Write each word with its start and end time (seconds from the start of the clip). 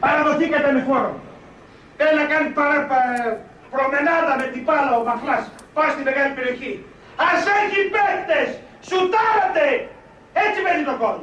Παραδοθήκατε 0.00 0.72
με 0.72 0.80
φόρο. 0.88 1.10
Θέλει 1.96 2.16
να 2.22 2.26
κάνει 2.32 2.48
παρα, 2.58 2.78
προμενάδα 3.70 4.34
με 4.40 4.46
την 4.52 4.64
πάλα 4.64 4.92
ο 5.00 5.02
Μαχλάς. 5.08 5.44
Πάει 5.74 5.90
στη 5.94 6.02
μεγάλη 6.08 6.34
περιοχή. 6.34 6.72
Ας 7.30 7.42
έχει 7.60 7.80
παίκτες! 7.94 8.48
Σουτάρατε! 8.88 9.66
Έτσι 10.44 10.58
μένει 10.64 10.84
το 10.84 10.96
κόλ. 11.04 11.18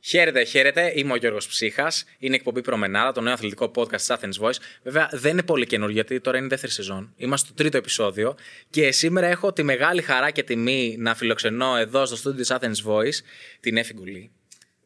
Χαίρετε, 0.00 0.44
χαίρετε. 0.44 0.92
Είμαι 0.94 1.12
ο 1.12 1.16
Γιώργος 1.16 1.46
Ψύχας. 1.46 2.04
Είναι 2.18 2.34
εκπομπή 2.34 2.60
Προμενάδα, 2.60 3.12
το 3.12 3.20
νέο 3.20 3.32
αθλητικό 3.32 3.70
podcast 3.74 3.96
της 3.96 4.10
Athens 4.10 4.44
Voice. 4.44 4.58
Βέβαια, 4.82 5.08
δεν 5.12 5.32
είναι 5.32 5.42
πολύ 5.42 5.66
καινούργιο 5.66 5.94
γιατί 5.94 6.20
τώρα 6.20 6.36
είναι 6.36 6.46
η 6.46 6.48
δεύτερη 6.48 6.72
σεζόν. 6.72 7.12
Είμαστε 7.16 7.46
στο 7.46 7.54
τρίτο 7.54 7.76
επεισόδιο. 7.76 8.36
Και 8.70 8.92
σήμερα 8.92 9.26
έχω 9.26 9.52
τη 9.52 9.62
μεγάλη 9.62 10.02
χαρά 10.02 10.30
και 10.30 10.42
τιμή 10.42 10.96
να 10.98 11.14
φιλοξενώ 11.14 11.76
εδώ 11.76 12.06
στο 12.06 12.16
στούντιο 12.16 12.40
της 12.40 12.52
Athens 12.52 12.90
Voice 12.90 13.24
την 13.60 13.76
Έφη 13.76 13.94
Γκουλή. 13.94 14.30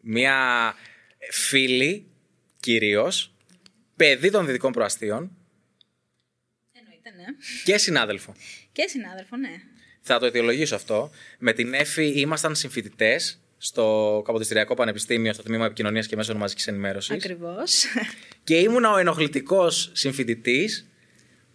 Μια 0.01 0.75
φίλη, 1.31 2.07
κυρίως, 2.61 3.33
παιδί 3.97 4.31
των 4.31 4.47
δυτικών 4.47 4.73
προαστίων. 4.73 5.37
Εννοείται, 6.73 7.11
ναι. 7.17 7.25
Και 7.65 7.79
συνάδελφο. 7.79 8.35
Και 8.73 8.87
συνάδελφο, 8.89 9.37
ναι. 9.37 9.61
Θα 10.01 10.19
το 10.19 10.27
αιτιολογήσω 10.27 10.75
αυτό. 10.75 11.11
Με 11.39 11.53
την 11.53 11.75
Έφη 11.75 12.21
ήμασταν 12.21 12.55
συμφοιτητές 12.55 13.41
στο 13.59 14.23
Καποδιστριακό 14.25 14.75
Πανεπιστήμιο, 14.75 15.33
στο 15.33 15.43
Τμήμα 15.43 15.65
Επικοινωνίας 15.65 16.07
και 16.07 16.17
Μέσων 16.17 16.37
Μαζικής 16.37 16.67
Ενημέρωσης. 16.67 17.11
Ακριβώς. 17.15 17.85
Και 18.45 18.57
ήμουνα 18.57 18.93
ο 18.93 18.97
ενοχλητικός 18.97 19.91
συμφοιτητής 19.95 20.87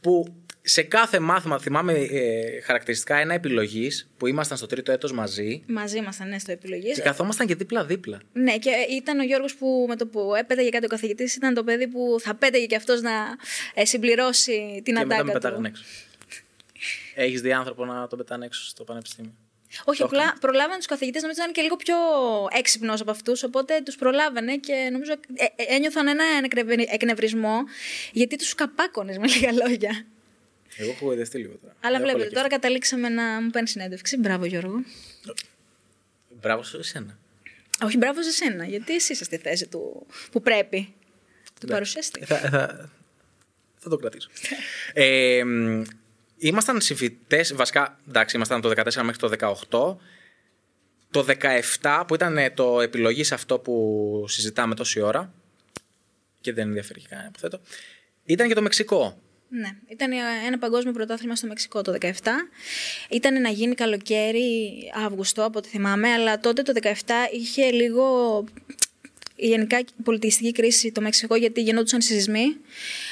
που 0.02 0.43
σε 0.66 0.82
κάθε 0.82 1.20
μάθημα, 1.20 1.60
θυμάμαι 1.60 1.94
ε, 1.94 2.62
χαρακτηριστικά 2.62 3.16
ένα 3.16 3.34
επιλογής 3.34 4.10
που 4.18 4.28
ήμασταν 4.28 4.58
στο 4.58 4.66
τρίτο 4.66 4.92
έτος 4.92 5.12
μαζί. 5.12 5.64
Μαζί 5.68 5.98
ήμασταν, 5.98 6.28
ναι, 6.30 6.40
στο 6.40 6.52
επιλογής. 6.52 6.96
Και 6.96 7.02
καθόμασταν 7.02 7.48
και 7.48 7.56
δίπλα-δίπλα. 7.56 8.22
Ναι, 8.34 8.58
και 8.58 8.70
ήταν 8.90 9.20
ο 9.20 9.24
Γιώργος 9.24 9.56
που 9.56 9.86
με 9.88 9.96
το 9.96 10.08
που 10.08 10.36
έπέταγε 10.36 10.70
κάτι 10.70 10.86
ο 10.86 10.88
καθηγητής, 10.88 11.36
ήταν 11.36 11.54
το 11.54 11.64
παιδί 11.64 11.88
που 11.88 12.16
θα 12.20 12.36
πέταγε 12.36 12.66
και 12.66 12.76
αυτός 12.76 13.02
να 13.02 13.12
ε, 13.74 13.86
συμπληρώσει 13.86 14.82
την 14.84 14.96
και 14.96 15.02
αντάγκα 15.02 15.24
μετά 15.24 15.24
με 15.24 15.32
του. 15.34 15.40
πετάγανε 15.40 15.68
έξω. 15.68 15.84
Έχεις 17.16 17.42
δει 17.42 17.54
άνθρωπο 17.54 17.86
να 17.86 18.08
τον 18.08 18.18
πετάνε 18.18 18.46
έξω 18.46 18.66
στο 18.66 18.84
πανεπιστήμιο; 18.84 19.32
Όχι, 19.86 20.00
Το 20.00 20.06
απλά 20.06 20.34
προλάβανε 20.40 20.78
τους 20.78 20.86
καθηγητές, 20.86 21.22
νομίζω 21.22 21.42
ήταν 21.42 21.54
και 21.54 21.62
λίγο 21.62 21.76
πιο 21.76 21.96
έξυπνος 22.58 23.02
από 23.02 23.12
αυτούς. 23.12 23.44
Οπότε 23.44 23.82
τους 23.86 23.96
προλάβανε 23.96 24.58
και 24.58 24.90
νομίζω 24.92 25.12
ε, 25.12 25.46
ε, 25.56 25.76
ένιωθαν 25.76 26.08
ένα 26.08 26.24
εκνευρι- 26.44 26.94
εκνευρισμό, 26.94 27.58
γιατί 28.12 28.36
τους 28.36 28.56
καπάκωνες 28.56 29.18
με 29.18 29.28
λίγα 29.28 29.52
λόγια. 29.52 30.06
Εγώ 30.76 30.92
έχω 30.92 31.06
γοητευτεί 31.06 31.38
λίγο 31.38 31.58
τώρα. 31.62 31.76
Αλλά 31.80 31.96
Έχω 31.96 32.04
βλέπετε, 32.04 32.24
πολύ 32.24 32.36
τώρα 32.36 32.48
καταλήξαμε 32.48 33.10
να 33.10 33.42
μου 33.42 33.50
παίρνει 33.50 33.68
συνέντευξη. 33.68 34.18
Μπράβο, 34.18 34.46
Γιώργο. 34.46 34.84
κέφι. 35.26 35.46
Μπράβο 36.42 36.64
σε 36.64 36.78
εσένα. 36.78 37.18
Όχι, 37.84 37.98
μπράβο 37.98 38.24
σε 38.24 38.32
σένα, 38.32 38.66
γιατί 38.66 38.96
εσύ 38.96 39.12
είσαι 39.12 39.24
στη 39.24 39.38
θέση 39.38 39.68
του 39.68 40.06
που 40.32 40.42
πρέπει. 40.42 40.94
Του 41.60 41.68
παρουσιαστή. 41.68 42.20
Ε, 42.22 42.26
Θα, 42.26 42.38
θα, 42.38 42.90
θα 43.78 43.90
το 43.90 43.98
κρατήσω. 43.98 44.30
ε, 44.94 45.44
μ, 45.44 45.84
ήμασταν 46.38 46.82
συμφοιτητέ, 46.82 47.46
βασικά 47.54 48.00
εντάξει, 48.08 48.36
ήμασταν 48.36 48.62
το 48.62 48.70
14 48.70 49.02
μέχρι 49.04 49.18
το 49.18 49.32
18. 49.70 49.96
Το 51.12 51.26
17 51.82 52.04
που 52.08 52.16
ήταν 52.16 52.38
ε, 52.38 52.50
το 52.50 52.82
επιλογής 52.82 53.28
σε 53.28 53.34
αυτό 53.34 53.60
που 53.60 54.26
συζητάμε 54.28 54.76
τόση 54.76 55.00
ώρα 55.02 55.34
και 56.42 56.54
δεν 56.54 56.68
ενδιαφέρει 56.68 57.00
και 57.00 57.08
κανένα 57.10 57.28
υποθέτω, 57.28 57.62
ήταν 58.24 58.48
και 58.48 58.54
το 58.54 58.62
Μεξικό. 58.62 59.22
Ναι, 59.56 59.70
ήταν 59.88 60.12
ένα 60.46 60.58
παγκόσμιο 60.58 60.94
πρωτάθλημα 60.94 61.36
στο 61.36 61.48
Μεξικό 61.48 61.82
το 61.82 61.96
17. 62.02 62.08
Ήταν 63.10 63.42
να 63.42 63.50
γίνει 63.50 63.76
καλοκαίρι 63.76 64.74
Αύγουστο, 65.06 65.46
από 65.46 65.58
ό,τι 65.58 65.70
θυμάμαι, 65.70 66.12
αλλά 66.12 66.40
τότε 66.40 66.62
το 66.62 66.74
17 66.82 66.90
είχε 67.34 67.72
λίγο 67.72 68.44
γενικά 69.36 69.80
η 69.80 69.86
πολιτιστική 70.04 70.52
κρίση 70.52 70.92
το 70.92 71.02
Μεξικό 71.02 71.36
γιατί 71.36 71.62
γινόντουσαν 71.62 72.02
σεισμοί. 72.02 72.56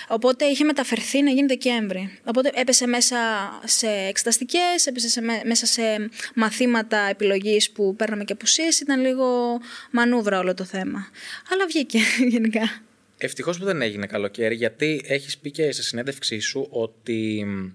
Οπότε 0.07 0.45
είχε 0.45 0.63
μεταφερθεί 0.63 1.21
να 1.21 1.29
γίνει 1.31 1.45
Δεκέμβρη. 1.47 2.19
Οπότε 2.23 2.51
έπεσε 2.53 2.87
μέσα 2.87 3.17
σε 3.65 3.87
εξεταστικές, 3.87 4.85
έπεσε 4.85 5.09
σε, 5.09 5.21
με- 5.21 5.41
μέσα 5.45 5.65
σε 5.65 6.09
μαθήματα 6.35 6.97
επιλογής 6.97 7.71
που 7.71 7.95
παίρναμε 7.95 8.23
και 8.23 8.33
απουσίες. 8.33 8.79
Ήταν 8.79 9.01
λίγο 9.01 9.59
μανούβρα 9.91 10.39
όλο 10.39 10.53
το 10.53 10.63
θέμα. 10.63 11.07
Αλλά 11.51 11.65
βγήκε 11.65 11.99
γενικά. 12.33 12.81
Ευτυχώς 13.23 13.57
που 13.57 13.65
δεν 13.65 13.81
έγινε 13.81 14.05
καλοκαίρι, 14.05 14.55
γιατί 14.55 15.01
έχεις 15.05 15.37
πει 15.37 15.51
και 15.51 15.71
σε 15.71 15.83
συνέντευξή 15.83 16.39
σου 16.39 16.67
ότι 16.69 17.43
μ, 17.45 17.71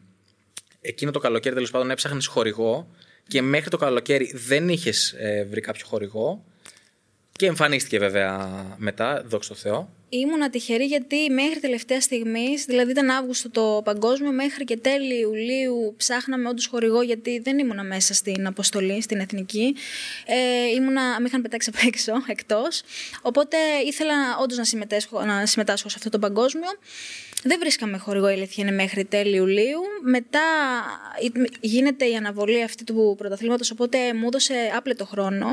εκείνο 0.80 1.10
το 1.10 1.18
καλοκαίρι 1.18 1.54
τέλος 1.54 1.70
πάντων 1.70 1.90
έψαχνες 1.90 2.26
χορηγό 2.26 2.90
και 3.28 3.42
μέχρι 3.42 3.70
το 3.70 3.76
καλοκαίρι 3.76 4.32
δεν 4.34 4.68
είχες 4.68 5.14
βρει 5.48 5.60
κάποιο 5.60 5.86
χορηγό. 5.86 6.44
Και 7.32 7.46
εμφανίστηκε 7.46 7.98
βέβαια 7.98 8.64
μετά, 8.76 9.24
δόξα 9.26 9.48
τω 9.48 9.54
Θεώ. 9.54 9.95
Ήμουνα 10.08 10.50
τυχερή 10.50 10.84
γιατί 10.84 11.30
μέχρι 11.30 11.60
τελευταία 11.60 12.00
στιγμής, 12.00 12.64
δηλαδή 12.64 12.90
ήταν 12.90 13.10
Αύγουστο 13.10 13.50
το 13.50 13.80
παγκόσμιο, 13.84 14.32
μέχρι 14.32 14.64
και 14.64 14.76
τέλη 14.76 15.18
Ιουλίου 15.18 15.94
ψάχναμε 15.96 16.48
όντως 16.48 16.66
χορηγό 16.66 17.02
γιατί 17.02 17.38
δεν 17.38 17.58
ήμουνα 17.58 17.82
μέσα 17.84 18.14
στην 18.14 18.46
αποστολή, 18.46 19.02
στην 19.02 19.18
εθνική. 19.20 19.76
Ε, 20.26 20.74
ήμουνα, 20.74 21.20
με 21.20 21.26
είχαν 21.26 21.42
πετάξει 21.42 21.70
απ' 21.74 21.86
έξω, 21.86 22.12
εκτός. 22.26 22.82
Οπότε 23.22 23.56
ήθελα 23.86 24.14
όντως 24.42 24.56
να, 24.58 24.64
συμμετέσχω- 24.64 25.24
να 25.24 25.46
συμμετάσχω 25.46 25.88
σε 25.88 25.94
αυτό 25.98 26.10
το 26.10 26.18
παγκόσμιο. 26.18 26.68
Δεν 27.42 27.58
βρίσκαμε 27.58 27.98
χορηγό, 27.98 28.28
η 28.28 28.32
αλήθεια 28.32 28.64
είναι 28.64 28.72
μέχρι 28.74 29.04
τέλη 29.04 29.36
Ιουλίου. 29.36 29.80
Μετά 30.02 30.40
γίνεται 31.60 32.04
η 32.04 32.14
αναβολή 32.14 32.62
αυτή 32.62 32.84
του 32.84 33.14
πρωταθλήματος, 33.18 33.70
οπότε 33.70 34.14
μου 34.14 34.26
έδωσε 34.26 34.54
άπλετο 34.76 35.06
χρόνο. 35.06 35.46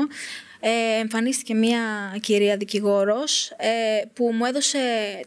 Ε, 0.66 1.00
εμφανίστηκε 1.00 1.54
μια 1.54 1.80
κυρία 2.20 2.56
δικηγόρος 2.56 3.50
ε, 3.50 4.02
που 4.14 4.32
μου 4.32 4.44
έδωσε 4.44 4.78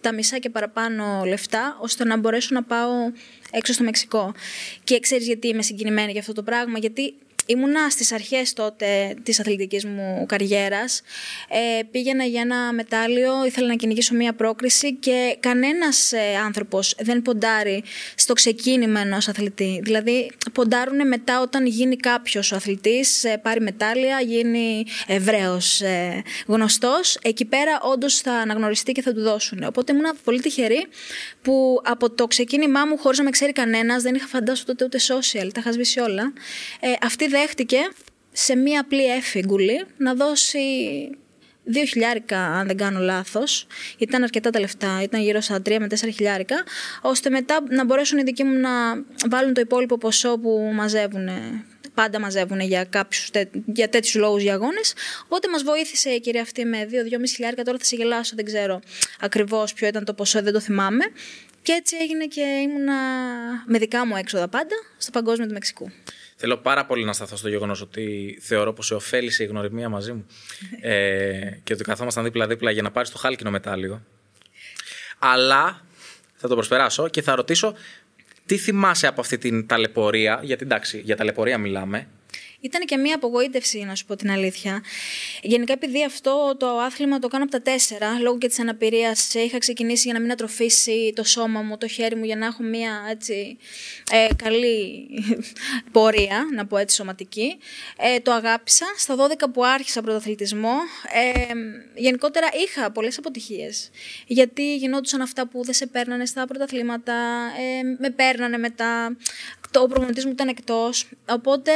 τα 0.01 0.13
μισά 0.13 0.37
και 0.37 0.49
παραπάνω 0.49 1.23
λεφτά 1.25 1.77
ώστε 1.81 2.03
να 2.05 2.17
μπορέσω 2.17 2.49
να 2.53 2.63
πάω 2.63 2.91
έξω 3.51 3.73
στο 3.73 3.83
Μεξικό. 3.83 4.33
Και 4.83 4.99
ξέρεις 4.99 5.25
γιατί 5.25 5.47
είμαι 5.47 5.61
συγκινημένη 5.61 6.11
για 6.11 6.19
αυτό 6.19 6.33
το 6.33 6.43
πράγμα, 6.43 6.77
γιατί 6.77 7.13
ήμουνα 7.47 7.89
στις 7.89 8.11
αρχές 8.11 8.53
τότε 8.53 9.15
της 9.23 9.39
αθλητικής 9.39 9.85
μου 9.85 10.25
καριέρας. 10.27 11.01
Ε, 11.49 11.83
πήγαινα 11.91 12.23
για 12.23 12.41
ένα 12.41 12.73
μετάλλιο, 12.73 13.45
ήθελα 13.45 13.67
να 13.67 13.75
κυνηγήσω 13.75 14.15
μία 14.15 14.33
πρόκριση 14.33 14.93
και 14.93 15.37
κανένας 15.39 16.11
ε, 16.11 16.35
άνθρωπος 16.45 16.95
δεν 16.99 17.21
ποντάρει 17.21 17.83
στο 18.15 18.33
ξεκίνημα 18.33 18.99
ενός 18.99 19.27
αθλητή. 19.27 19.79
Δηλαδή 19.83 20.31
ποντάρουν 20.53 21.07
μετά 21.07 21.41
όταν 21.41 21.65
γίνει 21.65 21.95
κάποιος 21.95 22.51
ο 22.51 22.55
αθλητής, 22.55 23.23
ε, 23.23 23.37
πάρει 23.37 23.61
μετάλλια, 23.61 24.21
γίνει 24.21 24.85
Εβραίος 25.07 25.81
ε, 25.81 26.23
γνωστός. 26.47 27.17
Εκεί 27.21 27.45
πέρα 27.45 27.79
όντως 27.81 28.19
θα 28.19 28.31
αναγνωριστεί 28.31 28.91
και 28.91 29.01
θα 29.01 29.13
του 29.13 29.21
δώσουν. 29.21 29.63
Οπότε 29.63 29.93
ήμουν 29.93 30.17
πολύ 30.23 30.41
τυχερή 30.41 30.87
που 31.41 31.81
από 31.83 32.09
το 32.09 32.27
ξεκίνημά 32.27 32.85
μου 32.85 32.97
χωρίς 32.97 33.17
να 33.17 33.23
με 33.23 33.29
ξέρει 33.29 33.51
κανένας, 33.51 34.03
δεν 34.03 34.15
είχα 34.15 34.27
φαντάσει 34.27 34.65
τότε 34.65 34.85
ούτε 34.85 34.97
social, 35.07 35.47
τα 35.53 35.59
είχα 35.59 35.71
σβήσει 35.71 35.99
όλα. 35.99 36.33
Ε, 36.79 36.93
αυτή 37.01 37.27
δέχτηκε 37.39 37.77
σε 38.31 38.55
μία 38.55 38.79
απλή 38.79 39.05
έφηγκουλη 39.05 39.85
να 39.97 40.13
δώσει 40.13 40.59
δύο 41.63 41.85
χιλιάρικα, 41.85 42.39
αν 42.39 42.67
δεν 42.67 42.77
κάνω 42.77 42.99
λάθος, 42.99 43.67
γιατί 43.89 44.11
ήταν 44.11 44.23
αρκετά 44.23 44.49
τα 44.49 44.59
λεφτά, 44.59 44.99
ήταν 45.03 45.21
γύρω 45.21 45.41
στα 45.41 45.61
3 45.61 45.77
με 45.79 45.87
4 45.89 45.95
χιλιάρικα, 46.13 46.63
ώστε 47.01 47.29
μετά 47.29 47.63
να 47.69 47.85
μπορέσουν 47.85 48.17
οι 48.17 48.23
δικοί 48.23 48.43
μου 48.43 48.59
να 48.59 48.69
βάλουν 49.29 49.53
το 49.53 49.61
υπόλοιπο 49.61 49.97
ποσό 49.97 50.37
που 50.37 50.71
μαζεύουν. 50.73 51.29
Πάντα 51.93 52.19
μαζεύουν 52.19 52.59
για, 52.59 52.83
κάποιους, 52.83 53.29
τέ- 53.31 53.55
για 53.65 53.89
τέτοιους 53.89 54.15
λόγους 54.15 54.41
για 54.41 54.53
αγώνες. 54.53 54.93
Οπότε 55.23 55.49
μας 55.49 55.63
βοήθησε 55.63 56.09
η 56.09 56.19
κυρία 56.19 56.41
αυτή 56.41 56.65
με 56.65 56.85
2-2,5 56.85 57.33
χιλιάρικα. 57.35 57.63
Τώρα 57.63 57.77
θα 57.77 57.83
σε 57.83 57.95
γελάσω, 57.95 58.35
δεν 58.35 58.45
ξέρω 58.45 58.79
ακριβώς 59.19 59.73
ποιο 59.73 59.87
ήταν 59.87 60.05
το 60.05 60.13
ποσό, 60.13 60.41
δεν 60.41 60.53
το 60.53 60.59
θυμάμαι. 60.59 61.05
Και 61.61 61.71
έτσι 61.71 61.95
έγινε 62.01 62.25
και 62.25 62.41
ήμουνα 62.41 62.93
με 63.65 63.77
δικά 63.77 64.05
μου 64.05 64.15
έξοδα 64.15 64.47
πάντα 64.47 64.75
στο 64.97 65.11
Παγκόσμιο 65.11 65.47
του 65.47 65.53
Μεξικού. 65.53 65.91
Θέλω 66.39 66.57
πάρα 66.57 66.85
πολύ 66.85 67.03
να 67.03 67.13
σταθώ 67.13 67.35
στο 67.35 67.49
γεγονός 67.49 67.81
ότι 67.81 68.37
θεωρώ 68.41 68.73
πως 68.73 68.85
σε 68.85 68.93
ωφέλησε 68.93 69.43
η 69.43 69.45
γνωριμία 69.45 69.89
μαζί 69.89 70.13
μου 70.13 70.25
ε, 70.81 71.49
και 71.63 71.73
ότι 71.73 71.83
καθόμασταν 71.83 72.23
δίπλα-δίπλα 72.23 72.71
για 72.71 72.81
να 72.81 72.91
πάρεις 72.91 73.09
το 73.09 73.17
χάλκινο 73.17 73.51
μετάλλιο. 73.51 74.03
Αλλά 75.19 75.85
θα 76.35 76.47
το 76.47 76.55
προσπεράσω 76.55 77.07
και 77.07 77.21
θα 77.21 77.35
ρωτήσω 77.35 77.73
τι 78.45 78.57
θυμάσαι 78.57 79.07
από 79.07 79.21
αυτή 79.21 79.37
την 79.37 79.67
ταλαιπωρία, 79.67 80.39
γιατί 80.43 80.63
εντάξει, 80.63 81.01
για 81.05 81.15
ταλαιπωρία 81.15 81.57
μιλάμε. 81.57 82.07
Ήταν 82.61 82.85
και 82.85 82.97
μία 82.97 83.15
απογοήτευση, 83.15 83.79
να 83.79 83.95
σου 83.95 84.05
πω 84.05 84.15
την 84.15 84.31
αλήθεια. 84.31 84.83
Γενικά, 85.41 85.73
επειδή 85.73 86.03
αυτό 86.03 86.55
το 86.59 86.67
άθλημα 86.67 87.19
το 87.19 87.27
κάνω 87.27 87.43
από 87.43 87.51
τα 87.51 87.61
τέσσερα, 87.61 88.19
λόγω 88.19 88.37
και 88.37 88.47
της 88.47 88.59
αναπηρίας, 88.59 89.33
είχα 89.33 89.57
ξεκινήσει 89.57 90.03
για 90.03 90.13
να 90.13 90.19
μην 90.19 90.31
ατροφήσει 90.31 91.13
το 91.15 91.23
σώμα 91.23 91.61
μου, 91.61 91.77
το 91.77 91.87
χέρι 91.87 92.15
μου, 92.15 92.23
για 92.23 92.35
να 92.35 92.45
έχω 92.45 92.63
μία 92.63 93.05
έτσι, 93.09 93.57
ε, 94.11 94.27
καλή 94.35 95.07
πορεία, 95.91 96.45
να 96.53 96.65
πω 96.65 96.77
έτσι 96.77 96.95
σωματική. 96.95 97.57
Ε, 97.97 98.19
το 98.19 98.31
αγάπησα. 98.31 98.85
Στα 98.97 99.15
12 99.15 99.51
που 99.53 99.65
άρχισα 99.65 100.01
πρωταθλητισμό, 100.01 100.75
ε, 101.13 101.53
γενικότερα 101.95 102.47
είχα 102.63 102.91
πολλές 102.91 103.17
αποτυχίες. 103.17 103.89
Γιατί 104.27 104.75
γινόντουσαν 104.75 105.21
αυτά 105.21 105.47
που 105.47 105.63
δεν 105.63 105.73
σε 105.73 105.85
παίρνανε 105.87 106.25
στα 106.25 106.45
πρωταθλήματα, 106.45 107.13
ε, 107.59 107.83
με 107.99 108.09
παίρνανε 108.09 108.57
μετά. 108.57 109.17
Το 109.71 109.87
προπονητή 109.87 110.25
μου 110.25 110.31
ήταν 110.31 110.47
εκτός. 110.47 111.09
Οπότε 111.29 111.71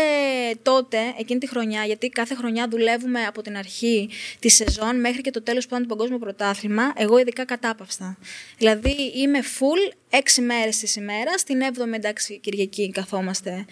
τότε, 0.61 0.97
εκείνη 1.19 1.39
τη 1.39 1.47
χρονιά, 1.47 1.85
γιατί 1.85 2.09
κάθε 2.09 2.35
χρονιά 2.35 2.67
δουλεύουμε 2.67 3.25
από 3.25 3.41
την 3.41 3.57
αρχή 3.57 4.09
τη 4.39 4.49
σεζόν 4.49 4.99
μέχρι 4.99 5.21
και 5.21 5.31
το 5.31 5.41
τέλος 5.41 5.67
που 5.67 5.75
ήταν 5.75 5.87
το 5.87 5.95
Παγκόσμιο 5.95 6.19
Πρωτάθλημα, 6.19 6.93
εγώ 6.95 7.17
ειδικά 7.17 7.45
κατάπαυστα. 7.45 8.17
Δηλαδή 8.57 9.11
είμαι 9.15 9.39
full 9.41 9.93
έξι 10.09 10.41
μέρες 10.41 10.77
της 10.77 10.95
ημέρας, 10.95 11.43
την 11.43 11.61
7η 11.61 11.93
εντάξει 11.93 12.39
Κυριακή 12.39 12.91
καθόμαστε 12.91 13.65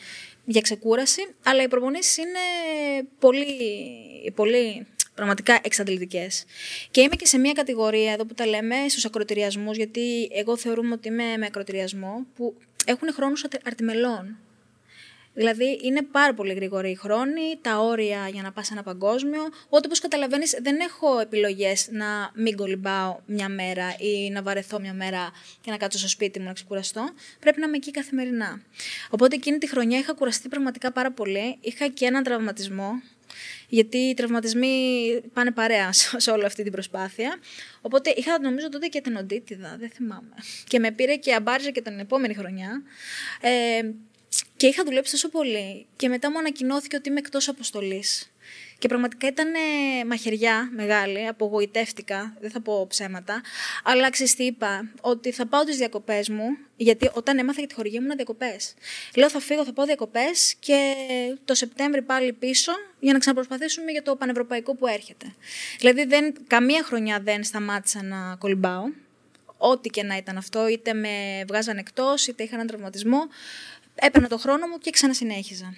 για 0.45 0.61
ξεκούραση, 0.61 1.27
αλλά 1.43 1.63
οι 1.63 1.67
προπονήσεις 1.67 2.17
είναι 2.17 2.39
πολύ, 3.19 3.45
πολύ 4.35 4.87
πραγματικά 5.15 5.59
εξαντλητικές. 5.63 6.45
Και 6.91 7.01
είμαι 7.01 7.15
και 7.15 7.25
σε 7.25 7.37
μια 7.37 7.53
κατηγορία 7.53 8.11
εδώ 8.11 8.25
που 8.25 8.33
τα 8.33 8.45
λέμε 8.45 8.75
στους 8.89 9.05
ακροτηριασμούς, 9.05 9.77
γιατί 9.77 10.29
εγώ 10.31 10.57
θεωρούμε 10.57 10.93
ότι 10.93 11.07
είμαι 11.07 11.37
με 11.37 11.45
ακροτηριασμό, 11.45 12.25
που 12.35 12.55
έχουν 12.85 13.13
χρόνους 13.13 13.45
αρτιμελών. 13.63 14.37
Δηλαδή 15.33 15.79
είναι 15.83 16.01
πάρα 16.01 16.33
πολύ 16.33 16.53
γρήγοροι 16.53 16.89
οι 16.89 16.95
χρόνοι, 16.95 17.59
τα 17.61 17.79
όρια 17.79 18.27
για 18.27 18.41
να 18.41 18.51
πας 18.51 18.71
ένα 18.71 18.83
παγκόσμιο. 18.83 19.41
Οπότε, 19.65 19.85
όπως 19.85 19.99
καταλαβαίνεις, 19.99 20.57
δεν 20.61 20.79
έχω 20.79 21.19
επιλογές 21.19 21.87
να 21.91 22.31
μην 22.33 22.55
κολυμπάω 22.55 23.19
μια 23.25 23.49
μέρα 23.49 23.95
ή 23.99 24.29
να 24.29 24.41
βαρεθώ 24.41 24.79
μια 24.79 24.93
μέρα 24.93 25.31
και 25.61 25.71
να 25.71 25.77
κάτσω 25.77 25.97
στο 25.97 26.07
σπίτι 26.07 26.39
μου 26.39 26.45
να 26.45 26.53
ξεκουραστώ. 26.53 27.09
Πρέπει 27.39 27.59
να 27.59 27.67
είμαι 27.67 27.75
εκεί 27.75 27.91
καθημερινά. 27.91 28.61
Οπότε 29.09 29.35
εκείνη 29.35 29.57
τη 29.57 29.69
χρονιά 29.69 29.97
είχα 29.97 30.13
κουραστεί 30.13 30.47
πραγματικά 30.47 30.91
πάρα 30.91 31.11
πολύ. 31.11 31.57
Είχα 31.61 31.87
και 31.87 32.05
έναν 32.05 32.23
τραυματισμό 32.23 33.01
γιατί 33.69 33.97
οι 33.97 34.13
τραυματισμοί 34.13 34.75
πάνε 35.33 35.51
παρέα 35.51 35.89
σε 36.23 36.31
όλη 36.31 36.45
αυτή 36.45 36.63
την 36.63 36.71
προσπάθεια. 36.71 37.39
Οπότε 37.81 38.13
είχα 38.15 38.39
νομίζω 38.39 38.69
τότε 38.69 38.87
και 38.87 39.01
την 39.01 39.15
οντίτιδα, 39.15 39.75
δεν 39.79 39.89
θυμάμαι. 39.89 40.35
Και 40.67 40.79
με 40.79 40.91
πήρε 40.91 41.15
και 41.15 41.33
αμπάριζε 41.33 41.71
και 41.71 41.81
την 41.81 41.99
επόμενη 41.99 42.33
χρονιά. 42.33 42.83
Ε, 43.41 43.81
και 44.57 44.67
είχα 44.67 44.83
δουλέψει 44.83 45.11
τόσο 45.11 45.29
πολύ. 45.29 45.85
Και 45.95 46.07
μετά 46.07 46.31
μου 46.31 46.37
ανακοινώθηκε 46.37 46.95
ότι 46.95 47.09
είμαι 47.09 47.19
εκτός 47.19 47.47
αποστολής. 47.47 48.31
Και 48.79 48.87
πραγματικά 48.87 49.27
ήταν 49.27 49.51
μαχαιριά 50.07 50.69
μεγάλη, 50.75 51.27
απογοητεύτηκα, 51.27 52.37
δεν 52.39 52.51
θα 52.51 52.61
πω 52.61 52.85
ψέματα. 52.89 53.41
Αλλά 53.83 54.09
ξέρεις 54.09 54.35
τι 54.35 54.43
είπα, 54.43 54.91
ότι 55.01 55.31
θα 55.31 55.47
πάω 55.47 55.63
τις 55.63 55.77
διακοπές 55.77 56.29
μου, 56.29 56.57
γιατί 56.75 57.09
όταν 57.13 57.37
έμαθα 57.37 57.59
για 57.59 57.67
τη 57.67 57.73
χορηγία 57.73 57.99
μου 57.99 58.05
ήμουν 58.05 58.17
διακοπές. 58.17 58.73
Λέω 59.15 59.29
θα 59.29 59.39
φύγω, 59.39 59.65
θα 59.65 59.73
πάω 59.73 59.85
διακοπές 59.85 60.55
και 60.59 60.95
το 61.45 61.55
Σεπτέμβρη 61.55 62.01
πάλι 62.01 62.33
πίσω 62.33 62.71
για 62.99 63.13
να 63.13 63.19
ξαναπροσπαθήσουμε 63.19 63.91
για 63.91 64.03
το 64.03 64.15
πανευρωπαϊκό 64.15 64.75
που 64.75 64.87
έρχεται. 64.87 65.33
Δηλαδή 65.79 66.05
δεν, 66.05 66.33
καμία 66.47 66.83
χρονιά 66.83 67.19
δεν 67.19 67.43
σταμάτησα 67.43 68.03
να 68.03 68.35
κολυμπάω. 68.39 68.83
Ό,τι 69.61 69.89
και 69.89 70.03
να 70.03 70.17
ήταν 70.17 70.37
αυτό, 70.37 70.67
είτε 70.67 70.93
με 70.93 71.43
βγάζαν 71.47 71.77
εκτός, 71.77 72.27
είτε 72.27 72.43
είχα 72.43 72.55
έναν 72.55 72.67
τραυματισμό. 72.67 73.19
Έπαιρνα 74.01 74.27
το 74.27 74.37
χρόνο 74.37 74.67
μου 74.67 74.77
και 74.77 74.91
ξανασυνέχιζα. 74.91 75.73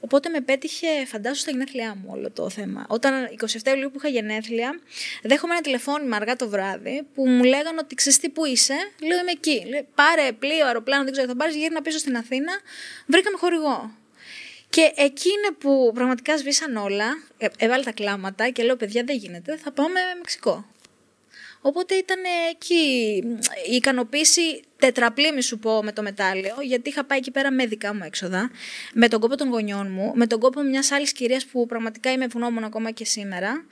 Οπότε 0.00 0.28
με 0.28 0.40
πέτυχε, 0.40 0.86
φαντάσου, 1.06 1.40
στα 1.40 1.50
γενέθλιά 1.50 1.94
μου 1.94 2.08
όλο 2.12 2.30
το 2.30 2.50
θέμα. 2.50 2.86
Όταν 2.88 3.28
27 3.40 3.66
Ιουλίου 3.66 3.90
που 3.90 3.96
είχα 3.98 4.08
γενέθλια, 4.08 4.80
δέχομαι 5.22 5.52
ένα 5.52 5.62
τηλεφώνημα 5.62 6.16
αργά 6.16 6.36
το 6.36 6.48
βράδυ 6.48 7.02
που 7.14 7.28
μου 7.28 7.44
λέγανε 7.44 7.78
ότι 7.82 7.94
ξέρεις 7.94 8.18
τι 8.18 8.28
που 8.28 8.44
είσαι; 8.44 8.74
Λέω 9.02 9.18
είμαι 9.18 9.30
εκεί. 9.30 9.64
Λέω, 9.68 9.86
πάρε 9.94 10.32
πλοίο, 10.32 10.66
αεροπλάνο, 10.66 11.04
δεν 11.04 11.12
ξέρω 11.12 11.26
τι 11.26 11.32
θα 11.32 11.38
πάρεις. 11.38 11.56
Γύρνα 11.56 11.82
πίσω 11.82 11.98
στην 11.98 12.16
Αθήνα. 12.16 12.52
Βρήκαμε 13.06 13.36
χορηγό. 13.36 13.94
Και 14.70 14.92
εκεί 14.96 15.28
είναι 15.28 15.54
που 15.58 15.90
πραγματικά 15.94 16.38
σβήσαν 16.38 16.76
όλα. 16.76 17.06
Ε, 17.38 17.46
έβαλε 17.58 17.84
τα 17.84 17.92
κλάματα 17.92 18.48
και 18.48 18.62
λέω: 18.62 18.76
Παιδιά, 18.76 19.04
δεν 19.04 19.16
γίνεται. 19.16 19.56
Θα 19.56 19.72
πάμε 19.72 20.00
Μεξικό. 20.16 20.64
Οπότε 21.60 21.94
ήταν 21.94 22.18
εκεί 22.50 22.74
η 23.70 23.74
ικανοποίηση 23.74 24.62
τετραπλή, 24.76 25.32
μη 25.32 25.42
σου 25.42 25.58
πω, 25.58 25.82
με 25.82 25.92
το 25.92 26.02
μετάλλιο, 26.02 26.56
γιατί 26.62 26.88
είχα 26.88 27.04
πάει 27.04 27.18
εκεί 27.18 27.30
πέρα 27.30 27.50
με 27.50 27.66
δικά 27.66 27.94
μου 27.94 28.00
έξοδα, 28.04 28.50
με 28.94 29.08
τον 29.08 29.20
κόπο 29.20 29.36
των 29.36 29.48
γονιών 29.48 29.90
μου, 29.90 30.12
με 30.14 30.26
τον 30.26 30.40
κόπο 30.40 30.62
μιας 30.62 30.90
άλλης 30.90 31.12
κυρίας 31.12 31.46
που 31.46 31.66
πραγματικά 31.66 32.12
είμαι 32.12 32.24
ευγνώμων 32.24 32.64
ακόμα 32.64 32.90
και 32.90 33.04
σήμερα. 33.04 33.64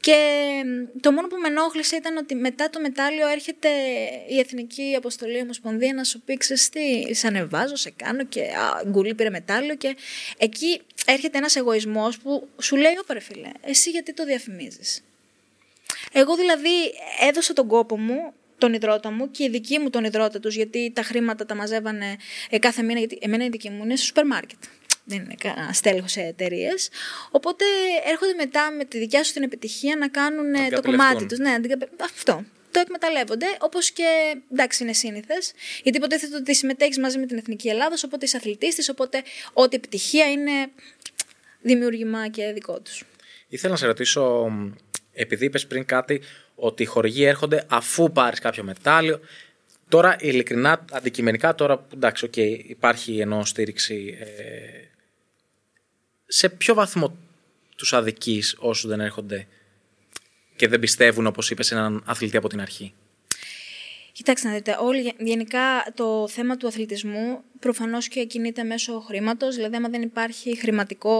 Και 0.00 0.14
το 1.00 1.12
μόνο 1.12 1.26
που 1.26 1.36
με 1.36 1.48
ενόχλησε 1.48 1.96
ήταν 1.96 2.16
ότι 2.16 2.34
μετά 2.34 2.70
το 2.70 2.80
μετάλλιο 2.80 3.28
έρχεται 3.28 3.68
η 4.28 4.38
Εθνική 4.38 4.94
Αποστολή 4.96 5.40
Ομοσπονδία 5.40 5.94
να 5.94 6.04
σου 6.04 6.20
πει: 6.20 6.36
Ξέρεις 6.36 6.68
τι, 6.68 7.14
σε 7.14 7.26
ανεβάζω, 7.26 7.76
σε 7.76 7.92
κάνω 7.96 8.24
και 8.24 8.40
α, 8.40 8.82
γκουλή 8.86 9.14
πήρε 9.14 9.30
μετάλλιο. 9.30 9.74
Και 9.74 9.96
εκεί 10.38 10.80
έρχεται 11.06 11.38
ένας 11.38 11.56
εγωισμός 11.56 12.18
που 12.18 12.48
σου 12.60 12.76
λέει: 12.76 12.96
Ωπερ 13.00 13.20
φίλε, 13.20 13.50
εσύ 13.60 13.90
γιατί 13.90 14.14
το 14.14 14.24
διαφημίζεις. 14.24 15.02
Εγώ 16.12 16.36
δηλαδή 16.36 16.70
έδωσα 17.28 17.52
τον 17.52 17.66
κόπο 17.66 17.98
μου, 17.98 18.32
τον 18.58 18.72
υδρότα 18.72 19.10
μου 19.10 19.30
και 19.30 19.44
οι 19.44 19.48
δικοί 19.48 19.78
μου 19.78 19.90
τον 19.90 20.04
υδρότα 20.04 20.40
τους, 20.40 20.54
γιατί 20.54 20.92
τα 20.94 21.02
χρήματα 21.02 21.46
τα 21.46 21.54
μαζεύανε 21.54 22.16
ε, 22.50 22.58
κάθε 22.58 22.82
μήνα, 22.82 22.98
γιατί 22.98 23.18
εμένα 23.20 23.44
οι 23.44 23.48
δικοί 23.48 23.70
μου 23.70 23.84
είναι 23.84 23.96
στο 23.96 24.04
σούπερ 24.04 24.26
μάρκετ. 24.26 24.58
Δεν 25.04 25.18
είναι 25.18 25.34
κανένα 25.38 25.72
στέλεχος 25.72 26.10
σε 26.10 26.20
εταιρείες. 26.20 26.88
Οπότε 27.30 27.64
έρχονται 28.06 28.34
μετά 28.34 28.70
με 28.70 28.84
τη 28.84 28.98
δικιά 28.98 29.24
σου 29.24 29.32
την 29.32 29.42
επιτυχία 29.42 29.96
να 29.96 30.08
κάνουν 30.08 30.54
ε, 30.54 30.68
το 30.68 30.82
κομμάτι 30.82 31.26
τους. 31.26 31.38
Ναι, 31.38 31.56
αυτό. 32.00 32.44
Το 32.70 32.80
εκμεταλλεύονται, 32.80 33.46
όπως 33.60 33.90
και 33.90 34.36
εντάξει 34.52 34.82
είναι 34.82 34.92
σύνηθες. 34.92 35.52
Γιατί 35.82 35.98
υποτίθεται 35.98 36.36
ότι 36.36 36.54
συμμετέχεις 36.54 36.98
μαζί 36.98 37.18
με 37.18 37.26
την 37.26 37.38
Εθνική 37.38 37.68
Ελλάδα, 37.68 37.96
οπότε 38.04 38.24
είσαι 38.24 38.36
αθλητής 38.36 38.74
της, 38.74 38.88
οπότε 38.88 39.22
ό,τι 39.52 39.76
επιτυχία 39.76 40.30
είναι 40.30 40.70
δημιούργημα 41.60 42.28
και 42.28 42.52
δικό 42.52 42.80
τους. 42.80 43.04
Ήθελα 43.48 43.72
να 43.72 43.78
σε 43.78 43.86
ρωτήσω 43.86 44.52
επειδή 45.12 45.44
είπες 45.44 45.66
πριν 45.66 45.84
κάτι 45.84 46.20
ότι 46.54 46.82
οι 46.82 46.86
χορηγοί 46.86 47.24
έρχονται 47.24 47.64
αφού 47.68 48.12
πάρεις 48.12 48.38
κάποιο 48.38 48.64
μετάλλιο. 48.64 49.20
Τώρα, 49.88 50.16
ειλικρινά, 50.20 50.84
αντικειμενικά, 50.90 51.54
τώρα 51.54 51.76
που 51.76 51.94
εντάξει, 51.94 52.30
okay, 52.32 52.58
υπάρχει 52.66 53.18
ενώ 53.18 53.44
στήριξη. 53.44 54.18
Ε, 54.20 54.88
σε 56.26 56.48
ποιο 56.48 56.74
βαθμό 56.74 57.16
τους 57.76 57.92
αδικείς 57.92 58.56
όσους 58.58 58.90
δεν 58.90 59.00
έρχονται 59.00 59.46
και 60.56 60.68
δεν 60.68 60.80
πιστεύουν, 60.80 61.26
όπως 61.26 61.50
είπες, 61.50 61.66
σε 61.66 61.74
έναν 61.74 62.02
αθλητή 62.06 62.36
από 62.36 62.48
την 62.48 62.60
αρχή; 62.60 62.94
Κοιτάξτε 64.12 64.48
να 64.48 64.54
δείτε, 64.54 64.76
όλοι, 64.80 65.14
γενικά 65.18 65.92
το 65.94 66.28
θέμα 66.28 66.56
του 66.56 66.66
αθλητισμού 66.66 67.42
προφανώς 67.60 68.08
και 68.08 68.24
κινείται 68.24 68.62
μέσω 68.62 69.00
χρήματος. 69.00 69.54
Δηλαδή, 69.54 69.76
άμα 69.76 69.88
δεν 69.88 70.02
υπάρχει 70.02 70.56
χρηματικό 70.56 71.14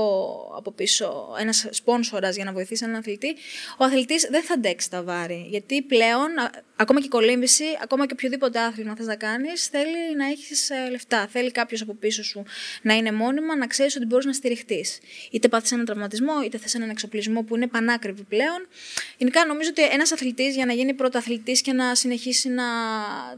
από 0.57 0.71
πίσω 0.71 1.37
ένας 1.41 1.67
σπόνσορας 1.71 2.37
για 2.37 2.45
να 2.45 2.53
βοηθήσει 2.53 2.85
έναν 2.85 2.97
αθλητή, 2.97 3.37
ο 3.79 3.85
αθλητής 3.85 4.29
δεν 4.31 4.43
θα 4.43 4.55
αντέξει 4.55 4.91
τα 4.91 5.03
βάρη. 5.03 5.47
Γιατί 5.51 5.83
πλέον, 5.83 6.29
ακόμα 6.77 7.01
και 7.01 7.07
η 7.07 7.09
κολύμβηση, 7.09 7.65
ακόμα 7.83 8.07
και 8.07 8.13
οποιοδήποτε 8.13 8.59
άθλημα 8.59 8.97
θες 8.97 9.07
να 9.07 9.17
κάνεις, 9.17 9.67
θέλει 9.67 10.17
να 10.17 10.27
έχεις 10.27 10.71
ε, 10.71 10.89
λεφτά. 10.91 11.27
Θέλει 11.27 11.51
κάποιος 11.51 11.81
από 11.81 11.95
πίσω 11.95 12.25
σου 12.25 12.43
να 12.83 12.95
είναι 12.95 13.13
μόνιμα, 13.13 13.57
να 13.57 13.67
ξέρεις 13.67 13.97
ότι 13.97 14.07
μπορείς 14.07 14.27
να 14.27 14.33
στηριχτείς. 14.33 14.99
Είτε 15.31 15.49
πάθεις 15.49 15.73
έναν 15.73 15.85
τραυματισμό, 15.85 16.43
είτε 16.45 16.59
θες 16.59 16.75
έναν 16.75 16.91
εξοπλισμό 16.91 17.43
που 17.43 17.57
είναι 17.57 17.67
πανάκριβη 17.67 18.23
πλέον. 18.23 18.69
Γενικά, 19.17 19.47
νομίζω 19.47 19.71
ότι 19.71 19.83
ένας 19.83 20.13
αθλητής 20.13 20.55
για 20.55 20.67
να 20.67 20.73
γίνει 20.73 20.95
πρωταθλητής 20.95 21.61
και 21.61 21.73
να 21.73 21.95
συνεχίσει 21.95 22.49
να... 22.49 22.65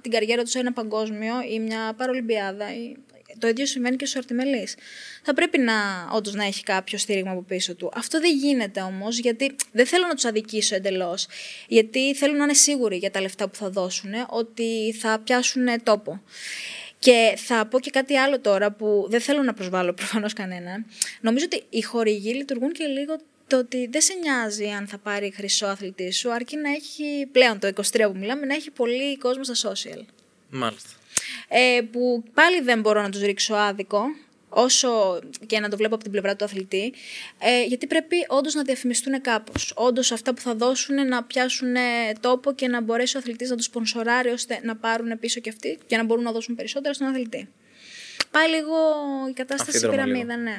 την 0.00 0.10
καριέρα 0.10 0.43
του 0.43 0.48
σε 0.48 0.58
ένα 0.58 0.72
παγκόσμιο 0.72 1.34
ή 1.50 1.58
μια 1.58 1.94
παρολυμπιάδα 1.96 2.74
ή 2.74 2.92
το 3.39 3.48
ίδιο 3.48 3.67
σημαίνει 3.67 3.96
και 3.96 4.06
στου 4.06 4.19
αρτιμελεί. 4.19 4.69
Θα 5.22 5.34
πρέπει 5.34 5.58
να 5.58 5.74
όντως 6.12 6.34
να 6.34 6.44
έχει 6.44 6.62
κάποιο 6.62 6.98
στήριγμα 6.98 7.31
από 7.31 7.43
πίσω 7.43 7.74
του. 7.74 7.91
Αυτό 7.94 8.20
δεν 8.20 8.36
γίνεται 8.36 8.81
όμως, 8.81 9.19
γιατί 9.19 9.56
δεν 9.72 9.86
θέλω 9.86 10.06
να 10.06 10.15
τους 10.15 10.24
αδικήσω 10.24 10.74
εντελώς. 10.74 11.27
Γιατί 11.69 12.15
θέλουν 12.15 12.36
να 12.36 12.44
είναι 12.44 12.55
σίγουροι 12.55 12.96
για 12.96 13.10
τα 13.10 13.20
λεφτά 13.20 13.48
που 13.48 13.55
θα 13.55 13.70
δώσουν 13.70 14.10
ότι 14.29 14.94
θα 14.98 15.20
πιάσουν 15.24 15.82
τόπο. 15.82 16.22
Και 16.98 17.34
θα 17.36 17.67
πω 17.67 17.81
και 17.81 17.91
κάτι 17.91 18.17
άλλο 18.17 18.41
τώρα 18.41 18.72
που 18.72 19.06
δεν 19.08 19.20
θέλω 19.20 19.43
να 19.43 19.55
προσβάλλω 19.55 19.93
προφανώς 19.93 20.32
κανένα. 20.32 20.84
Νομίζω 21.20 21.44
ότι 21.44 21.62
οι 21.69 21.82
χορηγοί 21.82 22.34
λειτουργούν 22.34 22.72
και 22.72 22.84
λίγο 22.84 23.17
το 23.46 23.58
ότι 23.58 23.86
δεν 23.86 24.01
σε 24.01 24.15
νοιάζει 24.15 24.69
αν 24.69 24.86
θα 24.86 24.98
πάρει 24.98 25.32
χρυσό 25.36 25.67
αθλητή 25.67 26.12
σου, 26.12 26.32
αρκεί 26.32 26.56
να 26.56 26.70
έχει 26.70 27.29
πλέον 27.32 27.58
το 27.58 27.70
23 27.74 27.81
που 28.12 28.19
μιλάμε, 28.19 28.46
να 28.46 28.55
έχει 28.55 28.70
πολύ 28.70 29.19
κόσμο 29.19 29.44
στα 29.44 29.70
social. 29.70 30.05
Μάλιστα 30.51 30.91
ε, 31.48 31.81
που 31.93 32.24
πάλι 32.34 32.60
δεν 32.60 32.81
μπορώ 32.81 33.02
να 33.02 33.10
τους 33.10 33.20
ρίξω 33.20 33.55
άδικο, 33.55 34.05
όσο 34.48 35.20
και 35.46 35.60
να 35.60 35.69
το 35.69 35.76
βλέπω 35.76 35.94
από 35.94 36.02
την 36.02 36.12
πλευρά 36.12 36.36
του 36.36 36.44
αθλητή, 36.44 36.93
ε, 37.38 37.64
γιατί 37.64 37.86
πρέπει 37.86 38.17
όντως 38.29 38.55
να 38.55 38.62
διαφημιστούν 38.62 39.20
κάπως. 39.20 39.72
Όντως 39.76 40.12
αυτά 40.12 40.34
που 40.34 40.41
θα 40.41 40.55
δώσουν 40.55 41.08
να 41.08 41.22
πιάσουν 41.22 41.74
τόπο 42.20 42.52
και 42.52 42.69
να 42.69 42.81
μπορέσει 42.81 43.17
ο 43.17 43.19
αθλητής 43.19 43.50
να 43.50 43.56
τους 43.56 43.64
σπονσοράρει 43.64 44.29
ώστε 44.29 44.60
να 44.62 44.76
πάρουν 44.76 45.19
πίσω 45.19 45.41
και 45.41 45.50
αυτοί 45.50 45.79
και 45.86 45.96
να 45.96 46.05
μπορούν 46.05 46.24
να 46.24 46.32
δώσουν 46.32 46.55
περισσότερα 46.55 46.94
στον 46.94 47.06
αθλητή. 47.06 47.48
Πάει 48.31 48.48
λίγο 48.48 48.74
η 49.29 49.32
κατάσταση 49.32 49.79
στην 49.79 49.91
πυραμίδα, 49.91 50.36
ναι. 50.36 50.56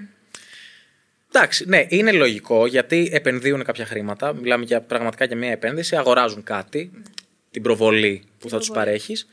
Εντάξει, 1.36 1.66
ναι, 1.68 1.86
είναι 1.90 2.12
λογικό 2.12 2.66
γιατί 2.66 3.10
επενδύουν 3.14 3.64
κάποια 3.64 3.86
χρήματα. 3.86 4.34
Μιλάμε 4.34 4.66
για, 4.66 4.82
πραγματικά 4.82 5.26
για 5.26 5.36
μια 5.36 5.52
επένδυση, 5.52 5.96
αγοράζουν 5.96 6.44
κάτι, 6.44 6.92
ναι. 6.94 7.02
την 7.52 7.62
προβολή 7.62 8.24
που 8.40 8.50
θα 8.50 8.58
τους 8.58 8.72
παρέχεις. 8.72 9.28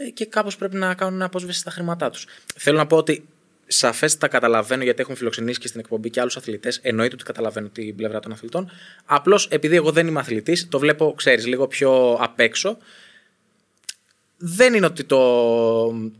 Ε, 0.00 0.10
και 0.10 0.26
κάπως 0.26 0.56
πρέπει 0.56 0.76
να 0.76 0.94
κάνουν 0.94 1.22
απόσβεση 1.22 1.58
στα 1.58 1.70
χρήματά 1.70 2.10
τους. 2.10 2.26
Θέλω 2.56 2.76
να 2.76 2.86
πω 2.86 2.96
ότι 2.96 3.28
σαφέστατα 3.66 4.28
καταλαβαίνω 4.28 4.82
γιατί 4.82 5.00
έχουν 5.00 5.16
φιλοξενήσει 5.16 5.60
και 5.60 5.68
στην 5.68 5.80
εκπομπή 5.80 6.10
και 6.10 6.20
άλλους 6.20 6.36
αθλητές. 6.36 6.78
Εννοείται 6.82 7.14
ότι 7.14 7.24
καταλαβαίνω 7.24 7.68
την 7.68 7.96
πλευρά 7.96 8.20
των 8.20 8.32
αθλητών. 8.32 8.70
Απλώς 9.04 9.48
επειδή 9.50 9.76
εγώ 9.76 9.92
δεν 9.92 10.06
είμαι 10.06 10.20
αθλητής, 10.20 10.68
το 10.68 10.78
βλέπω, 10.78 11.14
ξέρεις, 11.16 11.46
λίγο 11.46 11.66
πιο 11.66 12.12
απ' 12.20 12.40
έξω. 12.40 12.78
Δεν 14.36 14.74
είναι 14.74 14.86
ότι 14.86 15.04
το... 15.04 15.20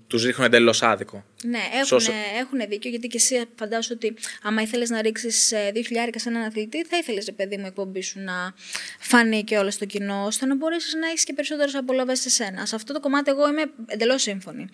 τους 0.06 0.24
ρίχνουν 0.24 0.46
εντελώς 0.46 0.82
άδικο. 0.82 1.24
Ναι, 1.44 1.58
έχουν, 1.72 2.00
έχουν 2.38 2.58
δίκιο, 2.68 2.90
γιατί 2.90 3.08
και 3.08 3.16
εσύ 3.16 3.44
φαντάζομαι 3.58 4.00
ότι 4.02 4.14
άμα 4.42 4.62
ήθελες 4.62 4.90
να 4.90 5.02
ρίξεις 5.02 5.52
2.000 5.74 5.80
σε 6.14 6.28
έναν 6.28 6.42
αθλητή, 6.42 6.84
θα 6.84 6.96
ήθελες, 6.96 7.32
παιδί 7.36 7.56
μου, 7.56 7.66
εκπομπή 7.66 8.02
σου 8.02 8.20
να 8.20 8.54
φανεί 8.98 9.44
και 9.44 9.58
όλο 9.58 9.70
στο 9.70 9.84
κοινό, 9.84 10.24
ώστε 10.24 10.46
να 10.46 10.56
μπορέσεις 10.56 10.94
να 10.94 11.06
έχεις 11.06 11.24
και 11.24 11.32
περισσότερες 11.32 11.74
απολαυέ 11.74 12.14
σε 12.14 12.30
σένα. 12.30 12.66
Σε 12.66 12.74
αυτό 12.74 12.92
το 12.92 13.00
κομμάτι, 13.00 13.30
εγώ 13.30 13.48
είμαι 13.48 13.70
εντελώς 13.86 14.22
σύμφωνη. 14.22 14.68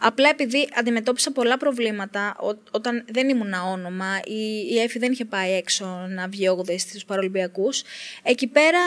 Απλά 0.00 0.28
επειδή 0.28 0.68
αντιμετώπισα 0.74 1.32
πολλά 1.32 1.56
προβλήματα 1.56 2.36
ό, 2.40 2.48
όταν 2.70 3.04
δεν 3.08 3.28
ήμουν 3.28 3.52
όνομα, 3.52 4.20
η, 4.24 4.74
η 4.74 4.78
Εφη 4.78 4.98
δεν 4.98 5.12
είχε 5.12 5.24
πάει 5.24 5.52
έξω 5.52 6.06
να 6.08 6.28
βγει 6.28 6.46
8 6.66 6.74
στους 6.78 7.04
Παρολυμπιακού, 7.04 7.68
εκεί 8.22 8.46
πέρα 8.46 8.80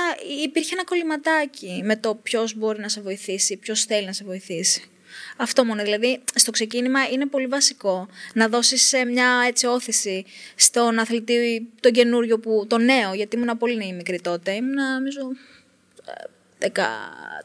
υπήρχε 0.44 0.74
ένα 0.74 0.84
κολληματάκι 0.84 1.82
με 1.84 1.96
το 1.98 2.16
ποιος 2.16 2.56
μπορεί 2.56 2.80
να 2.80 2.90
σε 2.90 3.02
βοηθήσει, 3.02 3.58
ποιος 3.58 3.84
θέλει 3.84 4.06
να 4.06 4.14
σε 4.14 4.24
βοηθήσει. 4.24 4.90
Αυτό 5.38 5.66
μόνο. 5.66 5.84
Δηλαδή, 5.84 6.22
στο 6.36 6.52
ξεκίνημα 6.52 7.10
είναι 7.10 7.26
πολύ 7.26 7.48
βασικό 7.48 8.08
να 8.34 8.48
δώσεις 8.48 8.94
μια 9.08 9.44
έτσι 9.48 9.66
όθηση 9.66 10.26
στον 10.56 11.00
αθλητή 11.00 11.70
τον 11.80 11.92
καινούριο, 11.92 12.40
που, 12.40 12.66
τον 12.68 12.86
νέο, 12.86 13.14
γιατί 13.14 13.36
ήμουν 13.36 13.58
πολύ 13.58 13.94
μικρή 13.94 14.22
τότε. 14.22 14.52
Ήμουν, 14.52 14.94
νομίζω, 14.98 15.22
δεκα... 16.58 16.90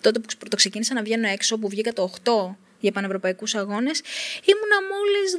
τότε 0.00 0.18
που 0.18 0.48
το 0.48 0.56
ξεκίνησα 0.56 0.94
να 0.94 1.02
βγαίνω 1.02 1.28
έξω, 1.28 1.58
που 1.58 1.68
βγήκα 1.68 1.92
το 1.92 2.12
8 2.24 2.54
για 2.84 2.92
πανευρωπαϊκούς 2.92 3.54
αγώνες, 3.54 4.00
ήμουνα 4.44 4.78
μόλις 4.92 5.36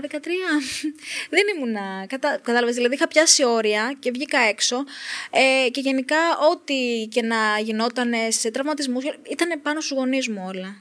12, 0.00 0.16
13. 0.16 0.18
Δεν 1.34 1.42
ήμουνα. 1.56 2.06
Κατα... 2.08 2.38
Κατάλαβες. 2.42 2.74
Δηλαδή, 2.74 2.94
είχα 2.94 3.08
πιάσει 3.08 3.44
όρια 3.44 3.96
και 3.98 4.10
βγήκα 4.10 4.38
έξω. 4.38 4.84
Ε, 5.30 5.68
και 5.70 5.80
γενικά, 5.80 6.16
ό,τι 6.52 7.06
και 7.10 7.22
να 7.22 7.58
γινόταν 7.62 8.12
σε 8.28 8.50
τραυματισμούς, 8.50 9.04
ήταν 9.30 9.62
πάνω 9.62 9.80
στους 9.80 9.96
γονείς 9.96 10.28
μου 10.28 10.44
όλα. 10.46 10.76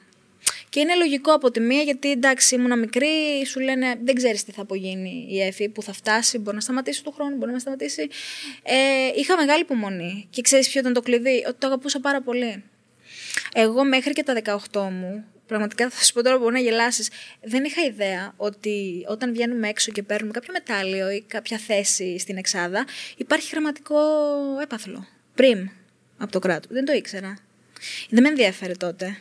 Και 0.73 0.79
είναι 0.79 0.95
λογικό 0.95 1.33
από 1.33 1.51
τη 1.51 1.59
μία, 1.59 1.81
γιατί 1.81 2.11
εντάξει, 2.11 2.55
ήμουν 2.55 2.79
μικρή, 2.79 3.45
σου 3.45 3.59
λένε 3.59 3.95
δεν 4.03 4.15
ξέρεις 4.15 4.43
τι 4.43 4.51
θα 4.51 4.61
απογίνει 4.61 5.27
η 5.29 5.41
Εφη, 5.41 5.69
που 5.69 5.83
θα 5.83 5.93
φτάσει, 5.93 6.37
μπορεί 6.37 6.55
να 6.55 6.61
σταματήσει 6.61 7.03
του 7.03 7.11
χρόνου, 7.11 7.35
μπορεί 7.35 7.51
να 7.51 7.59
σταματήσει. 7.59 8.07
Ε, 8.63 8.75
είχα 9.15 9.37
μεγάλη 9.37 9.61
υπομονή. 9.61 10.27
Και 10.29 10.41
ξέρεις 10.41 10.69
ποιο 10.69 10.79
ήταν 10.79 10.93
το 10.93 11.01
κλειδί, 11.01 11.43
ότι 11.47 11.57
το 11.57 11.67
αγαπούσα 11.67 11.99
πάρα 11.99 12.21
πολύ. 12.21 12.63
Εγώ 13.53 13.83
μέχρι 13.83 14.13
και 14.13 14.23
τα 14.23 14.59
18 14.71 14.89
μου, 14.91 15.25
πραγματικά 15.47 15.89
θα 15.89 16.03
σου 16.03 16.13
πω 16.13 16.23
τώρα 16.23 16.37
μπορεί 16.37 16.53
να 16.53 16.59
γελάσεις. 16.59 17.09
Δεν 17.41 17.63
είχα 17.63 17.81
ιδέα 17.81 18.33
ότι 18.37 19.05
όταν 19.07 19.33
βγαίνουμε 19.33 19.67
έξω 19.67 19.91
και 19.91 20.03
παίρνουμε 20.03 20.33
κάποιο 20.33 20.53
μετάλλιο 20.53 21.09
ή 21.09 21.23
κάποια 21.27 21.57
θέση 21.57 22.19
στην 22.19 22.37
Εξάδα, 22.37 22.85
υπάρχει 23.17 23.49
γραμματικό 23.51 23.99
έπαθλο. 24.61 25.07
Πριν 25.35 25.69
από 26.17 26.31
το 26.31 26.39
κράτος. 26.39 26.71
Δεν 26.71 26.85
το 26.85 26.93
ήξερα. 26.93 27.37
Δεν 28.09 28.23
με 28.23 28.29
ενδιαφέρε 28.29 28.73
τότε. 28.73 29.17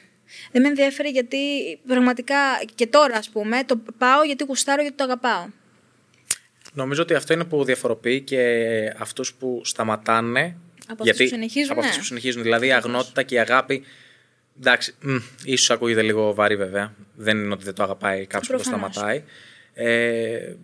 Δεν 0.51 0.63
με 0.63 0.69
ενδιαφέρει 0.69 1.09
γιατί 1.09 1.39
πραγματικά 1.87 2.37
και 2.75 2.87
τώρα, 2.87 3.17
ας 3.17 3.29
πούμε, 3.29 3.65
το 3.65 3.81
πάω 3.99 4.23
γιατί 4.23 4.45
γουστάρω, 4.45 4.83
γιατί 4.83 4.97
το 4.97 5.05
αγαπάω. 5.05 5.47
Νομίζω 6.73 7.03
ότι 7.03 7.15
αυτό 7.15 7.33
είναι 7.33 7.45
που 7.45 7.65
διαφοροποιεί 7.65 8.21
και 8.21 8.43
αυτούς 8.99 9.35
που 9.35 9.61
σταματάνε. 9.65 10.57
Από 10.89 11.03
αυτούς 11.03 11.19
που 11.19 11.27
συνεχίζουν. 11.27 11.71
Από 11.71 11.81
αυτούς 11.81 11.99
που 11.99 12.05
συνεχίζουν. 12.05 12.43
Δηλαδή 12.43 12.67
η 12.67 12.73
αγνότητα 12.73 13.23
και 13.23 13.35
η 13.35 13.39
αγάπη. 13.39 13.85
Εντάξει, 14.59 14.95
ίσως 15.45 15.71
ακούγεται 15.71 16.03
λίγο 16.03 16.35
βαρύ 16.35 16.57
βέβαια. 16.57 16.95
Δεν 17.15 17.39
είναι 17.39 17.53
ότι 17.53 17.65
δεν 17.65 17.75
το 17.75 17.83
αγαπάει 17.83 18.27
κάποιος 18.27 18.49
που 18.51 18.57
το 18.57 18.63
σταματάει. 18.63 19.23
Ε, 19.75 20.55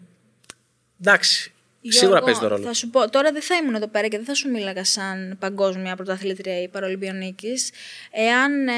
εντάξει, 1.00 1.52
Γιώργο, 1.80 2.00
Σίγουρα 2.00 2.22
παίζει 2.22 2.40
το 2.40 2.48
ρόλο. 2.48 2.64
Θα 2.64 2.72
σου 2.72 2.90
πω, 2.90 3.10
τώρα 3.10 3.32
δεν 3.32 3.42
θα 3.42 3.54
ήμουν 3.54 3.74
εδώ 3.74 3.86
πέρα 3.86 4.08
και 4.08 4.16
δεν 4.16 4.26
θα 4.26 4.34
σου 4.34 4.50
μίλαγα 4.50 4.84
σαν 4.84 5.36
παγκόσμια 5.38 5.96
πρωταθλήτρια 5.96 6.62
ή 6.62 6.68
παρολυμπιονίκης. 6.68 7.70
Εάν 8.10 8.68
ε, 8.68 8.72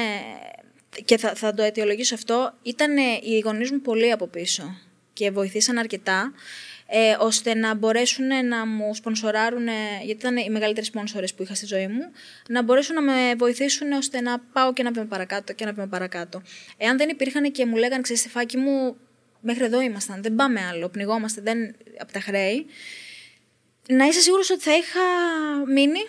και 1.05 1.17
θα, 1.17 1.35
θα 1.35 1.53
το 1.53 1.63
αιτιολογήσω 1.63 2.15
αυτό, 2.15 2.53
ήταν 2.61 2.97
οι 3.23 3.39
γονείς 3.39 3.71
μου 3.71 3.81
πολύ 3.81 4.11
από 4.11 4.27
πίσω 4.27 4.77
και 5.13 5.31
βοηθήσαν 5.31 5.77
αρκετά 5.77 6.33
ε, 6.93 7.15
ώστε 7.19 7.55
να 7.55 7.75
μπορέσουν 7.75 8.47
να 8.47 8.65
μου 8.65 8.95
σπονσοράρουν, 8.95 9.67
γιατί 10.03 10.19
ήταν 10.19 10.37
οι 10.37 10.49
μεγαλύτερες 10.49 10.87
σπόνσορες 10.87 11.33
που 11.33 11.43
είχα 11.43 11.55
στη 11.55 11.65
ζωή 11.65 11.87
μου, 11.87 12.01
να 12.47 12.63
μπορέσουν 12.63 12.95
να 12.95 13.01
με 13.01 13.35
βοηθήσουν 13.37 13.91
ώστε 13.91 14.21
να 14.21 14.39
πάω 14.39 14.73
και 14.73 14.83
να 14.83 14.91
βήμα 14.91 15.05
παρακάτω 15.05 15.53
και 15.53 15.65
να 15.65 15.73
βήμα 15.73 15.87
παρακάτω. 15.87 16.41
Εάν 16.77 16.97
δεν 16.97 17.09
υπήρχαν 17.09 17.51
και 17.51 17.65
μου 17.65 17.75
λέγανε, 17.75 18.01
ξέρεις, 18.01 18.21
Στεφάκι 18.21 18.57
μου, 18.57 18.97
μέχρι 19.39 19.63
εδώ 19.63 19.81
ήμασταν, 19.81 20.21
δεν 20.21 20.35
πάμε 20.35 20.61
άλλο, 20.71 20.89
πνιγόμαστε 20.89 21.41
δεν, 21.41 21.75
από 21.97 22.11
τα 22.11 22.19
χρέη, 22.19 22.65
να 23.87 24.05
είσαι 24.05 24.19
σίγουρος 24.19 24.49
ότι 24.49 24.61
θα 24.61 24.75
είχα 24.75 25.01
μείνει, 25.67 25.99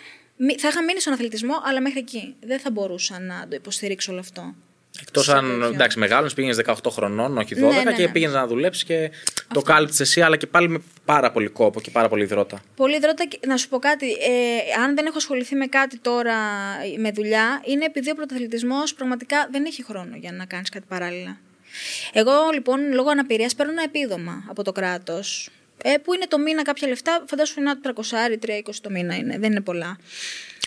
θα 0.57 0.67
είχα 0.67 0.83
μείνει 0.83 0.99
στον 0.99 1.13
αθλητισμό, 1.13 1.53
αλλά 1.63 1.81
μέχρι 1.81 1.99
εκεί. 1.99 2.35
Δεν 2.39 2.59
θα 2.59 2.71
μπορούσα 2.71 3.19
να 3.19 3.47
το 3.49 3.55
υποστηρίξω 3.55 4.11
όλο 4.11 4.19
αυτό. 4.19 4.55
Εκτός 5.01 5.29
αν 5.29 5.61
εντάξει, 5.61 5.99
μεγάλος, 5.99 6.33
πήγαινες 6.33 6.57
18 6.65 6.73
χρονών, 6.89 7.37
όχι 7.37 7.55
12 7.55 7.59
ναι, 7.59 7.67
ναι, 7.67 7.83
ναι. 7.83 7.93
και 7.93 8.07
πήγαινες 8.07 8.35
να 8.35 8.47
δουλέψεις 8.47 8.83
και 8.83 9.11
Αυτό. 9.13 9.53
το 9.53 9.61
κάλυψε 9.61 10.03
εσύ, 10.03 10.21
αλλά 10.21 10.37
και 10.37 10.47
πάλι 10.47 10.69
με 10.69 10.81
πάρα 11.05 11.31
πολύ 11.31 11.47
κόπο 11.47 11.81
και 11.81 11.91
πάρα 11.91 12.09
πολύ 12.09 12.23
υδρότα. 12.23 12.61
Πολύ 12.75 12.95
υδρότα. 12.95 13.23
Να 13.47 13.57
σου 13.57 13.69
πω 13.69 13.79
κάτι. 13.79 14.11
Ε, 14.11 14.81
αν 14.83 14.95
δεν 14.95 15.05
έχω 15.05 15.17
ασχοληθεί 15.17 15.55
με 15.55 15.65
κάτι 15.65 15.97
τώρα 15.97 16.35
με 16.97 17.11
δουλειά, 17.11 17.61
είναι 17.65 17.85
επειδή 17.85 18.11
ο 18.11 18.15
πρωταθλητισμός 18.15 18.93
πραγματικά 18.93 19.47
δεν 19.51 19.65
έχει 19.65 19.83
χρόνο 19.83 20.15
για 20.15 20.31
να 20.31 20.45
κάνεις 20.45 20.69
κάτι 20.69 20.85
παράλληλα. 20.87 21.37
Εγώ 22.13 22.31
λοιπόν 22.53 22.93
λόγω 22.93 23.09
αναπηρίας 23.09 23.55
παίρνω 23.55 23.71
ένα 23.71 23.83
επίδομα 23.83 24.43
από 24.49 24.63
το 24.63 24.71
κράτος. 24.71 25.49
Ε, 25.83 25.97
που 25.97 26.13
είναι 26.13 26.25
το 26.27 26.37
μήνα 26.37 26.61
κάποια 26.61 26.87
λεφτά, 26.87 27.23
φαντάσου 27.27 27.59
είναι 27.59 27.71
300-320 27.83 28.73
το 28.81 28.89
μήνα 28.89 29.15
είναι, 29.15 29.37
δεν 29.39 29.51
είναι 29.51 29.61
πολλά. 29.61 29.97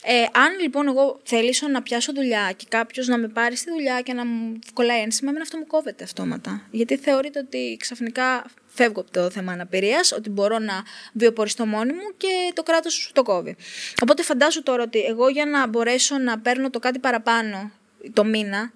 Ε, 0.08 0.22
αν 0.32 0.58
λοιπόν 0.60 0.88
εγώ 0.88 1.20
θελήσω 1.24 1.68
να 1.68 1.82
πιάσω 1.82 2.12
δουλειά 2.12 2.52
και 2.56 2.66
κάποιος 2.68 3.06
να 3.06 3.18
με 3.18 3.28
πάρει 3.28 3.56
στη 3.56 3.70
δουλειά 3.70 4.00
και 4.00 4.12
να 4.12 4.26
μου 4.26 4.58
κολλάει 4.72 5.00
ένσημα, 5.00 5.32
με 5.32 5.40
αυτό 5.42 5.58
μου 5.58 5.66
κόβεται 5.66 6.04
αυτόματα. 6.04 6.66
Γιατί 6.70 6.96
θεωρείται 6.96 7.38
ότι 7.38 7.76
ξαφνικά 7.80 8.44
φεύγω 8.66 9.00
από 9.00 9.10
το 9.10 9.30
θέμα 9.30 9.52
αναπηρίας, 9.52 10.12
ότι 10.12 10.30
μπορώ 10.30 10.58
να 10.58 10.82
βιοποριστώ 11.12 11.66
μόνη 11.66 11.92
μου 11.92 12.14
και 12.16 12.52
το 12.54 12.62
κράτος 12.62 12.94
σου 12.94 13.12
το 13.12 13.22
κόβει. 13.22 13.56
Οπότε 14.02 14.22
φαντάζομαι 14.22 14.64
τώρα 14.64 14.82
ότι 14.82 14.98
εγώ 14.98 15.28
για 15.28 15.46
να 15.46 15.66
μπορέσω 15.66 16.18
να 16.18 16.38
παίρνω 16.38 16.70
το 16.70 16.78
κάτι 16.78 16.98
παραπάνω 16.98 17.70
το 18.12 18.24
μήνα, 18.24 18.72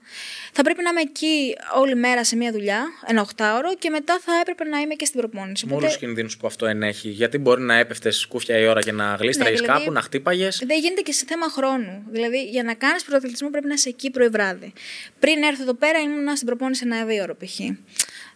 θα 0.52 0.62
πρέπει 0.62 0.82
να 0.82 0.90
είμαι 0.90 1.00
εκεί 1.00 1.56
όλη 1.74 1.94
μέρα 1.94 2.24
σε 2.24 2.36
μια 2.36 2.52
δουλειά, 2.52 2.86
ένα 3.06 3.20
οχτάωρο, 3.20 3.74
και 3.74 3.90
μετά 3.90 4.20
θα 4.24 4.32
έπρεπε 4.40 4.64
να 4.64 4.78
είμαι 4.78 4.94
και 4.94 5.04
στην 5.04 5.20
προπόνηση. 5.20 5.66
Με 5.66 5.74
όλους 5.74 5.86
τους 5.86 5.96
κινδύνους 5.96 6.36
που 6.36 6.46
αυτό 6.46 6.66
ενέχει. 6.66 7.08
Γιατί 7.08 7.38
μπορεί 7.38 7.62
να 7.62 7.74
έπεφτες 7.74 8.16
σκούφια 8.16 8.58
η 8.58 8.66
ώρα 8.66 8.80
και 8.80 8.92
να 8.92 9.14
γλίστραγες 9.14 9.60
ναι, 9.60 9.66
δηλαδή, 9.66 9.80
κάπου, 9.80 9.92
να 9.92 10.00
χτύπαγες; 10.00 10.62
Δεν 10.66 10.78
γίνεται 10.78 11.00
και 11.00 11.12
σε 11.12 11.24
θέμα 11.28 11.48
χρόνου. 11.48 12.04
Δηλαδή, 12.10 12.44
για 12.44 12.62
να 12.62 12.74
κάνεις 12.74 13.02
πρωτοαθλητισμό 13.02 13.50
πρέπει 13.50 13.66
να 13.66 13.74
είσαι 13.74 13.88
εκεί 13.88 14.10
πρωί 14.10 14.28
βράδυ. 14.28 14.72
Πριν 15.18 15.42
έρθω 15.42 15.62
εδώ 15.62 15.74
πέρα, 15.74 15.98
ήμουν 15.98 16.34
στην 16.34 16.46
προπόνηση 16.46 16.82
ένα 16.86 17.04
δύο 17.04 17.22
ώρο 17.22 17.36
π.χ. 17.36 17.58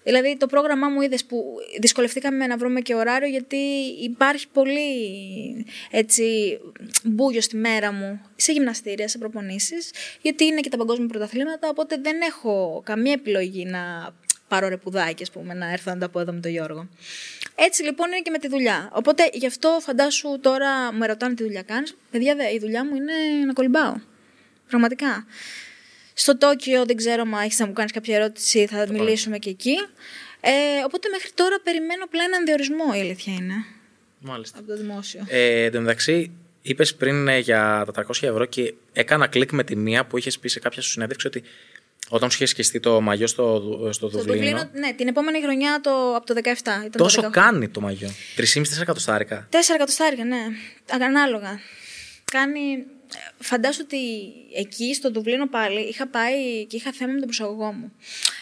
Δηλαδή 0.04 0.36
το 0.36 0.46
πρόγραμμά 0.46 0.88
μου 0.88 1.00
είδες 1.00 1.24
που 1.24 1.44
δυσκολευτήκαμε 1.80 2.46
να 2.46 2.56
βρούμε 2.56 2.80
και 2.80 2.94
ωράριο 2.94 3.28
γιατί 3.28 3.56
υπάρχει 4.02 4.48
πολύ 4.48 4.86
έτσι 5.90 6.58
μπούγιο 7.04 7.40
στη 7.40 7.56
μέρα 7.56 7.92
μου 7.92 8.20
σε 8.36 8.52
γυμναστήρια, 8.52 9.08
σε 9.08 9.18
προπονήσεις 9.18 9.90
γιατί 10.22 10.44
είναι 10.44 10.60
και 10.60 10.68
τα 10.68 10.76
παγκόσμια 10.76 11.06
πρωταθλήματα 11.06 11.68
οπότε 11.68 11.96
δεν 12.02 12.20
έχω 12.20 12.82
καμία 12.84 13.12
επιλογή 13.12 13.64
να 13.64 14.14
πάρω 14.48 14.68
ρεπουδάκι 14.68 15.22
ας 15.22 15.30
πούμε 15.30 15.54
να 15.54 15.72
έρθω 15.72 15.90
να 15.90 15.98
τα 15.98 16.08
πω 16.08 16.20
εδώ 16.20 16.32
με 16.32 16.40
τον 16.40 16.50
Γιώργο. 16.50 16.88
Έτσι 17.54 17.82
λοιπόν 17.82 18.06
είναι 18.06 18.20
και 18.20 18.30
με 18.30 18.38
τη 18.38 18.48
δουλειά. 18.48 18.90
Οπότε 18.92 19.30
γι' 19.32 19.46
αυτό 19.46 19.78
φαντάσου 19.80 20.38
τώρα 20.40 20.92
με 20.92 21.06
ρωτάνε 21.06 21.34
τι 21.34 21.42
δουλειά 21.42 21.62
κάνεις. 21.62 21.96
Παιδιά 22.10 22.50
η 22.54 22.58
δουλειά 22.58 22.84
μου 22.84 22.94
είναι 22.94 23.12
να 23.46 23.52
κολυμπάω. 23.52 23.94
Πραγματικά. 24.68 25.26
Στο 26.14 26.38
Τόκιο 26.38 26.84
δεν 26.84 26.96
ξέρω 26.96 27.22
αν 27.22 27.32
έχεις 27.32 27.58
να 27.58 27.66
μου 27.66 27.72
κάνεις 27.72 27.92
κάποια 27.92 28.16
ερώτηση, 28.16 28.66
θα 28.66 28.86
μιλήσουμε 28.90 29.38
και 29.38 29.50
εκεί. 29.50 29.76
Ε, 30.40 30.84
οπότε 30.84 31.08
μέχρι 31.08 31.30
τώρα 31.34 31.60
περιμένω 31.62 32.04
απλά 32.04 32.24
έναν 32.24 32.44
διορισμό, 32.44 32.84
η 32.96 33.00
αλήθεια 33.00 33.32
είναι. 33.32 33.54
Μάλιστα. 34.18 34.58
Από 34.58 34.66
το 34.66 34.76
δημόσιο. 34.76 35.24
Ε, 35.28 35.64
εν 35.64 35.72
τω 35.72 35.80
μεταξύ, 35.80 36.30
είπες 36.62 36.94
πριν 36.94 37.28
ε, 37.28 37.38
για 37.38 37.86
τα 37.94 38.06
300 38.06 38.10
ευρώ 38.20 38.44
και 38.44 38.74
έκανα 38.92 39.26
κλικ 39.26 39.52
με 39.52 39.64
τη 39.64 39.76
μία 39.76 40.06
που 40.06 40.18
είχες 40.18 40.38
πει 40.38 40.48
σε 40.48 40.60
κάποια 40.60 40.82
σου 40.82 40.90
συνέντευξη 40.90 41.26
ότι 41.26 41.42
όταν 42.08 42.30
σου 42.30 42.36
είχε 42.36 42.46
σκιστεί 42.46 42.80
το 42.80 43.00
μαγιό 43.00 43.26
στο, 43.26 43.62
στο, 43.90 44.08
στο 44.08 44.18
Δουβλίνο. 44.18 44.70
Ναι, 44.72 44.92
την 44.92 45.08
επόμενη 45.08 45.42
χρονιά 45.42 45.80
το, 45.82 46.14
από 46.16 46.26
το 46.26 46.34
17. 46.34 46.40
Ήταν 46.40 46.90
τόσο 46.90 47.22
το 47.22 47.30
κάνει 47.30 47.68
το 47.68 47.80
μαγιό. 47.80 48.10
3,5-4 48.36 48.62
εκατοστάρικα. 48.80 49.48
4 49.50 49.56
εκατοστάρικα, 49.74 50.24
ναι. 50.24 50.42
Ανάλογα. 50.90 51.60
Κάνει 52.24 52.84
φαντάσου 53.38 53.80
ότι 53.84 53.98
εκεί 54.56 54.94
στο 54.94 55.10
Δουβλίνο 55.10 55.48
πάλι 55.48 55.80
είχα 55.80 56.06
πάει 56.06 56.64
και 56.64 56.76
είχα 56.76 56.92
θέμα 56.92 57.12
με 57.12 57.18
τον 57.18 57.26
προσαγωγό 57.26 57.72
μου. 57.72 57.92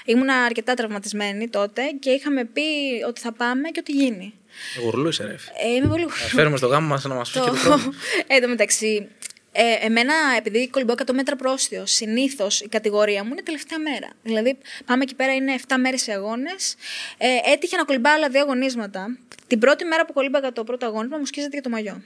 Ήμουν 0.04 0.28
αρκετά 0.30 0.74
τραυματισμένη 0.74 1.48
τότε 1.48 1.82
και 2.00 2.10
είχαμε 2.10 2.44
πει 2.44 2.62
ότι 3.06 3.20
θα 3.20 3.32
πάμε 3.32 3.68
και 3.68 3.78
ότι 3.80 3.92
γίνει. 3.92 4.34
Γουρλούσε, 4.82 5.24
ρε. 5.24 5.36
Ε, 5.64 5.74
είμαι 5.74 5.88
πολύ 5.88 6.02
γουρλούς. 6.02 6.32
φέρουμε 6.34 6.56
στο 6.56 6.66
γάμο 6.66 6.88
μας 6.88 7.04
να 7.04 7.14
μας 7.14 7.30
πει 7.30 7.38
το... 7.38 7.44
και 7.44 7.50
το 7.50 7.72
ε, 8.26 8.34
Εν 8.34 8.42
τω 8.42 8.48
μεταξύ, 8.48 9.08
ε, 9.52 9.86
εμένα, 9.86 10.14
επειδή 10.38 10.68
κολυμπώ 10.68 10.94
100 11.06 11.12
μέτρα 11.12 11.36
πρόστιο, 11.36 11.86
συνήθως 11.86 12.60
η 12.60 12.68
κατηγορία 12.68 13.24
μου 13.24 13.30
είναι 13.32 13.42
τελευταία 13.42 13.78
μέρα. 13.78 14.08
Δηλαδή, 14.22 14.58
πάμε 14.84 15.02
εκεί 15.02 15.14
πέρα, 15.14 15.34
είναι 15.34 15.54
7 15.68 15.74
μέρες 15.78 16.02
σε 16.02 16.12
αγώνες. 16.12 16.74
Ε, 17.18 17.52
έτυχε 17.52 17.76
να 17.76 17.84
κολυμπάω 17.84 18.14
άλλα 18.14 18.28
δύο 18.28 18.40
αγωνίσματα. 18.40 19.18
Την 19.46 19.58
πρώτη 19.58 19.84
μέρα 19.84 20.04
που 20.06 20.12
κολύμπαγα 20.12 20.52
το 20.52 20.64
πρώτο 20.64 20.86
αγώνισμα, 20.86 21.18
μου 21.18 21.26
σκίζεται 21.26 21.56
και 21.56 21.62
το 21.62 21.68
μαγιό. 21.68 22.02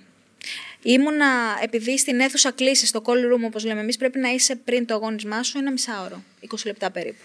Ήμουνα, 0.88 1.58
επειδή 1.62 1.98
στην 1.98 2.20
αίθουσα 2.20 2.50
κλείσει, 2.50 2.86
στο 2.86 3.02
call 3.04 3.32
room, 3.32 3.44
όπως 3.44 3.64
λέμε 3.64 3.80
εμείς, 3.80 3.96
πρέπει 3.96 4.18
να 4.18 4.28
είσαι 4.28 4.56
πριν 4.56 4.86
το 4.86 4.94
αγώνισμά 4.94 5.42
σου 5.42 5.58
ένα 5.58 5.70
μισάωρο, 5.70 6.22
20 6.50 6.56
λεπτά 6.64 6.90
περίπου. 6.90 7.24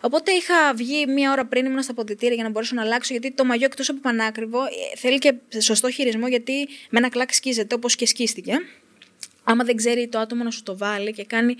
Οπότε 0.00 0.32
είχα 0.32 0.74
βγει 0.74 1.06
μία 1.06 1.32
ώρα 1.32 1.46
πριν, 1.46 1.66
ήμουν 1.66 1.82
στα 1.82 1.94
ποδητήρια 1.94 2.34
για 2.34 2.44
να 2.44 2.50
μπορέσω 2.50 2.74
να 2.74 2.82
αλλάξω, 2.82 3.12
γιατί 3.12 3.30
το 3.30 3.44
μαγιό 3.44 3.66
εκτός 3.66 3.88
από 3.88 4.00
πανάκριβο 4.00 4.64
ε, 4.64 4.96
θέλει 4.96 5.18
και 5.18 5.34
σωστό 5.58 5.90
χειρισμό, 5.90 6.28
γιατί 6.28 6.68
με 6.90 6.98
ένα 6.98 7.08
κλακ 7.08 7.34
σκίζεται 7.34 7.74
όπως 7.74 7.94
και 7.94 8.06
σκίστηκε. 8.06 8.52
Άμα 9.44 9.64
δεν 9.64 9.76
ξέρει 9.76 10.08
το 10.08 10.18
άτομο 10.18 10.44
να 10.44 10.50
σου 10.50 10.62
το 10.62 10.76
βάλει 10.76 11.12
και 11.12 11.24
κάνει 11.24 11.56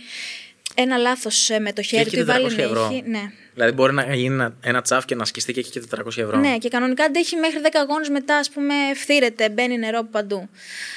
ένα 0.80 0.96
λάθος 0.96 1.50
ε, 1.50 1.58
με 1.58 1.72
το 1.72 1.82
χέρι 1.82 2.10
του 2.10 2.18
ή 2.18 2.24
βάλει 2.24 2.44
ευρώ. 2.44 3.02
ναι. 3.04 3.30
Δηλαδή 3.54 3.72
μπορεί 3.72 3.92
να 3.92 4.14
γίνει 4.14 4.54
ένα 4.60 4.82
τσάφ 4.82 5.04
και 5.04 5.14
να 5.14 5.24
σκιστεί 5.24 5.52
και 5.52 5.60
έχει 5.60 5.70
και 5.70 5.82
400 5.96 6.06
ευρώ. 6.06 6.38
Ναι, 6.38 6.58
και 6.58 6.68
κανονικά 6.68 7.04
αντέχει 7.04 7.36
μέχρι 7.36 7.60
10 7.62 7.68
αγώνες 7.74 8.08
μετά, 8.08 8.36
ας 8.36 8.50
πούμε, 8.50 8.74
φθήρεται, 8.94 9.48
μπαίνει 9.48 9.78
νερό 9.78 9.98
από 9.98 10.08
παντού. 10.10 10.48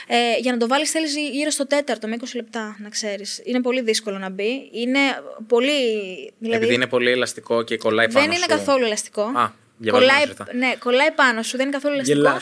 Ε, 0.07 0.37
για 0.39 0.51
να 0.51 0.57
το 0.57 0.67
βάλεις 0.67 0.91
θέλεις 0.91 1.15
γύρω 1.31 1.49
στο 1.49 1.67
τέταρτο 1.67 2.07
με 2.07 2.17
20 2.19 2.23
λεπτά, 2.35 2.75
να 2.79 2.89
ξέρεις. 2.89 3.41
Είναι 3.43 3.61
πολύ 3.61 3.81
δύσκολο 3.81 4.17
να 4.17 4.29
μπει. 4.29 4.69
Είναι 4.73 4.99
πολύ. 5.47 5.71
Δηλαδή... 6.37 6.57
Επειδή 6.63 6.73
είναι 6.73 6.87
πολύ 6.87 7.11
ελαστικό 7.11 7.63
και 7.63 7.77
κολλάει 7.77 8.11
πάνω 8.11 8.25
Δεν 8.25 8.35
σου. 8.35 8.43
είναι 8.47 8.57
καθόλου 8.57 8.85
ελαστικό. 8.85 9.21
Α, 9.21 9.51
κολλάει, 9.89 10.23
ναι, 10.57 10.73
κολλάει 10.79 11.11
πάνω 11.11 11.41
σου, 11.43 11.57
δεν 11.57 11.65
είναι 11.67 11.75
καθόλου 11.75 11.93
ελαστικό. 11.93 12.37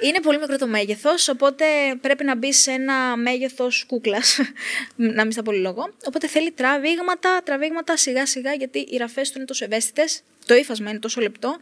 Γελάς. 0.00 0.08
Είναι 0.08 0.20
πολύ 0.20 0.38
μικρό 0.38 0.56
το 0.56 0.66
μέγεθος, 0.66 1.28
οπότε 1.28 1.64
πρέπει 2.00 2.24
να 2.24 2.36
μπει 2.36 2.52
σε 2.52 2.70
ένα 2.70 3.16
μέγεθος 3.16 3.84
κούκλας. 3.86 4.38
να 5.16 5.22
μην 5.22 5.32
στα 5.32 5.42
πολύ 5.42 5.58
λόγο. 5.58 5.88
Οπότε 6.04 6.26
θέλει 6.26 6.50
τραβήγματα, 6.50 7.40
τραβήγματα 7.44 7.96
σιγά 7.96 8.26
σιγά, 8.26 8.52
γιατί 8.52 8.78
οι 8.78 8.96
ραφές 8.96 9.28
του 9.30 9.34
είναι 9.36 9.46
τόσο 9.46 9.64
ευαίσθητες. 9.64 10.22
Το 10.46 10.54
ύφασμα 10.54 10.90
είναι 10.90 10.98
τόσο 10.98 11.20
λεπτό, 11.20 11.56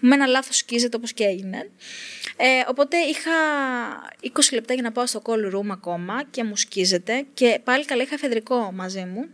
που 0.00 0.06
με 0.06 0.14
ένα 0.14 0.26
λάθος 0.26 0.56
σκίζεται 0.56 0.96
όπως 0.96 1.12
και 1.12 1.24
έγινε. 1.24 1.70
Ε, 2.36 2.46
οπότε 2.68 2.96
είχα 2.96 3.30
20 4.22 4.52
λεπτά 4.52 4.74
για 4.74 4.82
να 4.82 4.92
πάω 4.92 5.06
στο 5.06 5.22
call 5.24 5.54
room 5.54 5.66
ακόμα 5.70 6.22
και 6.30 6.44
μου 6.44 6.56
σκίζεται. 6.56 7.26
Και 7.34 7.60
πάλι 7.64 7.84
καλά 7.84 8.02
είχα 8.02 8.14
εφεδρικό 8.14 8.72
μαζί 8.74 9.04
μου 9.04 9.28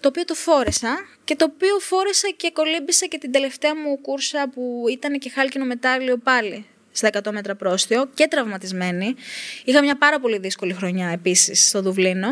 το 0.00 0.08
οποίο 0.08 0.24
το 0.24 0.34
φόρεσα 0.34 1.08
και 1.24 1.36
το 1.36 1.44
οποίο 1.44 1.78
φόρεσα 1.78 2.28
και 2.36 2.50
κολύμπησα 2.50 3.06
και 3.06 3.18
την 3.18 3.32
τελευταία 3.32 3.76
μου 3.76 4.00
κούρσα 4.00 4.48
που 4.54 4.84
ήταν 4.90 5.18
και 5.18 5.30
χάλκινο 5.30 5.64
μετάλλιο 5.64 6.16
πάλι 6.16 6.66
στα 6.92 7.10
100 7.24 7.32
μέτρα 7.32 7.54
πρόστιο 7.54 8.10
και 8.14 8.26
τραυματισμένη. 8.26 9.14
Είχα 9.64 9.82
μια 9.82 9.96
πάρα 9.96 10.20
πολύ 10.20 10.38
δύσκολη 10.38 10.72
χρονιά 10.72 11.08
επίσης 11.08 11.68
στο 11.68 11.82
Δουβλίνο. 11.82 12.28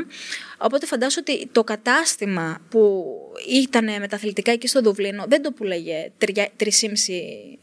Οπότε 0.59 0.87
φαντάζομαι 0.87 1.25
ότι 1.29 1.49
το 1.53 1.65
κατάστημα 1.65 2.61
που 2.69 3.05
ήταν 3.49 3.85
με 3.85 4.09
τα 4.09 4.17
αθλητικά 4.17 4.53
εκεί 4.53 4.67
στο 4.67 4.81
Δουβλίνο 4.81 5.25
δεν 5.29 5.43
το 5.43 5.53
πουλάγε 5.53 6.11
3,5 6.25 6.33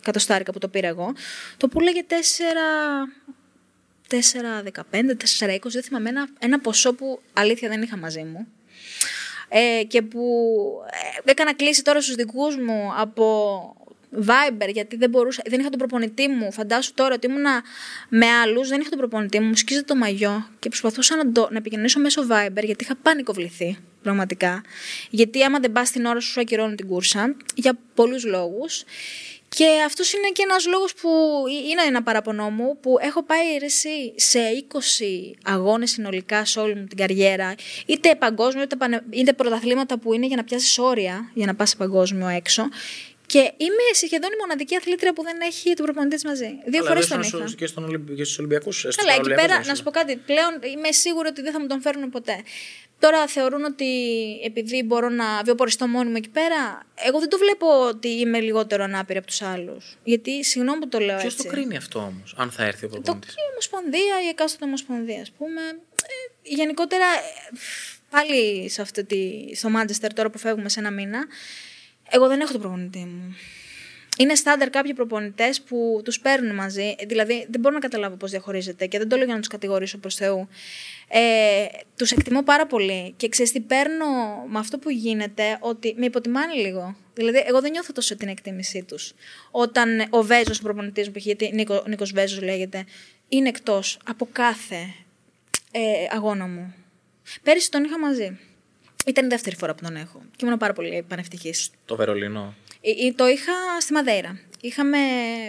κατοστάρικα 0.02 0.52
που 0.52 0.60
το 0.60 0.68
πήρα 0.68 0.88
εγώ. 0.88 1.14
Το 1.58 1.68
πουλάγε 1.68 2.04
4... 2.10 2.14
4,15, 4.10 4.22
4,20, 4.92 5.60
δεν 5.64 5.84
θυμάμαι, 5.84 6.10
ένα, 6.10 6.28
ένα 6.40 6.60
ποσό 6.60 6.94
που 6.94 7.20
αλήθεια 7.34 7.70
δεν 7.70 7.82
είχα 7.82 7.98
μαζί 7.98 8.24
μου. 8.24 8.48
Ε, 9.50 9.84
και 9.84 10.02
που 10.02 10.22
ε, 11.26 11.32
έκανα 11.32 11.56
κλίση 11.56 11.84
τώρα 11.84 12.02
στους 12.02 12.16
δικούς 12.16 12.56
μου 12.56 12.92
από 12.98 13.76
Viber, 14.16 14.70
γιατί 14.74 14.96
δεν, 14.96 15.10
μπορούσα, 15.10 15.42
δεν 15.46 15.60
είχα 15.60 15.70
τον 15.70 15.80
προπονητή 15.80 16.28
μου. 16.28 16.52
Φαντάσου 16.52 16.94
τώρα 16.94 17.16
ότι 17.16 17.28
ήμουνα 17.28 17.64
με 18.10 18.26
άλλους, 18.26 18.68
δεν 18.68 18.80
είχα 18.80 18.90
τον 18.90 19.00
προπονητή 19.00 19.40
μου, 19.40 19.48
μου 19.48 19.56
σκίζε 19.56 19.84
το 19.84 19.96
μαγιό 19.96 20.50
και 20.60 20.70
προσπαθούσα 20.70 21.16
να, 21.16 21.32
το, 21.32 21.48
να 21.52 21.58
επικοινωνήσω 21.58 22.00
μέσω 22.00 22.22
Viber, 22.22 22.64
γιατί 22.64 22.84
είχα 22.84 22.96
πανικοβληθεί 22.96 23.78
πραγματικά. 24.02 24.64
Γιατί 25.10 25.44
άμα 25.44 25.60
δεν 25.60 25.72
πας 25.72 25.92
την 25.92 26.06
ώρα 26.06 26.20
σου, 26.20 26.32
σου 26.32 26.40
ακυρώνουν 26.40 26.76
την 26.76 26.88
κούρσα, 26.88 27.36
για 27.56 27.78
πολλούς 27.94 28.26
λόγους. 28.26 28.84
Και 29.50 29.68
αυτός 29.86 30.14
είναι 30.14 30.28
και 30.34 30.44
ένας 30.50 30.68
λόγος 30.68 30.94
που 30.94 31.10
είναι 31.48 31.82
ένα 31.88 32.04
παραπονό 32.04 32.50
μου, 32.50 32.78
που 32.80 32.98
έχω 33.02 33.24
πάει 33.24 33.56
αιρεσί 33.56 34.14
σε 34.16 34.40
20 34.72 34.78
αγώνες 35.44 35.92
συνολικά 35.92 36.46
σε 36.46 36.60
όλη 36.60 36.76
μου 36.76 36.86
την 36.86 36.98
καριέρα, 36.98 37.56
είτε 37.86 38.16
παγκόσμιο, 38.16 38.64
είτε, 38.64 38.76
πανε... 38.76 39.04
είτε 39.10 39.34
πρωταθλήματα 39.34 39.98
που 39.98 40.14
είναι 40.14 40.26
για 40.26 40.36
να 40.36 40.44
πιάσεις 40.44 40.78
όρια, 40.78 41.32
για 41.34 41.46
να 41.46 41.56
πας 41.56 41.76
παγκόσμιο 41.76 42.28
έξω. 42.28 42.70
Και 43.28 43.40
είμαι 43.58 43.86
σχεδόν 43.94 44.32
η 44.32 44.38
μοναδική 44.40 44.76
αθλήτρια 44.76 45.14
που 45.14 45.24
δεν 45.24 45.38
έχει 45.42 45.74
τον 45.74 45.86
προπονητή 45.86 46.28
μαζί. 46.28 46.50
Δύο 46.66 46.84
φορές 46.84 47.08
τον 47.08 47.22
είχα. 47.22 47.44
Και, 47.58 47.66
στον 47.66 48.16
και 48.16 48.24
στους 48.24 48.38
Ολυμπιακούς. 48.40 48.86
Καλά, 48.96 49.14
εκεί 49.14 49.30
πέρα, 49.34 49.66
να 49.66 49.76
σου 49.76 49.84
πω 49.84 49.92
κάτι. 49.92 50.16
Πλέον 50.16 50.52
είμαι 50.74 50.92
σίγουρη 50.92 51.28
ότι 51.28 51.42
δεν 51.42 51.52
θα 51.52 51.60
μου 51.60 51.68
τον 51.68 51.82
φέρουν 51.82 52.10
ποτέ. 52.10 52.44
Τώρα 53.00 53.28
θεωρούν 53.28 53.64
ότι 53.64 53.86
επειδή 54.44 54.84
μπορώ 54.84 55.10
να 55.10 55.42
βιοποριστώ 55.44 55.88
μόνη 55.88 56.10
μου 56.10 56.16
εκεί 56.16 56.30
πέρα, 56.30 56.86
εγώ 56.96 57.20
δεν 57.20 57.30
το 57.30 57.38
βλέπω 57.38 57.68
ότι 57.88 58.08
είμαι 58.08 58.40
λιγότερο 58.40 58.84
ανάπηρη 58.84 59.18
από 59.18 59.28
τους 59.28 59.42
άλλους. 59.42 59.98
Γιατί 60.04 60.44
συγγνώμη 60.44 60.80
που 60.80 60.88
το 60.88 61.00
λέω 61.00 61.18
Ποιος 61.18 61.34
έτσι. 61.34 61.46
το 61.46 61.54
κρίνει 61.54 61.78
αυτό 61.78 62.00
όμως, 62.00 62.34
αν 62.38 62.52
θα 62.52 62.64
έρθει 62.64 62.86
ο 62.86 62.90
Το 62.90 62.94
προπονητή. 62.94 63.28
κρίνει 63.28 63.48
η 63.48 63.52
Ομοσπονδία, 63.52 64.24
η 64.26 64.28
εκάστοτε 64.28 64.66
Ομοσπονδία, 64.66 65.22
ας 65.22 65.32
πούμε. 65.38 65.62
Ε, 65.62 66.56
γενικότερα, 66.56 67.06
ε, 67.06 67.58
πάλι 68.10 68.70
σε 68.70 68.82
αυτή 68.82 69.04
τη, 69.04 69.56
στο 69.56 69.70
Μάντζεστερ, 69.70 70.14
τώρα 70.14 70.30
που 70.30 70.38
φεύγουμε 70.38 70.70
σε 70.70 70.80
ένα 70.80 70.92
μήνα, 70.92 71.26
εγώ 72.10 72.28
δεν 72.28 72.40
έχω 72.40 72.52
τον 72.52 72.62
προπονητή 72.62 73.00
μου. 73.00 73.36
Είναι 74.18 74.36
στάνταρ 74.36 74.70
κάποιοι 74.70 74.94
προπονητές 74.94 75.62
που 75.62 76.02
τους 76.04 76.20
παίρνουν 76.20 76.56
μαζί. 76.56 76.96
Δηλαδή, 77.08 77.48
δεν 77.50 77.60
μπορώ 77.60 77.74
να 77.74 77.80
καταλάβω 77.80 78.16
πώς 78.16 78.32
διαχωρίζεται 78.32 78.86
και 78.86 78.98
δεν 78.98 79.10
το 79.10 79.16
λέω 79.16 79.26
για 79.26 79.34
να 79.34 79.40
τους 79.40 79.50
κατηγορήσω 79.50 79.98
προς 79.98 80.16
Θεού. 80.16 80.48
Ε, 81.08 81.66
τους 81.96 82.12
εκτιμώ 82.12 82.44
πάρα 82.44 82.68
πολύ 82.68 83.14
και 83.18 83.30
ξέρεις 83.30 83.52
τι 83.52 83.60
παίρνω 83.60 84.06
με 84.48 84.60
αυτό 84.60 84.78
που 84.78 84.90
γίνεται, 84.90 85.58
ότι 85.60 85.96
με 85.98 86.06
υποτιμάνε 86.06 86.54
λίγο. 86.54 86.96
Δηλαδή, 87.14 87.44
εγώ 87.48 87.62
δεν 87.62 87.72
νιώθω 87.72 87.92
τόσο 87.92 88.16
την 88.16 88.28
εκτίμησή 88.28 88.84
τους. 88.84 89.14
Όταν 89.52 90.06
ο 90.10 90.22
Βέζος, 90.24 90.60
ο 90.60 90.62
προπονητής 90.62 91.08
μου, 91.08 91.14
γιατί 91.16 91.52
Νίκο, 91.54 91.84
Νίκος 91.88 92.12
Βέζος 92.12 92.42
λέγεται, 92.42 92.86
είναι 93.28 93.50
εκτός 93.50 94.00
από 94.06 94.28
κάθε 94.32 94.94
ε, 95.72 95.82
αγώνα 96.12 96.48
μου. 96.48 96.76
Πέρυσι 97.44 97.72
τον 97.72 97.84
είχα 97.84 98.00
μαζί. 98.00 98.40
Ήταν 99.08 99.26
η 99.26 99.28
δεύτερη 99.28 99.56
φορά 99.56 99.76
που 99.76 99.84
τον 99.84 99.96
έχω 99.96 100.22
και 100.36 100.46
ήμουν 100.46 100.58
πάρα 100.58 100.74
πολύ 100.74 101.06
πανευτυχής. 101.08 101.70
Το 101.86 101.96
Βερολίνο. 101.96 102.54
Ε, 102.82 103.12
Το 103.12 103.28
είχα 103.28 103.54
στη 103.80 103.94
Μαδέρα. 103.94 104.40
Είχαμε 104.62 104.98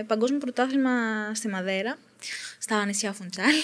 παγκόσμιο 0.06 0.38
πρωτάθλημα 0.38 0.90
στη 1.34 1.48
Μαδέρα, 1.48 1.96
στα 2.58 2.84
νησιά 2.84 3.12
Φουντσάλ. 3.12 3.54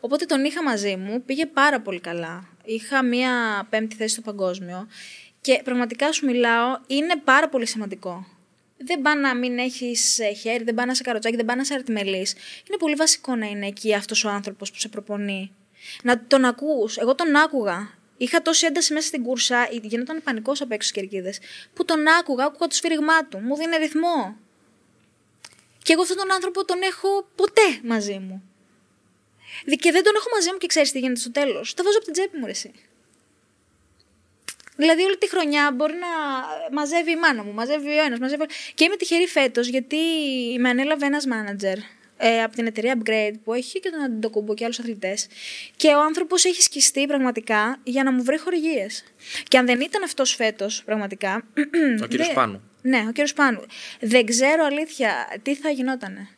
Οπότε 0.00 0.24
τον 0.24 0.44
είχα 0.44 0.62
μαζί 0.62 0.96
μου, 0.96 1.22
πήγε 1.22 1.46
πάρα 1.46 1.80
πολύ 1.80 2.00
καλά. 2.00 2.48
Είχα 2.64 3.04
μία 3.04 3.30
πέμπτη 3.70 3.96
θέση 3.96 4.12
στο 4.12 4.22
παγκόσμιο 4.22 4.88
και 5.40 5.60
πραγματικά 5.64 6.12
σου 6.12 6.26
μιλάω, 6.26 6.78
είναι 6.86 7.16
πάρα 7.24 7.48
πολύ 7.48 7.66
σημαντικό. 7.66 8.26
Δεν 8.76 9.02
πάει 9.02 9.16
να 9.16 9.34
μην 9.34 9.58
έχεις 9.58 10.20
χέρι, 10.40 10.64
δεν 10.64 10.74
πάει 10.74 10.86
να 10.86 10.94
σε 10.94 11.02
καροτσάκι, 11.02 11.36
δεν 11.36 11.44
πάει 11.44 11.56
να 11.56 11.64
σε 11.64 11.74
αρτιμελής. 11.74 12.32
Είναι 12.68 12.78
πολύ 12.78 12.94
βασικό 12.94 13.36
να 13.36 13.46
είναι 13.46 13.66
εκεί 13.66 13.94
αυτός 13.94 14.24
ο 14.24 14.28
άνθρωπος 14.28 14.70
που 14.70 14.78
σε 14.78 14.88
προπονεί. 14.88 15.52
Να 16.02 16.24
τον 16.26 16.44
ακούς. 16.44 16.96
Εγώ 16.96 17.14
τον 17.14 17.36
άκουγα. 17.36 18.00
Είχα 18.22 18.42
τόση 18.42 18.66
ένταση 18.66 18.92
μέσα 18.92 19.06
στην 19.06 19.22
κούρσα, 19.22 19.68
γινόταν 19.82 20.22
πανικός 20.22 20.60
απ' 20.60 20.72
έξω 20.72 20.88
στις 20.88 21.00
κερκίδες, 21.00 21.38
που 21.74 21.84
τον 21.84 22.08
άκουγα, 22.08 22.44
άκουγα 22.44 22.66
το 22.66 22.74
σφύριγμά 22.74 23.24
του, 23.26 23.38
μου 23.38 23.56
δίνει 23.56 23.76
ρυθμό. 23.76 24.36
Και 25.82 25.92
εγώ 25.92 26.02
αυτόν 26.02 26.16
τον 26.16 26.32
άνθρωπο 26.32 26.64
τον 26.64 26.82
έχω 26.82 27.28
ποτέ 27.34 27.80
μαζί 27.84 28.18
μου. 28.18 28.42
Δι- 29.64 29.80
Και 29.80 29.92
δεν 29.92 30.02
τον 30.02 30.12
έχω 30.16 30.28
μαζί 30.34 30.50
μου 30.52 30.58
και 30.58 30.66
ξέρεις 30.66 30.92
τι 30.92 30.98
γίνεται 30.98 31.20
στο 31.20 31.30
τέλος. 31.30 31.74
Τα 31.74 31.82
βάζω 31.84 31.96
από 31.96 32.04
την 32.04 32.12
τσέπη 32.14 32.36
μου, 32.38 32.44
ρε, 32.44 32.50
εσύ. 32.50 32.72
Δηλαδή, 34.76 35.02
όλη 35.02 35.18
τη 35.18 35.28
χρονιά 35.28 35.72
μπορεί 35.74 35.92
να 35.94 36.08
μαζεύει 36.72 37.10
η 37.10 37.16
μάνα 37.16 37.42
μου, 37.44 37.52
μαζεύει 37.52 37.88
ο 37.98 38.02
ένας, 38.04 38.18
μαζεύει. 38.18 38.44
Και 38.74 38.84
είμαι 38.84 38.96
τυχερή 38.96 39.26
φέτος 39.26 39.66
γιατί 39.68 39.96
με 40.58 40.68
ανέλαβε 40.68 41.06
ένας 41.06 41.26
μάνατζερ 41.26 41.78
ε, 42.24 42.42
από 42.42 42.54
την 42.56 42.66
εταιρεία 42.66 42.94
Upgrade 42.98 43.34
που 43.44 43.52
έχει 43.54 43.80
και 43.80 43.90
τον 43.90 44.00
Αντιτοκούμπο 44.02 44.54
και 44.54 44.64
άλλους 44.64 44.78
αθλητές. 44.78 45.26
Και 45.76 45.88
ο 45.88 46.00
άνθρωπος 46.02 46.44
έχει 46.44 46.62
σκιστεί 46.62 47.06
πραγματικά 47.06 47.78
για 47.84 48.02
να 48.02 48.12
μου 48.12 48.22
βρει 48.22 48.38
χορηγίες. 48.38 49.04
Και 49.48 49.58
αν 49.58 49.66
δεν 49.66 49.80
ήταν 49.80 50.02
αυτός 50.02 50.34
φέτος, 50.34 50.82
πραγματικά. 50.84 51.44
Ο 52.02 52.06
κύριος 52.06 52.26
δεν- 52.26 52.36
Πάνου. 52.36 52.62
Ναι, 52.82 52.98
ο 53.08 53.12
κύριος 53.12 53.32
Πάνου. 53.32 53.60
Δεν 54.00 54.26
ξέρω 54.26 54.64
αλήθεια 54.64 55.12
τι 55.42 55.54
θα 55.54 55.70
γινότανε. 55.70 56.28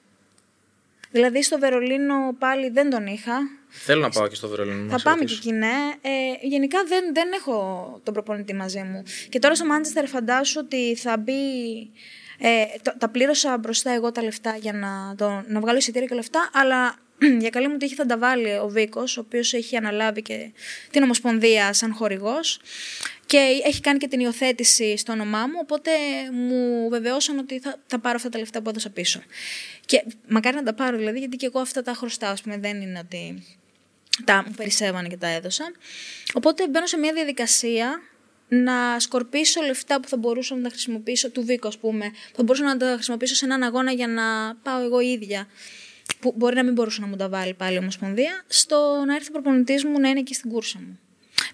Δηλαδή 1.11 1.43
στο 1.43 1.59
Βερολίνο 1.59 2.15
πάλι 2.39 2.69
δεν 2.71 2.91
τον 2.91 3.07
είχα. 3.07 3.33
Θέλω 3.69 4.01
να 4.01 4.09
πάω 4.09 4.29
και 4.29 4.35
στο 4.35 4.49
Βερολίνο. 4.49 4.83
να 4.85 4.91
Θα 4.91 4.99
σε 4.99 5.05
πάμε 5.05 5.17
και 5.25 5.33
ρωτήσω. 5.35 5.41
εκεί, 5.49 5.53
ναι. 5.59 5.75
Ε, 6.03 6.47
γενικά 6.47 6.85
δεν, 6.87 7.05
δεν 7.15 7.33
έχω 7.33 8.01
τον 8.03 8.15
προπονητή 8.15 8.55
μαζί 8.55 8.79
μου. 8.83 9.03
Και 9.29 9.39
τώρα 9.39 9.55
στο 9.55 9.65
Μάντσεστερ 9.67 10.07
φαντάσου 10.07 10.61
ότι 10.65 10.95
θα 10.97 11.17
μπει. 11.17 11.33
Ε, 12.47 12.65
το- 12.83 12.95
τα 12.99 13.09
πλήρωσα 13.09 13.59
μπροστά 13.59 13.91
εγώ 13.91 14.13
τα 14.13 14.23
λεφτά 14.23 14.57
για 14.57 14.73
να, 14.73 15.15
το, 15.17 15.45
να 15.47 15.61
βγάλω 15.61 15.79
εισιτήρια 15.79 16.09
και 16.09 16.15
λεφτά, 16.15 16.51
αλλά 16.53 16.97
για 17.41 17.51
καλή 17.51 17.69
μου 17.69 17.77
τύχη 17.77 17.95
θα 17.95 18.07
τα 18.07 18.19
βάλει 18.19 18.57
ο 18.57 18.69
Βίκος, 18.69 19.17
ο 19.17 19.21
οποίος 19.21 19.53
έχει 19.55 19.77
αναλάβει 19.77 20.23
και 20.23 20.53
την 20.91 21.03
Ομοσπονδία 21.03 21.73
σαν 21.73 21.95
χορηγός 21.95 22.61
και 23.27 23.61
έχει 23.65 23.81
κάνει 23.81 23.99
και 23.99 24.09
την 24.09 24.21
υιοθέτηση 24.21 24.97
στο 24.97 25.13
όνομά 25.13 25.47
μου, 25.47 25.59
οπότε 25.61 25.91
μου 26.33 26.89
βεβαιώσαν 26.89 27.39
ότι 27.39 27.59
θα, 27.61 27.77
θα 27.87 27.99
πάρω 27.99 28.17
αυτά 28.17 28.29
τα 28.29 28.39
λεφτά 28.39 28.63
που 28.63 28.69
έδωσα 28.69 28.91
πίσω. 28.91 29.23
Και 29.87 30.05
μακάρι 30.29 30.57
να 30.57 30.63
τα 30.63 30.75
πάρω 30.75 30.97
δηλαδή, 30.97 31.19
γιατί 31.19 31.37
και 31.37 31.47
εγώ 31.47 31.61
αυτά 31.61 31.83
τα 31.83 31.93
χρωστάω, 31.95 32.31
ας 32.33 32.43
πούμε, 32.43 32.59
δεν 32.59 32.81
είναι 32.81 32.99
ότι 32.99 33.45
τα 34.25 34.45
μου 34.47 34.55
περισσεύανε 34.57 35.09
και 35.09 35.17
τα 35.17 35.29
έδωσα. 35.29 35.73
Οπότε 36.33 36.69
μπαίνω 36.69 36.87
σε 36.87 36.97
μια 36.97 37.13
διαδικασία 37.13 38.01
να 38.63 39.01
σκορπίσω 39.01 39.61
λεφτά 39.61 40.01
που 40.01 40.09
θα 40.09 40.17
μπορούσα 40.17 40.55
να 40.55 40.63
τα 40.63 40.69
χρησιμοποιήσω, 40.69 41.31
του 41.31 41.45
Βίκο 41.45 41.69
ας 41.69 41.79
πούμε, 41.79 42.09
που 42.11 42.37
θα 42.37 42.43
μπορούσα 42.43 42.65
να 42.65 42.77
τα 42.77 42.93
χρησιμοποιήσω 42.95 43.35
σε 43.35 43.45
έναν 43.45 43.63
αγώνα 43.63 43.93
για 43.93 44.07
να 44.07 44.55
πάω 44.63 44.83
εγώ 44.83 45.01
ίδια, 45.01 45.47
που 46.21 46.35
μπορεί 46.37 46.55
να 46.55 46.65
μην 46.65 46.73
μπορούσε 46.73 47.01
να 47.01 47.07
μου 47.07 47.17
τα 47.17 47.29
βάλει 47.29 47.55
πάλι 47.55 47.75
η 47.75 47.79
Ομοσπονδία, 47.79 48.45
στο 48.47 49.03
να 49.07 49.15
έρθει 49.15 49.29
ο 49.29 49.33
προπονητής 49.33 49.85
μου 49.85 50.01
να 50.01 50.09
είναι 50.09 50.19
εκεί 50.19 50.35
στην 50.35 50.51
κούρσα 50.51 50.79
μου. 50.79 50.99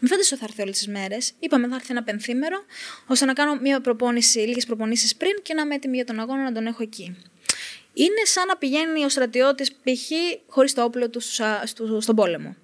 Μην 0.01 0.11
φανταστείτε 0.11 0.35
ότι 0.35 0.45
θα 0.45 0.49
έρθει 0.51 0.63
όλες 0.63 0.77
τις 0.79 0.89
μέρες. 0.89 1.33
Είπαμε 1.39 1.69
θα 1.69 1.75
έρθει 1.75 1.87
ένα 1.91 2.03
πενθήμερο, 2.03 2.65
ώστε 3.07 3.25
να 3.25 3.33
κάνω 3.33 3.55
μία 3.55 3.81
προπόνηση, 3.81 4.39
λίγες 4.39 4.67
προπονήσεις 4.67 5.17
πριν 5.17 5.33
και 5.43 5.55
να 5.55 5.63
είμαι 5.63 5.75
έτοιμη 5.75 5.97
για 5.97 6.05
τον 6.05 6.21
αγώνα 6.21 6.43
να 6.43 6.53
τον 6.53 6.67
έχω 6.67 6.83
εκεί. 6.83 7.17
Είναι 7.95 8.25
σαν 8.25 8.47
να 8.47 8.57
πηγαίνει 8.57 9.05
ο 9.05 9.09
στρατιώτης 9.09 9.73
π.χ. 9.73 10.11
χωρίς 10.47 10.75
το 10.75 10.83
όπλο 10.83 11.11
του 11.11 11.21
στον 12.01 12.17
πόλεμο. 12.17 12.57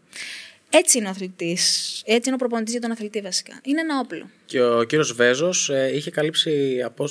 Έτσι 0.71 0.99
είναι 0.99 1.07
ο 1.07 1.11
αθλητής. 1.11 2.03
Έτσι 2.07 2.23
είναι 2.25 2.35
ο 2.35 2.39
προπονητής 2.39 2.73
για 2.73 2.81
τον 2.81 2.91
αθλητή, 2.91 3.21
βασικά. 3.21 3.61
Είναι 3.63 3.81
ένα 3.81 3.99
όπλο. 3.99 4.31
Και 4.45 4.63
ο 4.63 4.83
κύριος 4.83 5.13
Βέζος 5.13 5.71
ε, 5.71 5.91
είχε 5.95 6.11
καλύψει 6.11 6.83
από 6.85 7.09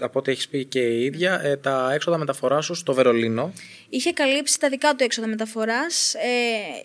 από 0.00 0.18
ό,τι 0.18 0.30
έχεις 0.30 0.48
πει 0.48 0.64
και 0.64 0.80
η 0.80 1.04
ίδια, 1.04 1.40
ε, 1.44 1.56
τα 1.56 1.92
έξοδα 1.92 2.18
μεταφοράς 2.18 2.64
σου 2.64 2.74
στο 2.74 2.94
Βερολίνο. 2.94 3.52
Είχε 3.88 4.12
καλύψει 4.12 4.60
τα 4.60 4.68
δικά 4.68 4.94
του 4.94 5.04
έξοδα 5.04 5.26
μεταφοράς. 5.26 6.14
Ε, 6.14 6.20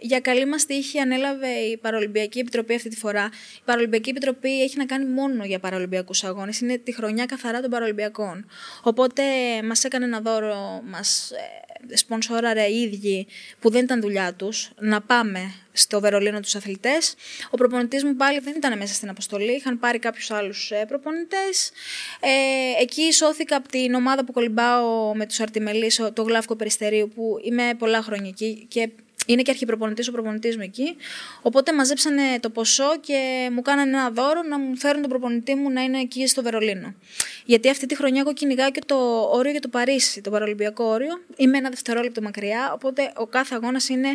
για 0.01 0.19
καλή 0.19 0.45
μας 0.45 0.65
τύχη 0.65 0.99
ανέλαβε 0.99 1.47
η 1.47 1.77
Παραολυμπιακή 1.77 2.39
Επιτροπή 2.39 2.75
αυτή 2.75 2.89
τη 2.89 2.95
φορά. 2.95 3.29
Η 3.57 3.61
Παραολυμπιακή 3.65 4.09
Επιτροπή 4.09 4.61
έχει 4.61 4.77
να 4.77 4.85
κάνει 4.85 5.05
μόνο 5.05 5.45
για 5.45 5.59
Παραολυμπιακούς 5.59 6.23
αγώνες. 6.23 6.59
Είναι 6.59 6.77
τη 6.77 6.93
χρονιά 6.93 7.25
καθαρά 7.25 7.61
των 7.61 7.69
Παραολυμπιακών. 7.69 8.45
Οπότε 8.83 9.23
μας 9.63 9.83
έκανε 9.83 10.05
ένα 10.05 10.19
δώρο, 10.19 10.81
μας 10.85 11.31
ε, 11.31 11.68
σπονσόραρε 11.93 12.65
οι 12.65 12.81
ίδιοι 12.81 13.27
που 13.59 13.69
δεν 13.69 13.83
ήταν 13.83 14.01
δουλειά 14.01 14.33
τους 14.33 14.71
να 14.79 15.01
πάμε 15.01 15.53
στο 15.71 15.99
Βερολίνο 15.99 16.39
τους 16.39 16.55
αθλητές. 16.55 17.15
Ο 17.49 17.57
προπονητής 17.57 18.03
μου 18.03 18.15
πάλι 18.15 18.39
δεν 18.39 18.53
ήταν 18.57 18.77
μέσα 18.77 18.93
στην 18.93 19.09
αποστολή, 19.09 19.55
είχαν 19.55 19.79
πάρει 19.79 19.99
κάποιους 19.99 20.31
άλλους 20.31 20.71
ε, 20.71 20.85
προπονητές. 20.87 21.71
Ε, 22.19 22.81
εκεί 22.81 23.13
σώθηκα 23.13 23.55
από 23.55 23.67
την 23.67 23.93
ομάδα 23.93 24.25
που 24.25 24.31
κολυμπάω 24.31 25.15
με 25.15 25.25
τους 25.25 25.39
Αρτιμελείς, 25.39 26.01
το 26.13 26.23
Γλάφκο 26.23 26.55
Περιστερίου, 26.55 27.11
που 27.15 27.39
είμαι 27.43 27.73
πολλά 27.77 28.01
χρόνια 28.01 28.27
εκεί 28.29 28.65
και 28.67 28.89
είναι 29.33 29.41
και 29.41 29.51
αρχιπροπονητής 29.51 30.07
ο 30.07 30.11
προπονητής 30.11 30.55
μου 30.55 30.61
εκεί. 30.61 30.95
Οπότε 31.41 31.73
μαζέψανε 31.73 32.39
το 32.39 32.49
ποσό 32.49 32.97
και 32.99 33.49
μου 33.51 33.61
κάνανε 33.61 33.89
ένα 33.89 34.09
δώρο 34.09 34.41
να 34.41 34.59
μου 34.59 34.77
φέρουν 34.77 35.01
τον 35.01 35.09
προπονητή 35.09 35.55
μου 35.55 35.69
να 35.69 35.81
είναι 35.81 35.99
εκεί 35.99 36.27
στο 36.27 36.41
Βερολίνο. 36.41 36.93
Γιατί 37.45 37.69
αυτή 37.69 37.85
τη 37.85 37.95
χρονιά 37.95 38.21
εγώ 38.21 38.33
κυνηγάω 38.33 38.71
και 38.71 38.81
το 38.85 38.95
όριο 39.31 39.51
για 39.51 39.61
το 39.61 39.67
Παρίσι, 39.67 40.21
το 40.21 40.29
παραλυμπιακό 40.29 40.83
όριο. 40.83 41.21
Είμαι 41.35 41.57
ένα 41.57 41.69
δευτερόλεπτο 41.69 42.21
μακριά, 42.21 42.71
οπότε 42.73 43.11
ο 43.15 43.25
κάθε 43.25 43.55
αγώνας 43.55 43.89
είναι 43.89 44.09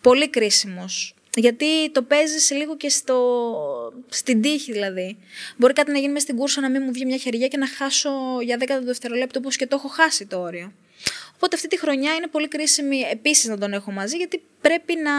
πολύ 0.00 0.28
κρίσιμος. 0.28 1.14
Γιατί 1.36 1.90
το 1.90 2.02
παίζεις 2.02 2.50
λίγο 2.50 2.76
και 2.76 2.88
στο... 2.88 3.18
στην 4.08 4.42
τύχη 4.42 4.72
δηλαδή. 4.72 5.18
Μπορεί 5.56 5.72
κάτι 5.72 5.92
να 5.92 5.98
γίνει 5.98 6.12
μέσα 6.12 6.24
στην 6.24 6.36
κούρσα 6.36 6.60
να 6.60 6.70
μην 6.70 6.82
μου 6.84 6.92
βγει 6.92 7.04
μια 7.04 7.16
χεριά 7.16 7.48
και 7.48 7.56
να 7.56 7.66
χάσω 7.66 8.10
για 8.42 8.56
10 8.60 8.64
δευτερόλεπτο 8.82 9.38
όπως 9.38 9.56
και 9.56 9.66
το 9.66 9.76
έχω 9.76 9.88
χάσει 9.88 10.26
το 10.26 10.40
όριο. 10.40 10.72
Οπότε 11.38 11.56
αυτή 11.56 11.68
τη 11.68 11.78
χρονιά 11.78 12.14
είναι 12.14 12.26
πολύ 12.26 12.48
κρίσιμη 12.48 13.00
επίσης 13.12 13.48
να 13.48 13.58
τον 13.58 13.72
έχω 13.72 13.90
μαζί, 13.90 14.16
γιατί 14.16 14.42
πρέπει 14.60 14.94
να 14.94 15.12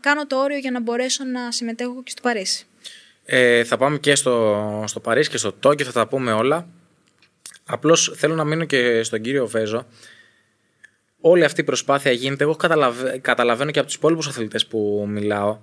κάνω 0.00 0.26
το 0.26 0.42
όριο 0.42 0.58
για 0.58 0.70
να 0.70 0.80
μπορέσω 0.80 1.24
να 1.24 1.50
συμμετέχω 1.50 2.02
και 2.02 2.10
στο 2.10 2.22
Παρίσι. 2.22 2.66
Ε, 3.24 3.64
θα 3.64 3.76
πάμε 3.76 3.98
και 3.98 4.14
στο, 4.14 4.84
στο 4.86 5.00
Παρίσι 5.00 5.30
και 5.30 5.36
στο 5.36 5.52
Τόκιο, 5.52 5.86
θα 5.86 5.92
τα 5.92 6.06
πούμε 6.06 6.32
όλα. 6.32 6.68
Απλώς 7.64 8.12
θέλω 8.16 8.34
να 8.34 8.44
μείνω 8.44 8.64
και 8.64 9.02
στον 9.02 9.20
κύριο 9.20 9.46
Βέζο. 9.46 9.86
Όλη 11.20 11.44
αυτή 11.44 11.60
η 11.60 11.64
προσπάθεια 11.64 12.12
γίνεται. 12.12 12.44
Εγώ 12.44 12.56
καταλαβαίνω 13.20 13.70
και 13.70 13.78
από 13.78 13.88
τους 13.88 13.96
υπόλοιπους 13.96 14.26
αθλητές 14.26 14.66
που 14.66 15.04
μιλάω 15.08 15.58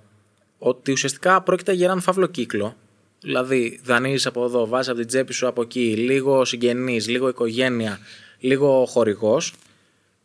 ότι 0.58 0.92
ουσιαστικά 0.92 1.42
πρόκειται 1.42 1.72
για 1.72 1.86
έναν 1.86 2.00
φαύλο 2.00 2.26
κύκλο. 2.26 2.76
Δηλαδή, 3.20 3.80
δανείζεις 3.84 4.26
από 4.26 4.44
εδώ, 4.44 4.66
βάζεις 4.66 4.88
από 4.88 4.98
την 4.98 5.06
τσέπη 5.08 5.32
σου 5.32 5.46
από 5.46 5.62
εκεί, 5.62 5.96
λίγο 5.96 6.44
συγγενεί, 6.44 7.00
λίγο 7.00 7.28
οικογένεια, 7.28 7.98
λίγο 8.38 8.86
χορηγός, 8.86 9.54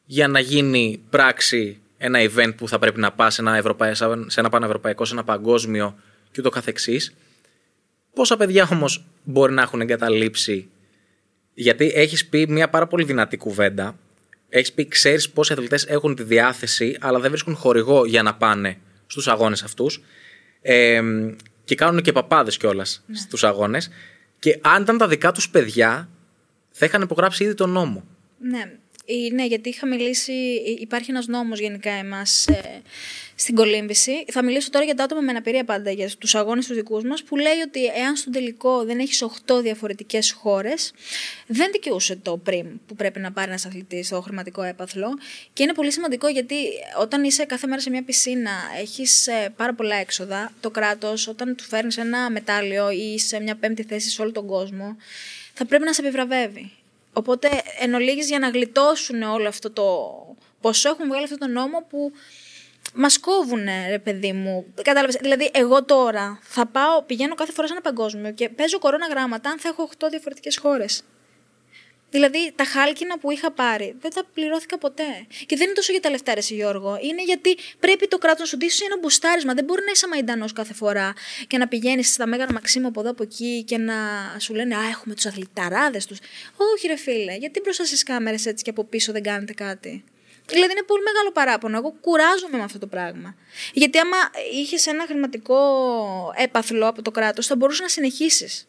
για 0.06 0.28
να 0.28 0.40
γίνει 0.40 1.02
πράξη 1.10 1.80
ένα 1.98 2.20
event 2.22 2.54
που 2.58 2.68
θα 2.68 2.80
πρέπει 2.80 3.00
να 3.00 3.12
πας 3.12 3.34
σε 3.34 3.42
ένα, 3.42 4.26
σε 4.28 4.40
ένα 4.40 4.50
πανευρωπαϊκό, 4.50 5.06
σε 5.06 5.14
ένα 5.14 5.24
παγκόσμιο 5.24 5.96
και 6.32 6.40
ούτω 6.40 6.50
καθεξής. 6.50 7.14
Πόσα 8.14 8.38
παιδιά 8.38 8.68
όμως 8.72 9.06
μπορεί 9.24 9.54
να 9.54 9.62
έχουν 9.62 9.82
εγκαταλείψει, 9.82 10.70
γιατί 11.54 11.92
έχεις 11.96 12.26
πει 12.26 12.48
μια 12.50 12.70
πάρα 12.70 12.88
πολύ 12.88 13.04
δυνατή 13.04 13.38
κουβέντα. 13.38 13.98
Έχεις 14.50 14.74
πει, 14.74 14.88
ξέρεις 14.88 15.30
πόσοι 15.30 15.54
αθλητές 15.54 15.86
έχουν 15.86 16.16
τη 16.16 16.24
διάθεση, 16.24 16.98
αλλά 17.00 17.20
δεν 17.20 17.30
βρίσκουν 17.30 17.56
χορηγό 17.56 18.06
για 18.06 18.24
να 18.24 18.36
πάνε 18.36 18.78
στους 19.08 19.28
αγώνες 19.28 19.64
αυτούς. 19.64 20.04
Ε, 20.62 21.02
και 21.64 21.76
κάνουν 21.76 22.02
και 22.02 22.12
παπάδες 22.12 22.58
κιόλας 22.58 23.04
ναι. 23.08 23.16
στους 23.16 23.44
αγώνες. 23.44 23.90
Και 24.40 24.60
αν 24.62 24.82
ήταν 24.82 24.98
τα 24.98 25.08
δικά 25.08 25.32
τους 25.32 25.50
παιδιά, 25.50 26.10
θα 26.72 26.86
είχαν 26.86 27.02
υπογράψει 27.02 27.44
ήδη 27.44 27.54
τον 27.54 27.70
νόμο. 27.70 28.04
Ναι. 28.40 28.72
Ε, 29.08 29.34
ναι, 29.34 29.46
γιατί 29.46 29.70
είχα 29.70 29.88
μιλήσει, 29.88 30.34
ε, 30.68 30.72
υπάρχει 30.80 31.12
ένας 31.12 31.28
νόμος 31.28 31.60
γενικά 31.60 31.92
εμάς 31.92 32.48
ε, 32.48 32.82
στην 33.36 33.56
κολύμβηση. 33.56 34.26
Θα 34.32 34.44
μιλήσω 34.44 34.70
τώρα 34.70 34.86
για 34.86 34.96
τα 34.96 35.04
άτομα 35.04 35.22
με 35.22 35.30
αναπηρία 35.30 35.64
πάντα, 35.64 35.92
για 35.92 36.10
τους 36.20 36.36
αγώνες 36.36 36.68
τους 36.68 36.76
δικούς 36.76 37.04
μας, 37.04 37.24
που 37.24 37.36
λέει 37.36 37.60
ότι 37.66 37.86
εάν 37.86 38.16
στον 38.16 38.34
τελικό 38.34 38.86
δεν 38.86 39.00
έχεις 39.00 39.22
8 39.22 39.62
διαφορετικές 39.62 40.32
χώρες, 40.32 40.94
δεν 41.48 41.72
δικαιούσε 41.72 42.16
το 42.16 42.38
πριμ 42.38 42.68
που 42.88 42.96
πρέπει 42.96 43.20
να 43.20 43.32
πάρει 43.32 43.48
ένας 43.48 43.66
αθλητής 43.66 44.08
στο 44.08 44.22
χρηματικό 44.22 44.62
έπαθλο. 44.64 45.08
Και 45.54 45.64
είναι 45.64 45.74
πολύ 45.74 45.92
σημαντικό 45.92 46.28
γιατί 46.28 46.56
όταν 47.00 47.24
είσαι 47.24 47.46
κάθε 47.46 47.68
μέρα 47.68 47.82
σε 47.82 47.90
μια 47.90 48.04
πισίνα, 48.04 48.52
έχεις 48.80 49.30
πάρα 49.56 49.74
πολλά 49.74 49.96
έξοδα, 49.96 50.54
το 50.60 50.70
κράτος 50.70 51.28
όταν 51.28 51.56
του 51.56 51.64
φέρνεις 51.64 51.98
ένα 51.98 52.30
μετάλλιο 52.30 52.90
ή 52.90 53.20
σε 53.20 53.40
μια 53.40 53.56
πέμπτη 53.56 53.84
θέση 53.84 54.10
σε 54.10 54.22
όλο 54.22 54.32
τον 54.32 54.48
κόσμο, 54.48 54.96
θα 55.54 55.66
πρέπει 55.66 55.84
να 55.84 55.94
σε 55.94 56.02
επιβραβεύει. 56.02 56.72
Οπότε 57.18 57.50
εν 57.80 57.94
ολίγης 57.94 58.28
για 58.28 58.40
να 58.40 58.50
γλιτώσουν 58.50 59.22
όλο 59.22 59.48
αυτό 59.48 59.72
το 59.72 59.84
ποσό 60.62 60.90
έχουν 60.90 61.08
βγάλει 61.08 61.24
αυτό 61.24 61.38
το 61.38 61.48
νόμο 61.48 61.86
που 61.90 62.12
μας 62.94 63.20
κόβουν, 63.20 63.66
ρε 63.90 64.00
παιδί 64.00 64.34
μου. 64.34 64.66
Κατάλαβες. 64.82 65.16
Δηλαδή, 65.22 65.52
εγώ 65.54 65.84
τώρα 65.84 66.40
θα 66.42 66.66
πάω, 66.66 67.02
πηγαίνω 67.04 67.36
κάθε 67.36 67.52
φορά 67.52 67.68
σε 67.68 67.74
ένα 67.74 67.82
παγκόσμιο 67.82 68.32
και 68.32 68.50
παίζω 68.50 68.80
κορώνα 68.80 69.08
γράμματα 69.08 69.50
αν 69.50 69.60
θα 69.60 69.70
έχω 69.70 69.90
8 70.00 70.08
διαφορετικές 70.10 70.58
χώρες. 70.58 71.04
Δηλαδή, 72.16 72.52
τα 72.56 72.64
χάλκινα 72.64 73.20
που 73.20 73.32
είχα 73.32 73.52
πάρει 73.52 73.96
δεν 74.02 74.14
τα 74.14 74.24
πληρώθηκα 74.34 74.78
ποτέ. 74.78 75.26
Και 75.46 75.56
δεν 75.56 75.66
είναι 75.66 75.76
τόσο 75.76 75.92
για 75.92 76.02
τα 76.02 76.10
λεφτά, 76.10 76.34
ρε 76.34 76.42
Γιώργο. 76.42 76.98
Είναι 77.02 77.24
γιατί 77.24 77.58
πρέπει 77.80 78.08
το 78.08 78.18
κράτος 78.18 78.40
να 78.40 78.46
σου 78.46 78.58
ντύσει 78.58 78.84
ένα 78.86 78.98
μπουστάρισμα. 79.02 79.54
Δεν 79.54 79.64
μπορεί 79.64 79.82
να 79.86 79.92
είσαι 79.92 80.08
μαϊντανός 80.08 80.54
κάθε 80.54 80.74
φορά 80.74 81.14
και 81.48 81.58
να 81.58 81.68
πηγαίνεις 81.68 82.14
στα 82.14 82.28
Μέγαρα 82.28 82.54
Μαξίμου 82.54 82.88
από 82.88 83.00
εδώ 83.00 83.10
από 83.10 83.24
εκεί 83.24 83.64
και 83.64 83.78
να 83.78 83.96
σου 84.40 84.54
λένε 84.54 84.76
Α, 84.76 84.88
έχουμε 84.90 85.16
τους 85.16 85.26
αθληταράδες 85.26 86.06
τους. 86.06 86.18
Όχι, 86.56 86.88
ρε 86.88 86.96
φίλε, 86.96 87.36
γιατί 87.36 87.60
μπροστά 87.60 87.86
στις 87.86 88.04
κάμερες 88.04 88.46
έτσι 88.46 88.64
και 88.64 88.70
από 88.70 88.84
πίσω 88.84 89.12
δεν 89.12 89.24
κάνετε 89.24 89.54
κάτι. 89.54 90.04
Δηλαδή 90.46 90.72
είναι 90.72 90.84
πολύ 90.86 91.04
μεγάλο 91.04 91.32
παράπονο. 91.32 91.78
Εγώ 91.78 91.96
κουράζομαι 92.02 92.58
με 92.58 92.64
αυτό 92.64 92.80
το 92.80 92.88
πράγμα. 92.88 93.36
Γιατί 93.74 93.98
άμα 93.98 94.18
είχες 94.54 94.88
ένα 94.88 95.06
χρηματικό 95.06 95.58
έπαθλο 96.38 96.88
από 96.88 97.02
το 97.02 97.12
κράτος, 97.12 97.48
θα 97.48 97.56
μπορούσες 97.56 97.82
να 97.82 97.88
συνεχίσεις. 97.88 98.68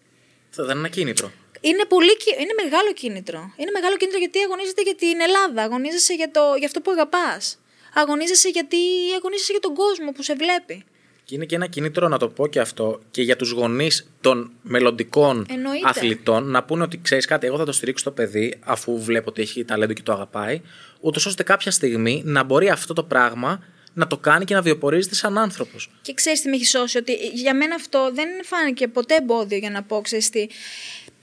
Θα 0.51 0.63
ήταν 0.65 0.79
ένα 0.79 0.89
κίνητρο 0.89 1.33
είναι, 1.69 1.85
πολύ, 1.93 2.15
είναι 2.43 2.55
μεγάλο 2.63 2.91
κίνητρο. 2.93 3.41
Είναι 3.57 3.73
μεγάλο 3.79 3.97
κίνητρο 3.97 4.19
γιατί 4.19 4.39
αγωνίζεται 4.47 4.83
για 4.83 4.95
την 4.95 5.17
Ελλάδα, 5.27 5.63
αγωνίζεσαι 5.63 6.15
για, 6.15 6.31
το, 6.31 6.43
για 6.59 6.67
αυτό 6.67 6.81
που 6.81 6.91
αγαπάς. 6.91 7.59
Αγωνίζεσαι 7.95 8.49
γιατί 8.49 8.81
αγωνίζεσαι 9.19 9.53
για 9.53 9.61
τον 9.61 9.75
κόσμο 9.75 10.13
που 10.13 10.23
σε 10.23 10.35
βλέπει. 10.35 10.85
Και 11.25 11.35
είναι 11.35 11.45
και 11.45 11.55
ένα 11.55 11.67
κίνητρο 11.67 12.09
να 12.09 12.19
το 12.19 12.29
πω 12.29 12.47
και 12.47 12.61
αυτό 12.61 13.01
και 13.11 13.23
για 13.23 13.37
τους 13.37 13.51
γονείς 13.51 14.11
των 14.21 14.53
μελλοντικών 14.63 15.47
αθλητών 15.85 16.51
να 16.51 16.65
πούνε 16.65 16.83
ότι 16.83 17.01
ξέρεις 17.03 17.27
κάτι, 17.27 17.47
εγώ 17.47 17.57
θα 17.57 17.65
το 17.65 17.73
στηρίξω 17.73 18.05
το 18.05 18.11
παιδί 18.11 18.59
αφού 18.65 19.03
βλέπω 19.03 19.29
ότι 19.29 19.43
έχει 19.43 19.65
ταλέντο 19.65 19.93
και 19.93 20.03
το 20.03 20.13
αγαπάει, 20.13 20.61
ούτως 21.01 21.27
ώστε 21.27 21.43
κάποια 21.43 21.71
στιγμή 21.71 22.23
να 22.25 22.43
μπορεί 22.43 22.69
αυτό 22.69 22.93
το 22.93 23.03
πράγμα 23.03 23.65
να 23.93 24.07
το 24.07 24.17
κάνει 24.17 24.45
και 24.45 24.55
να 24.55 24.63
βιοπορίζεται 24.63 25.15
σαν 25.15 25.39
άνθρωπος. 25.39 25.91
Και 26.03 26.15
ξέρεις 26.15 26.41
τι 26.41 26.49
με 26.49 26.57
έχει 26.57 26.67
σώσει, 26.67 26.99
ότι 26.99 27.13
για 27.33 27.55
μένα 27.55 27.75
αυτό 27.75 28.11
δεν 28.13 28.29
φάνηκε 28.45 28.89
ποτέ 28.89 29.15
εμπόδιο 29.15 29.59
για 29.59 29.71
να 29.71 29.83
πω, 29.83 30.01
ξέρεις 30.01 30.31
τι 30.31 30.47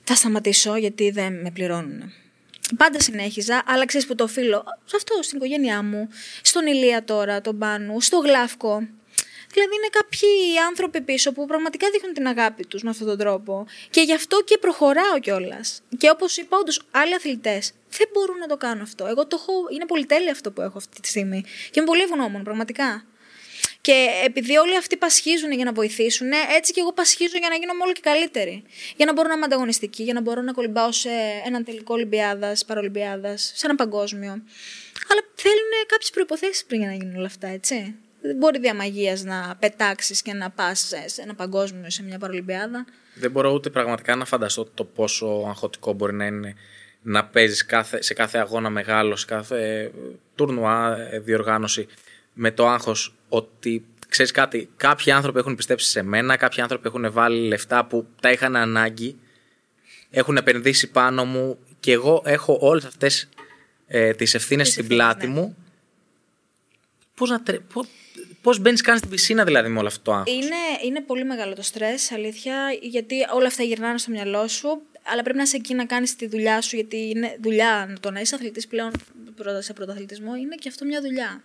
θα 0.03 0.15
σταματήσω 0.15 0.75
γιατί 0.75 1.09
δεν 1.09 1.41
με 1.41 1.51
πληρώνουν. 1.51 2.13
Πάντα 2.77 2.99
συνέχιζα, 2.99 3.63
αλλά 3.65 3.85
ξέρεις 3.85 4.07
που 4.07 4.15
το 4.15 4.23
οφείλω. 4.23 4.63
Σε 4.85 4.95
αυτό, 4.95 5.19
στην 5.21 5.37
οικογένειά 5.37 5.83
μου, 5.83 6.09
στον 6.41 6.65
Ηλία 6.65 7.03
τώρα, 7.03 7.41
τον 7.41 7.57
Πάνου, 7.57 8.01
στο 8.01 8.17
Γλάφκο. 8.17 8.87
Δηλαδή 9.53 9.75
είναι 9.75 9.87
κάποιοι 9.91 10.29
άνθρωποι 10.67 11.01
πίσω 11.01 11.31
που 11.31 11.45
πραγματικά 11.45 11.89
δείχνουν 11.91 12.13
την 12.13 12.27
αγάπη 12.27 12.65
τους 12.65 12.83
με 12.83 12.89
αυτόν 12.89 13.07
τον 13.07 13.17
τρόπο. 13.17 13.65
Και 13.89 14.01
γι' 14.01 14.13
αυτό 14.13 14.41
και 14.45 14.57
προχωράω 14.57 15.19
κιόλας. 15.19 15.81
Και 15.97 16.09
όπως 16.09 16.37
είπα, 16.37 16.57
όντως 16.57 16.81
άλλοι 16.91 17.13
αθλητές 17.13 17.71
δεν 17.97 18.09
μπορούν 18.13 18.37
να 18.37 18.47
το 18.47 18.57
κάνουν 18.57 18.81
αυτό. 18.81 19.05
Εγώ 19.05 19.27
το 19.27 19.37
έχω, 19.39 19.53
είναι 19.73 19.85
πολυτέλεια 19.85 20.31
αυτό 20.31 20.51
που 20.51 20.61
έχω 20.61 20.77
αυτή 20.77 21.01
τη 21.01 21.07
στιγμή. 21.07 21.41
Και 21.41 21.79
είμαι 21.79 21.85
πολύ 21.85 22.01
ευγνώμων, 22.01 22.43
πραγματικά. 22.43 23.05
Και 23.87 24.07
επειδή 24.25 24.57
όλοι 24.57 24.77
αυτοί 24.77 24.97
πασχίζουν 24.97 25.51
για 25.51 25.65
να 25.65 25.71
βοηθήσουν, 25.71 26.27
έτσι 26.57 26.73
και 26.73 26.79
εγώ 26.79 26.93
πασχίζω 26.93 27.37
για 27.37 27.49
να 27.49 27.55
γίνω 27.55 27.71
όλο 27.83 27.91
και 27.91 28.01
καλύτερη. 28.03 28.63
Για 28.95 29.05
να 29.05 29.13
μπορώ 29.13 29.27
να 29.27 29.33
είμαι 29.33 29.45
ανταγωνιστική, 29.45 30.03
για 30.03 30.13
να 30.13 30.21
μπορώ 30.21 30.41
να 30.41 30.51
κολυμπάω 30.51 30.91
σε 30.91 31.09
έναν 31.45 31.63
τελικό 31.63 31.93
Ολυμπιάδας, 31.93 32.65
Παρολυμπιάδα, 32.65 33.37
σε 33.37 33.65
ένα 33.65 33.75
παγκόσμιο. 33.75 34.31
Αλλά 35.09 35.21
θέλουν 35.35 35.71
κάποιες 35.87 36.09
προποθέσει 36.09 36.65
πριν 36.65 36.79
για 36.79 36.89
να 36.89 36.95
γίνουν 36.95 37.15
όλα 37.15 37.25
αυτά, 37.25 37.47
έτσι. 37.47 37.95
Δεν 38.21 38.35
μπορεί 38.35 38.59
διαμαγεία 38.59 39.17
να 39.23 39.55
πετάξεις 39.59 40.21
και 40.21 40.33
να 40.33 40.49
πας 40.49 40.91
σε 41.05 41.21
ένα 41.21 41.35
παγκόσμιο, 41.35 41.89
σε 41.89 42.03
μια 42.03 42.17
Παρολυμπιάδα. 42.17 42.85
Δεν 43.13 43.31
μπορώ 43.31 43.51
ούτε 43.51 43.69
πραγματικά 43.69 44.15
να 44.15 44.25
φανταστώ 44.25 44.65
το 44.73 44.83
πόσο 44.83 45.45
αγχωτικό 45.47 45.93
μπορεί 45.93 46.13
να 46.13 46.25
είναι 46.25 46.55
να 47.01 47.25
παίζεις 47.25 47.65
σε 47.99 48.13
κάθε 48.13 48.37
αγώνα 48.37 48.69
μεγάλο, 48.69 49.15
σε 49.15 49.25
κάθε 49.25 49.91
τουρνουά, 50.35 50.97
ε, 51.11 51.19
διοργάνωση 51.19 51.87
με 52.33 52.51
το 52.51 52.67
άγχος 52.67 53.15
ότι 53.29 53.85
ξέρεις 54.07 54.31
κάτι, 54.31 54.69
κάποιοι 54.77 55.11
άνθρωποι 55.11 55.39
έχουν 55.39 55.55
πιστέψει 55.55 55.89
σε 55.89 56.03
μένα, 56.03 56.37
κάποιοι 56.37 56.61
άνθρωποι 56.61 56.87
έχουν 56.87 57.11
βάλει 57.11 57.47
λεφτά 57.47 57.85
που 57.85 58.07
τα 58.21 58.31
είχαν 58.31 58.55
ανάγκη, 58.55 59.19
έχουν 60.09 60.37
επενδύσει 60.37 60.91
πάνω 60.91 61.25
μου 61.25 61.57
και 61.79 61.91
εγώ 61.91 62.21
έχω 62.25 62.57
όλες 62.61 62.85
αυτές 62.85 63.29
ε, 63.87 64.13
τις 64.13 64.33
ευθύνες 64.33 64.67
στην 64.67 64.81
ευθύνες, 64.81 65.03
πλάτη 65.03 65.27
ναι. 65.27 65.33
μου. 65.33 65.55
Πώς 67.15 67.29
να 67.29 67.41
τρε... 67.43 67.59
πώς, 67.59 67.87
πώς 68.41 68.59
μπαίνεις 68.59 68.81
καν 68.81 68.97
στην 68.97 69.09
πισίνα 69.09 69.43
δηλαδή 69.43 69.69
με 69.69 69.79
όλο 69.79 69.87
αυτό 69.87 70.01
το 70.01 70.13
άγχος; 70.13 70.33
Είναι, 70.33 70.55
είναι 70.85 71.01
πολύ 71.01 71.23
μεγάλο 71.25 71.53
το 71.53 71.61
στρες, 71.61 72.11
αλήθεια, 72.11 72.55
γιατί 72.81 73.15
όλα 73.33 73.47
αυτά 73.47 73.63
γυρνάνε 73.63 73.97
στο 73.97 74.11
μυαλό 74.11 74.47
σου, 74.47 74.81
αλλά 75.03 75.21
πρέπει 75.21 75.37
να 75.37 75.43
είσαι 75.43 75.55
εκεί 75.55 75.73
να 75.73 75.85
κάνεις 75.85 76.15
τη 76.15 76.27
δουλειά 76.27 76.61
σου, 76.61 76.75
γιατί 76.75 76.97
είναι 76.97 77.37
δουλειά. 77.41 77.97
Το 77.99 78.11
να 78.11 78.19
είσαι 78.19 78.35
αθλητής 78.35 78.67
πλέον 78.67 78.91
πρώτα 79.35 79.61
σε 79.61 79.73
πρωταθλητισμό 79.73 80.35
είναι 80.35 80.55
και 80.55 80.69
αυτό 80.69 80.85
μια 80.85 81.01
δουλειά. 81.01 81.43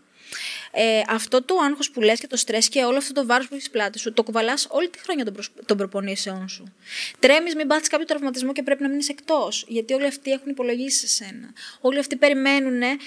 Ε, 0.70 1.02
αυτό 1.08 1.42
το 1.42 1.54
άγχος 1.68 1.90
που 1.90 2.00
λες 2.00 2.20
και 2.20 2.26
το 2.26 2.36
στρες 2.36 2.68
και 2.68 2.84
όλο 2.84 2.96
αυτό 2.96 3.12
το 3.12 3.26
βάρος 3.26 3.48
που 3.48 3.54
έχεις 3.54 3.70
πλάτη 3.70 3.98
σου, 3.98 4.12
το 4.12 4.22
κουβαλάς 4.22 4.66
όλη 4.70 4.88
τη 4.88 4.98
χρονιά 4.98 5.24
των, 5.24 5.32
προσ... 5.32 5.50
των 5.66 5.76
προπονήσεων 5.76 6.48
σου. 6.48 6.72
Τρέμεις, 7.18 7.54
μην 7.54 7.66
πάθεις 7.66 7.88
κάποιο 7.88 8.06
τραυματισμό 8.06 8.52
και 8.52 8.62
πρέπει 8.62 8.82
να 8.82 8.88
μείνεις 8.88 9.08
εκτός. 9.08 9.64
Γιατί 9.68 9.92
όλοι 9.92 10.06
αυτοί 10.06 10.30
έχουν 10.30 10.50
υπολογίσει 10.50 10.98
σε 10.98 11.06
σένα. 11.06 11.52
Όλοι 11.80 11.98
αυτοί 11.98 12.16
περιμένουν 12.16 12.82
ε, 12.82 12.98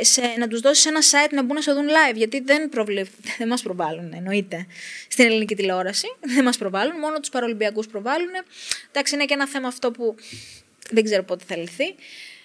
σε, 0.00 0.34
να 0.38 0.48
τους 0.48 0.60
δώσεις 0.60 0.86
ένα 0.86 1.00
site 1.00 1.30
να 1.30 1.42
μπουν 1.42 1.54
να 1.54 1.62
σε 1.62 1.72
δουν 1.72 1.86
live. 1.88 2.16
Γιατί 2.16 2.40
δεν, 2.40 2.68
προβλε... 2.68 3.02
δεν 3.38 3.48
μας 3.48 3.62
προβάλλουν, 3.62 4.12
εννοείται. 4.12 4.66
Στην 5.08 5.24
ελληνική 5.24 5.54
τηλεόραση. 5.54 6.06
Δεν 6.34 6.44
μας 6.44 6.58
προβάλλουν. 6.58 6.98
Μόνο 6.98 7.20
τους 7.20 7.28
παρολυμπιακού 7.28 7.82
προβάλλουν. 7.82 8.30
Εντάξει, 8.90 9.14
είναι 9.14 9.24
και 9.24 9.34
ένα 9.34 9.48
θέμα 9.48 9.68
αυτό 9.68 9.90
που 9.90 10.14
δεν 10.90 11.04
ξέρω 11.04 11.22
πότε 11.22 11.44
θα 11.46 11.56
λυθεί. 11.56 11.94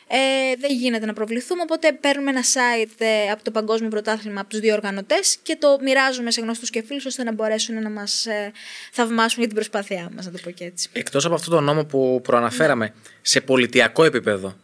Ε, 0.10 0.18
δεν 0.60 0.72
γίνεται 0.72 1.06
να 1.06 1.14
προβληθούμε, 1.14 1.62
οπότε 1.62 1.92
παίρνουμε 1.92 2.30
ένα 2.30 2.44
site 2.44 2.92
ε, 2.98 3.32
από 3.32 3.44
το 3.44 3.52
Παγκόσμιο 3.52 3.90
Πρωτάθλημα 3.90 4.40
από 4.42 4.50
τους 4.50 4.60
δύο 4.60 4.74
οργανωτές 4.74 5.38
και 5.44 5.58
το 5.60 5.78
μοιράζουμε 5.82 6.32
σε 6.32 6.42
γνωστούς 6.42 6.70
και 6.70 6.84
φίλους 6.84 7.06
ώστε 7.06 7.24
να 7.24 7.34
μπορέσουν 7.34 7.82
να 7.82 7.90
μας 7.90 8.26
ε, 8.26 8.52
θαυμάσουν 8.92 9.38
για 9.38 9.48
την 9.48 9.56
προσπάθειά 9.56 10.10
μας, 10.16 10.26
να 10.26 10.32
το 10.32 10.38
πω 10.44 10.52
και 10.52 10.64
έτσι. 10.64 10.90
Εκτός 10.94 11.26
από 11.26 11.36
αυτό 11.36 11.50
το 11.50 11.62
νόμο 11.62 11.86
που 11.86 12.22
προαναφέραμε, 12.24 12.94
σε 13.22 13.42
πολιτιακό 13.42 14.04
επίπεδο, 14.04 14.56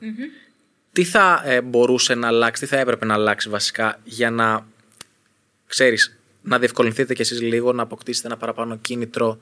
τι 0.92 1.04
θα 1.04 1.42
ε, 1.46 1.62
μπορούσε 1.62 2.16
να 2.16 2.28
αλλάξει, 2.28 2.62
τι 2.62 2.68
θα 2.68 2.78
έπρεπε 2.78 3.06
να 3.06 3.14
αλλάξει 3.14 3.50
βασικά 3.50 4.00
για 4.04 4.30
να, 4.30 4.68
ξέρεις, 5.68 6.18
να 6.42 6.60
διευκολυνθείτε 6.60 7.14
κι 7.14 7.22
εσείς 7.22 7.42
λίγο, 7.42 7.74
να 7.74 7.84
αποκτήσετε 7.84 8.28
ένα 8.28 8.38
παραπάνω 8.38 8.78
κίνητρο. 8.78 9.40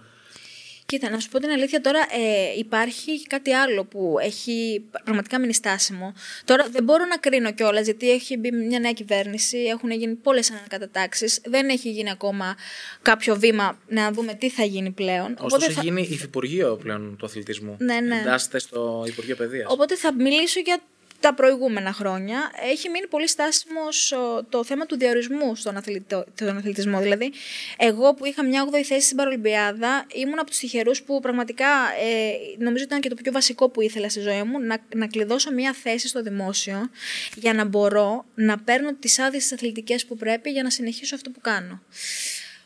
Κοίτα, 0.92 1.10
να 1.10 1.20
σου 1.20 1.30
πω 1.30 1.40
την 1.40 1.50
αλήθεια, 1.50 1.82
τώρα 1.82 2.00
ε, 2.00 2.58
υπάρχει 2.58 3.28
κάτι 3.28 3.54
άλλο 3.54 3.84
που 3.86 4.18
έχει 4.22 4.86
πραγματικά 5.04 5.40
μείνει 5.40 5.54
στάσιμο. 5.54 6.14
Τώρα 6.46 6.68
δεν 6.70 6.84
μπορώ 6.84 7.06
να 7.06 7.18
κρίνω 7.18 7.54
κιόλας, 7.54 7.86
γιατί 7.86 8.12
έχει 8.12 8.38
μπει 8.38 8.52
μια 8.52 8.80
νέα 8.80 8.92
κυβέρνηση, 8.92 9.58
έχουν 9.58 9.92
γίνει 9.92 10.16
πολλές 10.16 10.52
ανακατατάξεις. 10.52 11.42
Δεν 11.46 11.70
έχει 11.70 11.90
γίνει 11.92 12.10
ακόμα 12.12 12.56
κάποιο 13.02 13.36
βήμα 13.36 13.80
να 13.88 14.12
δούμε 14.12 14.34
τι 14.34 14.50
θα 14.50 14.64
γίνει 14.64 14.92
πλέον. 14.92 15.38
Ωστόσο, 15.40 15.72
θα... 15.72 15.72
έχει 15.72 15.80
γίνει 15.80 16.02
υφυπουργείο 16.02 16.76
πλέον 16.76 17.16
του 17.18 17.26
αθλητισμού. 17.26 17.76
Ναι, 17.80 18.00
ναι. 18.00 18.20
Εντάσσεται 18.20 18.60
στο 18.60 19.04
Υπουργείο 19.08 19.36
Παιδείας. 19.36 19.72
Οπότε 19.72 19.96
θα 19.96 20.14
μιλήσω 20.14 20.60
για 20.60 20.80
τα 21.22 21.34
προηγούμενα 21.34 21.94
χρόνια. 21.94 22.52
Έχει 22.72 22.90
μείνει 22.90 23.08
πολύ 23.08 23.28
στάσιμος 23.28 24.14
το 24.50 24.64
θέμα 24.64 24.86
του 24.86 24.98
διορισμού 24.98 25.56
στον, 25.56 25.78
αθλητο, 25.78 26.26
στον 26.34 26.58
αθλητισμό. 26.58 27.00
Δηλαδή, 27.00 27.32
εγώ 27.78 28.14
που 28.14 28.26
είχα 28.26 28.44
μια 28.44 28.70
8η 28.72 28.82
θέση 28.82 29.06
στην 29.06 29.18
Παρολυμπιάδα, 29.18 30.06
ήμουν 30.14 30.40
από 30.40 30.50
τους 30.50 30.60
τυχερούς 30.60 31.02
που 31.02 31.20
πραγματικά 31.20 31.68
ε, 32.02 32.32
νομίζω 32.64 32.84
ήταν 32.84 33.02
και 33.02 33.10
το 33.10 33.16
πιο 33.16 33.32
βασικό 33.32 33.70
που 33.70 33.82
ήθελα 33.82 34.10
στη 34.10 34.20
ζωή 34.20 34.44
μου, 34.44 34.60
να, 34.60 34.78
να 34.96 35.08
κλειδώσω 35.08 35.52
μια 35.52 35.74
θέση 35.74 36.08
στο 36.08 36.22
δημόσιο 36.22 36.90
για 37.36 37.54
να 37.54 37.66
μπορώ 37.66 38.26
να 38.36 38.58
παίρνω 38.58 38.94
τις 38.94 39.20
άδειες 39.20 39.44
τις 39.44 39.54
αθλητικές 39.54 40.06
που 40.06 40.16
πρέπει 40.16 40.50
για 40.50 40.64
να 40.64 40.70
συνεχίσω 40.70 41.16
αυτό 41.16 41.30
που 41.30 41.42
κάνω. 41.42 41.82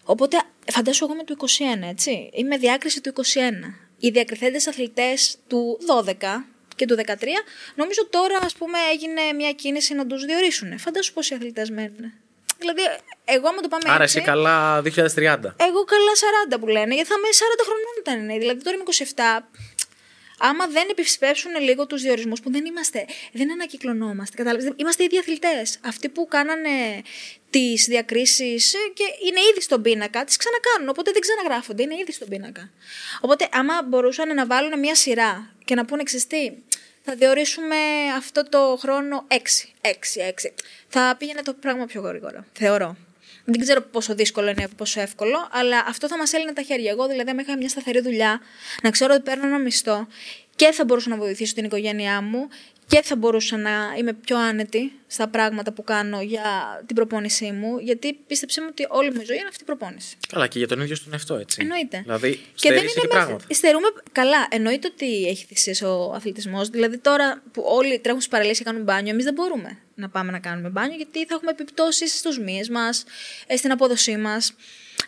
Οπότε, 0.04 0.38
φαντάσου 0.72 1.04
εγώ 1.04 1.14
είμαι 1.14 1.24
του 1.24 1.38
21, 1.40 1.90
έτσι. 1.90 2.30
Είμαι 2.34 2.58
διάκριση 2.58 3.02
του 3.02 3.14
21. 3.16 3.22
Οι 4.00 4.10
διακριθέντες 4.10 4.68
αθλητές 4.68 5.38
του 5.48 5.80
12, 6.06 6.46
και 6.76 6.86
του 6.86 6.96
13, 6.96 7.14
νομίζω 7.76 8.08
τώρα 8.10 8.38
ας 8.42 8.54
πούμε 8.54 8.78
έγινε 8.92 9.22
μια 9.36 9.52
κίνηση 9.52 9.94
να 9.94 10.08
τους 10.08 10.26
διορίσουν. 10.26 10.80
Φαντάσου 10.80 11.14
πόσοι 11.14 11.34
αθλητές 11.34 11.70
μένουν. 11.70 12.14
Δηλαδή, 12.58 12.82
εγώ 13.26 13.48
άμα 13.48 13.62
το 13.62 13.68
πάμε 13.68 13.84
Άρα 13.88 14.04
έτσι... 14.04 14.18
εσύ 14.18 14.28
καλά 14.28 14.80
2030. 14.80 14.84
Εγώ 15.68 15.84
καλά 15.94 16.14
40 16.52 16.60
που 16.60 16.68
λένε, 16.68 16.94
γιατί 16.96 17.10
θα 17.10 17.16
είμαι 17.18 17.30
40 17.60 17.64
χρονών 17.68 17.96
ήταν. 18.00 18.26
ναι. 18.26 18.38
Δηλαδή 18.38 18.64
τώρα 18.64 18.76
είμαι 18.76 18.86
27. 19.42 19.44
Άμα 20.40 20.68
δεν 20.68 20.88
επισπεύσουν 20.90 21.52
λίγο 21.60 21.86
τους 21.88 22.02
διορισμούς 22.02 22.40
που 22.40 22.52
δεν 22.52 22.66
είμαστε, 22.66 23.06
δεν 23.32 23.52
ανακυκλωνόμαστε. 23.52 24.36
Κατάλαβες, 24.38 24.72
είμαστε 24.76 25.04
ήδη 25.04 25.18
αθλητές. 25.18 25.80
Αυτοί 25.86 26.10
που 26.10 26.28
κάνανε 26.28 27.02
τις 27.50 27.86
διακρίσεις 27.86 28.76
και 28.94 29.04
είναι 29.28 29.40
ήδη 29.52 29.62
στον 29.62 29.82
πίνακα, 29.82 30.24
τις 30.24 30.38
ξανακάνουν. 30.38 30.90
Οπότε 30.90 31.12
δεν 31.12 31.22
ξαναγράφονται, 31.22 31.84
είναι 31.84 31.96
ήδη 31.96 32.12
στον 32.12 32.28
πίνακα. 32.28 32.72
Οπότε, 33.22 33.48
άμα 33.52 33.84
μπορούσαν 33.84 34.36
να 34.36 34.46
βάλουν 34.46 34.80
μια 34.80 34.96
σειρά 34.96 35.56
και 35.66 35.76
να 35.76 35.86
πούνε 35.86 36.02
εξαιστή, 36.02 36.64
θα 37.04 37.16
διορίσουμε 37.16 37.76
αυτό 38.18 38.50
το 38.50 38.78
χρόνο 38.80 39.28
6. 39.28 39.36
6, 39.82 39.90
6. 40.22 40.54
Θα 40.88 41.16
πήγαινε 41.18 41.42
το 41.42 41.54
πράγμα 41.54 41.86
πιο 41.86 42.02
γρήγορα, 42.02 42.46
θεωρώ. 42.54 42.98
Δεν 43.46 43.60
ξέρω 43.62 43.82
πόσο 43.82 44.16
δύσκολο 44.16 44.50
είναι, 44.50 44.68
πόσο 44.78 45.02
εύκολο, 45.02 45.48
αλλά 45.52 45.84
αυτό 45.88 46.08
θα 46.08 46.18
μας 46.18 46.34
έλυνε 46.34 46.54
τα 46.54 46.62
χέρια. 46.62 46.92
Εγώ, 46.92 47.08
δηλαδή, 47.08 47.30
αν 47.30 47.38
είχα 47.38 47.58
μια 47.58 47.70
σταθερή 47.70 48.02
δουλειά, 48.02 48.40
να 48.84 48.90
ξέρω 48.90 49.14
ότι 49.14 49.24
παίρνω 49.24 49.48
ένα 49.48 49.60
μισθό 49.60 50.08
και 50.56 50.72
θα 50.72 50.86
μπορούσα 50.86 51.10
να 51.10 51.18
βοηθήσω 51.18 51.54
την 51.54 51.66
οικογένειά 51.66 52.22
μου 52.22 52.48
και 52.88 53.02
θα 53.02 53.16
μπορούσα 53.16 53.58
να 53.58 53.94
είμαι 53.98 54.14
πιο 54.14 54.38
άνετη 54.38 54.92
στα 55.08 55.28
πράγματα 55.28 55.72
που 55.72 55.84
κάνω 55.84 56.22
για 56.22 56.44
την 56.86 56.96
προπόνησή 56.96 57.52
μου, 57.52 57.78
γιατί 57.80 58.14
πίστεψε 58.14 58.62
μου 58.62 58.68
ότι 58.70 58.86
όλη 58.90 59.12
μου 59.14 59.22
η 59.22 59.26
ζωή 59.26 59.38
είναι 59.38 59.48
αυτή 59.50 59.62
η 59.62 59.66
προπόνηση. 59.66 60.18
Καλά, 60.28 60.48
και 60.48 60.58
για 60.58 60.68
τον 60.68 60.82
ίδιο 60.82 60.96
στον 60.96 61.14
εαυτό, 61.14 61.36
έτσι. 61.36 61.58
Εννοείται. 61.62 62.00
Δηλαδή, 62.04 62.32
Και 62.32 62.40
δεν 62.40 62.50
στερείς 62.56 62.82
είναι 62.82 62.92
και 62.92 63.00
μέχρι- 63.00 63.10
πράγματα. 63.10 63.46
Στερούμε 63.54 63.88
καλά. 64.12 64.48
Εννοείται 64.50 64.88
ότι 64.88 65.28
έχει 65.28 65.46
θυσίες 65.46 65.82
ο 65.82 66.12
αθλητισμός. 66.16 66.70
Δηλαδή 66.70 66.98
τώρα 66.98 67.42
που 67.52 67.64
όλοι 67.66 68.00
τρέχουν 68.00 68.20
στις 68.22 68.32
παραλίες 68.32 68.58
και 68.58 68.64
κάνουν 68.64 68.84
μπάνιο, 68.84 69.12
εμείς 69.12 69.24
δεν 69.24 69.34
μπορούμε 69.34 69.78
να 69.96 70.10
πάμε 70.10 70.32
να 70.32 70.40
κάνουμε 70.40 70.70
μπάνιο, 70.70 70.96
γιατί 70.96 71.26
θα 71.26 71.36
έχουμε 71.36 71.52
επιπτώσεις 71.52 72.18
στους 72.18 72.40
μύες 72.40 72.70
μας, 72.70 73.04
στην 73.58 73.72
απόδοσή 73.72 74.18
μας. 74.18 74.54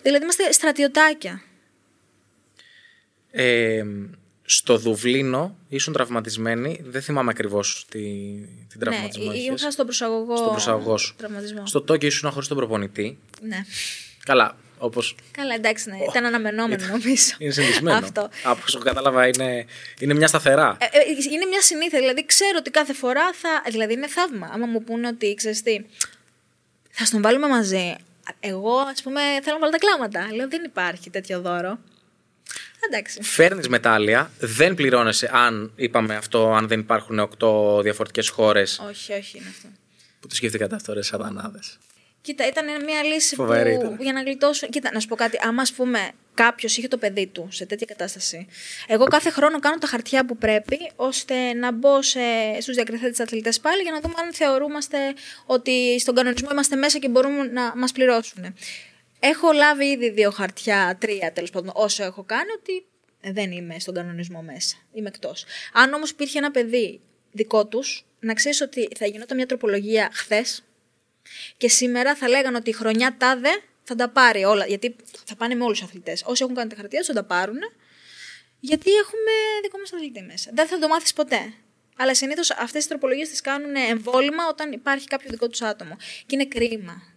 Δηλαδή 0.01 0.23
είμαστε 0.23 0.51
στρατιωτάκια. 0.51 1.41
Ε, 3.31 3.83
στο 4.49 4.77
Δουβλίνο 4.77 5.57
ήσουν 5.69 5.93
τραυματισμένη. 5.93 6.81
Δεν 6.83 7.01
θυμάμαι 7.01 7.29
ακριβώς 7.29 7.85
τη, 7.89 7.99
την 8.69 8.79
τραυματισμό. 8.79 9.23
ναι, 9.23 9.33
είχες. 9.33 9.45
ήμουν 9.45 9.71
στον 9.71 9.85
προσαγωγό, 9.85 10.37
Στον 10.37 10.51
προσαγωγό 10.51 10.97
σου. 10.97 11.15
τραυματισμό. 11.17 11.65
Στο 11.67 11.81
Τόκιο 11.81 12.07
ήσουν 12.07 12.31
χωρίς 12.31 12.47
τον 12.47 12.57
προπονητή. 12.57 13.17
Ναι. 13.41 13.65
Καλά, 14.25 14.57
όπω. 14.77 15.01
Καλά, 15.31 15.53
εντάξει, 15.53 15.89
ναι. 15.89 15.97
Ήταν 16.09 16.25
αναμενόμενο 16.25 16.85
νομίζω. 16.87 17.35
Είναι 17.37 17.51
συνηθισμένο. 17.51 17.97
Αυτό. 17.97 18.29
Από 18.43 18.61
όσο 18.65 18.79
κατάλαβα, 18.79 19.27
είναι, 19.27 19.65
είναι 19.99 20.13
μια 20.13 20.27
σταθερά. 20.27 20.77
Ε, 20.79 20.85
ε, 20.85 20.99
είναι 21.33 21.45
μια 21.45 21.61
συνήθεια. 21.61 21.99
Δηλαδή, 21.99 22.25
ξέρω 22.25 22.57
ότι 22.59 22.69
κάθε 22.69 22.93
φορά 22.93 23.33
θα. 23.33 23.61
Δηλαδή, 23.69 23.93
είναι 23.93 24.07
θαύμα. 24.07 24.49
Άμα 24.53 24.65
μου 24.65 24.83
πούνε 24.83 25.07
ότι 25.07 25.33
ξέρεις 25.33 25.61
τι, 25.61 25.81
θα 26.89 27.05
στον 27.05 27.21
βάλουμε 27.21 27.47
μαζί. 27.47 27.95
Εγώ, 28.39 28.77
ας 28.77 29.01
πούμε, 29.01 29.21
θέλω 29.43 29.55
να 29.55 29.59
βάλω 29.59 29.71
τα 29.71 29.77
κλάματα. 29.77 30.35
Λέω, 30.35 30.47
δεν 30.49 30.63
υπάρχει 30.63 31.09
τέτοιο 31.09 31.41
δώρο. 31.41 31.79
Εντάξει. 32.91 33.21
Φέρνεις 33.21 33.67
μετάλλια, 33.67 34.31
δεν 34.39 34.75
πληρώνεσαι 34.75 35.29
αν 35.33 35.71
είπαμε 35.75 36.15
αυτό, 36.15 36.53
αν 36.53 36.67
δεν 36.67 36.79
υπάρχουν 36.79 37.19
οκτώ 37.19 37.79
διαφορετικές 37.83 38.29
χώρες. 38.29 38.81
Όχι, 38.89 39.13
όχι 39.13 39.37
είναι 39.37 39.47
αυτό. 39.49 39.67
Που 40.19 40.27
το 40.27 40.35
σκέφτηκατε 40.35 40.75
αυτό, 40.75 40.93
ρε 40.93 41.01
σατανάδε. 41.01 41.59
Κοίτα, 42.21 42.47
ήταν 42.47 42.65
μια 42.83 43.03
λύση 43.03 43.35
Φοβερή 43.35 43.73
που 43.75 43.81
ήταν. 43.81 43.97
για 44.01 44.13
να 44.13 44.21
γλιτώσω. 44.21 44.67
Κοίτα, 44.67 44.89
να 44.93 44.99
σου 44.99 45.07
πω 45.07 45.15
κάτι. 45.15 45.37
Άμα, 45.41 45.61
ας 45.61 45.73
πούμε, 45.73 46.11
κάποιος 46.33 46.77
είχε 46.77 46.87
το 46.87 46.97
παιδί 46.97 47.27
του 47.27 47.47
σε 47.51 47.65
τέτοια 47.65 47.85
κατάσταση, 47.85 48.47
εγώ 48.87 49.05
κάθε 49.05 49.29
χρόνο 49.29 49.59
κάνω 49.59 49.77
τα 49.77 49.87
χαρτιά 49.87 50.25
που 50.25 50.37
πρέπει 50.37 50.91
ώστε 50.95 51.53
να 51.53 51.71
μπω 51.71 52.01
στους 52.61 52.75
διακριθέντε 52.75 53.23
αθλητές 53.23 53.59
πάλι 53.59 53.81
για 53.81 53.91
να 53.91 53.99
δούμε 53.99 54.13
αν 54.17 54.33
θεωρούμαστε 54.33 54.97
ότι 55.45 55.99
στον 55.99 56.15
κανονισμό 56.15 56.49
είμαστε 56.51 56.75
μέσα 56.75 56.99
και 56.99 57.09
μπορούμε 57.09 57.43
να 57.43 57.73
μας 57.75 57.91
πληρώσουν. 57.91 58.55
Έχω 59.19 59.51
λάβει 59.51 59.85
ήδη 59.85 60.09
δύο 60.09 60.31
χαρτιά, 60.31 60.97
τρία 60.99 61.31
τέλος 61.33 61.49
πάντων, 61.49 61.71
όσο 61.73 62.03
έχω 62.03 62.23
κάνει, 62.23 62.51
ότι 62.51 62.85
δεν 63.21 63.51
είμαι 63.51 63.79
στον 63.79 63.93
κανονισμό 63.93 64.41
μέσα. 64.41 64.75
Είμαι 64.93 65.07
εκτός. 65.07 65.45
Αν 65.73 65.93
όμως 65.93 66.09
υπήρχε 66.09 66.37
ένα 66.37 66.51
παιδί 66.51 67.01
δικό 67.31 67.67
τους, 67.67 68.05
να 68.19 68.33
ξέρεις 68.33 68.61
ότι 68.61 68.87
θα 68.97 69.05
γινόταν 69.05 69.37
μια 69.37 69.45
τροπολογία 69.45 70.09
χθες 70.13 70.63
και 71.57 71.69
σήμερα 71.69 72.15
θα 72.15 72.29
λέγανε 72.29 72.57
ότι 72.57 72.69
η 72.69 72.73
χρονιά 72.73 73.15
τάδε 73.17 73.49
θα 73.83 73.95
τα 73.95 74.09
πάρει 74.09 74.43
όλα. 74.43 74.65
Γιατί 74.65 74.95
θα 75.25 75.35
πάνε 75.35 75.55
με 75.55 75.63
όλους 75.63 75.79
του 75.79 75.85
αθλητές. 75.85 76.23
Όσοι 76.25 76.43
έχουν 76.43 76.55
κάνει 76.55 76.69
τα 76.69 76.75
χαρτιά 76.75 76.99
τους 76.99 77.07
θα 77.07 77.13
τα 77.13 77.23
πάρουν. 77.23 77.59
Γιατί 78.59 78.91
έχουμε 78.91 79.31
δικό 79.61 79.77
μας 79.77 79.93
αθλητή 79.93 80.21
μέσα. 80.21 80.51
Δεν 80.53 80.67
θα 80.67 80.79
το 80.79 80.87
μάθεις 80.87 81.13
ποτέ. 81.13 81.53
Αλλά 81.97 82.15
συνήθως 82.15 82.51
αυτές 82.51 82.83
τι 82.83 82.89
τροπολογίες 82.89 83.29
τις 83.29 83.41
κάνουν 83.41 83.75
εμβόλυμα 83.75 84.47
όταν 84.49 84.71
υπάρχει 84.71 85.07
κάποιο 85.07 85.29
δικό 85.29 85.47
τους 85.47 85.61
άτομο. 85.61 85.95
Και 85.99 86.35
είναι 86.35 86.45
κρίμα. 86.45 87.16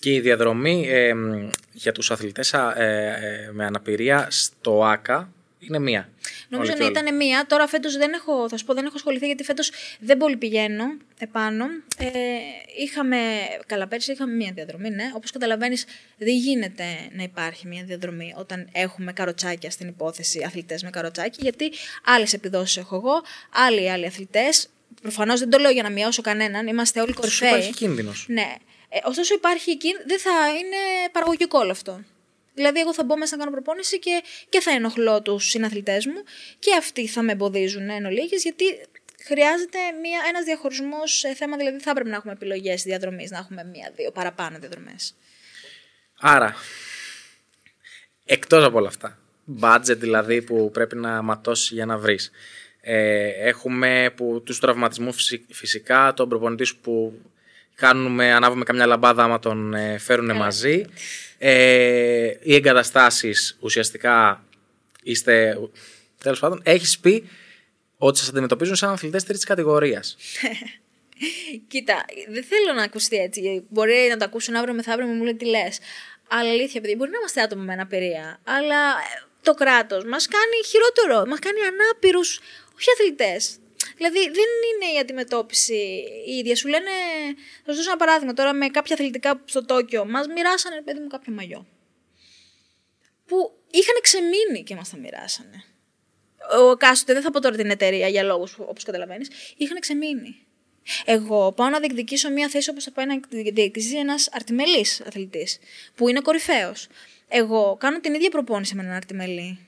Και 0.00 0.14
η 0.14 0.20
διαδρομή 0.20 0.86
ε, 0.88 1.14
μ, 1.14 1.48
για 1.72 1.92
τους 1.92 2.10
αθλητές 2.10 2.54
α, 2.54 2.82
ε, 2.82 3.06
ε, 3.46 3.52
με 3.52 3.64
αναπηρία 3.64 4.26
στο 4.30 4.84
ΆΚΑ 4.84 5.32
είναι 5.58 5.78
μία. 5.78 6.08
Νομίζω 6.48 6.72
Όλοι 6.72 6.80
να 6.82 6.88
και 6.88 6.92
όλοι. 6.92 7.04
ήταν 7.04 7.16
μία. 7.16 7.46
Τώρα 7.46 7.66
φέτος 7.66 7.96
δεν 7.96 8.12
έχω, 8.12 8.48
θα 8.48 8.56
σου 8.56 8.64
πω, 8.64 8.74
δεν 8.74 8.84
έχω 8.84 8.94
ασχοληθεί 8.96 9.26
γιατί 9.26 9.44
φέτος 9.44 9.70
δεν 10.00 10.16
πολύ 10.16 10.36
πηγαίνω 10.36 10.84
επάνω. 11.18 11.64
Ε, 11.98 12.08
είχαμε, 12.78 13.16
καλά, 13.66 13.86
πέρσι 13.86 14.12
είχαμε 14.12 14.32
μία 14.32 14.52
διαδρομή, 14.54 14.90
ναι. 14.90 15.10
Όπως 15.14 15.30
καταλαβαίνεις, 15.30 15.84
δεν 16.18 16.34
γίνεται 16.34 16.84
να 17.12 17.22
υπάρχει 17.22 17.66
μία 17.66 17.82
διαδρομή 17.84 18.34
όταν 18.36 18.68
έχουμε 18.72 19.12
καροτσάκια 19.12 19.70
στην 19.70 19.88
υπόθεση 19.88 20.42
αθλητές 20.46 20.82
με 20.82 20.90
καροτσάκι, 20.90 21.38
γιατί 21.42 21.72
άλλες 22.04 22.32
επιδόσεις 22.32 22.76
έχω 22.76 22.96
εγώ, 22.96 23.22
άλλοι 23.66 23.90
άλλοι 23.90 24.06
αθλητές. 24.06 24.68
Προφανώς 25.02 25.38
δεν 25.38 25.50
το 25.50 25.58
λέω 25.58 25.70
για 25.70 25.82
να 25.82 25.90
μειώσω 25.90 26.22
κανέναν, 26.22 26.66
είμαστε 26.66 27.00
όλοι 27.00 27.10
Ωστόσο, 27.10 27.38
κορυφαίοι. 27.38 27.60
υπάρχει 27.60 27.78
κίνδυνος. 27.78 28.24
Ναι. 28.28 28.54
Ε, 28.88 28.98
ωστόσο 29.04 29.34
υπάρχει 29.34 29.70
εκεί, 29.70 29.90
δεν 30.06 30.18
θα 30.18 30.48
είναι 30.48 30.76
παραγωγικό 31.12 31.58
όλο 31.58 31.70
αυτό. 31.70 32.04
Δηλαδή, 32.54 32.80
εγώ 32.80 32.94
θα 32.94 33.04
μπω 33.04 33.16
μέσα 33.16 33.36
να 33.36 33.44
κάνω 33.44 33.54
προπόνηση 33.54 33.98
και, 33.98 34.22
και 34.48 34.60
θα 34.60 34.70
ενοχλώ 34.70 35.22
τους 35.22 35.48
συναθλητές 35.48 36.06
μου 36.06 36.22
και 36.58 36.74
αυτοί 36.78 37.06
θα 37.06 37.22
με 37.22 37.32
εμποδίζουν 37.32 37.90
εν 37.90 38.04
ολίγης, 38.04 38.42
γιατί 38.42 38.64
χρειάζεται 39.24 39.78
μια, 40.02 40.20
ένας 40.28 40.44
διαχωρισμός 40.44 41.18
σε 41.18 41.34
θέμα, 41.34 41.56
δηλαδή 41.56 41.78
θα 41.78 41.90
έπρεπε 41.90 42.08
να 42.08 42.16
έχουμε 42.16 42.32
επιλογές 42.32 42.82
διαδρομής, 42.82 43.30
να 43.30 43.38
έχουμε 43.38 43.64
μία-δύο 43.64 44.10
παραπάνω 44.10 44.58
διαδρομές. 44.58 45.14
Άρα, 46.20 46.54
εκτός 48.24 48.64
από 48.64 48.78
όλα 48.78 48.88
αυτά, 48.88 49.18
budget 49.60 49.96
δηλαδή 49.96 50.42
που 50.42 50.70
πρέπει 50.70 50.96
να 50.96 51.22
ματώσει 51.22 51.74
για 51.74 51.86
να 51.86 51.98
βρεις. 51.98 52.30
Ε, 52.80 53.28
έχουμε 53.28 54.12
που, 54.16 54.42
τους 54.44 54.60
τραυματισμούς 54.60 55.16
φυσι- 55.16 55.52
φυσικά, 55.54 56.12
τον 56.14 56.28
προπονητή 56.28 56.64
σου 56.64 56.78
που 56.78 57.20
κάνουμε, 57.78 58.32
ανάβουμε 58.32 58.64
καμιά 58.64 58.86
λαμπάδα 58.86 59.22
άμα 59.22 59.38
τον 59.38 59.74
ε, 59.74 59.98
φέρουν 59.98 60.36
μαζί. 60.36 60.84
Ε, 61.38 62.32
οι 62.42 62.54
εγκαταστάσεις 62.54 63.56
ουσιαστικά 63.60 64.44
είστε, 65.02 65.58
τέλος 66.22 66.38
πάντων, 66.38 66.60
έχεις 66.64 66.98
πει 66.98 67.28
ότι 67.96 68.18
σας 68.18 68.28
αντιμετωπίζουν 68.28 68.76
σαν 68.76 68.90
αθλητές 68.90 69.24
τρίτης 69.24 69.44
κατηγορίας. 69.44 70.16
Κοίτα, 71.68 72.04
δεν 72.28 72.44
θέλω 72.44 72.72
να 72.76 72.82
ακουστεί 72.82 73.16
έτσι. 73.16 73.64
Μπορεί 73.68 74.06
να 74.10 74.16
το 74.16 74.24
ακούσουν 74.24 74.54
αύριο 74.54 74.74
μεθαύριο 74.74 75.06
μου 75.06 75.22
λέει 75.22 75.34
τι 75.34 75.44
λες. 75.44 75.78
Αλλά 76.28 76.50
αλήθεια, 76.50 76.80
παιδί, 76.80 76.94
μπορεί 76.96 77.10
να 77.10 77.18
είμαστε 77.18 77.40
άτομα 77.40 77.62
με 77.62 77.72
αναπηρία. 77.72 78.40
Αλλά 78.44 78.76
ε, 78.76 79.26
το 79.42 79.54
κράτος 79.54 80.04
μας 80.04 80.28
κάνει 80.28 80.56
χειρότερο. 80.66 81.26
Μας 81.26 81.38
κάνει 81.38 81.58
ανάπηρους, 81.60 82.40
όχι 82.76 82.90
αθλητές. 82.94 83.58
Δηλαδή 83.96 84.18
δεν 84.18 84.48
είναι 84.68 84.96
η 84.96 84.98
αντιμετώπιση 84.98 86.04
η 86.26 86.32
ίδια. 86.32 86.56
Σου 86.56 86.68
λένε, 86.68 86.90
θα 87.64 87.70
σου 87.70 87.76
δώσω 87.76 87.90
ένα 87.90 87.98
παράδειγμα 87.98 88.32
τώρα 88.32 88.52
με 88.52 88.68
κάποια 88.68 88.94
αθλητικά 88.94 89.42
στο 89.44 89.64
Τόκιο. 89.64 90.04
Μας 90.04 90.26
μοιράσανε, 90.26 90.82
παιδί 90.82 91.00
μου, 91.00 91.06
κάποιο 91.06 91.32
μαγιό. 91.32 91.66
Που 93.26 93.52
είχαν 93.70 93.94
ξεμείνει 94.00 94.62
και 94.64 94.74
μας 94.74 94.90
τα 94.90 94.96
μοιράσανε. 94.96 95.64
Ο 96.70 96.76
κάστοτε, 96.76 97.12
δεν 97.12 97.22
θα 97.22 97.30
πω 97.30 97.40
τώρα 97.40 97.56
την 97.56 97.70
εταιρεία 97.70 98.08
για 98.08 98.22
λόγους 98.22 98.56
όπως 98.58 98.84
καταλαβαίνεις, 98.84 99.28
είχαν 99.56 99.80
ξεμείνει. 99.80 100.46
Εγώ 101.04 101.52
πάω 101.52 101.68
να 101.68 101.78
διεκδικήσω 101.78 102.30
μια 102.30 102.48
θέση 102.48 102.70
όπως 102.70 102.84
θα 102.84 102.92
πάει 102.92 103.06
να 103.06 103.20
διεκδικήσει 103.28 103.96
ένας 103.96 104.28
αρτιμελής 104.32 105.00
αθλητής, 105.00 105.58
που 105.94 106.08
είναι 106.08 106.20
κορυφαίος. 106.20 106.86
Εγώ 107.28 107.76
κάνω 107.80 108.00
την 108.00 108.14
ίδια 108.14 108.30
προπόνηση 108.30 108.74
με 108.74 108.82
έναν 108.82 108.94
αρτιμελή. 108.94 109.58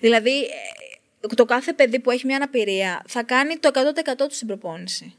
Δηλαδή, 0.00 0.40
ε, 0.40 0.48
το 1.34 1.44
κάθε 1.44 1.72
παιδί 1.72 1.98
που 2.00 2.10
έχει 2.10 2.26
μια 2.26 2.36
αναπηρία 2.36 3.02
θα 3.08 3.22
κάνει 3.22 3.56
το 3.58 3.70
100% 3.74 4.14
του 4.16 4.34
στην 4.34 4.46
προπόνηση. 4.46 5.14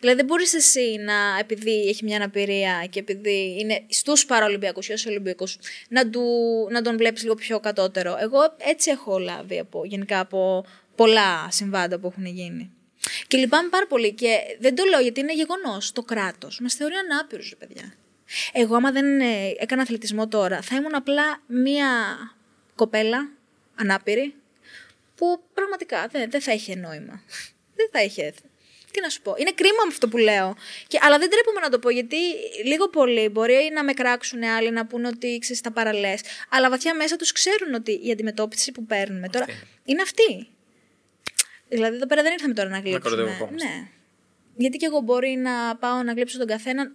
Δηλαδή, 0.00 0.16
δεν 0.16 0.26
μπορείς 0.26 0.54
εσύ 0.54 0.96
να, 1.00 1.38
επειδή 1.38 1.88
έχει 1.88 2.04
μια 2.04 2.16
αναπηρία 2.16 2.86
και 2.90 2.98
επειδή 2.98 3.56
είναι 3.60 3.84
στους 3.88 4.26
Παραολυμπιακούς 4.26 4.88
ή 4.88 4.96
στου 4.96 5.06
Ολυμπιακούς, 5.10 5.58
να, 5.88 6.10
του, 6.10 6.22
να 6.70 6.82
τον 6.82 6.96
βλέπεις 6.96 7.22
λίγο 7.22 7.34
πιο 7.34 7.60
κατώτερο. 7.60 8.16
Εγώ 8.20 8.38
έτσι 8.58 8.90
έχω 8.90 9.18
λάβει 9.18 9.58
από, 9.58 9.84
γενικά 9.84 10.20
από 10.20 10.64
πολλά 10.94 11.48
συμβάντα 11.50 11.98
που 11.98 12.06
έχουν 12.06 12.26
γίνει. 12.26 12.72
Και 13.26 13.36
λυπάμαι 13.36 13.68
πάρα 13.68 13.86
πολύ 13.86 14.12
και 14.12 14.38
δεν 14.58 14.74
το 14.74 14.84
λέω 14.84 15.00
γιατί 15.00 15.20
είναι 15.20 15.34
γεγονός. 15.34 15.92
Το 15.92 16.02
κράτος 16.02 16.60
μας 16.60 16.74
θεωρεί 16.74 16.94
ανάπηρους, 16.94 17.48
ρε 17.48 17.56
παιδιά. 17.56 17.94
Εγώ, 18.52 18.74
άμα 18.74 18.92
δεν 18.92 19.20
ε, 19.20 19.54
έκανα 19.58 19.82
αθλητισμό 19.82 20.28
τώρα, 20.28 20.60
θα 20.62 20.76
ήμουν 20.76 20.94
απλά 20.94 21.42
μία 21.46 21.86
κοπέλα 22.74 23.28
ανάπηρη 23.74 24.34
που 25.20 25.42
πραγματικά 25.54 26.06
δεν, 26.06 26.30
δεν 26.30 26.40
θα 26.40 26.52
είχε 26.52 26.74
νόημα. 26.74 27.22
δεν 27.74 27.88
θα 27.92 28.02
είχε. 28.02 28.34
Τι 28.90 29.00
να 29.00 29.08
σου 29.08 29.22
πω. 29.22 29.34
Είναι 29.38 29.52
κρίμα 29.54 29.82
με 29.84 29.90
αυτό 29.92 30.08
που 30.08 30.16
λέω. 30.16 30.56
Και, 30.86 30.98
αλλά 31.02 31.18
δεν 31.18 31.30
τρέπομαι 31.30 31.60
να 31.60 31.68
το 31.68 31.78
πω 31.78 31.90
γιατί 31.90 32.16
λίγο 32.64 32.88
πολύ 32.88 33.28
μπορεί 33.28 33.70
να 33.74 33.84
με 33.84 33.92
κράξουν 33.92 34.42
άλλοι 34.42 34.70
να 34.70 34.86
πούνε 34.86 35.08
ότι 35.08 35.38
ξέρεις 35.40 35.60
τα 35.60 35.72
παραλές. 35.72 36.20
Αλλά 36.48 36.70
βαθιά 36.70 36.94
μέσα 36.94 37.16
τους 37.16 37.32
ξέρουν 37.32 37.74
ότι 37.74 38.00
η 38.06 38.10
αντιμετώπιση 38.10 38.72
που 38.72 38.84
παίρνουμε 38.84 39.28
τώρα 39.28 39.44
Αυτή. 39.44 39.66
είναι 39.84 40.02
αυτή. 40.02 40.48
Δηλαδή 41.68 41.96
εδώ 41.96 42.06
πέρα 42.06 42.22
δεν 42.22 42.32
ήρθαμε 42.32 42.54
τώρα 42.54 42.68
να 42.68 42.78
γλύψουμε. 42.78 43.16
κοροϊδευόμαστε. 43.16 43.68
Ναι. 43.68 43.88
Γιατί 44.56 44.76
και 44.76 44.86
εγώ 44.86 45.00
μπορεί 45.00 45.36
να 45.36 45.76
πάω 45.76 46.02
να 46.02 46.12
γλείψω 46.12 46.38
τον 46.38 46.46
καθένα. 46.46 46.92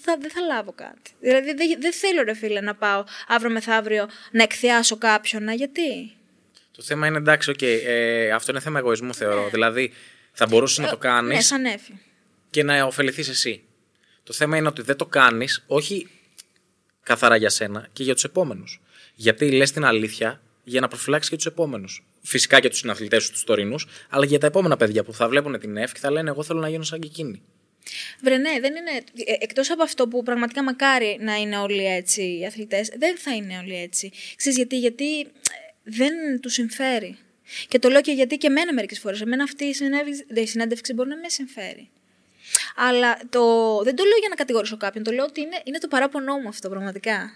Θα, 0.00 0.16
δεν 0.20 0.30
θα 0.30 0.40
λάβω 0.40 0.72
κάτι. 0.72 1.10
Δηλαδή 1.20 1.54
δεν, 1.54 1.76
δεν 1.80 1.92
θέλω 1.92 2.22
ρε 2.22 2.34
φίλε 2.34 2.60
να 2.60 2.74
πάω 2.74 3.04
αύριο 3.28 3.50
μεθαύριο 3.50 4.08
να 4.30 4.42
εκθειάσω 4.42 4.96
κάποιον. 4.98 5.44
Να, 5.44 5.52
γιατί; 5.52 6.15
Το 6.76 6.82
θέμα 6.82 7.06
είναι 7.06 7.16
εντάξει, 7.16 7.50
οκ, 7.50 7.62
ε, 7.62 8.30
αυτό 8.30 8.50
είναι 8.50 8.60
θέμα 8.60 8.78
εγωισμού 8.78 9.14
θεωρώ. 9.14 9.48
Δηλαδή, 9.52 9.92
θα 10.32 10.46
μπορούσες 10.46 10.78
να 10.78 10.88
το 10.90 10.96
κάνεις 10.96 11.34
Ναι, 11.34 11.40
σαν 11.40 11.64
Έφη. 11.64 12.00
και 12.50 12.62
να 12.62 12.84
ωφεληθείς 12.84 13.28
εσύ. 13.28 13.62
Το 14.22 14.32
θέμα 14.32 14.56
είναι 14.56 14.68
ότι 14.68 14.82
δεν 14.82 14.96
το 14.96 15.06
κάνεις, 15.06 15.64
όχι 15.66 16.08
καθαρά 17.02 17.36
για 17.36 17.50
σένα 17.50 17.88
και 17.92 18.02
για 18.02 18.14
τους 18.14 18.24
επόμενους. 18.24 18.80
Γιατί 19.14 19.50
λες 19.50 19.72
την 19.72 19.84
αλήθεια 19.84 20.42
για 20.64 20.80
να 20.80 20.88
προφυλάξεις 20.88 21.30
και 21.30 21.36
τους 21.36 21.46
επόμενους. 21.46 22.06
Φυσικά 22.22 22.60
και 22.60 22.68
τους 22.68 22.78
συναθλητές 22.78 23.22
σου, 23.24 23.30
τους 23.32 23.44
τωρινούς, 23.44 23.86
αλλά 24.10 24.24
για 24.24 24.38
τα 24.38 24.46
επόμενα 24.46 24.76
παιδιά 24.76 25.04
που 25.04 25.12
θα 25.12 25.28
βλέπουν 25.28 25.58
την 25.58 25.76
Έφη 25.76 25.92
και 25.92 25.98
θα 25.98 26.10
λένε: 26.10 26.30
Εγώ 26.30 26.42
θέλω 26.42 26.60
να 26.60 26.68
γίνω 26.68 26.82
σαν 26.82 27.00
και 27.00 27.06
εκείνη. 27.06 27.42
Βρε, 28.22 28.36
ναι, 28.36 28.50
δεν 28.60 28.72
είναι. 28.74 29.04
Εκτός 29.40 29.70
από 29.70 29.82
αυτό 29.82 30.08
που 30.08 30.22
πραγματικά 30.22 30.62
μακάρι 30.62 31.18
να 31.20 31.34
είναι 31.34 31.58
όλοι 31.58 31.86
έτσι 31.86 32.22
οι 32.22 32.46
αθλητές, 32.46 32.88
δεν 32.98 33.18
θα 33.18 33.34
είναι 33.34 33.58
όλοι 33.58 33.76
έτσι. 33.82 34.12
Ξέρεις 34.36 34.56
γιατί, 34.58 34.78
γιατί 34.78 35.20
ε, 35.20 35.26
δεν 35.86 36.40
του 36.40 36.48
συμφέρει. 36.48 37.18
Και 37.68 37.78
το 37.78 37.88
λέω 37.88 38.00
και 38.00 38.12
γιατί 38.12 38.36
και 38.36 38.46
εμένα 38.46 38.72
μερικές 38.72 38.98
φορές. 38.98 39.20
Εμένα 39.20 39.42
αυτή 39.42 39.64
η 39.64 39.74
συνέντευξη, 39.74 40.24
η 40.34 40.46
συνέντευξη 40.46 40.92
μπορεί 40.92 41.08
να 41.08 41.16
με 41.16 41.28
συμφέρει. 41.28 41.88
Αλλά 42.76 43.18
το, 43.28 43.42
δεν 43.82 43.96
το 43.96 44.04
λέω 44.04 44.18
για 44.18 44.28
να 44.28 44.34
κατηγορήσω 44.34 44.76
κάποιον. 44.76 45.04
Το 45.04 45.10
λέω 45.10 45.24
ότι 45.24 45.40
είναι, 45.40 45.60
είναι 45.64 45.78
το 45.78 45.88
παράπονό 45.88 46.38
μου 46.38 46.48
αυτό 46.48 46.68
πραγματικά. 46.68 47.32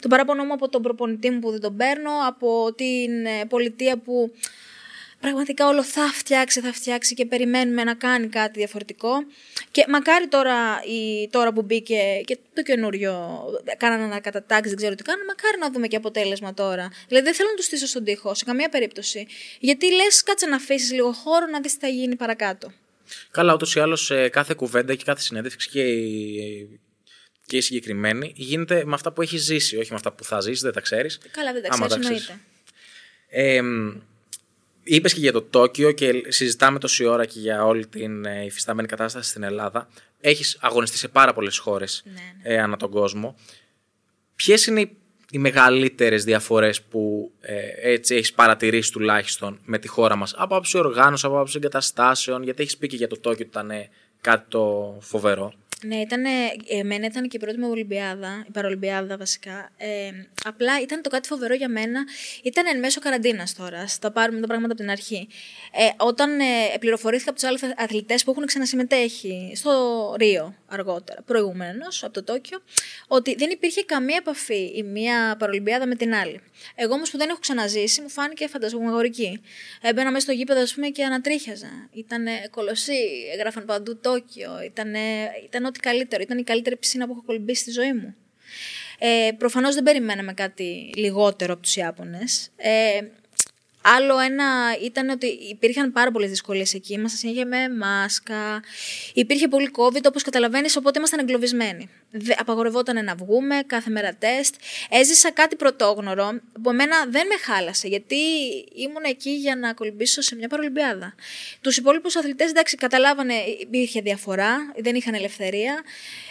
Το 0.00 0.08
παράπονό 0.08 0.44
μου 0.44 0.52
από 0.52 0.68
τον 0.68 0.82
προπονητή 0.82 1.30
μου 1.30 1.38
που 1.38 1.50
δεν 1.50 1.60
τον 1.60 1.76
παίρνω, 1.76 2.10
από 2.26 2.72
την 2.76 3.26
ε, 3.26 3.44
πολιτεία 3.48 3.96
που 3.96 4.32
πραγματικά 5.24 5.68
όλο 5.68 5.82
θα 5.84 6.06
φτιάξει, 6.12 6.60
θα 6.60 6.72
φτιάξει 6.72 7.14
και 7.14 7.26
περιμένουμε 7.26 7.84
να 7.84 7.94
κάνει 7.94 8.28
κάτι 8.28 8.58
διαφορετικό. 8.58 9.12
Και 9.70 9.84
μακάρι 9.88 10.26
τώρα, 10.28 10.56
η, 10.84 11.28
τώρα 11.28 11.52
που 11.52 11.62
μπήκε 11.62 12.22
και 12.24 12.38
το 12.54 12.62
καινούριο, 12.62 13.44
κάνανε 13.76 14.04
ανακατατάξει, 14.04 14.68
δεν 14.68 14.76
ξέρω 14.76 14.94
τι 14.94 15.02
κάνανε, 15.02 15.24
μακάρι 15.26 15.58
να 15.58 15.70
δούμε 15.70 15.86
και 15.86 15.96
αποτέλεσμα 15.96 16.54
τώρα. 16.54 16.90
Δηλαδή 17.08 17.24
δεν 17.24 17.34
θέλω 17.34 17.48
να 17.48 17.54
τους 17.54 17.64
στήσω 17.64 17.86
στον 17.86 18.04
τοίχο 18.04 18.34
σε 18.34 18.44
καμία 18.44 18.68
περίπτωση. 18.68 19.26
Γιατί 19.58 19.92
λες, 19.92 20.22
κάτσε 20.22 20.46
να 20.46 20.56
αφήσεις 20.56 20.92
λίγο 20.92 21.12
χώρο 21.12 21.46
να 21.46 21.60
δεις 21.60 21.72
τι 21.72 21.78
θα 21.78 21.88
γίνει 21.88 22.16
παρακάτω. 22.16 22.72
Καλά, 23.30 23.54
ούτως 23.54 23.74
ή 23.74 23.80
άλλως 23.80 24.12
κάθε 24.30 24.54
κουβέντα 24.56 24.94
και 24.94 25.04
κάθε 25.04 25.20
συνέντευξη 25.20 25.68
και 25.68 25.82
η, 25.82 26.80
και 27.46 27.56
η 27.56 27.60
συγκεκριμένη 27.60 28.32
γίνεται 28.36 28.84
με 28.84 28.94
αυτά 28.94 29.12
που 29.12 29.22
έχεις 29.22 29.42
ζήσει, 29.42 29.76
όχι 29.76 29.90
με 29.90 29.96
αυτά 29.96 30.12
που 30.12 30.24
θα 30.24 30.40
ζήσεις, 30.40 30.60
δεν 30.60 30.72
τα 30.72 30.80
ξέρεις. 30.80 31.18
Καλά, 31.30 31.52
δεν 31.52 31.62
τα 31.62 31.68
Άμα 31.72 31.86
ξέρεις, 31.86 32.06
τα 32.06 32.10
ξέρεις. 32.14 32.28
εννοείται. 32.28 32.48
Ε, 33.28 33.62
Είπες 34.84 35.14
και 35.14 35.20
για 35.20 35.32
το 35.32 35.42
Τόκιο 35.42 35.92
και 35.92 36.22
συζητάμε 36.28 36.78
τόση 36.78 37.04
ώρα 37.04 37.24
και 37.26 37.38
για 37.38 37.64
όλη 37.64 37.86
την 37.86 38.24
ε, 38.24 38.44
υφιστάμενη 38.44 38.88
κατάσταση 38.88 39.30
στην 39.30 39.42
Ελλάδα. 39.42 39.88
Έχεις 40.20 40.58
αγωνιστεί 40.60 40.96
σε 40.96 41.08
πάρα 41.08 41.32
πολλές 41.32 41.58
χώρες 41.58 42.02
Ναι, 42.04 42.54
ε, 42.54 42.60
ανά 42.60 42.76
τον 42.76 42.90
κόσμο. 42.90 43.36
Ποιες 44.36 44.66
είναι 44.66 44.80
οι, 44.80 44.96
οι 45.30 45.38
μεγαλύτερες 45.38 46.24
διαφορές 46.24 46.82
που 46.82 47.32
ε, 47.40 47.92
έτσι 47.92 48.14
έχεις 48.14 48.32
παρατηρήσει 48.32 48.92
τουλάχιστον 48.92 49.60
με 49.64 49.78
τη 49.78 49.88
χώρα 49.88 50.16
μας; 50.16 50.34
Από 50.36 50.56
άψη 50.56 50.78
οργάνωσης, 50.78 51.24
από 51.24 51.40
άψη 51.40 51.56
εγκαταστάσεων, 51.56 52.42
γιατί 52.42 52.62
έχεις 52.62 52.76
πει 52.76 52.86
και 52.86 52.96
για 52.96 53.08
το 53.08 53.14
Τόκιο 53.14 53.30
ότι 53.32 53.42
ήταν 53.42 53.70
ε, 53.70 53.88
κάτι 54.20 54.44
το 54.48 54.96
φοβερό. 55.00 55.52
Ναι, 55.82 55.96
ήταν, 55.96 56.24
εμένα 56.68 57.06
ήταν 57.06 57.28
και 57.28 57.36
η 57.36 57.40
πρώτη 57.40 57.58
μου 57.58 57.68
Ολυμπιάδα, 57.70 58.44
η 58.48 58.50
Παρολυμπιάδα 58.50 59.16
βασικά. 59.16 59.70
Ε, 59.76 60.10
απλά 60.44 60.80
ήταν 60.80 61.02
το 61.02 61.08
κάτι 61.08 61.28
φοβερό 61.28 61.54
για 61.54 61.68
μένα. 61.68 62.04
Ήταν 62.42 62.64
εν 62.66 62.78
μέσω 62.78 63.00
καραντίνας 63.00 63.54
τώρα. 63.54 63.86
Θα 63.86 64.10
πάρουμε 64.10 64.40
τα 64.40 64.46
πράγματα 64.46 64.72
από 64.72 64.82
την 64.82 64.90
αρχή. 64.90 65.28
Ε, 65.72 65.88
όταν 65.96 66.40
ε, 66.40 66.44
πληροφορήθηκα 66.80 67.30
από 67.30 67.38
τους 67.38 67.48
άλλους 67.48 67.62
αθλητές 67.76 68.24
που 68.24 68.30
έχουν 68.30 68.46
ξανασυμμετέχει 68.46 69.52
στο 69.54 70.14
Ρίο 70.18 70.54
αργότερα, 70.66 71.22
προηγουμένω 71.22 71.86
από 72.00 72.12
το 72.12 72.24
Τόκιο, 72.24 72.62
ότι 73.08 73.34
δεν 73.34 73.50
υπήρχε 73.50 73.82
καμία 73.84 74.16
επαφή 74.16 74.72
η 74.76 74.82
μία 74.82 75.36
Παρολυμπιάδα 75.38 75.86
με 75.86 75.94
την 75.94 76.14
άλλη. 76.14 76.40
Εγώ 76.74 76.94
όμως 76.94 77.10
που 77.10 77.18
δεν 77.18 77.28
έχω 77.28 77.38
ξαναζήσει, 77.38 78.00
μου 78.00 78.08
φάνηκε 78.08 78.48
φαντασμαγορική. 78.48 79.40
Έμπαινα 79.80 80.10
μέσα 80.10 80.24
στο 80.24 80.32
γήπεδο, 80.32 80.60
ας 80.60 80.74
πούμε, 80.74 80.88
και 80.88 81.04
ανατρίχιαζα. 81.04 81.88
Ήταν 81.92 82.26
κολοσσί, 82.50 82.92
έγραφαν 83.32 83.64
παντού 83.64 83.96
Τόκιο. 83.96 84.62
Ήταν, 84.64 84.94
ήταν 85.44 85.64
ό,τι 85.74 85.88
καλύτερο. 85.88 86.22
Ήταν 86.22 86.38
η 86.38 86.42
καλύτερη 86.42 86.76
πισίνα 86.76 87.06
που 87.06 87.12
έχω 87.12 87.22
κολυμπήσει 87.26 87.60
στη 87.60 87.70
ζωή 87.70 87.92
μου. 87.92 88.14
Ε, 88.98 89.30
Προφανώς 89.38 89.74
δεν 89.74 89.82
περιμέναμε 89.82 90.32
κάτι 90.32 90.92
λιγότερο 90.96 91.52
από 91.52 91.62
τους 91.62 91.76
Ιάπωνες. 91.76 92.50
Ε, 92.56 93.00
Άλλο 93.86 94.18
ένα 94.18 94.44
ήταν 94.82 95.08
ότι 95.08 95.26
υπήρχαν 95.26 95.92
πάρα 95.92 96.10
πολλές 96.10 96.30
δυσκολίες 96.30 96.74
εκεί. 96.74 96.92
Ήμασταν 96.92 97.18
συνέχεια 97.18 97.46
με 97.46 97.68
μάσκα. 97.68 98.62
Υπήρχε 99.14 99.48
πολύ 99.48 99.70
COVID, 99.76 100.04
όπως 100.06 100.22
καταλαβαίνεις, 100.22 100.76
οπότε 100.76 100.98
ήμασταν 100.98 101.18
εγκλωβισμένοι. 101.18 101.90
Απαγορευόταν 102.36 103.04
να 103.04 103.14
βγούμε, 103.14 103.62
κάθε 103.66 103.90
μέρα 103.90 104.14
τεστ. 104.14 104.54
Έζησα 104.90 105.30
κάτι 105.32 105.56
πρωτόγνωρο 105.56 106.40
που 106.62 106.70
εμένα 106.70 107.06
δεν 107.08 107.26
με 107.26 107.34
χάλασε, 107.42 107.88
γιατί 107.88 108.16
ήμουν 108.74 109.04
εκεί 109.04 109.30
για 109.30 109.56
να 109.56 109.72
κολυμπήσω 109.74 110.20
σε 110.20 110.34
μια 110.34 110.48
παρολυμπιάδα. 110.48 111.14
Τους 111.60 111.76
υπόλοιπους 111.76 112.16
αθλητές, 112.16 112.50
εντάξει, 112.50 112.76
καταλάβανε, 112.76 113.34
υπήρχε 113.60 114.00
διαφορά, 114.00 114.72
δεν 114.76 114.94
είχαν 114.94 115.14
ελευθερία 115.14 115.82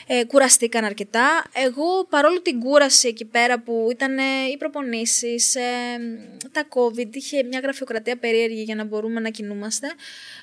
ε, 0.08 0.24
κουραστήκαν 0.24 0.84
αρκετά. 0.84 1.44
Εγώ 1.54 2.06
παρόλο 2.10 2.42
την 2.42 2.60
κούραση 2.60 3.08
εκεί 3.08 3.26
πέρα 3.26 3.60
που 3.60 3.88
ήταν 3.92 4.18
ε, 4.18 4.24
οι 4.54 4.58
προπονήσεις, 4.58 5.56
ε, 5.56 5.62
τα 6.52 6.68
COVID, 6.70 7.16
είχε 7.16 7.44
μια 7.44 7.60
γραφειοκρατία 7.60 8.18
περίεργη 8.18 8.62
για 8.62 8.76
να 8.76 8.84
μπορούμε 8.84 9.20
να 9.20 9.30
κινούμαστε, 9.30 9.88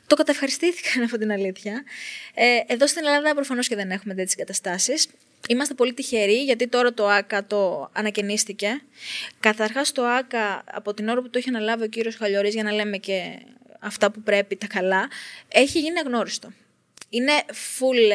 το 0.07 0.15
καταευχαριστήθηκαν 0.15 1.03
από 1.07 1.19
την 1.19 1.33
αλήθεια. 1.33 1.85
Ε, 2.35 2.45
εδώ 2.67 2.87
στην 2.87 3.07
Ελλάδα 3.07 3.35
προφανώς 3.35 3.69
και 3.69 3.77
δεν 3.77 3.91
έχουμε 3.91 4.15
τέτοιες 4.15 4.35
καταστάσει. 4.35 4.95
Είμαστε 5.49 5.75
πολύ 5.75 5.95
τυχεροί 5.95 6.43
γιατί 6.43 6.69
τώρα 6.69 6.95
το 6.95 7.09
ΆΚΑ 7.09 7.47
το 7.47 7.91
ανακαινίστηκε. 7.93 8.83
Καταρχάς 9.41 9.93
το 9.93 10.05
ΆΚΑ 10.05 10.65
από 10.67 10.95
την 10.95 11.09
ώρα 11.09 11.23
που 11.23 11.31
το 11.31 11.39
είχε 11.39 11.49
αναλάβει 11.49 11.83
ο 11.83 11.87
κύριος 11.87 12.17
Χαλιορής 12.17 12.55
για 12.55 12.63
να 12.63 12.73
λέμε 12.73 12.97
και 12.97 13.39
αυτά 13.81 14.11
που 14.11 14.21
πρέπει 14.21 14.57
τα 14.57 14.67
καλά, 14.67 15.09
έχει 15.49 15.81
γίνει 15.81 15.99
αγνώριστο. 15.99 16.53
Είναι 17.09 17.33
full 17.49 18.13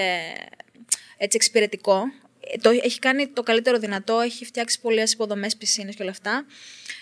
έτσι 1.17 1.37
εξυπηρετικό. 1.37 2.03
Το, 2.61 2.69
έχει 2.69 2.99
κάνει 2.99 3.27
το 3.27 3.43
καλύτερο 3.43 3.77
δυνατό, 3.77 4.19
έχει 4.19 4.45
φτιάξει 4.45 4.81
πολλές 4.81 5.13
υποδομές, 5.13 5.57
πισίνες 5.57 5.95
και 5.95 6.01
όλα 6.01 6.11
αυτά. 6.11 6.45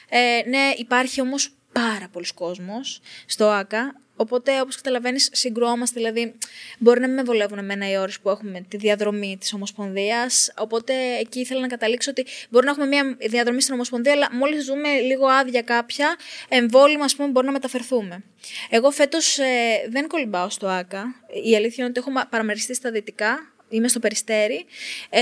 Ε, 0.09 0.41
ναι, 0.49 0.74
υπάρχει 0.78 1.21
όμως 1.21 1.53
πάρα 1.74 2.07
πολλοί 2.11 2.26
κόσμος 2.36 3.01
στο 3.26 3.45
ΆΚΑ. 3.45 3.95
Οπότε, 4.15 4.61
όπως 4.61 4.76
καταλαβαίνεις, 4.76 5.30
συγκρόμαστε. 5.32 5.99
Δηλαδή, 5.99 6.36
μπορεί 6.80 6.99
να 6.99 7.07
μην 7.07 7.15
με 7.15 7.24
βολεύουν 7.24 7.57
εμένα 7.57 7.91
οι 7.91 7.97
ώρες 7.97 8.19
που 8.19 8.30
έχουμε 8.30 8.65
τη 8.67 8.78
διαδρομή 8.78 9.38
της 9.39 9.53
Ομοσπονδίας. 9.53 10.53
Οπότε, 10.57 10.93
εκεί 11.19 11.39
ήθελα 11.39 11.59
να 11.59 11.67
καταλήξω 11.67 12.11
ότι 12.11 12.26
μπορεί 12.49 12.65
να 12.65 12.71
έχουμε 12.71 12.86
μια 12.86 13.17
διαδρομή 13.19 13.61
στην 13.61 13.74
Ομοσπονδία, 13.74 14.11
αλλά 14.11 14.30
μόλις 14.32 14.65
δούμε 14.65 14.99
λίγο 14.99 15.28
άδεια 15.28 15.61
κάποια, 15.61 16.15
εμβόλυμα, 16.49 17.03
ας 17.03 17.15
πούμε, 17.15 17.30
μπορεί 17.30 17.45
να 17.45 17.51
μεταφερθούμε. 17.51 18.24
Εγώ 18.69 18.91
φέτος 18.91 19.38
ε, 19.38 19.45
δεν 19.89 20.07
κολυμπάω 20.07 20.49
στο 20.49 20.67
ΆΚΑ. 20.67 21.15
Η 21.43 21.55
αλήθεια 21.55 21.86
είναι 21.86 21.93
ότι 21.97 21.99
έχω 21.99 22.28
παραμεριστεί 22.30 22.74
στα 22.74 22.91
δυτικά 22.91 23.53
είμαι 23.76 23.88
στο 23.88 23.99
περιστέρι, 23.99 24.65
ε, 25.09 25.21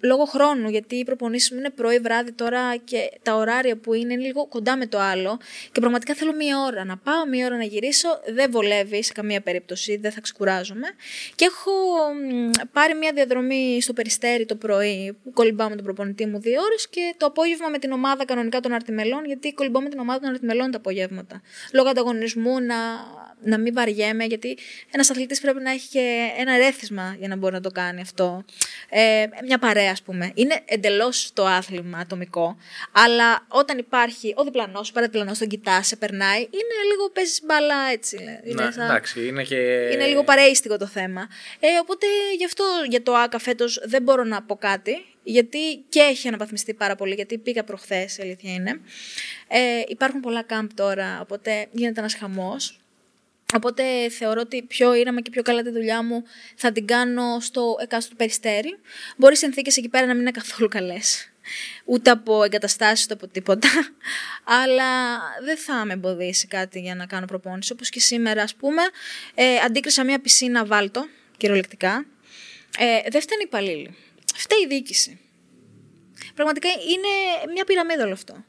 λόγω 0.00 0.24
χρόνου, 0.24 0.68
γιατί 0.68 0.96
οι 0.96 1.04
προπονήσεις 1.04 1.50
μου 1.50 1.58
είναι 1.58 1.70
πρωί, 1.70 1.98
βράδυ 1.98 2.32
τώρα 2.32 2.76
και 2.76 3.10
τα 3.22 3.34
ωράρια 3.34 3.76
που 3.76 3.94
είναι 3.94 4.08
είναι 4.12 4.22
λίγο 4.26 4.46
κοντά 4.46 4.76
με 4.76 4.86
το 4.86 4.98
άλλο. 4.98 5.38
Και 5.72 5.80
πραγματικά 5.80 6.14
θέλω 6.14 6.34
μία 6.34 6.58
ώρα 6.60 6.84
να 6.84 6.96
πάω, 6.96 7.26
μία 7.26 7.46
ώρα 7.46 7.56
να 7.56 7.64
γυρίσω. 7.64 8.08
Δεν 8.34 8.50
βολεύει 8.50 9.02
σε 9.02 9.12
καμία 9.12 9.40
περίπτωση, 9.40 9.96
δεν 9.96 10.12
θα 10.12 10.20
ξεκουράζομαι. 10.20 10.86
Και 11.34 11.44
έχω 11.44 11.70
πάρει 12.72 12.94
μία 12.94 13.12
διαδρομή 13.14 13.78
στο 13.82 13.92
περιστέρι 13.92 14.46
το 14.46 14.56
πρωί, 14.56 15.16
που 15.24 15.32
κολυμπάω 15.32 15.68
με 15.68 15.74
τον 15.74 15.84
προπονητή 15.84 16.26
μου 16.26 16.40
δύο 16.40 16.62
ώρες 16.62 16.88
και 16.88 17.14
το 17.16 17.26
απόγευμα 17.26 17.68
με 17.68 17.78
την 17.78 17.92
ομάδα 17.92 18.24
κανονικά 18.24 18.60
των 18.60 18.72
αρτιμελών, 18.72 19.24
γιατί 19.24 19.52
κολυμπάω 19.52 19.82
με 19.82 19.88
την 19.88 19.98
ομάδα 19.98 20.20
των 20.20 20.30
αρτιμελών 20.30 20.70
τα 20.70 20.78
απογεύματα. 20.78 21.42
Λόγω 21.72 21.88
ανταγωνισμού 21.88 22.60
να, 22.60 22.76
να 23.42 23.58
μην 23.58 23.74
βαριέμαι, 23.74 24.24
γιατί 24.24 24.58
ένας 24.90 25.10
αθλητής 25.10 25.40
πρέπει 25.40 25.62
να 25.62 25.70
έχει 25.70 25.88
και 25.88 26.28
ένα 26.38 26.56
ρέθισμα 26.56 27.16
για 27.18 27.28
να 27.28 27.36
μπορεί 27.36 27.52
να 27.52 27.60
το 27.60 27.70
κάνει 27.70 27.87
κάνει 27.88 28.00
αυτό. 28.00 28.44
Ε, 28.88 29.26
μια 29.44 29.58
παρέα, 29.58 29.90
ας 29.90 30.02
πούμε. 30.02 30.32
Είναι 30.34 30.60
εντελώς 30.64 31.30
το 31.32 31.46
άθλημα 31.46 31.98
ατομικό. 31.98 32.56
Αλλά 32.92 33.46
όταν 33.48 33.78
υπάρχει 33.78 34.34
ο 34.36 34.44
διπλανός, 34.44 34.90
ο 34.90 34.92
παραδιπλανός, 34.92 35.38
τον 35.38 35.48
κοιτά, 35.48 35.82
σε 35.82 35.96
περνάει, 35.96 36.40
είναι 36.40 36.76
λίγο 36.90 37.10
παίζεις 37.10 37.40
μπαλά 37.44 37.90
έτσι. 37.92 38.16
Είναι, 38.44 38.64
ναι, 38.64 38.70
σαν... 38.70 38.84
εντάξει, 38.84 39.26
είναι 39.26 39.42
και. 39.42 39.56
Είναι 39.92 40.06
λίγο 40.06 40.24
παρέιστικο 40.24 40.76
το 40.76 40.86
θέμα. 40.86 41.28
Ε, 41.60 41.68
οπότε 41.82 42.06
γι' 42.38 42.44
αυτό 42.44 42.64
για 42.88 43.02
το 43.02 43.14
ΑΚΑ 43.14 43.38
φέτος 43.38 43.80
δεν 43.84 44.02
μπορώ 44.02 44.24
να 44.24 44.42
πω 44.42 44.56
κάτι. 44.56 45.02
Γιατί 45.22 45.84
και 45.88 46.00
έχει 46.00 46.28
αναπαθμιστεί 46.28 46.74
πάρα 46.74 46.96
πολύ, 46.96 47.14
γιατί 47.14 47.38
πήγα 47.38 47.64
προχθές, 47.64 48.18
η 48.18 48.22
αλήθεια 48.22 48.52
είναι. 48.52 48.80
Ε, 49.48 49.82
υπάρχουν 49.88 50.20
πολλά 50.20 50.42
κάμπ 50.42 50.68
τώρα, 50.74 51.20
οπότε 51.20 51.66
γίνεται 51.70 52.00
ένας 52.00 52.14
χαμός. 52.14 52.78
Οπότε 53.54 54.08
θεωρώ 54.08 54.40
ότι 54.40 54.62
πιο 54.62 54.94
ήρεμα 54.94 55.20
και 55.20 55.30
πιο 55.30 55.42
καλά 55.42 55.62
τη 55.62 55.70
δουλειά 55.70 56.02
μου 56.02 56.24
θα 56.56 56.72
την 56.72 56.86
κάνω 56.86 57.40
στο 57.40 57.76
εκάστοτε 57.80 58.16
περιστέρι. 58.16 58.78
Μπορεί 59.16 59.32
οι 59.32 59.36
συνθήκες 59.36 59.76
εκεί 59.76 59.88
πέρα 59.88 60.06
να 60.06 60.12
μην 60.12 60.20
είναι 60.20 60.30
καθόλου 60.30 60.68
καλές. 60.68 61.30
Ούτε 61.84 62.10
από 62.10 62.42
εγκαταστάσεις 62.42 63.04
ούτε 63.04 63.14
από 63.14 63.28
τίποτα. 63.28 63.68
Αλλά 64.62 65.20
δεν 65.44 65.56
θα 65.56 65.84
με 65.84 65.92
εμποδίσει 65.92 66.46
κάτι 66.46 66.80
για 66.80 66.94
να 66.94 67.06
κάνω 67.06 67.26
προπόνηση. 67.26 67.72
Όπως 67.72 67.88
και 67.88 68.00
σήμερα, 68.00 68.42
ας 68.42 68.54
πούμε, 68.54 68.82
ε, 69.34 69.56
αντίκρισα 69.56 70.04
μια 70.04 70.20
πισίνα 70.20 70.64
βάλτο, 70.64 71.08
κυριολεκτικά. 71.36 72.06
Ε, 72.78 73.10
δεν 73.10 73.20
φταίνει 73.20 73.42
η 73.42 73.46
υπαλλήλοι. 73.46 73.96
Φταίει 74.34 74.60
η 74.64 74.66
διοίκηση. 74.66 75.20
Πραγματικά 76.34 76.68
είναι 76.68 77.52
μια 77.52 77.64
πυραμίδα 77.64 78.04
όλο 78.04 78.12
αυτό. 78.12 78.44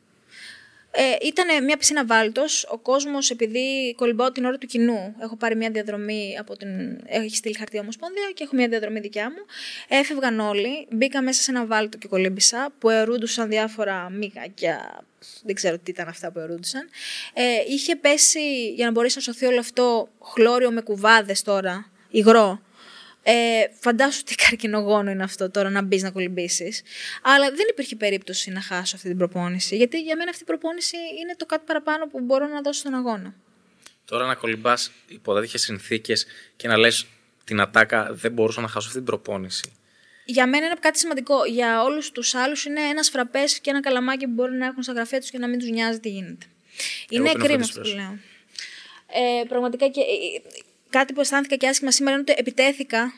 Ε, 0.92 1.28
ήταν 1.28 1.64
μια 1.64 1.78
πισίνα 1.78 2.06
βάλτος. 2.06 2.68
Ο 2.72 2.78
κόσμος, 2.78 3.30
επειδή 3.30 3.94
κολυμπάω 3.98 4.32
την 4.32 4.46
ώρα 4.46 4.58
του 4.58 4.68
κοινού, 4.68 5.16
έχω 5.20 5.36
πάρει 5.36 5.56
μια 5.56 5.70
διαδρομή 5.70 6.38
από 6.40 6.58
την. 6.58 6.70
Έχει 7.06 7.36
στείλει 7.36 7.56
χαρτί 7.58 7.80
ομοσπονδία 7.80 8.32
και 8.34 8.44
έχω 8.44 8.56
μια 8.56 8.68
διαδρομή 8.68 9.00
δικιά 9.00 9.30
μου. 9.30 9.46
Έφευγαν 9.88 10.40
όλοι. 10.40 10.88
Μπήκα 10.92 11.22
μέσα 11.22 11.42
σε 11.42 11.52
ένα 11.52 11.66
βάλτο 11.66 11.98
και 11.98 12.08
κολύμπησα 12.08 12.74
που 12.80 12.90
ερούντουσαν 12.90 13.50
διάφορα 13.50 14.10
μυγάκια. 14.10 15.04
Δεν 15.44 15.56
ξέρω 15.56 15.78
τι 15.78 15.92
ήταν 15.92 16.08
αυτά 16.08 16.32
που 16.32 16.40
ερούντουσαν. 16.40 16.90
Ε, 17.34 17.44
είχε 17.68 17.96
πέσει, 17.96 18.74
για 18.74 18.86
να 18.86 18.92
μπορέσει 18.92 19.16
να 19.16 19.22
σωθεί 19.22 19.46
όλο 19.46 19.60
αυτό, 19.60 20.10
χλώριο 20.24 20.72
με 20.72 20.82
κουβάδες 20.82 21.42
τώρα, 21.42 21.92
υγρό. 22.10 22.62
Ε, 23.24 23.64
φαντάσου 23.80 24.24
τι 24.24 24.36
καρκινογόνο 24.44 25.12
είναι 25.12 25.24
αυτό 25.24 25.50
τώρα 25.50 25.70
να 25.70 25.82
μπεις 25.82 26.04
να 26.04 26.12
κολυμπήσεις. 26.12 26.82
Αλλά 27.22 27.50
δεν 27.50 27.66
υπήρχε 27.70 27.96
περίπτωση 27.96 28.52
να 28.52 28.62
χάσω 28.62 28.96
αυτή 28.96 29.08
την 29.08 29.18
προπόνηση. 29.18 29.76
Γιατί 29.76 30.02
για 30.02 30.16
μένα 30.16 30.30
αυτή 30.30 30.44
η 30.44 30.46
προπόνηση 30.46 30.98
είναι 31.22 31.36
το 31.38 31.46
κάτι 31.46 31.64
παραπάνω 31.66 32.08
που 32.08 32.20
μπορώ 32.20 32.48
να 32.48 32.62
δώσω 32.62 32.80
στον 32.80 32.94
αγώνα. 32.94 33.34
Τώρα 34.06 34.26
να 34.26 34.36
κολυμπάς 34.36 34.92
υπό 35.08 35.34
τέτοιε 35.34 35.58
συνθήκες 35.58 36.26
και 36.56 36.68
να 36.68 36.78
λες 36.78 37.06
την 37.44 37.60
ατάκα 37.60 38.08
δεν 38.12 38.32
μπορούσα 38.32 38.62
να 38.62 38.68
χάσω 38.68 38.88
αυτή 38.88 38.98
την 38.98 39.08
προπόνηση. 39.08 39.72
Για 40.26 40.48
μένα 40.48 40.66
είναι 40.66 40.76
κάτι 40.80 41.00
σημαντικό. 41.00 41.46
Για 41.46 41.84
όλους 41.84 42.12
τους 42.12 42.36
άλλους 42.36 42.66
είναι 42.66 42.82
ένας 42.82 43.10
φραπές 43.10 43.60
και 43.60 43.70
ένα 43.70 43.80
καλαμάκι 43.80 44.26
που 44.26 44.32
μπορεί 44.32 44.54
να 44.54 44.66
έχουν 44.66 44.84
στα 44.84 44.94
γραφεία 44.94 45.20
τους 45.20 45.30
και 45.30 45.38
να 45.38 45.48
μην 45.48 45.60
τους 45.60 45.70
νοιάζει 45.70 46.00
τι 46.00 46.10
γίνεται. 46.10 46.46
είναι 47.10 47.32
κρίμα 47.32 47.64
αυτό 47.64 47.82
που 47.82 47.88
λέω. 47.88 48.20
Ε, 49.12 49.44
πραγματικά 49.48 49.88
και 49.88 50.02
κάτι 50.90 51.14
που 51.14 51.22
αισθάνθηκα 51.22 51.56
και 51.56 51.68
άσχημα 51.68 51.92
σήμερα 51.92 52.16
είναι 52.16 52.26
ότι 52.30 52.40
επιτέθηκα 52.40 53.14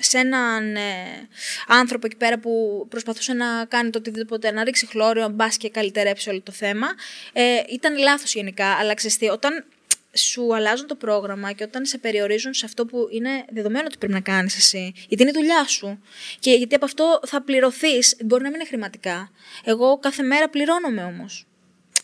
σε 0.00 0.18
έναν 0.18 0.76
ε, 0.76 1.28
άνθρωπο 1.66 2.06
εκεί 2.06 2.16
πέρα 2.16 2.38
που 2.38 2.86
προσπαθούσε 2.88 3.32
να 3.32 3.64
κάνει 3.64 3.90
το 3.90 3.98
οτιδήποτε, 3.98 4.50
να 4.50 4.64
ρίξει 4.64 4.86
χλώριο, 4.86 5.28
μπας 5.28 5.56
και 5.56 5.70
καλυτερέψει 5.70 6.30
όλο 6.30 6.40
το 6.40 6.52
θέμα. 6.52 6.86
Ε, 7.32 7.62
ήταν 7.68 7.98
λάθος 7.98 8.34
γενικά, 8.34 8.66
αλλά 8.66 8.94
ξέρετε, 8.94 9.30
όταν 9.30 9.64
σου 10.12 10.54
αλλάζουν 10.54 10.86
το 10.86 10.94
πρόγραμμα 10.94 11.52
και 11.52 11.64
όταν 11.64 11.86
σε 11.86 11.98
περιορίζουν 11.98 12.54
σε 12.54 12.66
αυτό 12.66 12.86
που 12.86 13.08
είναι 13.10 13.44
δεδομένο 13.52 13.84
ότι 13.86 13.98
πρέπει 13.98 14.12
να 14.12 14.20
κάνεις 14.20 14.56
εσύ, 14.56 14.92
γιατί 15.08 15.22
είναι 15.22 15.32
η 15.34 15.40
δουλειά 15.40 15.64
σου. 15.66 16.02
Και 16.38 16.52
γιατί 16.52 16.74
από 16.74 16.84
αυτό 16.84 17.20
θα 17.26 17.42
πληρωθείς, 17.42 18.16
μπορεί 18.24 18.42
να 18.42 18.48
μην 18.48 18.58
είναι 18.58 18.68
χρηματικά. 18.68 19.30
Εγώ 19.64 19.98
κάθε 19.98 20.22
μέρα 20.22 20.48
πληρώνομαι 20.48 21.04
όμως 21.04 21.49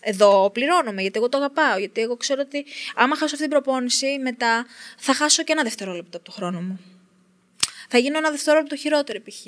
εδώ 0.07 0.51
πληρώνομαι, 0.51 1.01
γιατί 1.03 1.19
εγώ 1.19 1.29
το 1.29 1.37
αγαπάω. 1.39 1.79
Γιατί 1.79 2.01
εγώ 2.01 2.17
ξέρω 2.17 2.43
ότι 2.45 2.65
άμα 2.95 3.17
χάσω 3.17 3.35
αυτή 3.35 3.49
την 3.49 3.49
προπόνηση, 3.49 4.19
μετά 4.23 4.67
θα 4.99 5.15
χάσω 5.15 5.43
και 5.43 5.53
ένα 5.53 5.63
δευτερόλεπτο 5.63 6.17
από 6.17 6.27
το 6.27 6.33
χρόνο 6.33 6.61
μου. 6.61 6.81
Θα 7.89 7.99
γίνω 7.99 8.19
ένα 8.19 8.31
δευτερόλεπτο 8.31 8.77
χειρότερο 8.77 9.21
π.χ. 9.21 9.47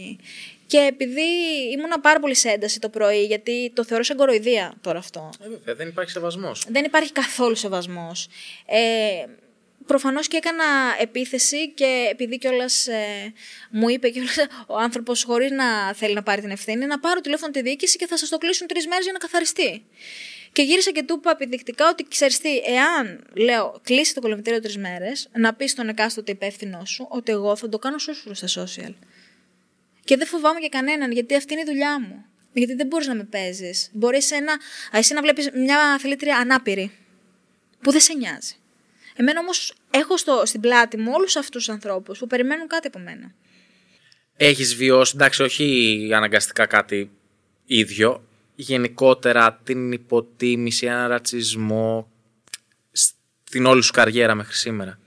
Και 0.66 0.78
επειδή 0.78 1.28
ήμουνα 1.72 2.00
πάρα 2.00 2.20
πολύ 2.20 2.34
σε 2.34 2.48
ένταση 2.48 2.80
το 2.80 2.88
πρωί, 2.88 3.24
γιατί 3.24 3.72
το 3.74 3.84
θεωρώ 3.84 4.02
σαν 4.02 4.16
κοροϊδία 4.16 4.74
τώρα 4.80 4.98
αυτό. 4.98 5.30
Ε, 5.44 5.48
βέβαια, 5.48 5.74
δεν 5.74 5.88
υπάρχει 5.88 6.10
σεβασμός. 6.10 6.64
Δεν 6.68 6.84
υπάρχει 6.84 7.12
καθόλου 7.12 7.54
σεβασμός. 7.54 8.28
Ε, 8.66 9.24
Προφανώς 9.86 10.28
και 10.28 10.36
έκανα 10.36 10.64
επίθεση 11.00 11.70
και 11.72 12.08
επειδή 12.10 12.38
κιόλας 12.38 12.86
ε, 12.86 13.32
μου 13.70 13.88
είπε 13.88 14.08
κιόλας 14.08 14.36
ο 14.66 14.78
άνθρωπος, 14.78 15.22
χωρίς 15.22 15.50
να 15.50 15.94
θέλει 15.94 16.14
να 16.14 16.22
πάρει 16.22 16.40
την 16.40 16.50
ευθύνη, 16.50 16.86
να 16.86 16.98
πάρω 16.98 17.20
τηλέφωνο 17.20 17.52
τη 17.52 17.62
διοίκηση 17.62 17.98
και 17.98 18.06
θα 18.06 18.16
σας 18.16 18.28
το 18.28 18.38
κλείσουν 18.38 18.66
τρεις 18.66 18.86
μέρες 18.86 19.04
για 19.04 19.12
να 19.12 19.18
καθαριστεί. 19.18 19.84
Και 20.58 20.64
γύρισα 20.64 20.90
και 20.90 21.02
του 21.02 21.14
είπα 21.18 21.30
επιδεικτικά 21.30 21.88
ότι 21.88 22.06
ξέρεις 22.08 22.38
τι, 22.38 22.56
εάν 22.56 23.24
λέω 23.34 23.80
κλείσει 23.82 24.14
το 24.14 24.20
κολυμπητήριο 24.20 24.60
τρεις 24.60 24.76
μέρες, 24.76 25.28
να 25.32 25.54
πεις 25.54 25.70
στον 25.70 25.88
εκάστοτε 25.88 26.32
υπεύθυνό 26.32 26.84
σου 26.84 27.06
ότι 27.10 27.32
εγώ 27.32 27.56
θα 27.56 27.68
το 27.68 27.78
κάνω 27.78 27.98
σούσουρο 27.98 28.34
στα 28.34 28.48
social. 28.62 28.94
Και 30.04 30.16
δεν 30.16 30.26
φοβάμαι 30.26 30.60
και 30.60 30.68
κανέναν, 30.68 31.12
γιατί 31.12 31.34
αυτή 31.34 31.52
είναι 31.52 31.62
η 31.62 31.64
δουλειά 31.64 32.00
μου. 32.00 32.24
Γιατί 32.52 32.74
δεν 32.74 32.86
μπορείς 32.86 33.06
να 33.06 33.14
με 33.14 33.24
παίζεις. 33.24 33.90
Μπορεί 33.92 34.16
εσύ 34.92 35.14
να 35.14 35.22
βλέπεις 35.22 35.50
μια 35.54 35.80
αθλήτρια 35.80 36.36
ανάπηρη, 36.36 36.92
που 37.80 37.90
δεν 37.90 38.00
σε 38.00 38.12
νοιάζει. 38.12 38.54
Εμένα 39.16 39.40
όμως 39.40 39.74
έχω 39.90 40.16
στο, 40.16 40.42
στην 40.44 40.60
πλάτη 40.60 40.96
μου 40.96 41.12
όλους 41.14 41.36
αυτούς 41.36 41.64
τους 41.64 41.74
ανθρώπους 41.74 42.18
που 42.18 42.26
περιμένουν 42.26 42.66
κάτι 42.66 42.86
από 42.86 42.98
μένα. 42.98 43.34
Έχεις 44.36 44.74
βιώσει, 44.74 45.12
εντάξει, 45.14 45.42
όχι 45.42 46.10
αναγκαστικά 46.14 46.66
κάτι 46.66 47.10
ίδιο, 47.66 48.27
γενικότερα 48.60 49.60
την 49.64 49.92
υποτίμηση, 49.92 50.86
έναν 50.86 51.08
ρατσισμό, 51.08 52.10
την 53.50 53.66
όλη 53.66 53.82
σου 53.82 53.92
καριέρα 53.92 54.34
μέχρι 54.34 54.54
σήμερα; 54.54 54.98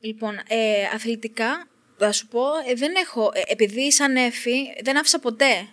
Λοιπόν, 0.00 0.34
ε, 0.34 0.84
αθλητικά, 0.94 1.68
θα 1.98 2.12
σου 2.12 2.26
πω, 2.26 2.42
ε, 2.68 2.74
δεν 2.74 2.92
έχω, 2.96 3.30
ε, 3.34 3.40
επειδή 3.46 3.92
σαν 3.92 4.16
έφη, 4.16 4.52
δεν 4.82 4.98
άφησα 4.98 5.18
ποτέ 5.18 5.68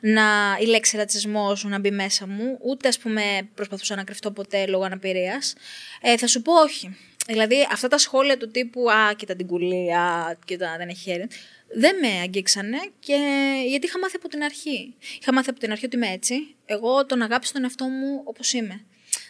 να 0.00 0.22
η 0.60 0.64
λέξη 0.66 0.96
ρατσισμός 0.96 1.64
να 1.64 1.78
μπει 1.78 1.90
μέσα 1.90 2.26
μου, 2.26 2.58
ούτε 2.60 2.88
ας 2.88 2.98
πούμε 2.98 3.48
προσπαθούσα 3.54 3.94
να 3.94 4.04
κρυφτώ 4.04 4.30
ποτέ 4.30 4.66
λόγω 4.66 4.84
αναπηρίας. 4.84 5.54
Ε, 6.00 6.16
θα 6.16 6.26
σου 6.26 6.42
πω 6.42 6.52
όχι. 6.52 6.96
Δηλαδή 7.26 7.68
αυτά 7.72 7.88
τα 7.88 7.98
σχόλια 7.98 8.36
του 8.36 8.50
τύπου 8.50 8.90
«Α, 8.90 9.14
κοίτα 9.14 9.34
την 9.36 9.46
κουλή, 9.46 9.94
α, 9.94 10.36
κοίτα 10.44 10.74
δεν 10.78 10.88
έχει 10.88 11.00
χέρι», 11.00 11.26
δεν 11.74 11.96
με 12.00 12.20
αγγίξανε 12.22 12.78
και 13.00 13.16
γιατί 13.68 13.86
είχα 13.86 13.98
μάθει 13.98 14.16
από 14.16 14.28
την 14.28 14.42
αρχή. 14.42 14.94
Είχα 15.20 15.32
μάθει 15.32 15.50
από 15.50 15.58
την 15.58 15.70
αρχή 15.70 15.84
ότι 15.84 15.96
είμαι 15.96 16.10
έτσι. 16.10 16.54
Εγώ 16.64 17.06
τον 17.06 17.22
αγάπησα 17.22 17.52
τον 17.52 17.62
εαυτό 17.62 17.84
μου 17.84 18.20
όπως 18.24 18.52
είμαι. 18.52 18.84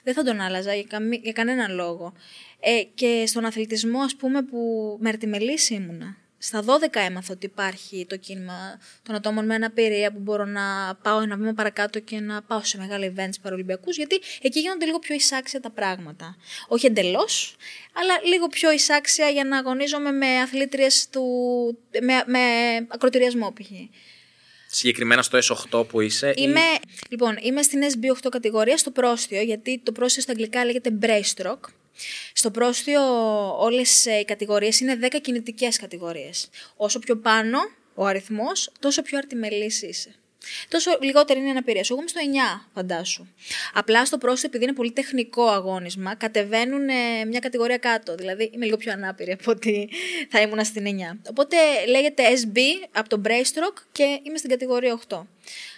Δεν 0.04 0.14
θα 0.14 0.22
τον 0.22 0.40
άλλαζα 0.40 0.74
για, 0.74 0.84
καμί, 0.88 1.20
για 1.22 1.32
κανέναν 1.32 1.74
λόγο. 1.74 2.12
Ε, 2.60 2.82
και 2.94 3.24
στον 3.26 3.44
αθλητισμό, 3.44 4.00
ας 4.00 4.16
πούμε, 4.16 4.42
που 4.42 4.58
με 5.00 5.08
αρτιμελής 5.08 5.70
ήμουνα. 5.70 6.16
Στα 6.46 6.64
12 6.66 6.68
έμαθα 6.92 7.32
ότι 7.32 7.46
υπάρχει 7.46 8.06
το 8.08 8.16
κίνημα 8.16 8.80
των 9.02 9.14
ατόμων 9.14 9.44
με 9.44 9.54
αναπηρία 9.54 10.12
που 10.12 10.18
μπορώ 10.18 10.44
να 10.44 10.94
πάω 11.02 11.20
ένα 11.20 11.36
βήμα 11.36 11.52
παρακάτω 11.52 12.00
και 12.00 12.20
να 12.20 12.42
πάω 12.42 12.64
σε 12.64 12.78
μεγάλα 12.78 13.12
events 13.16 13.34
παρολυμπιακού, 13.42 13.90
γιατί 13.90 14.20
εκεί 14.42 14.60
γίνονται 14.60 14.84
λίγο 14.84 14.98
πιο 14.98 15.14
εισάξια 15.14 15.60
τα 15.60 15.70
πράγματα. 15.70 16.36
Όχι 16.68 16.86
εντελώς, 16.86 17.56
αλλά 17.92 18.14
λίγο 18.24 18.46
πιο 18.46 18.72
εισάξια 18.72 19.28
για 19.28 19.44
να 19.44 19.58
αγωνίζομαι 19.58 20.10
με 20.10 20.26
αθλήτριες 20.26 21.08
του. 21.10 21.22
με, 22.02 22.24
με 22.26 22.40
ακροτηριασμό 22.88 23.52
π.χ. 23.52 23.70
Συγκεκριμένα 24.66 25.22
στο 25.22 25.38
S8 25.38 25.88
που 25.88 26.00
είσαι. 26.00 26.32
Είμαι, 26.36 26.60
Λοιπόν, 27.08 27.38
είμαι 27.42 27.62
στην 27.62 27.80
SB8 27.82 28.28
κατηγορία 28.30 28.76
στο 28.76 28.90
πρόστιο, 28.90 29.42
γιατί 29.42 29.80
το 29.84 29.92
πρόστιο 29.92 30.22
στα 30.22 30.32
αγγλικά 30.32 30.64
λέγεται 30.64 30.98
breaststroke. 31.02 31.83
Στο 32.32 32.50
πρόστιο 32.50 33.00
όλες 33.58 34.04
οι 34.04 34.24
κατηγορίες 34.24 34.80
είναι 34.80 34.98
10 35.02 35.20
κινητικές 35.20 35.78
κατηγορίες. 35.78 36.48
Όσο 36.76 36.98
πιο 36.98 37.16
πάνω 37.16 37.58
ο 37.94 38.04
αριθμός, 38.04 38.72
τόσο 38.80 39.02
πιο 39.02 39.18
αρτιμελής 39.18 39.82
είσαι. 39.82 40.14
Τόσο 40.68 40.98
λιγότερη 41.00 41.38
είναι 41.38 41.48
η 41.48 41.50
αναπηρία 41.50 41.84
Εγώ 41.90 41.98
είμαι 41.98 42.08
στο 42.08 42.20
9, 42.60 42.68
φαντάσου. 42.74 43.26
Απλά 43.74 44.04
στο 44.06 44.18
πρόστιο, 44.18 44.48
επειδή 44.48 44.64
είναι 44.64 44.72
πολύ 44.72 44.92
τεχνικό 44.92 45.46
αγώνισμα, 45.48 46.14
κατεβαίνουν 46.14 46.88
ε, 46.88 47.24
μια 47.24 47.38
κατηγορία 47.38 47.78
κάτω. 47.78 48.14
Δηλαδή 48.14 48.50
είμαι 48.54 48.64
λίγο 48.64 48.76
πιο 48.76 48.92
ανάπηρη 48.92 49.32
από 49.32 49.50
ότι 49.50 49.88
θα 50.30 50.40
ήμουν 50.40 50.64
στην 50.64 50.84
9. 51.14 51.18
Οπότε 51.30 51.56
λέγεται 51.88 52.22
SB 52.30 52.58
από 52.92 53.08
το 53.08 53.20
Braystroke 53.24 53.82
και 53.92 54.20
είμαι 54.22 54.38
στην 54.38 54.50
κατηγορία 54.50 55.00
8. 55.08 55.20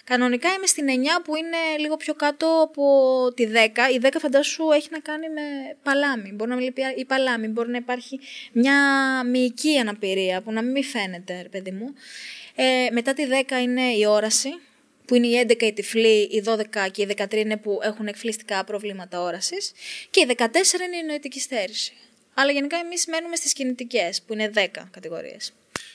Κανονικά 0.05 0.49
είμαι 0.53 0.67
στην 0.67 0.87
9 0.89 0.91
που 1.25 1.37
είναι 1.37 1.57
λίγο 1.79 1.97
πιο 1.97 2.15
κάτω 2.15 2.61
από 2.63 2.85
τη 3.35 3.47
10. 3.47 3.53
Η 3.95 4.01
10 4.03 4.09
φαντάσου 4.19 4.71
έχει 4.71 4.89
να 4.91 4.99
κάνει 5.01 5.29
με 5.29 5.41
παλάμη. 5.83 6.33
Μπορεί 6.33 6.51
να 6.51 6.61
λείπει 6.61 6.83
η 6.97 7.05
παλάμη, 7.05 7.49
μπορεί 7.49 7.71
να 7.71 7.77
υπάρχει 7.77 8.21
μια 8.53 8.75
μυϊκή 9.25 9.79
αναπηρία 9.79 10.43
που 10.43 10.53
να 10.53 10.63
μην 10.63 10.85
φαίνεται, 10.85 11.43
ρε 11.43 11.49
παιδί 11.49 11.71
μου. 11.71 11.95
Ε, 12.55 12.89
μετά 12.93 13.13
τη 13.13 13.25
10 13.49 13.63
είναι 13.63 13.83
η 13.83 14.07
όραση, 14.07 14.49
που 15.05 15.15
είναι 15.15 15.27
η 15.27 15.47
11 15.49 15.63
η 15.63 15.73
τυφλή, 15.73 16.23
η 16.23 16.43
12 16.47 16.91
και 16.91 17.03
η 17.03 17.17
13 17.19 17.33
είναι 17.33 17.57
που 17.57 17.79
έχουν 17.83 18.07
εκφλιστικά 18.07 18.65
προβλήματα 18.65 19.21
όρασης. 19.21 19.73
Και 20.11 20.21
η 20.21 20.35
14 20.39 20.45
είναι 20.87 20.97
η 20.97 21.07
νοητική 21.07 21.41
στέρηση. 21.41 21.93
Αλλά 22.35 22.53
γενικά 22.53 22.77
εμείς 22.77 23.07
μένουμε 23.07 23.37
στις 23.37 23.53
κινητικές, 23.53 24.23
που 24.23 24.33
είναι 24.33 24.51
10 24.55 24.89
κατηγορίες. 24.91 25.53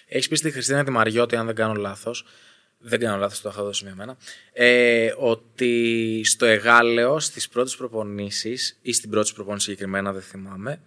Έχεις 0.08 0.28
πει 0.28 0.36
στη 0.36 0.52
Χριστίνα 0.52 0.84
τη 0.84 0.92
Μαριώτη, 0.92 1.36
αν 1.36 1.46
δεν 1.46 1.56
κάνω 1.56 1.74
λάθος, 1.74 2.26
δεν 2.82 3.00
κάνω 3.00 3.18
λάθος, 3.18 3.42
το 3.42 3.50
είχα 3.50 3.64
δώσει 3.64 3.84
με 3.84 3.90
εμένα, 3.90 4.18
ε, 4.54 5.14
ότι 5.18 6.22
στο 6.26 6.46
Εγάλεο, 6.46 7.20
στις 7.20 7.50
πρώτες 7.50 7.76
προπονήσεις 7.76 8.80
ή 8.82 8.94
στην 8.94 9.10
πρώτη 9.10 9.32
προπονήση 9.36 9.66
συγκεκριμένα, 9.66 10.12
δεν 10.12 10.22
θυμάμαι, 10.22 10.80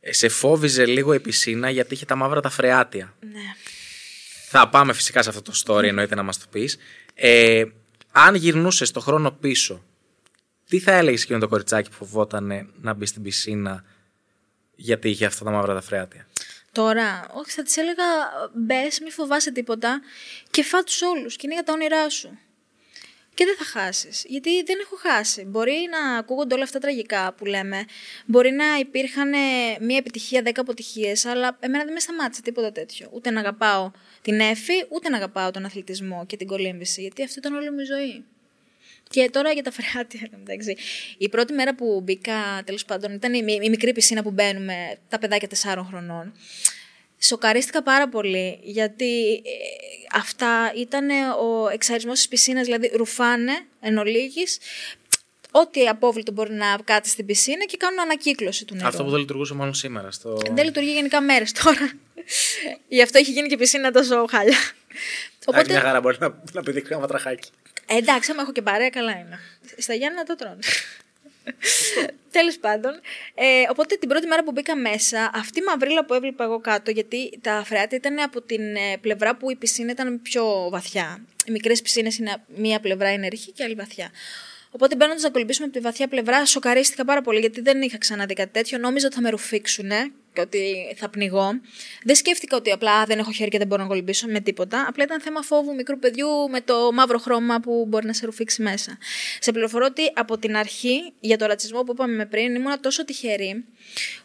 ε, 0.00 0.12
σε 0.12 0.28
φόβιζε 0.28 0.86
λίγο 0.86 1.14
η 1.14 1.20
πισίνα 1.20 1.70
γιατί 1.70 1.94
είχε 1.94 2.04
τα 2.04 2.14
μαύρα 2.16 2.40
τα 2.40 2.48
φρεάτια. 2.48 3.14
Ναι. 3.20 3.54
Θα 4.48 4.68
πάμε 4.68 4.92
φυσικά 4.92 5.22
σε 5.22 5.28
αυτό 5.28 5.42
το 5.42 5.52
story, 5.64 5.84
εννοείται 5.84 6.14
να 6.14 6.22
μας 6.22 6.38
το 6.38 6.46
πεις. 6.50 6.76
Ε, 7.14 7.64
αν 8.12 8.34
γυρνούσες 8.34 8.90
το 8.90 9.00
χρόνο 9.00 9.30
πίσω, 9.30 9.84
τι 10.68 10.78
θα 10.78 10.92
έλεγες 10.92 11.22
εκείνο 11.22 11.38
το 11.38 11.48
κοριτσάκι 11.48 11.90
που 11.90 11.96
φοβόταν 11.96 12.72
να 12.80 12.94
μπει 12.94 13.06
στην 13.06 13.22
πισίνα 13.22 13.84
γιατί 14.74 15.10
είχε 15.10 15.24
αυτά 15.24 15.44
τα 15.44 15.50
μαύρα 15.50 15.74
τα 15.74 15.80
φρεάτια; 15.80 16.26
Τώρα, 16.72 17.26
όχι, 17.32 17.50
θα 17.50 17.62
της 17.62 17.76
έλεγα 17.76 18.04
μπες, 18.54 19.00
μη 19.00 19.10
φοβάσαι 19.10 19.52
τίποτα 19.52 20.00
και 20.50 20.62
φά 20.62 20.84
τους 20.84 21.02
όλους 21.02 21.36
και 21.36 21.42
είναι 21.44 21.54
για 21.54 21.64
τα 21.64 21.72
όνειρά 21.72 22.10
σου. 22.10 22.38
Και 23.34 23.44
δεν 23.44 23.56
θα 23.56 23.64
χάσεις. 23.64 24.24
Γιατί 24.28 24.62
δεν 24.62 24.78
έχω 24.80 24.96
χάσει. 24.96 25.44
Μπορεί 25.44 25.88
να 25.90 26.16
ακούγονται 26.18 26.54
όλα 26.54 26.62
αυτά 26.62 26.78
τραγικά 26.78 27.32
που 27.32 27.44
λέμε. 27.44 27.84
Μπορεί 28.26 28.50
να 28.50 28.64
υπήρχαν 28.78 29.28
μία 29.80 29.96
επιτυχία, 29.96 30.42
δέκα 30.42 30.60
αποτυχίες, 30.60 31.24
αλλά 31.24 31.56
εμένα 31.60 31.84
δεν 31.84 31.92
με 31.92 32.00
σταμάτησε 32.00 32.42
τίποτα 32.42 32.72
τέτοιο. 32.72 33.08
Ούτε 33.12 33.30
να 33.30 33.40
αγαπάω 33.40 33.90
την 34.22 34.40
Εφη, 34.40 34.84
ούτε 34.88 35.08
να 35.08 35.16
αγαπάω 35.16 35.50
τον 35.50 35.64
αθλητισμό 35.64 36.26
και 36.26 36.36
την 36.36 36.46
κολύμβηση. 36.46 37.00
Γιατί 37.00 37.22
αυτή 37.22 37.38
ήταν 37.38 37.54
όλη 37.54 37.70
μου 37.70 37.80
η 37.80 37.84
ζωή. 37.84 38.24
Και 39.12 39.30
τώρα 39.32 39.52
για 39.52 39.62
τα 39.62 39.70
φρεάτια, 39.70 40.28
εντάξει. 40.40 40.76
Η 41.18 41.28
πρώτη 41.28 41.52
μέρα 41.52 41.74
που 41.74 42.00
μπήκα, 42.04 42.62
τέλος 42.64 42.84
πάντων, 42.84 43.12
ήταν 43.12 43.34
η, 43.34 43.58
η 43.62 43.68
μικρή 43.68 43.92
πισίνα 43.92 44.22
που 44.22 44.30
μπαίνουμε 44.30 44.98
τα 45.08 45.18
παιδάκια 45.18 45.48
4 45.76 45.82
χρονών. 45.88 46.32
Σοκαρίστηκα 47.18 47.82
πάρα 47.82 48.08
πολύ, 48.08 48.58
γιατί 48.62 49.32
ε, 49.32 49.40
αυτά 50.12 50.72
ήταν 50.76 51.10
ο 51.40 51.68
εξαρισμός 51.72 52.16
της 52.16 52.28
πισίνας, 52.28 52.64
δηλαδή 52.64 52.90
ρουφάνε 52.94 53.52
εν 53.80 53.98
ολίγης, 53.98 54.58
ό,τι 55.50 55.88
απόβλητο 55.88 56.32
μπορεί 56.32 56.52
να 56.52 56.78
κάτσει 56.84 57.10
στην 57.10 57.26
πισίνα 57.26 57.64
και 57.64 57.76
κάνουν 57.76 58.00
ανακύκλωση 58.00 58.64
του 58.64 58.74
νερού. 58.74 58.86
Αυτό 58.86 59.04
που 59.04 59.10
δεν 59.10 59.18
λειτουργούσε 59.18 59.54
μόνο 59.54 59.72
σήμερα. 59.72 60.10
Στο... 60.10 60.38
Δεν 60.52 60.64
λειτουργεί 60.64 60.92
γενικά 60.92 61.20
μέρες 61.20 61.52
τώρα. 61.52 61.92
Γι' 62.88 63.02
αυτό 63.02 63.18
έχει 63.18 63.30
γίνει 63.30 63.48
και 63.48 63.54
η 63.54 63.56
πισίνα 63.56 63.90
τόσο 63.90 64.26
χάλια. 64.30 64.58
Οπότε... 65.46 65.72
Μια 65.72 65.80
χαρά 65.80 66.00
μπορείς 66.00 66.18
να, 66.18 66.42
να 66.52 66.62
πηδήξεις 66.62 66.96
ένα 66.96 67.06
τραχάκι. 67.06 67.50
Ε, 67.92 67.96
εντάξει, 67.96 68.30
άμα 68.30 68.42
έχω 68.42 68.52
και 68.52 68.62
παρέα, 68.62 68.90
καλά 68.90 69.12
είναι. 69.12 69.38
Στα 69.78 69.94
Γιάννα 69.94 70.22
το 70.22 70.34
τρώνε. 70.34 70.58
Τέλος 72.30 72.58
πάντων. 72.58 73.00
Ε, 73.34 73.44
οπότε 73.70 73.96
την 73.96 74.08
πρώτη 74.08 74.26
μέρα 74.26 74.44
που 74.44 74.52
μπήκα 74.52 74.76
μέσα, 74.76 75.30
αυτή 75.34 75.60
η 75.60 75.62
μαυρίλα 75.62 76.04
που 76.04 76.14
έβλεπα 76.14 76.44
εγώ 76.44 76.60
κάτω, 76.60 76.90
γιατί 76.90 77.38
τα 77.40 77.62
φρεάτια 77.64 77.98
ήταν 77.98 78.18
από 78.20 78.42
την 78.42 78.76
ε, 78.76 78.96
πλευρά 79.00 79.36
που 79.36 79.50
η 79.50 79.56
πισίνα 79.56 79.90
ήταν 79.90 80.22
πιο 80.22 80.68
βαθιά. 80.70 81.24
Οι 81.46 81.50
μικρές 81.50 81.82
πισίνες 81.82 82.18
είναι 82.18 82.36
μία 82.46 82.80
πλευρά 82.80 83.12
είναι 83.12 83.28
ρηχή 83.28 83.52
και 83.52 83.64
άλλη 83.64 83.74
βαθιά. 83.74 84.10
Οπότε 84.70 84.96
μπαίνοντας 84.96 85.22
να 85.22 85.30
κολυμπήσουμε 85.30 85.66
από 85.66 85.74
τη 85.76 85.80
βαθιά 85.80 86.08
πλευρά, 86.08 86.46
σοκαρίστηκα 86.46 87.04
πάρα 87.04 87.22
πολύ 87.22 87.40
γιατί 87.40 87.60
δεν 87.60 87.82
είχα 87.82 87.98
ξαναδεί 87.98 88.34
κάτι 88.34 88.52
τέτοιο. 88.52 88.78
Νόμιζα 88.78 89.06
ότι 89.06 89.14
θα 89.14 89.20
με 89.20 89.30
ρουφήξουν 89.30 89.88
και 89.88 90.12
ότι 90.40 90.94
θα 90.96 91.08
πνιγώ. 91.08 91.50
Δεν 92.04 92.16
σκέφτηκα 92.16 92.56
ότι 92.56 92.70
απλά 92.70 93.04
δεν 93.04 93.18
έχω 93.18 93.32
χέρι 93.32 93.50
και 93.50 93.58
δεν 93.58 93.66
μπορώ 93.66 93.82
να 93.82 93.88
κολυμπήσω 93.88 94.26
με 94.26 94.40
τίποτα. 94.40 94.86
Απλά 94.88 95.04
ήταν 95.04 95.20
θέμα 95.20 95.42
φόβου 95.42 95.74
μικρού 95.74 95.98
παιδιού 95.98 96.28
με 96.50 96.60
το 96.60 96.92
μαύρο 96.92 97.18
χρώμα 97.18 97.60
που 97.60 97.84
μπορεί 97.88 98.06
να 98.06 98.12
σε 98.12 98.26
ρουφήξει 98.26 98.62
μέσα. 98.62 98.98
Σε 99.40 99.52
πληροφορώ 99.52 99.86
ότι 99.86 100.12
από 100.14 100.38
την 100.38 100.56
αρχή 100.56 101.12
για 101.20 101.38
το 101.38 101.46
ρατσισμό 101.46 101.82
που 101.82 101.92
είπαμε 101.92 102.26
πριν 102.26 102.54
ήμουν 102.54 102.80
τόσο 102.80 103.04
τυχερή 103.04 103.64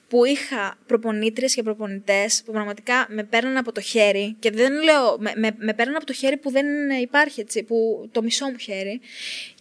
που 0.07 0.25
είχα 0.25 0.77
προπονήτριες 0.85 1.53
και 1.53 1.63
προπονητές 1.63 2.41
που 2.45 2.51
πραγματικά 2.51 3.07
με 3.09 3.23
παίρναν 3.23 3.57
από 3.57 3.71
το 3.71 3.81
χέρι 3.81 4.35
και 4.39 4.51
δεν 4.51 4.83
λέω, 4.83 5.17
με, 5.19 5.33
με, 5.35 5.49
με 5.57 5.73
παίρναν 5.73 5.95
από 5.95 6.05
το 6.05 6.13
χέρι 6.13 6.37
που 6.37 6.51
δεν 6.51 6.65
υπάρχει 7.01 7.39
έτσι, 7.41 7.63
που, 7.63 8.09
το 8.11 8.21
μισό 8.21 8.45
μου 8.45 8.57
χέρι 8.57 8.99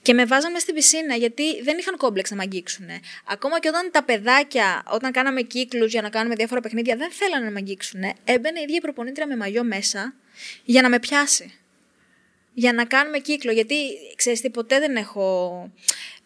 και 0.06 0.14
με 0.14 0.24
βάζαμε 0.24 0.58
στην 0.58 0.74
πισίνα 0.74 1.14
γιατί 1.14 1.62
δεν 1.62 1.78
είχαν 1.78 1.96
κόμπλεξ 1.96 2.30
να 2.30 2.36
με 2.36 2.42
αγγίξουν. 2.42 2.86
Ακόμα 3.24 3.60
και 3.60 3.68
όταν 3.68 3.90
τα 3.90 4.02
παιδάκια, 4.02 4.82
όταν 4.90 5.12
κάναμε 5.12 5.42
κύκλους 5.42 5.92
για 5.92 6.02
να 6.02 6.08
κάνουμε 6.08 6.34
διάφορα 6.34 6.60
παιχνίδια, 6.60 6.96
δεν 6.96 7.10
θέλανε 7.10 7.44
να 7.44 7.50
με 7.50 7.58
αγγίξουν. 7.58 8.00
Έμπαινε 8.24 8.58
η 8.58 8.62
ίδια 8.62 8.76
η 8.76 8.80
προπονήτρια 8.80 9.26
με 9.26 9.36
μαγιό 9.36 9.64
μέσα 9.64 10.14
για 10.64 10.82
να 10.82 10.88
με 10.88 10.98
πιάσει. 10.98 11.54
Για 12.54 12.72
να 12.72 12.84
κάνουμε 12.84 13.18
κύκλο. 13.18 13.52
Γιατί 13.52 13.74
ξέρεις 14.16 14.40
τι, 14.40 14.50
ποτέ 14.50 14.78
δεν 14.78 14.96
έχω 14.96 15.70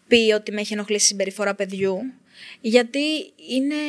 πει 0.08 0.32
ότι 0.34 0.52
με 0.52 0.60
έχει 0.60 0.72
ενοχλήσει 0.72 1.04
η 1.04 1.08
συμπεριφορά 1.08 1.54
παιδιού. 1.54 2.12
Γιατί 2.60 3.32
είναι, 3.50 3.80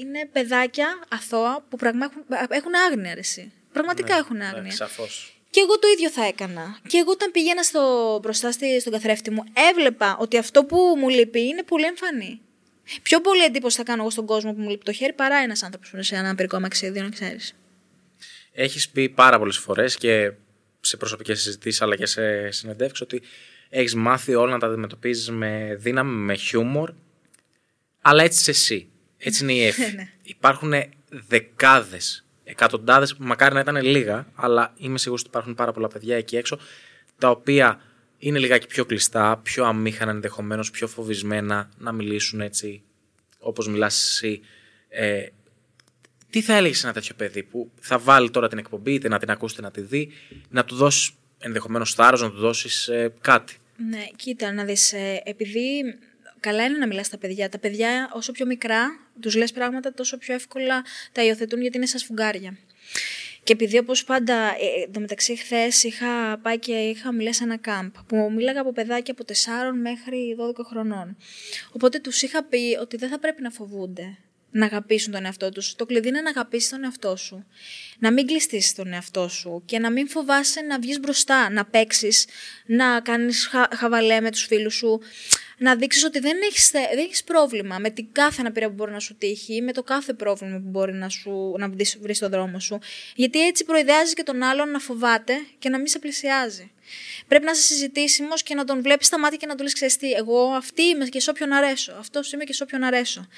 είναι 0.00 0.28
παιδάκια 0.32 0.98
αθώα 1.08 1.64
που 1.68 1.76
πραγμα, 1.76 2.10
έχουν 2.48 2.72
άγνοια, 2.90 3.10
αρέσει. 3.10 3.52
Πραγματικά 3.72 4.14
ναι, 4.14 4.20
έχουν 4.20 4.36
ναι, 4.36 4.44
άγνοια. 4.44 4.76
Ναι, 4.78 5.06
Και 5.50 5.60
εγώ 5.60 5.78
το 5.78 5.88
ίδιο 5.94 6.10
θα 6.10 6.24
έκανα. 6.24 6.78
Και 6.88 6.98
εγώ 6.98 7.10
όταν 7.10 7.30
πήγαινα 7.30 7.62
στο, 7.62 8.18
μπροστά 8.22 8.52
στον 8.52 8.92
καθρέφτη 8.92 9.30
μου, 9.30 9.44
έβλεπα 9.70 10.16
ότι 10.20 10.38
αυτό 10.38 10.64
που 10.64 10.76
μου 10.98 11.08
λείπει 11.08 11.40
είναι 11.40 11.62
πολύ 11.62 11.84
εμφανή. 11.84 12.40
Πιο 13.02 13.20
πολύ 13.20 13.44
εντύπωση 13.44 13.76
θα 13.76 13.82
κάνω 13.82 14.00
εγώ 14.00 14.10
στον 14.10 14.26
κόσμο 14.26 14.52
που 14.54 14.60
μου 14.60 14.68
λείπει 14.68 14.84
το 14.84 14.92
χέρι 14.92 15.12
παρά 15.12 15.36
ένας 15.36 15.62
άνθρωπος 15.62 15.90
που 15.90 15.96
είναι 15.96 16.04
σε 16.04 16.16
ένα 16.16 16.34
περικό 16.34 16.56
αμαξίδιο, 16.56 17.02
να 17.02 17.08
ξέρεις. 17.08 17.54
Έχεις 18.52 18.88
πει 18.88 19.08
πάρα 19.08 19.38
πολλές 19.38 19.58
φορές 19.58 19.96
και 19.96 20.32
σε 20.80 20.96
προσωπικές 20.96 21.42
συζητήσεις 21.42 21.82
αλλά 21.82 21.96
και 21.96 22.06
σε 22.06 22.50
συνεντεύξεις 22.50 23.00
ότι 23.00 23.22
έχεις 23.68 23.94
μάθει 23.94 24.34
όλα 24.34 24.52
να 24.52 24.58
τα 24.58 24.66
αντιμετωπίζεις 24.66 25.30
με 25.30 25.76
δύναμη, 25.78 26.12
με 26.12 26.34
χιούμορ 26.34 26.92
αλλά 28.00 28.22
έτσι 28.22 28.38
είσαι 28.40 28.50
εσύ. 28.50 28.88
Έτσι 29.18 29.42
είναι 29.42 29.52
η 29.52 29.64
Εφη. 29.66 29.94
Ναι. 29.94 30.12
Υπάρχουν 30.22 30.72
δεκάδες, 31.08 32.24
εκατοντάδες, 32.50 33.14
μακάρι 33.18 33.54
να 33.54 33.60
ήταν 33.60 33.82
λίγα, 33.82 34.26
αλλά 34.34 34.72
είμαι 34.76 34.98
σίγουρος 34.98 35.20
ότι 35.20 35.30
υπάρχουν 35.30 35.54
πάρα 35.54 35.72
πολλά 35.72 35.88
παιδιά 35.88 36.16
εκεί 36.16 36.36
έξω, 36.36 36.58
τα 37.18 37.30
οποία 37.30 37.80
είναι 38.18 38.38
λιγάκι 38.38 38.66
πιο 38.66 38.84
κλειστά, 38.84 39.40
πιο 39.42 39.64
αμήχανα 39.64 40.10
ενδεχομένως, 40.10 40.70
πιο 40.70 40.86
φοβισμένα 40.86 41.70
να 41.78 41.92
μιλήσουν 41.92 42.40
έτσι 42.40 42.82
όπως 43.38 43.68
μιλάς 43.68 44.08
εσύ, 44.08 44.40
ε, 44.88 45.26
τι 46.30 46.42
θα 46.42 46.54
έλεγες 46.56 46.78
σε 46.78 46.86
ένα 46.86 46.94
τέτοιο 46.94 47.14
παιδί 47.14 47.42
που 47.42 47.70
θα 47.80 47.98
βάλει 47.98 48.30
τώρα 48.30 48.48
την 48.48 48.58
εκπομπή, 48.58 48.92
είτε 48.92 49.08
να 49.08 49.18
την 49.18 49.30
ακούσει, 49.30 49.54
είτε 49.54 49.62
να 49.62 49.70
τη 49.70 49.80
δει, 49.80 50.12
να 50.48 50.64
του 50.64 50.74
δώσεις 50.74 51.10
ενδεχομένως 51.38 51.94
θάρρος, 51.94 52.22
να 52.22 52.30
του 52.30 52.38
δώσεις 52.38 52.88
ε, 52.88 53.12
κάτι; 53.20 53.56
Ναι, 53.90 54.06
κοίτα, 54.16 54.52
να 54.52 54.64
δεις. 54.64 54.92
Ε, 54.92 55.22
επειδή 55.24 55.82
καλά 56.40 56.64
είναι 56.64 56.78
να 56.78 56.86
μιλάς 56.86 57.06
στα 57.06 57.18
παιδιά. 57.18 57.48
Τα 57.48 57.58
παιδιά, 57.58 58.10
όσο 58.12 58.32
πιο 58.32 58.46
μικρά, 58.46 58.86
τους 59.20 59.34
λες 59.34 59.52
πράγματα, 59.52 59.94
τόσο 59.94 60.18
πιο 60.18 60.34
εύκολα 60.34 60.84
τα 61.12 61.24
υιοθετούν 61.24 61.60
γιατί 61.60 61.76
είναι 61.76 61.86
σαν 61.86 61.98
σφουγγάρια. 61.98 62.58
Και 63.42 63.52
επειδή 63.52 63.78
όπως 63.78 64.04
πάντα, 64.04 64.34
ε, 64.34 64.96
ε 64.96 64.98
μεταξύ 64.98 65.36
χθες 65.36 65.82
είχα 65.82 66.38
πάει 66.42 66.58
και 66.58 66.72
είχα 66.72 67.12
μιλήσει 67.12 67.38
σε 67.38 67.44
ένα 67.44 67.56
κάμπ 67.56 67.92
που 68.06 68.32
μίλαγα 68.34 68.60
από 68.60 68.72
παιδάκια 68.72 69.14
από 69.18 69.24
4 69.24 69.72
μέχρι 69.82 70.36
12 70.38 70.64
χρονών. 70.64 71.16
Οπότε 71.72 71.98
τους 71.98 72.22
είχα 72.22 72.44
πει 72.44 72.78
ότι 72.80 72.96
δεν 72.96 73.08
θα 73.08 73.18
πρέπει 73.18 73.42
να 73.42 73.50
φοβούνται 73.50 74.18
να 74.50 74.66
αγαπήσουν 74.66 75.12
τον 75.12 75.24
εαυτό 75.24 75.48
τους. 75.48 75.74
Το 75.74 75.86
κλειδί 75.86 76.08
είναι 76.08 76.20
να 76.20 76.30
αγαπήσεις 76.30 76.68
τον 76.68 76.84
εαυτό 76.84 77.16
σου. 77.16 77.46
Να 77.98 78.12
μην 78.12 78.26
κλειστείς 78.26 78.74
τον 78.74 78.92
εαυτό 78.92 79.28
σου 79.28 79.62
και 79.64 79.78
να 79.78 79.90
μην 79.90 80.08
φοβάσαι 80.08 80.60
να 80.60 80.78
βγεις 80.78 81.00
μπροστά, 81.00 81.50
να 81.50 81.64
παίξεις, 81.64 82.26
να 82.66 83.00
κάνεις 83.00 83.46
χα, 83.46 83.76
χαβαλέ 83.76 84.20
με 84.20 84.30
τους 84.30 84.44
φίλους 84.44 84.74
σου, 84.74 85.00
να 85.58 85.76
δείξεις 85.76 86.04
ότι 86.04 86.18
δεν 86.18 86.36
έχεις, 86.42 86.70
δεν 86.70 86.98
έχεις 86.98 87.24
πρόβλημα 87.24 87.78
με 87.78 87.90
την 87.90 88.06
κάθε 88.12 88.36
αναπηρία 88.40 88.68
που 88.68 88.74
μπορεί 88.74 88.92
να 88.92 89.00
σου 89.00 89.16
τύχει, 89.16 89.62
με 89.62 89.72
το 89.72 89.82
κάθε 89.82 90.12
πρόβλημα 90.12 90.56
που 90.56 90.68
μπορεί 90.68 90.92
να, 90.92 91.08
σου, 91.08 91.54
να 91.58 91.68
βρεις 92.00 92.16
στον 92.16 92.30
δρόμο 92.30 92.60
σου. 92.60 92.78
Γιατί 93.14 93.46
έτσι 93.46 93.64
προειδεάζει 93.64 94.14
και 94.14 94.22
τον 94.22 94.42
άλλον 94.42 94.70
να 94.70 94.78
φοβάται 94.78 95.34
και 95.58 95.68
να 95.68 95.76
μην 95.76 95.86
σε 95.86 95.98
πλησιάζει. 95.98 96.70
Πρέπει 97.28 97.44
να 97.44 97.50
είσαι 97.50 97.62
συζητήσιμος 97.62 98.42
και 98.42 98.54
να 98.54 98.64
τον 98.64 98.82
βλέπεις 98.82 99.06
στα 99.06 99.18
μάτια 99.18 99.36
και 99.36 99.46
να 99.46 99.54
του 99.54 99.62
λες: 99.62 99.72
Ξέρεις 99.72 99.96
εγώ 100.16 100.50
αυτή 100.50 100.82
είμαι 100.82 101.06
και 101.06 101.20
σε 101.20 101.30
όποιον 101.30 101.52
αρέσω. 101.52 101.92
Αυτός 101.98 102.32
είμαι 102.32 102.44
και 102.44 102.52
σε 102.52 102.62
όποιον 102.62 102.82
αρέσω. 102.82 103.28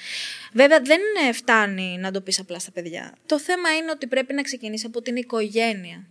Βέβαια, 0.53 0.81
δεν 0.81 0.99
φτάνει 1.33 1.97
να 1.99 2.11
το 2.11 2.21
πεις 2.21 2.39
απλά 2.39 2.59
στα 2.59 2.71
παιδιά. 2.71 3.15
Το 3.25 3.39
θέμα 3.39 3.75
είναι 3.75 3.91
ότι 3.91 4.07
πρέπει 4.07 4.33
να 4.33 4.41
ξεκινήσεις 4.41 4.85
από 4.85 5.01
την 5.01 5.15
οικογένεια. 5.15 6.10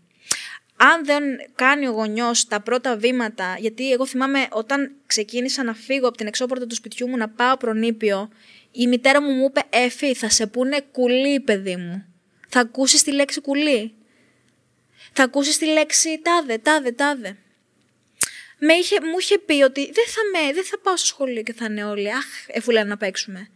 Αν 0.83 1.05
δεν 1.05 1.23
κάνει 1.55 1.87
ο 1.87 1.91
γονιός 1.91 2.47
τα 2.47 2.61
πρώτα 2.61 2.97
βήματα, 2.97 3.57
γιατί 3.59 3.93
εγώ 3.93 4.07
θυμάμαι 4.07 4.49
όταν 4.51 4.93
ξεκίνησα 5.07 5.63
να 5.63 5.75
φύγω 5.75 6.09
από 6.09 6.17
την 6.17 6.27
εξώπορτα 6.27 6.67
του 6.67 6.75
σπιτιού 6.75 7.09
μου 7.09 7.17
να 7.17 7.29
πάω 7.29 7.57
προνήπιο, 7.57 8.29
η 8.71 8.87
μητέρα 8.87 9.23
μου 9.23 9.33
μου 9.33 9.47
είπε: 9.49 9.63
Εφή, 9.71 10.15
θα 10.15 10.29
σε 10.29 10.47
πούνε 10.47 10.81
κουλή, 10.93 11.41
παιδί 11.41 11.77
μου. 11.77 12.05
Θα 12.49 12.61
ακούσεις 12.61 13.03
τη 13.03 13.13
λέξη 13.13 13.41
κουλή 13.41 13.95
θα 15.13 15.23
ακούσεις 15.23 15.59
τη 15.59 15.67
λέξη 15.67 16.21
τάδε, 16.23 16.59
τάδε, 16.59 16.93
τάδε. 16.93 17.37
Με 18.59 18.73
είχε, 18.73 19.01
μου 19.01 19.19
είχε 19.19 19.39
πει 19.39 19.63
ότι 19.63 19.85
δεν 19.85 20.05
θα, 20.07 20.21
με, 20.33 20.53
δεν 20.53 20.65
θα 20.65 20.79
πάω 20.79 20.97
στο 20.97 21.07
σχολείο 21.07 21.43
και 21.43 21.53
θα 21.53 21.65
είναι 21.65 21.85
όλοι, 21.85 22.13
αχ, 22.13 22.25
εφού 22.47 22.71
λένε 22.71 22.89
να 22.89 22.97
παίξουμε. 22.97 23.51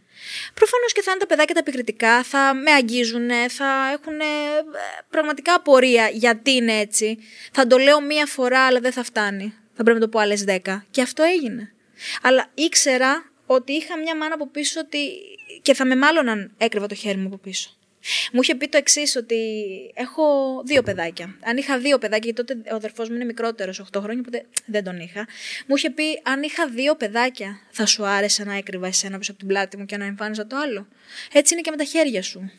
Προφανώς 0.55 0.93
και 0.93 1.03
θα 1.03 1.11
είναι 1.11 1.21
τα 1.21 1.27
παιδάκια 1.27 1.55
τα 1.55 1.61
επικριτικά, 1.61 2.23
θα 2.23 2.55
με 2.55 2.71
αγγίζουν, 2.71 3.29
θα 3.49 3.91
έχουν 3.93 4.19
πραγματικά 5.11 5.55
απορία 5.55 6.09
γιατί 6.09 6.51
είναι 6.51 6.79
έτσι. 6.79 7.19
Θα 7.53 7.67
το 7.67 7.79
λέω 7.79 8.01
μία 8.01 8.27
φορά, 8.27 8.67
αλλά 8.67 8.81
δεν 8.81 8.93
θα 8.93 9.03
φτάνει. 9.03 9.55
Θα 9.77 9.83
πρέπει 9.83 9.99
να 9.99 10.05
το 10.05 10.09
πω 10.09 10.19
άλλες 10.19 10.45
δέκα. 10.45 10.85
Και 10.91 11.03
αυτό 11.03 11.23
έγινε. 11.23 11.73
Αλλά 12.23 12.51
ήξερα 12.55 13.33
ότι 13.47 13.73
είχα 13.73 13.99
μια 13.99 14.17
μάνα 14.17 14.35
από 14.35 14.49
πίσω 14.49 14.81
ότι... 14.81 14.99
και 15.63 15.75
θα 15.75 15.87
με 15.87 15.97
μάλλον 15.97 16.53
έκρυβα 16.57 16.87
το 16.87 16.95
χέρι 16.95 17.19
μου 17.19 17.27
από 17.27 17.37
πίσω. 17.37 17.74
Μου 18.33 18.41
είχε 18.43 18.55
πει 18.55 18.69
το 18.69 18.77
εξής, 18.77 19.17
ότι 19.17 19.37
έχω 19.95 20.23
δύο 20.65 20.83
παιδάκια. 20.83 21.37
Αν 21.45 21.57
είχα 21.57 21.79
δύο 21.79 21.99
παιδάκια, 21.99 22.31
γιατί 22.33 22.55
τότε 22.55 22.71
ο 22.73 22.75
αδερφός 22.75 23.09
μου 23.09 23.15
είναι 23.15 23.25
μικρότερος, 23.25 23.81
8 23.81 24.01
χρόνια, 24.01 24.23
οπότε 24.27 24.47
δεν 24.67 24.85
τον 24.85 25.01
είχα. 25.01 25.27
Μου 25.67 25.77
είχε 25.77 25.91
πει, 25.91 26.21
αν 26.23 26.43
είχα 26.43 26.69
δύο 26.69 26.95
παιδάκια, 26.95 27.61
θα 27.71 27.87
σου 27.87 28.07
άρεσε 28.07 28.45
να 28.45 28.57
έκρυβα 28.57 28.87
εσένα 28.87 29.19
πίσω 29.19 29.31
από 29.31 29.41
την 29.41 29.49
πλάτη 29.49 29.77
μου 29.77 29.85
και 29.85 29.97
να 29.97 30.05
εμφάνιζα 30.05 30.47
το 30.47 30.57
άλλο. 30.57 30.87
Έτσι 31.33 31.53
είναι 31.55 31.63
και 31.63 31.71
με 31.71 31.77
τα 31.77 31.85
χέρια 31.85 32.23
σου. 32.23 32.53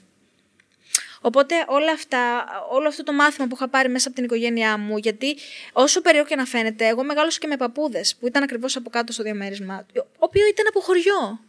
Οπότε 1.21 1.55
όλα 1.67 1.91
αυτά, 1.91 2.45
όλο 2.71 2.87
αυτό 2.87 3.03
το 3.03 3.13
μάθημα 3.13 3.47
που 3.47 3.55
είχα 3.55 3.67
πάρει 3.69 3.89
μέσα 3.89 4.07
από 4.07 4.15
την 4.15 4.25
οικογένειά 4.25 4.77
μου, 4.77 4.97
γιατί 4.97 5.35
όσο 5.73 6.01
περίεργο 6.01 6.27
και 6.27 6.35
να 6.35 6.45
φαίνεται, 6.45 6.87
εγώ 6.87 7.03
μεγάλωσα 7.03 7.39
και 7.39 7.47
με 7.47 7.57
παππούδες 7.57 8.15
που 8.15 8.27
ήταν 8.27 8.43
ακριβώς 8.43 8.75
από 8.75 8.89
κάτω 8.89 9.11
στο 9.13 9.23
διαμέρισμα, 9.23 9.85
ο 9.97 10.01
οποίο 10.17 10.47
ήταν 10.47 10.65
από 10.69 10.79
χωριό 10.79 11.39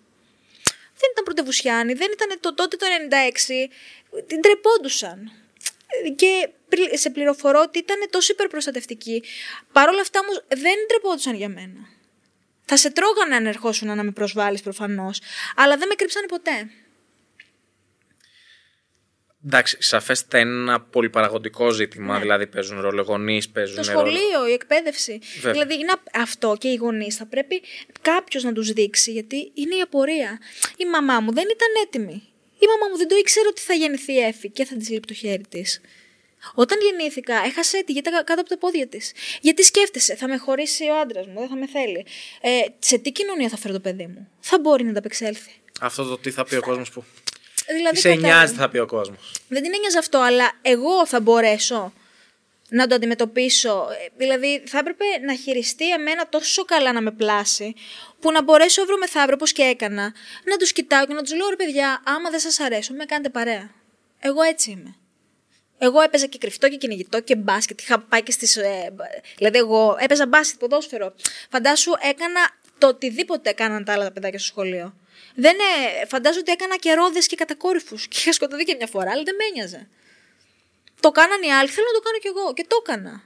δεν 0.98 1.08
ήταν 1.12 1.24
πρωτευουσιάνοι, 1.24 1.92
δεν 1.92 2.10
ήταν 2.12 2.40
το 2.40 2.54
τότε 2.54 2.76
το 2.76 2.86
96, 2.86 3.68
την 4.26 4.40
τρεπόντουσαν. 4.40 5.32
Και 6.16 6.48
σε 6.92 7.10
πληροφορώ 7.10 7.60
ότι 7.60 7.78
ήταν 7.78 7.96
τόσο 8.10 8.32
υπερπροστατευτικοί. 8.32 9.22
Παρ' 9.72 9.88
όλα 9.88 10.00
αυτά 10.00 10.20
όμως 10.20 10.44
δεν 10.48 10.74
τρεπόντουσαν 10.88 11.34
για 11.34 11.48
μένα. 11.48 11.88
Θα 12.64 12.76
σε 12.76 12.90
τρώγανε 12.90 13.34
αν 13.34 13.46
ερχόσουν 13.46 13.96
να 13.96 14.02
με 14.02 14.10
προσβάλλεις 14.10 14.62
προφανώς, 14.62 15.20
αλλά 15.56 15.76
δεν 15.76 15.88
με 15.88 15.94
κρύψανε 15.94 16.26
ποτέ. 16.26 16.70
Εντάξει, 19.46 19.76
σαφέστατα 19.80 20.38
είναι 20.38 20.50
ένα 20.50 20.80
πολυπαραγωγικό 20.80 21.70
ζήτημα. 21.70 22.14
Ναι. 22.14 22.20
Δηλαδή 22.20 22.46
παίζουν 22.46 22.80
ρόλο 22.80 23.02
γονείς, 23.02 23.48
παίζουν. 23.48 23.76
Το 23.76 23.82
σχολείο, 23.82 24.48
η 24.48 24.52
εκπαίδευση. 24.52 25.20
Δηλαδή 25.42 25.74
είναι 25.74 25.92
αυτό 26.14 26.56
και 26.58 26.68
οι 26.68 26.74
γονείς 26.74 27.16
θα 27.16 27.26
πρέπει 27.26 27.62
κάποιος 28.00 28.42
να 28.42 28.52
τους 28.52 28.72
δείξει, 28.72 29.12
γιατί 29.12 29.50
είναι 29.54 29.74
η 29.76 29.80
απορία. 29.80 30.38
Η 30.76 30.84
μαμά 30.84 31.20
μου 31.20 31.32
δεν 31.32 31.44
ήταν 31.44 31.68
έτοιμη. 31.84 32.22
Η 32.58 32.66
μαμά 32.66 32.90
μου 32.90 32.96
δεν 32.96 33.08
το 33.08 33.16
ήξερε 33.16 33.48
ότι 33.48 33.60
θα 33.60 33.74
γεννηθεί 33.74 34.12
η 34.12 34.20
Εφη 34.20 34.50
και 34.50 34.64
θα 34.64 34.76
της 34.76 34.88
λείπει 34.88 35.06
το 35.06 35.14
χέρι 35.14 35.44
της. 35.48 35.80
Όταν 36.54 36.78
γεννήθηκα, 36.80 37.34
έχασε 37.44 37.82
τη 37.86 37.92
γέτα 37.92 38.10
κάτω 38.10 38.40
από 38.40 38.48
τα 38.48 38.58
πόδια 38.58 38.86
της. 38.86 39.12
Γιατί 39.40 39.62
σκέφτεσαι, 39.62 40.14
θα 40.14 40.28
με 40.28 40.36
χωρίσει 40.36 40.84
ο 40.84 40.98
άντρας 41.00 41.26
μου, 41.26 41.38
δεν 41.38 41.48
θα 41.48 41.56
με 41.56 41.66
θέλει. 41.66 42.06
Ε, 42.40 42.60
σε 42.78 42.98
τι 42.98 43.12
κοινωνία 43.12 43.48
θα 43.48 43.56
φέρω 43.56 43.74
το 43.74 43.80
παιδί 43.80 44.06
μου, 44.06 44.28
θα 44.40 44.58
μπορεί 44.58 44.84
να 44.84 44.92
τα 44.92 44.98
απεξέλθει. 44.98 45.50
Αυτό 45.80 46.04
το 46.04 46.18
τι 46.18 46.30
θα 46.30 46.44
πει 46.44 46.54
ο 46.54 46.60
κόσμος 46.60 46.90
που 46.90 47.04
Δηλαδή, 47.74 47.98
σε 47.98 48.14
νοιάζει, 48.14 48.54
θα 48.54 48.68
πει 48.68 48.78
ο 48.78 48.86
κόσμος. 48.86 49.32
Δεν 49.48 49.62
την 49.62 49.74
ένοιαζε 49.74 49.98
αυτό, 49.98 50.18
αλλά 50.18 50.52
εγώ 50.62 51.06
θα 51.06 51.20
μπορέσω 51.20 51.92
να 52.68 52.86
το 52.86 52.94
αντιμετωπίσω. 52.94 53.86
Δηλαδή, 54.16 54.62
θα 54.66 54.78
έπρεπε 54.78 55.04
να 55.26 55.34
χειριστεί 55.34 55.90
εμένα 55.90 56.28
τόσο 56.28 56.64
καλά 56.64 56.92
να 56.92 57.00
με 57.00 57.10
πλάσει, 57.10 57.74
που 58.20 58.32
να 58.32 58.42
μπορέσω 58.42 58.82
αύριο 58.82 58.98
μεθαύριο, 58.98 59.34
όπω 59.34 59.46
και 59.46 59.62
έκανα, 59.62 60.14
να 60.44 60.56
τους 60.56 60.72
κοιτάω 60.72 61.06
και 61.06 61.14
να 61.14 61.22
τους 61.22 61.34
λέω: 61.34 61.48
ρε 61.48 61.56
παιδιά, 61.56 62.02
άμα 62.04 62.30
δεν 62.30 62.40
σας 62.40 62.60
αρέσω, 62.60 62.94
με 62.94 63.04
κάνετε 63.04 63.28
παρέα. 63.28 63.70
Εγώ 64.18 64.42
έτσι 64.42 64.70
είμαι. 64.70 64.96
Εγώ 65.78 66.00
έπαιζα 66.00 66.26
και 66.26 66.38
κρυφτό 66.38 66.68
και 66.68 66.76
κυνηγητό 66.76 67.20
και 67.20 67.36
μπάσκετ. 67.36 67.80
Είχα 67.80 67.98
πάει 68.00 68.22
και 68.22 68.32
στις. 68.32 68.56
Ε, 68.56 68.94
δηλαδή, 69.36 69.58
εγώ 69.58 69.96
έπαιζα 70.00 70.26
μπάσκετ, 70.26 70.58
ποδόσφαιρο. 70.58 71.14
Φαντάσου, 71.50 71.92
έκανα 72.00 72.40
το 72.78 72.86
οτιδήποτε 72.86 73.50
έκαναν 73.50 73.84
τα 73.84 73.92
άλλα 73.92 74.04
τα 74.04 74.12
παιδάκια 74.12 74.38
στο 74.38 74.48
σχολείο. 74.48 74.94
Δεν, 75.36 75.56
ε, 76.02 76.06
φαντάζομαι 76.06 76.40
ότι 76.40 76.52
έκανα 76.52 76.76
και 76.76 76.94
ρόδες 76.94 77.26
και 77.26 77.36
κατακόρυφους. 77.36 78.06
Και 78.10 78.16
είχα 78.20 78.32
σκοτωθεί 78.32 78.64
και 78.64 78.74
μια 78.74 78.86
φορά, 78.86 79.10
αλλά 79.10 79.22
δεν 79.22 79.34
με 79.34 79.44
ένοιαζε. 79.44 79.88
Το 81.00 81.10
κάναν 81.10 81.42
οι 81.42 81.52
άλλοι, 81.52 81.68
θέλω 81.68 81.86
να 81.92 81.98
το 81.98 82.04
κάνω 82.04 82.18
κι 82.18 82.26
εγώ. 82.26 82.54
Και 82.54 82.64
το 82.68 82.76
έκανα. 82.86 83.22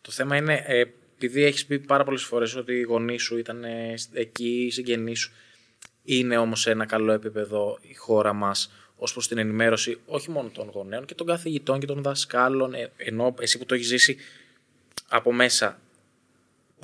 Το 0.00 0.10
θέμα 0.10 0.36
είναι, 0.36 0.64
ε, 0.66 0.84
επειδή 1.14 1.42
έχεις 1.42 1.66
πει 1.66 1.78
πάρα 1.78 2.04
πολλές 2.04 2.22
φορές 2.22 2.56
ότι 2.56 2.72
οι 2.72 2.82
γονείς 2.82 3.22
σου 3.22 3.38
ήταν 3.38 3.64
ε, 3.64 3.94
εκεί, 4.12 4.64
οι 4.64 4.70
συγγενείς 4.70 5.20
σου. 5.20 5.32
Είναι 6.04 6.36
όμως 6.36 6.60
σε 6.60 6.70
ένα 6.70 6.86
καλό 6.86 7.12
επίπεδο 7.12 7.78
η 7.80 7.94
χώρα 7.94 8.32
μας 8.32 8.72
ως 8.96 9.12
προς 9.12 9.28
την 9.28 9.38
ενημέρωση 9.38 10.00
όχι 10.06 10.30
μόνο 10.30 10.48
των 10.48 10.70
γονέων 10.74 11.04
και 11.04 11.14
των 11.14 11.26
καθηγητών 11.26 11.80
και 11.80 11.86
των 11.86 12.02
δασκάλων. 12.02 12.74
ενώ 12.96 13.34
εσύ 13.40 13.58
που 13.58 13.66
το 13.66 13.74
έχεις 13.74 13.86
ζήσει 13.86 14.16
από 15.08 15.32
μέσα, 15.32 15.80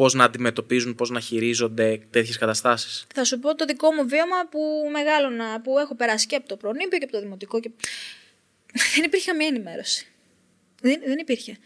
πώς 0.00 0.14
να 0.14 0.24
αντιμετωπίζουν, 0.24 0.94
πώς 0.94 1.10
να 1.10 1.20
χειρίζονται 1.20 2.00
τέτοιες 2.10 2.38
καταστάσεις. 2.38 3.06
Θα 3.14 3.24
σου 3.24 3.38
πω 3.38 3.54
το 3.54 3.64
δικό 3.64 3.92
μου 3.92 4.08
βίωμα 4.08 4.36
που 4.50 4.60
μεγάλωνα, 4.92 5.60
που 5.60 5.78
έχω 5.78 5.94
περάσει 5.94 6.26
και 6.26 6.36
από 6.36 6.48
το 6.48 6.56
προνήπιο 6.56 6.98
και 6.98 7.04
από 7.04 7.12
το 7.12 7.20
δημοτικό. 7.20 7.60
Και... 7.60 7.70
δεν 8.94 9.04
υπήρχε 9.04 9.30
καμία 9.30 9.46
ενημέρωση. 9.46 10.06
Δεν, 10.80 11.00
δεν 11.06 11.18
υπήρχε. 11.18 11.56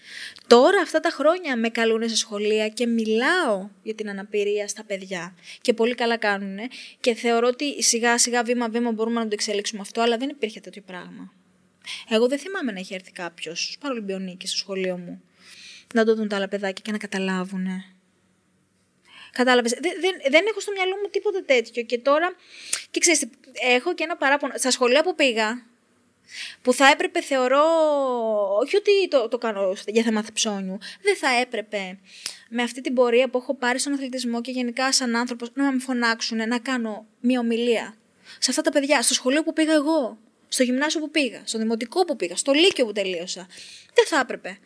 Τώρα 0.46 0.80
αυτά 0.80 1.00
τα 1.00 1.10
χρόνια 1.10 1.56
με 1.56 1.68
καλούν 1.68 2.08
σε 2.08 2.16
σχολεία 2.16 2.68
και 2.68 2.86
μιλάω 2.86 3.68
για 3.82 3.94
την 3.94 4.08
αναπηρία 4.08 4.68
στα 4.68 4.84
παιδιά. 4.84 5.34
Και 5.60 5.72
πολύ 5.72 5.94
καλά 5.94 6.16
κάνουν. 6.16 6.58
Και 7.00 7.14
θεωρώ 7.14 7.46
ότι 7.46 7.82
σιγά 7.82 8.18
σιγά 8.18 8.42
βήμα 8.42 8.68
βήμα 8.68 8.92
μπορούμε 8.92 9.18
να 9.18 9.24
το 9.24 9.32
εξελίξουμε 9.32 9.80
αυτό, 9.80 10.00
αλλά 10.00 10.16
δεν 10.16 10.28
υπήρχε 10.28 10.60
τέτοιο 10.60 10.82
πράγμα. 10.86 11.32
Εγώ 12.08 12.28
δεν 12.28 12.38
θυμάμαι 12.38 12.72
να 12.72 12.78
έχει 12.78 12.94
έρθει 12.94 13.12
κάποιος 13.12 13.76
παρολυμπιονίκη 13.80 14.46
στο 14.46 14.56
σχολείο 14.56 14.96
μου 14.96 15.22
να 15.94 16.04
το 16.04 16.14
δουν 16.14 16.28
τα 16.28 16.36
άλλα 16.36 16.48
παιδάκια 16.48 16.82
και 16.84 16.92
να 16.92 16.98
καταλάβουν 16.98 17.66
Κατάλαβες. 19.34 19.70
Δεν, 19.72 19.92
δεν, 20.00 20.14
δεν 20.30 20.44
έχω 20.48 20.60
στο 20.60 20.72
μυαλό 20.72 20.96
μου 21.02 21.08
τίποτα 21.10 21.44
τέτοιο. 21.44 21.82
Και 21.82 21.98
τώρα. 21.98 22.34
Και 22.90 23.00
ξέρεις, 23.00 23.26
έχω 23.52 23.94
και 23.94 24.04
ένα 24.04 24.16
παράπονο. 24.16 24.52
Στα 24.56 24.70
σχολεία 24.70 25.02
που 25.02 25.14
πήγα, 25.14 25.66
που 26.62 26.72
θα 26.72 26.86
έπρεπε, 26.86 27.20
θεωρώ. 27.20 27.64
Όχι 28.62 28.76
ότι 28.76 29.08
το, 29.08 29.28
το 29.28 29.38
κάνω 29.38 29.76
για 29.86 30.02
θέμα 30.02 30.24
ψώνιου. 30.32 30.78
Δεν 31.02 31.16
θα 31.16 31.28
έπρεπε 31.40 31.98
με 32.48 32.62
αυτή 32.62 32.80
την 32.80 32.94
πορεία 32.94 33.28
που 33.28 33.38
έχω 33.38 33.54
πάρει 33.54 33.78
στον 33.78 33.92
αθλητισμό 33.92 34.40
και 34.40 34.50
γενικά 34.50 34.92
σαν 34.92 35.16
άνθρωπος 35.16 35.50
να 35.54 35.72
με 35.72 35.78
φωνάξουν 35.78 36.48
να 36.48 36.58
κάνω 36.58 37.06
μια 37.20 37.40
ομιλία. 37.40 37.96
Σε 38.38 38.50
αυτά 38.50 38.62
τα 38.62 38.70
παιδιά, 38.70 39.02
στο 39.02 39.14
σχολείο 39.14 39.42
που 39.42 39.52
πήγα 39.52 39.72
εγώ, 39.72 40.18
στο 40.48 40.62
γυμνάσιο 40.62 41.00
που 41.00 41.10
πήγα, 41.10 41.42
στο 41.44 41.58
δημοτικό 41.58 42.04
που 42.04 42.16
πήγα, 42.16 42.36
στο 42.36 42.52
λύκειο 42.52 42.86
που 42.86 42.92
τελείωσα. 42.92 43.46
Δεν 43.94 44.06
θα 44.06 44.18
έπρεπε. 44.20 44.58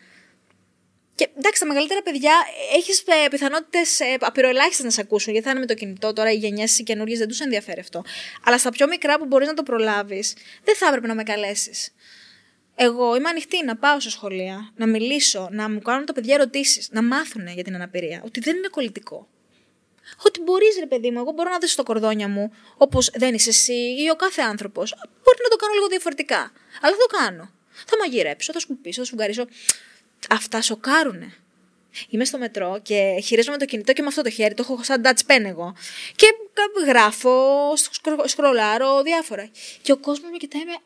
Και 1.19 1.29
εντάξει, 1.39 1.61
τα 1.61 1.67
μεγαλύτερα 1.67 2.03
παιδιά 2.03 2.33
έχεις 2.77 3.03
πιθανότητες 3.31 4.01
απειροελάχιστες 4.21 4.85
να 4.85 4.91
σε 4.91 5.01
ακούσουν, 5.01 5.33
γιατί 5.33 5.47
θα 5.47 5.53
είναι 5.53 5.61
με 5.61 5.67
το 5.67 5.75
κινητό. 5.75 6.13
Τώρα 6.13 6.33
οι 6.33 6.37
γενιές 6.37 6.79
οι 6.79 6.83
καινούριε 6.83 7.17
δεν 7.17 7.29
τους 7.29 7.41
ενδιαφέρει 7.41 7.81
αυτό. 7.81 8.05
Αλλά 8.45 8.59
στα 8.59 8.71
πιο 8.71 8.87
μικρά 8.87 9.19
που 9.19 9.25
μπορείς 9.27 9.47
να 9.47 9.55
το 9.55 9.63
προλάβεις, 9.63 10.35
δεν 10.65 10.77
θα 10.77 10.87
έπρεπε 10.87 11.07
να 11.07 11.15
με 11.15 11.23
καλέσεις. 11.23 11.95
Εγώ 12.75 13.17
είμαι 13.17 13.29
ανοιχτή 13.29 13.65
να 13.65 13.77
πάω 13.77 14.01
σε 14.01 14.11
σχολεία, 14.11 14.73
να 14.77 14.87
μιλήσω, 14.87 15.49
να 15.51 15.71
μου 15.71 15.81
κάνουν 15.81 16.05
τα 16.07 16.13
παιδιά 16.13 16.35
ερωτήσεις, 16.35 16.89
να 16.91 17.03
μάθουν 17.03 17.47
για 17.49 17.65
την 17.65 17.75
αναπηρία. 17.75 18.23
Ότι 18.25 18.41
δεν 18.41 18.57
είναι 18.57 18.69
κολλητικό. 18.69 19.29
Ότι 20.27 20.41
μπορείς, 20.41 20.77
ρε 20.79 20.87
παιδί 20.87 21.11
μου, 21.11 21.19
εγώ 21.19 21.33
μπορώ 21.33 21.51
να 21.51 21.59
δέσω 21.59 21.77
το 21.77 21.83
κορδόνια 21.83 22.29
μου 22.29 22.53
όπως 22.77 23.11
δεν 23.15 23.35
είσαι 23.35 23.49
εσύ 23.49 23.73
ή 23.73 24.11
ο 24.11 24.17
κάθε 24.17 24.43
άνθρωπος. 24.43 24.95
Μπορεί 25.01 25.39
να 25.43 25.49
το 25.49 25.57
κάνω 25.57 25.73
λίγο 25.75 25.87
διαφορετικά. 25.87 26.53
Αλλά 26.81 26.97
θα 26.97 27.07
το 27.09 27.17
κάνω. 27.19 27.51
Θα 27.87 27.97
μαγειρέψω, 27.99 28.53
θα 28.53 28.59
σκουπίσω, 28.61 29.01
θα 29.01 29.07
σφουγγαρίσω. 29.07 29.47
Αυτά 30.31 30.63
σοκάρουνε. 30.63 31.33
Είμαι 32.09 32.25
στο 32.25 32.39
μετρό 32.39 32.81
και 32.83 33.21
χειρίζομαι 33.25 33.57
το 33.57 33.65
κινητό 33.65 33.93
και 33.93 34.03
με 34.03 34.09
αυτό 34.09 34.23
το 34.23 34.31
χέρι, 34.31 34.55
το 34.55 34.63
έχω 34.69 34.83
σαν 34.83 35.03
touch 35.05 35.31
pen 35.31 35.45
εγώ. 35.45 35.75
Και 36.17 36.27
γράφω, 36.87 37.73
σκρολάρω, 38.25 39.03
διάφορα. 39.03 39.49
Και 39.83 39.93
ο 39.93 39.97
κόσμος 39.97 40.31
με 40.31 40.37
κοιτάει 40.37 40.65
με. 40.65 40.77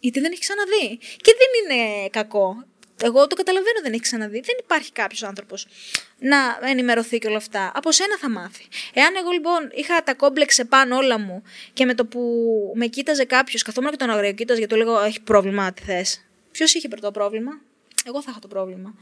Γιατί 0.00 0.20
δεν 0.20 0.32
έχει 0.32 0.40
ξαναδεί; 0.40 0.98
Και 1.16 1.34
δεν 1.38 1.76
είναι 1.76 2.08
κακό. 2.08 2.64
Εγώ 3.02 3.26
το 3.26 3.34
καταλαβαίνω, 3.34 3.80
δεν 3.82 3.92
έχει 3.92 4.02
ξαναδεί. 4.02 4.40
Δεν 4.40 4.56
υπάρχει 4.60 4.92
κάποιος 4.92 5.22
άνθρωπος 5.22 5.66
να 6.18 6.58
ενημερωθεί 6.68 7.18
και 7.18 7.26
όλα 7.26 7.36
αυτά. 7.36 7.72
Από 7.74 7.92
σένα 7.92 8.18
θα 8.18 8.30
μάθει. 8.30 8.66
Εάν 8.92 9.16
εγώ 9.16 9.30
λοιπόν 9.30 9.70
είχα 9.74 10.02
τα 10.02 10.14
κόμπλεξ 10.14 10.60
πάνω 10.68 10.96
όλα 10.96 11.18
μου 11.18 11.42
και 11.72 11.84
με 11.84 11.94
το 11.94 12.06
που 12.06 12.20
με 12.74 12.86
κοίταζε 12.86 13.24
κάποιος, 13.24 13.62
καθόμουν 13.62 13.90
και 13.90 13.96
τον 13.96 14.10
αγριοκοίταζε 14.10 14.58
γιατί 14.58 14.74
του 14.74 14.80
λέγω 14.80 15.00
Έχει 15.00 15.20
πρόβλημα, 15.20 15.72
τι 15.72 15.82
θες. 15.82 16.24
Ποιος 16.50 16.74
είχε 16.74 16.88
το 16.88 17.10
πρόβλημα, 17.10 17.60
Εγώ 18.06 18.22
θα 18.22 18.30
είχα 18.30 18.40
το 18.40 18.48
πρόβλημα. 18.48 18.94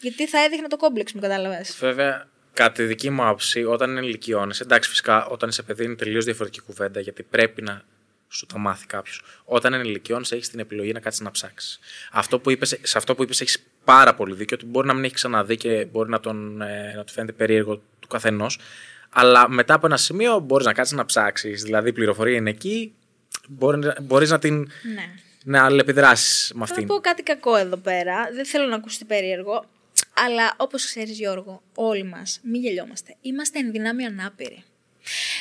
Γιατί 0.00 0.26
θα 0.26 0.38
έδειχνα 0.38 0.68
το 0.68 0.76
κόμπλεξ 0.76 1.12
μου, 1.12 1.20
κατάλαβες. 1.20 1.76
Βέβαια, 1.80 2.28
κατά 2.52 2.72
τη 2.72 2.82
δική 2.84 3.10
μου 3.10 3.24
άποψη, 3.24 3.64
όταν 3.64 3.96
ηλικιώνεσαι, 3.96 4.62
εντάξει, 4.62 4.88
φυσικά 4.90 5.26
όταν 5.26 5.48
είσαι 5.48 5.62
παιδί 5.62 5.84
είναι 5.84 5.94
τελείως 5.94 6.24
διαφορετική 6.24 6.64
κουβέντα 6.64 7.00
γιατί 7.00 7.22
πρέπει 7.22 7.62
να 7.62 7.84
σου 8.28 8.46
τα 8.46 8.58
μάθει 8.58 8.86
κάποιος. 8.86 9.22
Όταν 9.44 9.72
ενηλικιώνει, 9.72 10.26
έχεις 10.30 10.50
την 10.50 10.60
επιλογή 10.60 10.92
να 10.92 11.00
κάτσεις 11.00 11.20
να 11.20 11.30
ψάξεις. 11.30 11.78
Αυτό 12.12 12.38
που 12.38 12.50
είπες, 12.50 12.78
σε 12.82 12.98
αυτό 12.98 13.14
που 13.14 13.22
είπες, 13.22 13.40
έχεις 13.40 13.66
πάρα 13.84 14.14
πολύ 14.14 14.34
δίκιο 14.34 14.56
ότι 14.60 14.66
μπορεί 14.66 14.86
να 14.86 14.94
μην 14.94 15.04
έχεις 15.04 15.16
ξαναδεί 15.16 15.56
και 15.56 15.88
μπορεί 15.92 16.10
να, 16.10 16.20
τον, 16.20 16.62
ε, 16.62 16.92
να 16.96 17.04
του 17.04 17.12
φαίνεται 17.12 17.32
περίεργο 17.32 17.82
του 18.00 18.08
καθενός. 18.08 18.58
Αλλά 19.10 19.48
μετά 19.48 19.74
από 19.74 19.86
ένα 19.86 19.96
σημείο 19.96 20.38
μπορείς 20.38 20.66
να 20.66 20.72
κάτσεις 20.72 20.96
να 20.96 21.04
ψάξεις. 21.04 21.62
Δηλαδή 21.62 21.88
η 21.88 21.92
πληροφορία 21.92 22.36
είναι 22.36 22.50
εκεί, 22.50 22.94
μπορείς 24.00 24.30
να 24.30 24.38
την. 24.38 24.56
Ναι. 24.94 25.14
Να 25.46 25.64
αλληλεπιδράσεις 25.64 26.52
με 26.54 26.62
αυτήν. 26.62 26.86
Θα 26.86 26.94
πω 26.94 27.00
κάτι 27.00 27.22
κακό 27.22 27.56
εδώ 27.56 27.76
πέρα. 27.76 28.28
Δεν 28.32 28.46
θέλω 28.46 28.66
να 28.66 28.76
ακούσει 28.76 29.04
περίεργο. 29.04 29.64
Αλλά 30.14 30.54
όπως 30.56 30.84
ξέρεις, 30.84 31.18
Γιώργο, 31.18 31.62
όλοι 31.74 32.04
μας, 32.04 32.40
μην 32.42 32.60
γελιόμαστε. 32.60 33.16
Είμαστε 33.20 33.58
εν 33.58 33.70
δυνάμει 33.70 34.04
ανάπηροι. 34.04 34.64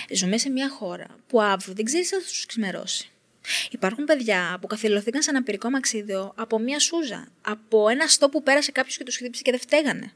Ζούμε 0.10 0.38
σε 0.38 0.50
μια 0.50 0.70
χώρα 0.70 1.06
που 1.28 1.42
αύριο 1.42 1.74
δεν 1.74 1.86
ξέρεις 1.86 2.14
αν 2.14 2.22
θα 2.22 2.28
τους 2.28 2.46
ξημερώσει. 2.46 3.08
Υπάρχουν 3.72 4.06
παιδιά 4.06 4.58
που 4.62 4.68
καθυλωθήκαν 4.68 5.22
σε 5.22 5.30
ένα 5.30 5.44
πυρικό 5.44 5.70
μαξίδιο 5.70 6.34
από 6.36 6.60
μια 6.60 6.80
σούζα, 6.80 7.28
από 7.42 7.90
ένα 7.90 8.08
στό 8.08 8.30
που 8.30 8.44
πέρασε 8.44 8.72
κάποιος 8.72 8.98
και 8.98 9.04
τους 9.04 9.16
χτύπησε 9.16 9.42
και 9.42 9.52
δεν 9.52 9.60
φταίγανε. 9.60 10.12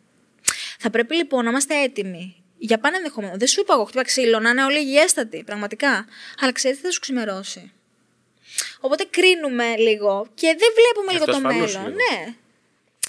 Θα 0.79 0.89
πρέπει 0.89 1.15
λοιπόν 1.15 1.43
να 1.43 1.49
είμαστε 1.49 1.81
έτοιμοι 1.81 2.43
για 2.57 2.79
πάνε 2.79 2.97
ενδεχομένω. 2.97 3.37
Δεν 3.37 3.47
σου 3.47 3.59
είπα 3.61 3.73
εγώ 3.73 3.83
χτύπα 3.83 4.03
ξύλο, 4.03 4.39
να 4.39 4.49
είναι 4.49 4.63
όλοι 4.63 4.79
υγιέστατοι, 4.79 5.43
πραγματικά. 5.45 6.05
Αλλά 6.39 6.51
ξέρεις 6.51 6.77
τι 6.77 6.83
θα 6.83 6.91
σου 6.91 6.99
ξημερώσει; 6.99 7.71
Οπότε 8.79 9.03
κρίνουμε 9.09 9.75
λίγο 9.75 10.27
και 10.33 10.55
δεν 10.57 10.69
βλέπουμε 10.75 11.11
λίγο 11.11 11.25
το 11.25 11.39
μέλλον. 11.39 11.91
Ναι. 11.91 12.35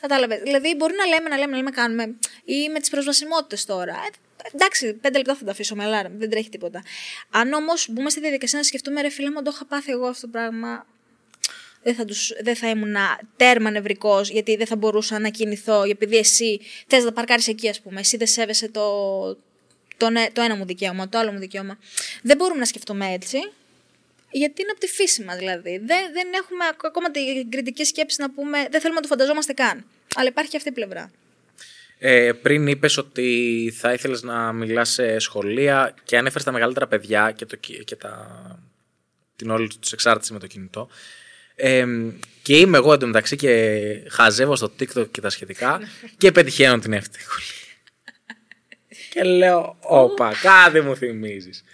Κατάλαβες. 0.00 0.40
Δηλαδή, 0.42 0.74
μπορεί 0.74 0.94
να 0.94 1.06
λέμε, 1.06 1.28
να 1.28 1.36
λέμε, 1.36 1.50
να 1.50 1.56
λέμε, 1.56 1.70
κάνουμε. 1.70 2.14
ή 2.44 2.68
με 2.68 2.80
τις 2.80 2.90
προσβασιμότητες 2.90 3.64
τώρα. 3.64 3.94
Ε, 4.42 4.48
εντάξει, 4.52 4.94
πέντε 4.94 5.16
λεπτά 5.18 5.34
θα 5.34 5.44
τα 5.44 5.50
αφήσω 5.50 5.74
με 5.74 5.84
αλάρμ, 5.84 6.18
δεν 6.18 6.30
τρέχει 6.30 6.48
τίποτα. 6.48 6.82
Αν 7.30 7.52
όμως 7.52 7.86
μπούμε 7.90 8.10
στη 8.10 8.20
διαδικασία 8.20 8.58
να 8.58 8.64
σκεφτούμε, 8.64 9.00
ρε 9.00 9.08
φίλε 9.08 9.30
μου, 9.30 9.42
το 9.42 9.50
είχα 9.54 9.64
πάθει 9.64 9.90
εγώ 9.90 10.06
αυτό 10.06 10.26
το 10.26 10.32
πράγμα. 10.32 10.86
Δεν 11.82 11.94
θα, 11.94 12.04
τους, 12.04 12.32
δεν 12.40 12.56
θα 12.56 12.68
ήμουν 12.68 12.96
τέρμα 13.36 13.70
νευρικός, 13.70 14.30
γιατί 14.30 14.56
δεν 14.56 14.66
θα 14.66 14.76
μπορούσα 14.76 15.18
να 15.18 15.28
κινηθώ, 15.28 15.82
επειδή 15.82 16.16
εσύ 16.16 16.60
θες 16.86 17.00
να 17.00 17.08
τα 17.08 17.12
παρκάρεις 17.12 17.48
εκεί, 17.48 17.68
ας 17.68 17.80
πούμε. 17.80 18.00
Εσύ 18.00 18.16
δεν 18.16 18.26
σέβεσαι 18.26 18.68
το, 18.68 18.82
το, 19.96 20.06
το 20.32 20.42
ένα 20.42 20.56
μου 20.56 20.64
δικαίωμα, 20.64 21.08
το 21.08 21.18
άλλο 21.18 21.32
μου 21.32 21.38
δικαίωμα. 21.38 21.78
Δεν 22.22 22.36
μπορούμε 22.36 22.58
να 22.58 22.64
σκεφτούμε 22.64 23.12
έτσι. 23.12 23.38
Γιατί 24.30 24.62
είναι 24.62 24.70
από 24.70 24.80
τη 24.80 24.86
φύση 24.86 25.22
μα, 25.22 25.36
δηλαδή. 25.36 25.78
Δεν, 25.78 26.12
δεν 26.12 26.28
έχουμε 26.34 26.64
ακόμα 26.84 27.10
την 27.10 27.50
κριτική 27.50 27.84
σκέψη 27.84 28.20
να 28.20 28.30
πούμε, 28.30 28.58
δεν 28.70 28.80
θέλουμε 28.80 29.00
να 29.00 29.06
το 29.06 29.08
φανταζόμαστε 29.08 29.52
καν. 29.52 29.84
Αλλά 30.14 30.28
υπάρχει 30.28 30.50
και 30.50 30.56
αυτή 30.56 30.68
η 30.68 30.72
πλευρά. 30.72 31.10
Ε, 31.98 32.32
πριν 32.32 32.66
είπες 32.66 32.96
ότι 32.96 33.72
θα 33.76 33.92
ήθελες 33.92 34.22
να 34.22 34.52
μιλάς 34.52 34.90
σε 34.90 35.18
σχολεία 35.18 35.94
και 36.04 36.16
ανέφερε 36.16 36.44
τα 36.44 36.52
μεγαλύτερα 36.52 36.86
παιδιά 36.86 37.32
και, 37.36 37.46
το, 37.46 37.56
και 37.84 37.96
τα, 37.96 38.28
την 39.36 39.50
όλη 39.50 39.68
τους 39.80 39.92
εξάρτηση 39.92 40.32
με 40.32 40.38
το 40.38 40.46
κινητό. 40.46 40.88
Ε, 41.54 41.86
και 42.42 42.56
είμαι 42.56 42.76
εγώ 42.76 42.92
εντωμεταξύ 42.92 43.36
και 43.36 44.02
χαζεύω 44.08 44.56
στο 44.56 44.72
TikTok 44.80 45.10
και 45.10 45.20
τα 45.20 45.30
σχετικά 45.30 45.80
και 46.18 46.32
πετυχαίνω 46.32 46.78
την 46.78 46.92
ευτυχία. 46.92 47.26
και 49.10 49.22
λέω, 49.22 49.76
όπα, 49.80 50.34
κάτι 50.42 50.80
μου 50.80 50.96
θυμίζεις. 50.96 51.64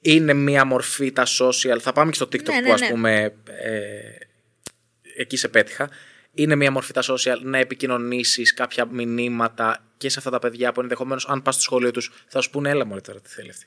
Είναι 0.00 0.32
μία 0.32 0.64
μορφή 0.64 1.12
τα 1.12 1.26
social. 1.26 1.78
Θα 1.80 1.92
πάμε 1.92 2.10
και 2.10 2.16
στο 2.16 2.26
TikTok 2.26 2.44
ναι, 2.44 2.60
που 2.60 2.66
ναι, 2.66 2.72
ας 2.72 2.80
ναι. 2.80 2.88
πούμε 2.88 3.34
ε, 3.44 4.00
εκεί 5.16 5.36
σε 5.36 5.48
πέτυχα 5.48 5.90
είναι 6.32 6.54
μια 6.54 6.70
μορφή 6.70 6.92
τα 6.92 7.02
social 7.02 7.38
να 7.42 7.58
επικοινωνήσεις 7.58 8.54
κάποια 8.54 8.86
μηνύματα 8.86 9.84
και 9.96 10.08
σε 10.08 10.18
αυτά 10.18 10.30
τα 10.30 10.38
παιδιά 10.38 10.72
που 10.72 10.80
ενδεχομένως, 10.80 11.28
αν 11.28 11.42
πας 11.42 11.54
στο 11.54 11.62
σχολείο 11.62 11.90
τους, 11.90 12.24
θα 12.26 12.40
σου 12.40 12.50
πούνε, 12.50 12.70
έλα 12.70 12.86
μόλι 12.86 13.00
τώρα 13.00 13.20
τι 13.20 13.28
θέλει 13.28 13.50
αυτή. 13.50 13.66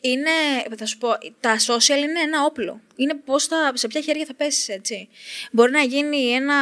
Είναι, 0.00 0.30
θα 0.76 0.86
σου 0.86 0.98
πω, 0.98 1.08
τα 1.40 1.56
social 1.56 1.96
είναι 1.96 2.20
ένα 2.20 2.44
όπλο. 2.44 2.80
Είναι 2.96 3.14
πώς 3.14 3.44
θα, 3.44 3.72
σε 3.74 3.86
ποια 3.86 4.00
χέρια 4.00 4.24
θα 4.24 4.34
πέσεις, 4.34 4.68
έτσι. 4.68 5.08
Μπορεί 5.52 5.70
να 5.70 5.82
γίνει 5.82 6.30
ένα 6.30 6.54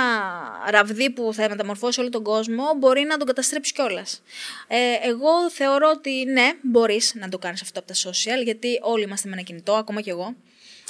ραβδί 0.71 1.11
που 1.11 1.33
θα 1.35 1.49
μεταμορφώσει 1.49 2.01
όλο 2.01 2.09
τον 2.09 2.23
κόσμο, 2.23 2.65
μπορεί 2.79 3.03
να 3.03 3.17
τον 3.17 3.27
καταστρέψεις 3.27 3.73
κιόλας. 3.73 4.23
Ε, 4.69 5.09
εγώ 5.09 5.51
θεωρώ 5.51 5.91
ότι 5.91 6.25
ναι, 6.25 6.53
μπορείς 6.63 7.15
να 7.15 7.29
το 7.29 7.39
κάνεις 7.39 7.63
αυτό 7.63 7.79
από 7.79 7.89
τα 7.89 7.95
social, 7.95 8.45
γιατί 8.45 8.79
όλοι 8.83 9.03
είμαστε 9.03 9.29
με 9.29 9.35
ένα 9.35 9.45
κινητό, 9.45 9.73
ακόμα 9.73 10.01
κι 10.01 10.11
εγώ. 10.11 10.35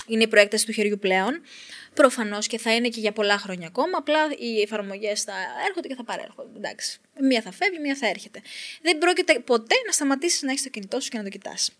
Είναι 0.06 0.22
η 0.22 0.28
προέκταση 0.28 0.66
του 0.66 0.72
χεριού 0.72 0.98
πλέον. 0.98 1.40
Προφανώς 1.94 2.46
και 2.46 2.58
θα 2.58 2.74
είναι 2.74 2.88
και 2.88 3.00
για 3.00 3.12
πολλά 3.12 3.38
χρόνια 3.38 3.66
ακόμα. 3.66 3.98
Απλά 3.98 4.18
οι 4.38 4.60
εφαρμογές 4.60 5.22
θα 5.22 5.32
έρχονται 5.66 5.88
και 5.88 5.94
θα 5.94 6.04
παρέρχονται. 6.04 6.56
Εντάξει. 6.56 6.98
Μία 7.20 7.42
θα 7.42 7.52
φεύγει, 7.52 7.78
μία 7.78 7.96
θα 7.96 8.06
έρχεται. 8.06 8.42
Δεν 8.82 8.98
πρόκειται 8.98 9.38
ποτέ 9.38 9.74
να 9.86 9.92
σταματήσεις 9.92 10.42
να 10.42 10.50
έχεις 10.50 10.62
το 10.62 10.68
κινητό 10.68 11.00
σου 11.00 11.08
και 11.10 11.16
να 11.16 11.22
το 11.22 11.28
κοιτάς. 11.28 11.70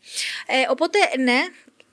Ε, 0.47 0.55
οπότε, 0.71 0.99
ναι, 1.19 1.41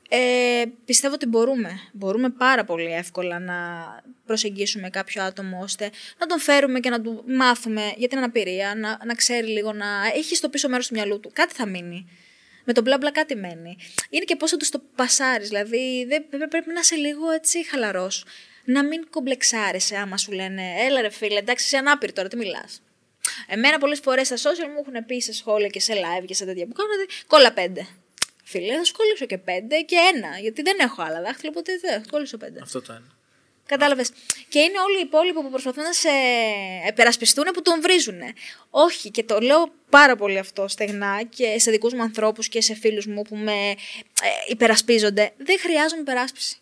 ε, 0.10 0.64
πιστεύω 0.86 1.14
ότι 1.14 1.26
μπορούμε. 1.26 1.80
Μπορούμε 1.92 2.30
πάρα 2.30 2.64
πολύ 2.64 2.94
εύκολα 2.94 3.40
να 3.40 3.56
προσεγγίσουμε 4.26 4.90
κάποιο 4.90 5.24
άτομο 5.24 5.60
ώστε 5.62 5.90
να 6.18 6.26
τον 6.26 6.40
φέρουμε 6.40 6.80
και 6.80 6.90
να 6.90 7.02
του 7.02 7.24
μάθουμε 7.28 7.94
για 7.98 8.08
την 8.08 8.18
αναπηρία, 8.18 8.76
να, 8.76 9.00
να 9.06 9.14
ξέρει 9.14 9.48
λίγο, 9.48 9.74
να 9.74 9.86
έχει 10.16 10.36
στο 10.36 10.50
πίσω 10.50 10.70
μέρος 10.70 10.88
του 10.88 10.94
μυαλού 10.94 11.20
του. 11.20 11.32
Κάτι 11.34 11.54
θα 11.54 11.66
μείνει 11.66 12.08
με 12.64 12.74
τον 12.74 12.84
μπλα 12.84 12.98
μπλα 12.98 13.12
κάτι 13.12 13.36
μένει. 13.36 13.78
Είναι 14.10 14.26
και 14.26 14.36
πώ 14.36 14.48
θα 14.48 14.58
τους 14.58 14.70
το 14.70 14.82
πασάρεις. 14.96 15.48
Δηλαδή 15.48 16.06
δεν, 16.30 16.48
πρέπει 16.48 16.74
να 16.74 16.80
είσαι 16.80 16.96
λίγο 16.96 17.30
έτσι 17.32 17.66
χαλαρός. 17.70 18.26
Να 18.66 18.84
μην 18.84 19.10
κομπλεξάρεσαι 19.10 19.96
άμα 19.96 20.18
σου 20.18 20.32
λένε 20.32 20.64
Έλα 20.86 21.02
ρε 21.02 21.10
φίλε, 21.10 21.40
εντάξει, 21.40 21.66
είσαι 21.66 21.78
ανάπηρο 21.78 22.12
τώρα, 22.14 22.28
τι 22.28 22.36
μιλάς. 22.36 22.82
Εμένα 23.48 23.78
πολλές 23.78 24.00
φορές 24.00 24.28
στα 24.28 24.36
social 24.36 24.68
μου 24.74 24.84
έχουν 24.88 25.06
πει 25.06 25.22
σε 25.22 25.34
σχόλια 25.34 25.68
και 25.68 25.80
σε 25.80 25.94
live 25.94 26.26
και 26.26 26.34
σε 26.34 26.46
τέτοια 26.46 26.66
που 26.66 26.74
κάνω 26.74 26.90
κόλλα 27.28 27.54
πέντε. 27.54 27.88
Φίλε, 28.44 28.76
θα 28.78 28.84
σου 28.84 29.26
και 29.28 29.38
πέντε 29.38 29.82
και 29.82 29.96
ένα. 30.14 30.40
Γιατί 30.40 30.62
δεν 30.62 30.78
έχω 30.80 31.02
άλλα 31.02 31.22
δάχτυλα, 31.22 31.50
οπότε 31.50 31.72
δεν 31.82 32.08
κόλλησω 32.12 32.38
πέντε. 32.38 32.60
Αυτό 32.62 32.82
το 32.82 32.94
ένα. 32.94 33.21
Κατάλαβες. 33.72 34.12
Και 34.50 34.60
είναι 34.60 34.80
όλοι 34.88 34.98
οι 34.98 35.02
υπόλοιποι 35.02 35.42
που 35.42 35.50
προσπαθούν 35.50 35.84
να 35.84 35.94
σε 35.94 36.10
επερασπιστούν 36.88 37.44
που 37.54 37.62
τον 37.62 37.82
βρίζουν. 37.82 38.20
Όχι, 38.70 39.12
και 39.12 39.24
το 39.24 39.40
λέω 39.40 39.72
πάρα 39.90 40.16
πολύ 40.16 40.38
αυτό 40.38 40.68
στεγνά 40.68 41.24
και 41.24 41.60
σε 41.60 41.72
δικούς 41.72 41.94
μου 41.94 42.02
ανθρώπους 42.02 42.48
και 42.48 42.62
σε 42.62 42.76
φίλους 42.76 43.06
μου 43.06 43.22
που 43.22 43.36
με 43.36 43.52
ε, 43.52 43.76
υπερασπίζονται. 44.48 45.32
Δεν 45.38 45.60
χρειάζομαι 45.60 46.02
υπεράσπιση. 46.02 46.58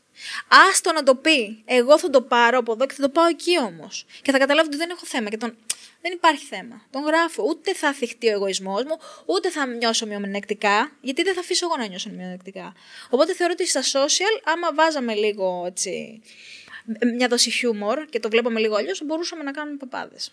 Άστο 0.69 0.91
να 0.91 1.03
το 1.03 1.15
πει. 1.15 1.63
Εγώ 1.65 1.99
θα 1.99 2.09
το 2.09 2.21
πάρω 2.21 2.57
από 2.57 2.71
εδώ 2.71 2.85
και 2.85 2.93
θα 2.93 3.01
το 3.01 3.09
πάω 3.09 3.25
εκεί 3.25 3.59
όμως. 3.59 4.05
Και 4.21 4.31
θα 4.31 4.37
καταλάβω 4.37 4.67
ότι 4.67 4.77
δεν 4.77 4.89
έχω 4.89 5.05
θέμα. 5.05 5.29
Και 5.29 5.37
τον... 5.37 5.57
Δεν 6.01 6.11
υπάρχει 6.13 6.45
θέμα. 6.45 6.87
Τον 6.91 7.03
γράφω. 7.03 7.43
Ούτε 7.47 7.73
θα 7.73 7.93
θυχτεί 7.93 8.27
ο 8.27 8.31
εγωισμός 8.31 8.83
μου, 8.83 8.99
ούτε 9.25 9.49
θα 9.49 9.65
νιώσω 9.65 10.05
μειονεκτικά, 10.05 10.91
γιατί 11.01 11.23
δεν 11.23 11.33
θα 11.33 11.39
αφήσω 11.39 11.65
εγώ 11.65 11.77
να 11.77 11.87
νιώσω 11.87 12.09
μειονεκτικά. 12.09 12.73
Οπότε 13.09 13.33
θεωρώ 13.33 13.53
ότι 13.55 13.67
στα 13.67 13.81
social, 13.81 14.41
άμα 14.43 14.73
βάζαμε 14.73 15.13
λίγο 15.13 15.63
έτσι 15.67 16.21
μια 17.15 17.27
δόση 17.27 17.51
χιούμορ 17.51 18.05
και 18.05 18.19
το 18.19 18.29
βλέπαμε 18.29 18.59
λίγο 18.59 18.75
αλλιώς, 18.75 19.01
μπορούσαμε 19.05 19.43
να 19.43 19.51
κάνουμε 19.51 19.77
παπάδες. 19.77 20.31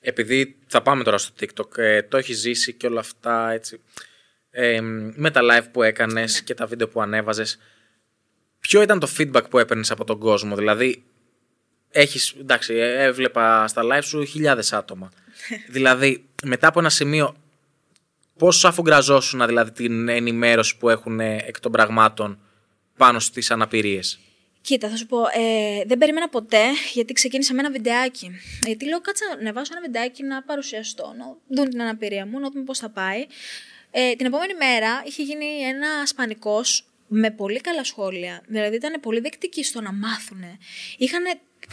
Επειδή 0.00 0.56
θα 0.66 0.82
πάμε 0.82 1.04
τώρα 1.04 1.18
στο 1.18 1.34
TikTok, 1.40 1.78
ε, 1.78 2.02
το 2.02 2.16
έχει 2.16 2.32
ζήσει 2.32 2.74
και 2.74 2.86
όλα 2.86 3.00
αυτά 3.00 3.50
έτσι. 3.50 3.80
Ε, 4.50 4.80
με 5.14 5.30
τα 5.30 5.40
live 5.42 5.66
που 5.72 5.82
έκανες 5.82 6.34
ναι. 6.34 6.40
και 6.40 6.54
τα 6.54 6.66
βίντεο 6.66 6.88
που 6.88 7.02
ανέβαζες, 7.02 7.58
ποιο 8.60 8.82
ήταν 8.82 8.98
το 8.98 9.08
feedback 9.18 9.50
που 9.50 9.58
έπαιρνες 9.58 9.90
από 9.90 10.04
τον 10.04 10.18
κόσμο, 10.18 10.56
Δηλαδή, 10.56 11.04
έχεις, 11.90 12.34
εντάξει, 12.40 12.74
ε, 12.74 13.04
έβλεπα 13.04 13.68
στα 13.68 13.82
live 13.84 14.02
σου 14.02 14.24
χιλιάδες 14.24 14.72
άτομα. 14.72 15.12
δηλαδή, 15.76 16.28
μετά 16.42 16.68
από 16.68 16.78
ένα 16.78 16.90
σημείο, 16.90 17.36
πώς 18.38 18.64
αφουγκραζόσουν 18.64 19.46
δηλαδή 19.46 19.72
την 19.72 20.08
ενημέρωση 20.08 20.76
που 20.76 20.88
έχουν 20.88 21.20
εκ 21.20 21.60
των 21.60 21.72
πραγμάτων 21.72 22.40
πάνω 22.96 23.18
στις 23.18 23.50
αναπηρίες; 23.50 24.18
Κοίτα, 24.68 24.88
θα 24.88 24.96
σου 24.96 25.06
πω, 25.06 25.22
ε, 25.22 25.82
δεν 25.86 25.98
περίμενα 25.98 26.28
ποτέ 26.28 26.64
γιατί 26.92 27.12
ξεκίνησα 27.12 27.54
με 27.54 27.60
ένα 27.60 27.70
βιντεάκι. 27.70 28.30
Γιατί 28.66 28.84
λέω, 28.84 29.00
κάτσα 29.00 29.24
να 29.26 29.32
ανεβάσω 29.32 29.72
ένα 29.72 29.80
βιντεάκι 29.86 30.22
να 30.22 30.42
παρουσιαστώ, 30.42 31.14
να 31.18 31.36
δουν 31.56 31.70
την 31.70 31.82
αναπηρία 31.82 32.26
μου, 32.26 32.38
να 32.38 32.50
δούμε 32.50 32.64
πώς 32.64 32.78
θα 32.78 32.88
πάει. 32.88 33.26
Ε, 33.90 34.14
την 34.14 34.26
επόμενη 34.26 34.54
μέρα 34.54 35.02
είχε 35.06 35.22
γίνει 35.22 35.44
ένα 35.44 36.06
σπανικός 36.06 36.84
με 37.06 37.30
πολύ 37.30 37.60
καλά 37.60 37.84
σχόλια. 37.84 38.42
Δηλαδή 38.46 38.76
ήταν 38.76 39.00
πολύ 39.00 39.20
δεκτικοί 39.20 39.64
στο 39.64 39.80
να 39.80 39.92
μάθουν. 39.92 40.44
Είχαν 40.98 41.22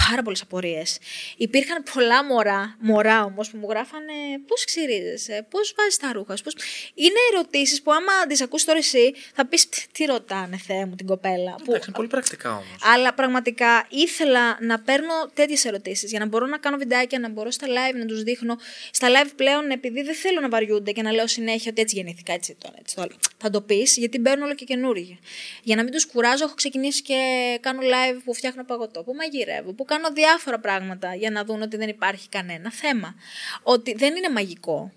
πάρα 0.09 0.21
πολλές 0.21 0.41
απορίες. 0.41 0.97
Υπήρχαν 1.37 1.83
πολλά 1.93 2.23
μωρά, 2.23 2.75
μωρά 2.79 3.23
όμως 3.23 3.49
που 3.49 3.57
μου 3.57 3.67
γράφανε 3.69 4.13
πώς 4.47 4.65
ξυρίζεσαι, 4.65 5.45
πώς 5.49 5.73
βάζεις 5.77 5.97
τα 5.97 6.11
ρούχα 6.13 6.37
πώς... 6.43 6.55
Είναι 6.93 7.19
ερωτήσεις 7.33 7.81
που 7.81 7.91
άμα 7.91 8.27
τις 8.27 8.41
ακούσει 8.41 8.65
τώρα 8.65 8.77
εσύ 8.77 9.13
θα 9.33 9.45
πεις 9.45 9.69
τι 9.91 10.05
ρωτάνε, 10.05 10.57
Θεέ 10.57 10.85
μου, 10.85 10.95
την 10.95 11.05
κοπέλα. 11.05 11.55
Εντάξει, 11.61 11.87
είναι 11.87 11.95
πολύ 11.95 12.07
πρακτικά 12.07 12.51
όμως. 12.51 12.77
Αλλά 12.93 13.13
πραγματικά 13.13 13.85
ήθελα 13.89 14.57
να 14.61 14.79
παίρνω 14.79 15.13
τέτοιες 15.33 15.65
ερωτήσεις 15.65 16.09
για 16.09 16.19
να 16.19 16.25
μπορώ 16.25 16.45
να 16.45 16.57
κάνω 16.57 16.77
βιντεάκια, 16.77 17.19
να 17.19 17.29
μπορώ 17.29 17.51
στα 17.51 17.67
live 17.67 17.95
να 17.95 18.05
τους 18.05 18.23
δείχνω. 18.23 18.55
Στα 18.91 19.07
live 19.07 19.31
πλέον, 19.35 19.69
επειδή 19.69 20.01
δεν 20.01 20.15
θέλω 20.15 20.39
να 20.39 20.49
βαριούνται 20.49 20.91
και 20.91 21.01
να 21.01 21.11
λέω 21.11 21.27
συνέχεια 21.27 21.71
ότι 21.71 21.81
έτσι 21.81 21.95
γεννήθηκα, 21.95 22.33
έτσι 22.33 22.55
το, 22.59 22.73
έτσι 22.79 22.95
το 22.95 23.07
Θα 23.37 23.49
το 23.49 23.61
πεις, 23.61 23.97
γιατί 23.97 24.19
μπαίνουν 24.19 24.43
όλο 24.43 24.55
και 24.55 24.65
καινούργια. 24.65 25.17
Για 25.63 25.75
να 25.75 25.83
μην 25.83 25.91
τους 25.91 26.05
κουράζω, 26.05 26.43
έχω 26.43 26.53
ξεκινήσει 26.53 27.01
και 27.01 27.17
κάνω 27.61 27.79
live 27.81 28.19
που 28.23 28.33
φτιάχνω 28.33 28.63
παγωτό, 28.65 29.03
που 29.03 29.13
μαγειρεύω, 29.13 29.73
που 29.75 29.85
κάνω 29.85 30.09
διάφορα 30.09 30.59
πράγματα 30.59 31.15
για 31.15 31.31
να 31.31 31.43
δουν 31.43 31.61
ότι 31.61 31.77
δεν 31.77 31.89
υπάρχει 31.89 32.29
κανένα 32.29 32.71
θέμα. 32.71 33.15
Ότι 33.63 33.93
δεν 33.93 34.15
είναι 34.15 34.29
μαγικό. 34.29 34.91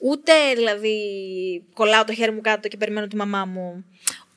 Ούτε 0.00 0.32
δηλαδή 0.54 0.96
κολλάω 1.74 2.04
το 2.04 2.14
χέρι 2.14 2.32
μου 2.32 2.40
κάτω 2.40 2.68
και 2.68 2.76
περιμένω 2.76 3.06
τη 3.06 3.16
μαμά 3.16 3.44
μου. 3.44 3.84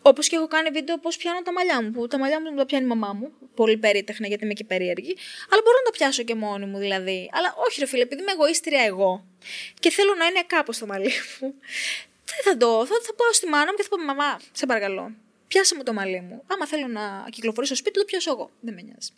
Όπως 0.01 0.27
και 0.27 0.35
έχω 0.35 0.47
κάνει 0.47 0.69
βίντεο 0.69 0.97
πώς 0.97 1.17
πιάνω 1.17 1.41
τα 1.41 1.51
μαλλιά 1.51 1.83
μου. 1.83 1.91
Που 1.91 2.07
τα 2.07 2.17
μαλλιά 2.19 2.41
μου 2.41 2.55
τα 2.55 2.65
πιάνει 2.65 2.85
η 2.85 2.87
μαμά 2.87 3.13
μου. 3.13 3.31
Πολύ 3.55 3.77
περίτεχνα 3.77 4.27
γιατί 4.27 4.43
είμαι 4.43 4.53
και 4.53 4.63
περίεργη. 4.63 5.17
Αλλά 5.51 5.61
μπορώ 5.63 5.77
να 5.77 5.83
τα 5.83 5.91
πιάσω 5.91 6.23
και 6.23 6.35
μόνη 6.35 6.65
μου 6.65 6.77
δηλαδή. 6.77 7.29
Αλλά 7.33 7.53
όχι, 7.67 7.79
ρε 7.79 7.85
φίλε, 7.85 8.01
επειδή 8.01 8.21
είμαι 8.21 8.31
εγωίστρια 8.31 8.83
εγώ 8.83 9.25
και 9.79 9.89
θέλω 9.89 10.13
να 10.15 10.25
είναι 10.25 10.43
κάπως 10.47 10.77
το 10.77 10.85
μαλλί 10.85 11.11
μου. 11.39 11.53
Δεν 12.25 12.41
θα 12.43 12.57
το. 12.57 12.85
Θα, 12.85 12.95
θα 13.01 13.13
πάω 13.13 13.33
στη 13.33 13.47
μάνα 13.47 13.65
μου 13.71 13.77
και 13.77 13.83
θα 13.83 13.89
πω 13.89 14.03
Μαμά, 14.03 14.39
σε 14.51 14.65
παρακαλώ. 14.65 15.11
Πιάσε 15.47 15.75
μου 15.75 15.83
το 15.83 15.93
μαλλί 15.93 16.21
μου. 16.21 16.43
Άμα 16.47 16.67
θέλω 16.67 16.87
να 16.87 17.27
κυκλοφορήσω 17.29 17.75
στο 17.75 17.83
σπίτι, 17.83 17.99
το 17.99 18.05
πιάσω 18.05 18.31
εγώ. 18.31 18.49
Δεν 18.59 18.73
με 18.73 18.81
νοιάζει. 18.81 19.09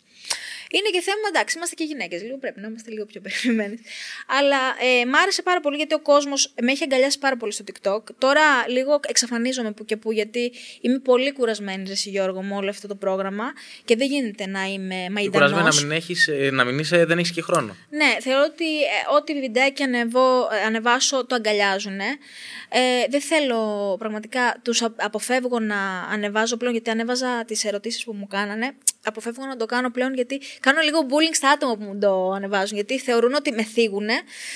Είναι 0.72 0.88
και 0.92 1.00
θέμα, 1.00 1.26
εντάξει, 1.28 1.56
είμαστε 1.56 1.74
και 1.74 1.84
γυναίκες. 1.84 2.22
Λίγο 2.22 2.36
πρέπει 2.38 2.60
να 2.60 2.68
είμαστε 2.68 2.90
λίγο 2.90 3.04
πιο 3.06 3.20
περιμένες. 3.20 3.80
Αλλά 4.26 4.60
ε, 4.80 5.04
μ' 5.04 5.14
άρεσε 5.14 5.42
πάρα 5.42 5.60
πολύ 5.60 5.76
γιατί 5.76 5.94
ο 5.94 6.00
κόσμος 6.00 6.52
με 6.62 6.72
έχει 6.72 6.82
αγκαλιάσει 6.82 7.18
πάρα 7.18 7.36
πολύ 7.36 7.52
στο 7.52 7.64
TikTok. 7.68 8.02
Τώρα 8.18 8.42
λίγο 8.68 9.00
εξαφανίζομαι 9.08 9.72
που 9.72 9.84
και 9.84 9.96
που 9.96 10.12
γιατί 10.12 10.52
είμαι 10.80 10.98
πολύ 10.98 11.32
κουρασμένη, 11.32 11.88
Ρεσί 11.88 12.10
Γιώργο, 12.10 12.42
με 12.42 12.54
όλο 12.54 12.70
αυτό 12.70 12.88
το 12.88 12.94
πρόγραμμα 12.94 13.52
και 13.84 13.96
δεν 13.96 14.06
γίνεται 14.06 14.46
να 14.46 14.64
είμαι 14.64 15.08
μαϊντανός. 15.10 15.50
Κουρασμένη 15.50 15.76
να 15.76 15.82
μην, 15.82 15.90
έχεις, 15.90 16.28
ε, 16.28 16.50
να 16.52 16.64
μην 16.64 16.78
είσαι, 16.78 17.04
δεν 17.04 17.18
έχεις 17.18 17.32
και 17.32 17.42
χρόνο. 17.42 17.76
Ναι, 17.90 18.16
θεωρώ 18.20 18.44
ότι 18.52 18.80
ε, 18.82 19.16
ό,τι 19.16 19.40
βιντεάκι 19.40 19.82
ανεβώ, 19.82 20.48
ε, 20.52 20.66
ανεβάσω 20.66 21.26
το 21.26 21.34
αγκαλιάζουν. 21.34 22.00
Ε, 22.00 23.06
δεν 23.08 23.20
θέλω 23.20 23.96
πραγματικά, 23.98 24.60
τους 24.62 24.82
αποφεύγω 24.96 25.58
να 25.58 26.00
ανεβάζω 26.10 26.56
πλέον 26.56 26.72
γιατί 26.72 26.90
ανέβαζα 26.90 27.44
τις 27.44 27.64
ερωτήσεις 27.64 28.04
που 28.04 28.12
μου 28.12 28.26
κάνανε 28.26 28.74
αποφεύγω 29.04 29.46
να 29.46 29.56
το 29.56 29.66
κάνω 29.66 29.90
πλέον 29.90 30.14
γιατί 30.14 30.40
κάνω 30.60 30.80
λίγο 30.80 30.98
bullying 31.08 31.34
στα 31.34 31.50
άτομα 31.50 31.76
που 31.76 31.84
μου 31.84 31.98
το 31.98 32.30
ανεβάζουν. 32.30 32.76
Γιατί 32.76 32.98
θεωρούν 32.98 33.34
ότι 33.34 33.52
με 33.52 33.62
θίγουν, 33.62 34.08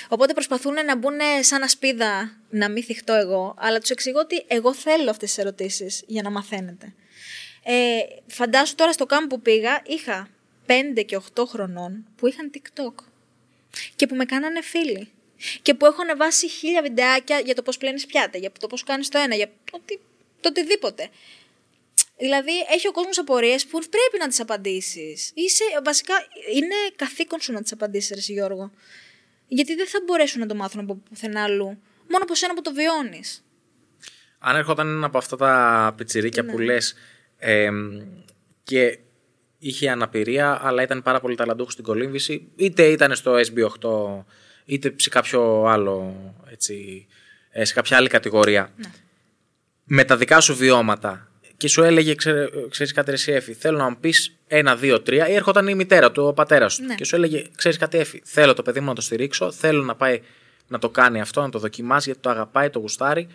οπότε 0.09 0.33
προσπαθούν 0.33 0.75
να 0.87 0.97
μπουν 0.97 1.19
σαν 1.41 1.63
ασπίδα 1.63 2.37
να 2.51 2.69
μην 2.69 2.83
θυχτώ 2.83 3.13
εγώ. 3.13 3.55
Αλλά 3.59 3.79
τους 3.79 3.91
εξηγώ 3.91 4.21
ότι 4.21 4.45
εγώ 4.47 4.75
θέλω 4.75 5.11
αυτές 5.11 5.29
τις 5.29 5.39
ερωτήσεις 5.39 6.03
για 6.07 6.23
να 6.23 6.31
μαθαίνετε. 6.31 6.95
Ε, 7.65 7.99
φαντάσου 8.27 8.75
τώρα 8.75 8.93
στο 8.93 9.07
κάμπο 9.07 9.27
που 9.27 9.41
πήγα, 9.41 9.83
είχα 9.87 10.29
5 10.67 11.05
και 11.07 11.21
8 11.35 11.45
χρονών 11.47 12.07
που 12.17 12.27
είχαν 12.27 12.51
TikTok 12.55 13.05
και 13.97 14.07
που 14.07 14.15
με 14.15 14.25
κάνανε 14.25 14.63
φίλοι. 14.63 15.09
Και 15.63 15.75
που 15.75 15.87
έχω 15.87 16.03
ανεβάσει 16.03 16.49
χίλια 16.49 16.83
βιντεάκια 16.83 17.39
για 17.39 17.55
το 17.55 17.63
πώς 17.63 17.79
πλένεις 17.79 18.07
πιάτα, 18.07 18.39
για 18.39 18.53
το 18.59 18.67
πώς 18.67 18.85
κάνεις 18.85 19.09
το 19.09 19.19
ένα, 19.19 19.35
για 19.35 19.51
το, 19.71 19.81
το 20.41 20.49
οτιδήποτε. 20.49 21.09
Δηλαδή, 22.25 22.53
έχει 22.75 22.89
ο 22.89 22.93
κόσμος 22.93 23.19
απορίες 23.19 23.67
που 23.67 23.79
πρέπει 23.79 24.19
να 24.19 24.29
τις 24.29 24.41
απαντήσεις. 24.41 25.33
Βασικά, 25.85 26.15
είναι 26.55 26.75
καθήκον 26.97 27.41
σου 27.41 27.53
να 27.53 27.63
τις 27.63 27.73
απαντήσεις, 27.73 28.11
Ρε 28.15 28.33
Γιώργο. 28.33 28.71
Γιατί 29.47 29.75
δεν 29.75 29.87
θα 29.87 29.99
μπορέσουν 30.07 30.41
να 30.41 30.47
το 30.47 30.55
μάθουν 30.55 30.81
από 30.81 30.95
πουθενά 31.09 31.43
αλλού. 31.43 31.65
Μόνο 32.09 32.23
από 32.23 32.35
σένα 32.35 32.55
που 32.55 32.63
το 32.63 32.73
βιώνεις. 32.73 33.45
Αν 34.39 34.57
έρχονταν 34.57 34.89
ένα 34.89 35.07
από 35.07 35.19
αυτά 35.19 35.37
τα 35.37 35.95
πιτσιρίκια 35.97 36.43
ναι. 36.43 36.53
που 36.53 36.59
λες 36.59 36.95
ε, 37.37 37.71
και 38.63 38.99
είχε 39.59 39.91
αναπηρία, 39.91 40.59
αλλά 40.63 40.83
ήταν 40.83 41.03
πάρα 41.03 41.21
πολύ 41.21 41.35
ταλαντούχος 41.35 41.73
στην 41.73 41.85
κολύμβηση, 41.85 42.53
είτε 42.57 42.85
ήταν 42.85 43.15
στο 43.15 43.35
SB8, 43.35 44.25
είτε 44.65 44.95
σε 44.97 45.09
κάποιο 45.09 45.65
άλλο, 45.65 46.17
έτσι, 46.51 47.07
ε, 47.51 47.65
σε 47.65 47.75
κάποια 47.75 47.97
άλλη 47.97 48.09
κατηγορία. 48.09 48.73
Ναι. 48.77 48.91
Με 49.85 50.05
τα 50.05 50.17
δικά 50.17 50.41
σου 50.41 50.57
βιώματα, 50.57 51.29
και 51.65 51.71
σου 51.71 51.83
έλεγε, 51.83 52.15
ξέρεις 52.69 52.93
κάτι, 52.93 53.13
Εσύ 53.13 53.33
Εφη, 53.33 53.53
θέλω 53.53 53.79
να 53.79 53.89
μου 53.89 53.97
πεις 54.01 54.37
ένα, 54.47 54.77
δύο, 54.77 55.01
τρία, 55.01 55.29
ή 55.29 55.35
έρχονταν 55.35 55.69
η 55.69 55.75
μητέρα 55.75 56.13
του, 56.13 56.25
ο 56.25 56.33
πατέρας 56.33 56.77
του. 56.77 56.85
Ναι. 56.85 56.95
Και 56.95 57.05
σου 57.05 57.17
έλεγε, 57.17 57.45
ξέρεις 57.57 57.79
κάτι, 57.79 57.99
Εφη, 57.99 58.23
θέλω 58.25 58.55
το 58.55 58.63
παιδί 58.63 58.81
μου 58.81 58.87
να 58.87 58.95
το 58.95 59.01
στηρίξω, 59.01 59.53
θέλω 59.53 59.83
να 59.83 59.95
πάει 59.95 60.21
να 60.69 60.79
το 60.79 60.91
κάνει 60.91 61.21
αυτό, 61.21 61.41
να 61.41 61.49
το 61.49 61.59
δοκιμάσει 61.59 62.05
γιατί 62.05 62.21
το 62.21 62.31
αγαπάει, 62.31 62.71
το 62.71 62.79
γουστάρει. 62.79 63.29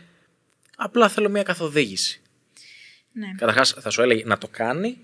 Απλά 0.75 1.09
θέλω 1.09 1.29
μια 1.29 1.43
καθοδήγηση. 1.43 2.21
Ναι. 3.11 3.27
Καταρχάς, 3.37 3.75
θα 3.79 3.89
σου 3.89 4.01
έλεγε 4.01 4.23
να 4.25 4.37
το 4.37 4.47
κάνει 4.51 4.97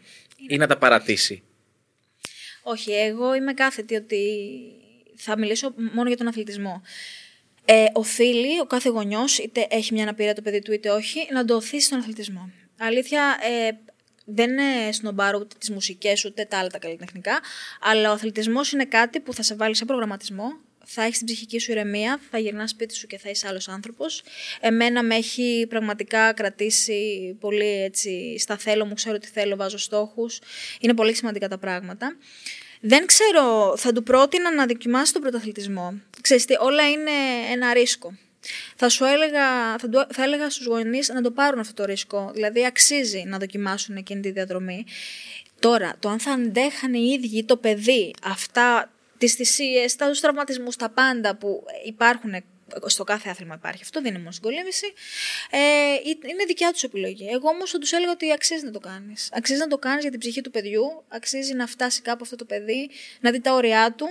ή 0.47 0.57
να 0.57 0.67
τα 0.67 0.77
παρατήσει. 0.77 1.43
Όχι, 2.63 2.91
εγώ 2.91 3.35
είμαι 3.35 3.53
κάθετη 3.53 3.95
ότι 3.95 4.21
θα 5.15 5.37
μιλήσω 5.37 5.73
μόνο 5.93 6.07
για 6.07 6.17
τον 6.17 6.27
αθλητισμό. 6.27 6.81
Ε, 7.65 7.85
οφείλει 7.93 8.59
ο 8.59 8.65
κάθε 8.65 8.89
γονιός, 8.89 9.37
είτε 9.37 9.67
έχει 9.69 9.93
μια 9.93 10.03
αναπηρία 10.03 10.35
το 10.35 10.41
παιδί 10.41 10.61
του 10.61 10.71
είτε 10.71 10.89
όχι, 10.89 11.27
να 11.31 11.45
το 11.45 11.55
οθήσει 11.55 11.85
στον 11.85 11.99
αθλητισμό. 11.99 12.51
Αλήθεια, 12.77 13.37
ε, 13.41 13.71
δεν 14.25 14.51
είναι 14.51 14.91
σνομπάρω 14.91 15.37
ούτε 15.37 15.55
τις 15.59 15.69
μουσικές 15.69 16.25
ούτε 16.25 16.45
τα 16.45 16.57
άλλα 16.57 16.69
τα 16.69 16.79
καλλιτεχνικά, 16.79 17.39
αλλά 17.81 18.09
ο 18.09 18.13
αθλητισμός 18.13 18.71
είναι 18.71 18.85
κάτι 18.85 19.19
που 19.19 19.33
θα 19.33 19.41
σε 19.41 19.55
βάλει 19.55 19.75
σε 19.75 19.85
προγραμματισμό, 19.85 20.59
θα 20.85 21.03
έχεις 21.03 21.17
την 21.17 21.27
ψυχική 21.27 21.59
σου 21.59 21.71
ηρεμία, 21.71 22.19
θα 22.29 22.37
γυρνάς 22.37 22.69
σπίτι 22.69 22.95
σου 22.95 23.07
και 23.07 23.17
θα 23.17 23.29
είσαι 23.29 23.47
άλλος 23.47 23.67
άνθρωπος. 23.67 24.23
Εμένα 24.59 25.03
με 25.03 25.15
έχει 25.15 25.65
πραγματικά 25.69 26.33
κρατήσει 26.33 27.37
πολύ 27.39 27.83
έτσι 27.83 28.39
στα 28.39 28.57
θέλω 28.57 28.85
μου, 28.85 28.93
ξέρω 28.93 29.17
τι 29.17 29.27
θέλω, 29.27 29.55
βάζω 29.55 29.77
στόχους. 29.77 30.39
Είναι 30.79 30.93
πολύ 30.93 31.15
σημαντικά 31.15 31.47
τα 31.47 31.57
πράγματα. 31.57 32.17
Δεν 32.81 33.05
ξέρω, 33.05 33.73
θα 33.77 33.91
του 33.91 34.03
πρότεινα 34.03 34.53
να 34.53 34.65
δοκιμάσει 34.65 35.13
τον 35.13 35.21
πρωταθλητισμό. 35.21 36.01
Ξέρετε, 36.21 36.57
όλα 36.59 36.89
είναι 36.89 37.11
ένα 37.51 37.73
ρίσκο 37.73 38.17
θα 38.75 38.89
σου 38.89 39.03
έλεγα, 39.03 39.77
θα, 39.77 40.07
θα 40.13 40.23
έλεγα 40.23 40.49
στους 40.49 40.65
γονείς 40.65 41.09
να 41.09 41.21
το 41.21 41.31
πάρουν 41.31 41.59
αυτό 41.59 41.73
το 41.73 41.85
ρίσκο. 41.85 42.31
Δηλαδή 42.33 42.65
αξίζει 42.65 43.23
να 43.27 43.37
δοκιμάσουν 43.37 43.95
εκείνη 43.95 44.21
τη 44.21 44.31
διαδρομή. 44.31 44.85
Τώρα, 45.59 45.95
το 45.99 46.09
αν 46.09 46.19
θα 46.19 46.31
αντέχανε 46.31 46.97
οι 46.97 47.07
ίδιοι 47.09 47.43
το 47.43 47.57
παιδί 47.57 48.13
αυτά 48.23 48.91
τις 49.17 49.33
θυσίες, 49.33 49.95
τα 49.95 50.11
τραυματισμούς, 50.11 50.75
τα 50.75 50.89
πάντα 50.89 51.35
που 51.35 51.63
υπάρχουν 51.85 52.43
στο 52.85 53.03
κάθε 53.03 53.29
άθλημα 53.29 53.55
υπάρχει. 53.55 53.81
Αυτό 53.83 54.01
δεν 54.01 54.09
είναι 54.09 54.19
μόνο 54.19 54.31
στην 54.31 54.43
κολύμβηση. 54.43 54.93
Ε, 55.49 55.59
είναι 56.03 56.45
δικιά 56.47 56.71
τους 56.71 56.83
επιλογή. 56.83 57.27
Εγώ 57.31 57.49
όμως 57.49 57.71
θα 57.71 57.77
τους 57.77 57.91
έλεγα 57.91 58.11
ότι 58.11 58.31
αξίζει 58.31 58.65
να 58.65 58.71
το 58.71 58.79
κάνεις. 58.79 59.29
Αξίζει 59.33 59.59
να 59.59 59.67
το 59.67 59.77
κάνεις 59.77 60.01
για 60.01 60.11
την 60.11 60.19
ψυχή 60.19 60.41
του 60.41 60.51
παιδιού, 60.51 61.03
αξίζει 61.07 61.53
να 61.53 61.67
φτάσει 61.67 62.01
κάπου 62.01 62.19
αυτό 62.23 62.35
το 62.35 62.45
παιδί, 62.45 62.89
να 63.19 63.31
δει 63.31 63.41
τα 63.41 63.53
όρια 63.53 63.93
του 63.97 64.07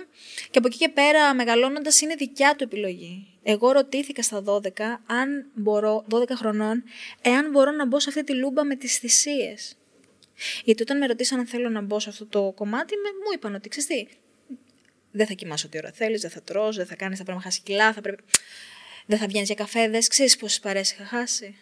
και 0.51 0.59
από 0.59 0.67
εκεί 0.67 0.77
και 0.77 0.89
πέρα 0.89 1.35
μεγαλώνοντας 1.35 2.01
είναι 2.01 2.15
δικιά 2.15 2.55
του 2.57 2.65
επιλογή. 2.65 3.34
Εγώ 3.47 3.73
ρωτήθηκα 3.73 4.23
στα 4.23 4.43
12 4.47 4.69
αν 5.07 5.51
μπορώ, 5.55 6.05
12 6.11 6.25
χρονών, 6.37 6.83
εάν 7.23 7.51
μπορώ 7.51 7.71
να 7.71 7.87
μπω 7.87 8.01
σε 8.01 8.09
αυτή 8.09 8.25
τη 8.25 8.35
λούμπα 8.35 8.65
με 8.65 8.77
τις 8.77 8.99
θυσίες. 8.99 9.77
Γιατί 10.65 10.83
όταν 10.83 10.99
με 10.99 11.07
ρωτήσαν 11.07 11.39
αν 11.39 11.47
θέλω 11.47 11.69
να 11.69 11.81
μπω 11.81 12.01
σε 12.01 12.09
αυτό 12.09 12.27
το 12.27 12.53
κομμάτι, 12.55 12.95
μου 12.97 13.33
είπαν 13.35 13.55
ότι 13.55 13.69
ξέρεις 13.69 14.07
δεν 15.17 15.27
θα 15.27 15.33
κοιμάσαι 15.33 15.67
ό,τι 15.67 15.79
ώρα 15.79 15.91
θέλεις, 15.93 16.21
δεν 16.21 16.31
θα 16.31 16.43
τρως, 16.43 16.77
δεν 16.77 16.87
θα 16.87 16.95
κάνεις, 16.95 17.19
θα 17.19 17.25
πρέπει 17.25 17.39
να 17.39 17.45
χάσεις 17.45 17.61
κιλά, 17.61 17.93
θα 17.93 18.01
πρέπει... 18.01 18.23
δεν 19.07 19.19
θα 19.19 19.27
βγαίνεις 19.27 19.47
για 19.47 19.57
καφέδε. 19.57 19.99
Ξέρεις 19.99 20.37
πόσες 20.37 20.61
παρέ 20.61 20.81
είχα 20.81 21.05
χάσει. 21.05 21.57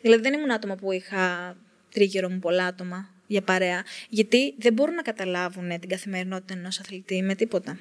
Δηλαδή 0.00 0.22
δεν 0.22 0.32
ήμουν 0.32 0.52
άτομα 0.52 0.74
που 0.74 0.92
είχα 0.92 1.56
τρίγυρο 1.90 2.30
μου 2.30 2.38
πολλά 2.38 2.64
άτομα 2.66 3.10
για 3.26 3.42
παρέα. 3.42 3.84
Γιατί 4.08 4.54
δεν 4.58 4.72
μπορούν 4.72 4.94
να 4.94 5.02
καταλάβουν 5.02 5.80
την 5.80 5.88
καθημερινότητα 5.88 6.54
ενός 6.54 6.80
αθλητή 6.80 7.22
με 7.22 7.34
τίποτα. 7.34 7.78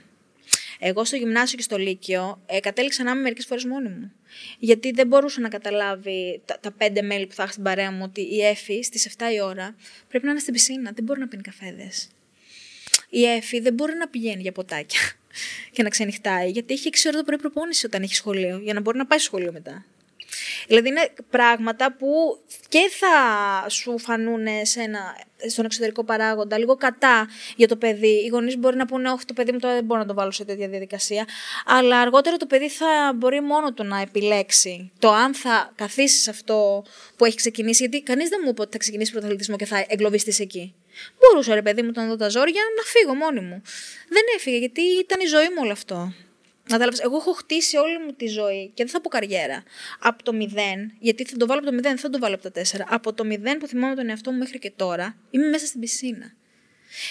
Εγώ 0.80 1.05
στο 1.05 1.15
γυμνάσιο 1.15 1.57
και 1.57 1.63
στο 1.63 1.78
Λύκειο 1.78 2.41
ε, 2.45 2.59
κατέληξα 2.59 3.03
να 3.03 3.11
είμαι 3.11 3.21
μερικές 3.21 3.45
φορές 3.45 3.65
μόνη 3.65 3.89
μου. 3.89 4.11
Γιατί 4.59 4.91
δεν 4.91 5.07
μπορούσα 5.07 5.41
να 5.41 5.49
καταλάβει 5.49 6.41
τα, 6.45 6.57
τα 6.59 6.71
πέντε 6.71 7.01
μέλη 7.01 7.26
που 7.28 7.34
θα 7.34 7.43
έχω 7.43 7.51
στην 7.51 7.63
παρέα 7.63 7.91
μου 7.91 8.01
ότι 8.03 8.21
η 8.21 8.45
Εφη 8.45 8.84
στις 8.84 9.15
7 9.17 9.23
η 9.34 9.41
ώρα 9.41 9.76
πρέπει 10.07 10.26
να 10.26 10.32
είναι 10.32 10.39
στην 10.39 10.53
πισίνα. 10.53 10.91
Δεν 10.95 11.03
μπορεί 11.03 11.19
να 11.19 11.28
πίνει 11.28 11.41
καφέδες. 11.41 12.07
η 13.09 13.26
Εφη 13.26 13.59
δεν 13.59 13.73
μπορεί 13.73 13.93
να 13.95 14.07
πηγαίνει 14.07 14.41
για 14.41 14.51
ποτάκια 14.51 14.99
και 15.73 15.84
να 15.84 15.89
ξενυχτάει, 15.89 16.49
γιατί 16.49 16.73
έχει 16.73 16.89
6 16.93 16.97
ώρα 17.07 17.17
το 17.17 17.23
πρωί 17.23 17.38
προπόνηση 17.38 17.86
όταν 17.86 18.01
έχει 18.01 18.15
σχολείο, 18.15 18.57
για 18.57 18.73
να 18.73 18.82
μπορεί 18.82 18.97
να 18.97 19.05
πάει 19.05 19.19
σχολείο 19.19 19.51
μετά. 19.51 19.86
Δηλαδή 20.68 20.88
είναι 20.88 21.09
πράγματα 21.30 21.95
που 21.95 22.39
και 22.68 22.89
θα 22.89 23.70
σου 23.70 23.99
φανούν 23.99 24.45
σε 24.61 24.82
ένα, 24.82 24.99
στον 25.49 25.66
εξωτερικό 25.66 26.03
παράγοντα 26.03 26.57
λίγο 26.57 26.76
κατά 26.76 27.28
για 27.55 27.68
το 27.68 27.76
παιδί. 27.76 28.24
Οι 28.26 28.28
γονείς 28.28 28.57
μπορεί 28.57 28.76
να 28.76 28.86
πούνε: 28.86 29.09
Όχι, 29.09 29.26
το 29.26 29.34
παιδί 29.34 29.51
μου 29.51 29.59
τώρα 29.59 29.74
δεν 29.74 29.84
μπορώ 29.84 29.99
να 29.99 30.07
το 30.07 30.13
βάλω 30.13 30.32
σε 30.32 30.45
τέτοια 30.45 30.68
διαδικασία. 30.68 31.28
Αλλά 31.66 31.99
αργότερα 31.99 32.38
το 32.38 32.45
παιδί 32.45 32.70
θα 32.70 33.13
μπορεί 33.16 33.41
μόνο 33.41 33.74
του 33.74 33.84
να 33.84 34.01
επιλέξει 34.01 34.91
το 34.99 35.11
αν 35.11 35.34
θα 35.34 35.72
καθίσει 35.76 36.18
σε 36.18 36.30
αυτό 36.30 36.86
που 37.16 37.26
έχει 37.26 37.36
ξεκινήσει. 37.36 37.84
Γιατί 37.84 38.05
κανείς 38.05 38.30
δεν 38.30 38.39
μου 38.43 38.49
είπε 38.49 38.61
ότι 38.61 38.72
θα 38.72 38.78
ξεκινήσει 38.78 39.11
πρωταθλητισμό 39.11 39.55
και 39.55 39.66
θα 39.66 39.86
εγκλωβιστείς 39.88 40.39
εκεί. 40.39 40.74
Μπορούσα, 41.20 41.53
ρε 41.53 41.61
παιδί 41.61 41.82
μου, 41.82 41.89
όταν 41.91 42.07
δω 42.07 42.16
τα 42.16 42.30
ζόρια, 42.30 42.61
να 42.78 42.84
φύγω 42.84 43.13
μόνη 43.13 43.39
μου. 43.39 43.61
Δεν 44.09 44.24
έφυγε, 44.36 44.57
γιατί 44.57 44.82
ήταν 44.82 45.20
η 45.20 45.26
ζωή 45.26 45.47
μου 45.49 45.61
όλο 45.61 45.72
αυτό. 45.72 46.13
Κατάλαβε. 46.70 46.97
Εγώ 47.03 47.16
έχω 47.16 47.32
χτίσει 47.32 47.78
όλη 47.78 47.99
μου 47.99 48.13
τη 48.13 48.28
ζωή 48.28 48.72
και 48.74 48.84
δεν 48.84 48.93
θα 48.93 49.01
πω 49.01 49.09
καριέρα. 49.09 49.63
Από 49.99 50.24
το 50.24 50.34
μηδέν, 50.34 50.93
γιατί 50.99 51.26
θα 51.26 51.38
το 51.38 51.45
βάλω 51.45 51.59
από 51.59 51.70
το 51.70 51.76
μηδέν, 51.76 51.91
δεν 51.91 51.99
θα 51.99 52.09
το 52.09 52.20
βάλω 52.20 52.34
από 52.34 52.43
τα 52.43 52.51
τέσσερα. 52.51 52.86
Από 52.89 53.13
το 53.13 53.26
μηδέν 53.26 53.57
που 53.57 53.68
θυμάμαι 53.68 53.95
τον 53.95 54.09
εαυτό 54.09 54.32
μου 54.32 54.38
μέχρι 54.38 54.59
και 54.59 54.72
τώρα, 54.76 55.18
είμαι 55.30 55.47
μέσα 55.47 55.66
στην 55.66 55.80
πισίνα. 55.80 56.34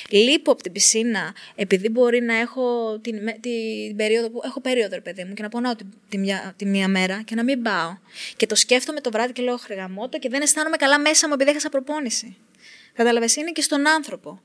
Λείπω 0.09 0.53
από 0.53 0.63
την 0.63 0.73
πισίνα 0.73 1.35
επειδή 1.55 1.89
μπορεί 1.89 2.21
να 2.21 2.35
έχω 2.35 2.99
την, 2.99 3.19
την 3.41 3.97
περίοδο 3.97 4.31
που 4.31 4.41
έχω 4.45 4.61
περίοδο, 4.61 4.95
ρε 4.95 5.01
παιδί 5.01 5.25
μου, 5.25 5.35
και 5.35 5.43
να 5.43 5.49
πονάω 5.49 5.75
τη, 5.75 5.85
τη, 6.09 6.19
μια, 6.19 6.55
τη 6.57 6.67
μία 6.67 6.89
μέρα 6.89 7.23
και 7.23 7.35
να 7.35 7.45
μην 7.45 7.63
πάω. 7.63 7.97
Και 8.37 8.47
το 8.47 8.55
σκέφτομαι 8.55 9.01
το 9.01 9.11
βράδυ 9.11 9.33
και 9.33 9.43
λέω 9.43 9.57
ρε 9.57 9.72
γαμώτο 9.72 10.19
και 10.19 10.29
δεν 10.29 10.43
αισθάνομαι 10.43 10.77
καλά 10.77 11.01
μέσα 11.01 11.29
μου 11.29 11.35
επειδή 11.35 11.51
έχασα 11.51 11.69
προπόνηση. 11.69 12.37
Κατάλαβες, 12.95 13.37
είναι 13.37 13.51
και 13.53 13.63
στον 13.63 13.89
άνθρωπο. 13.89 14.41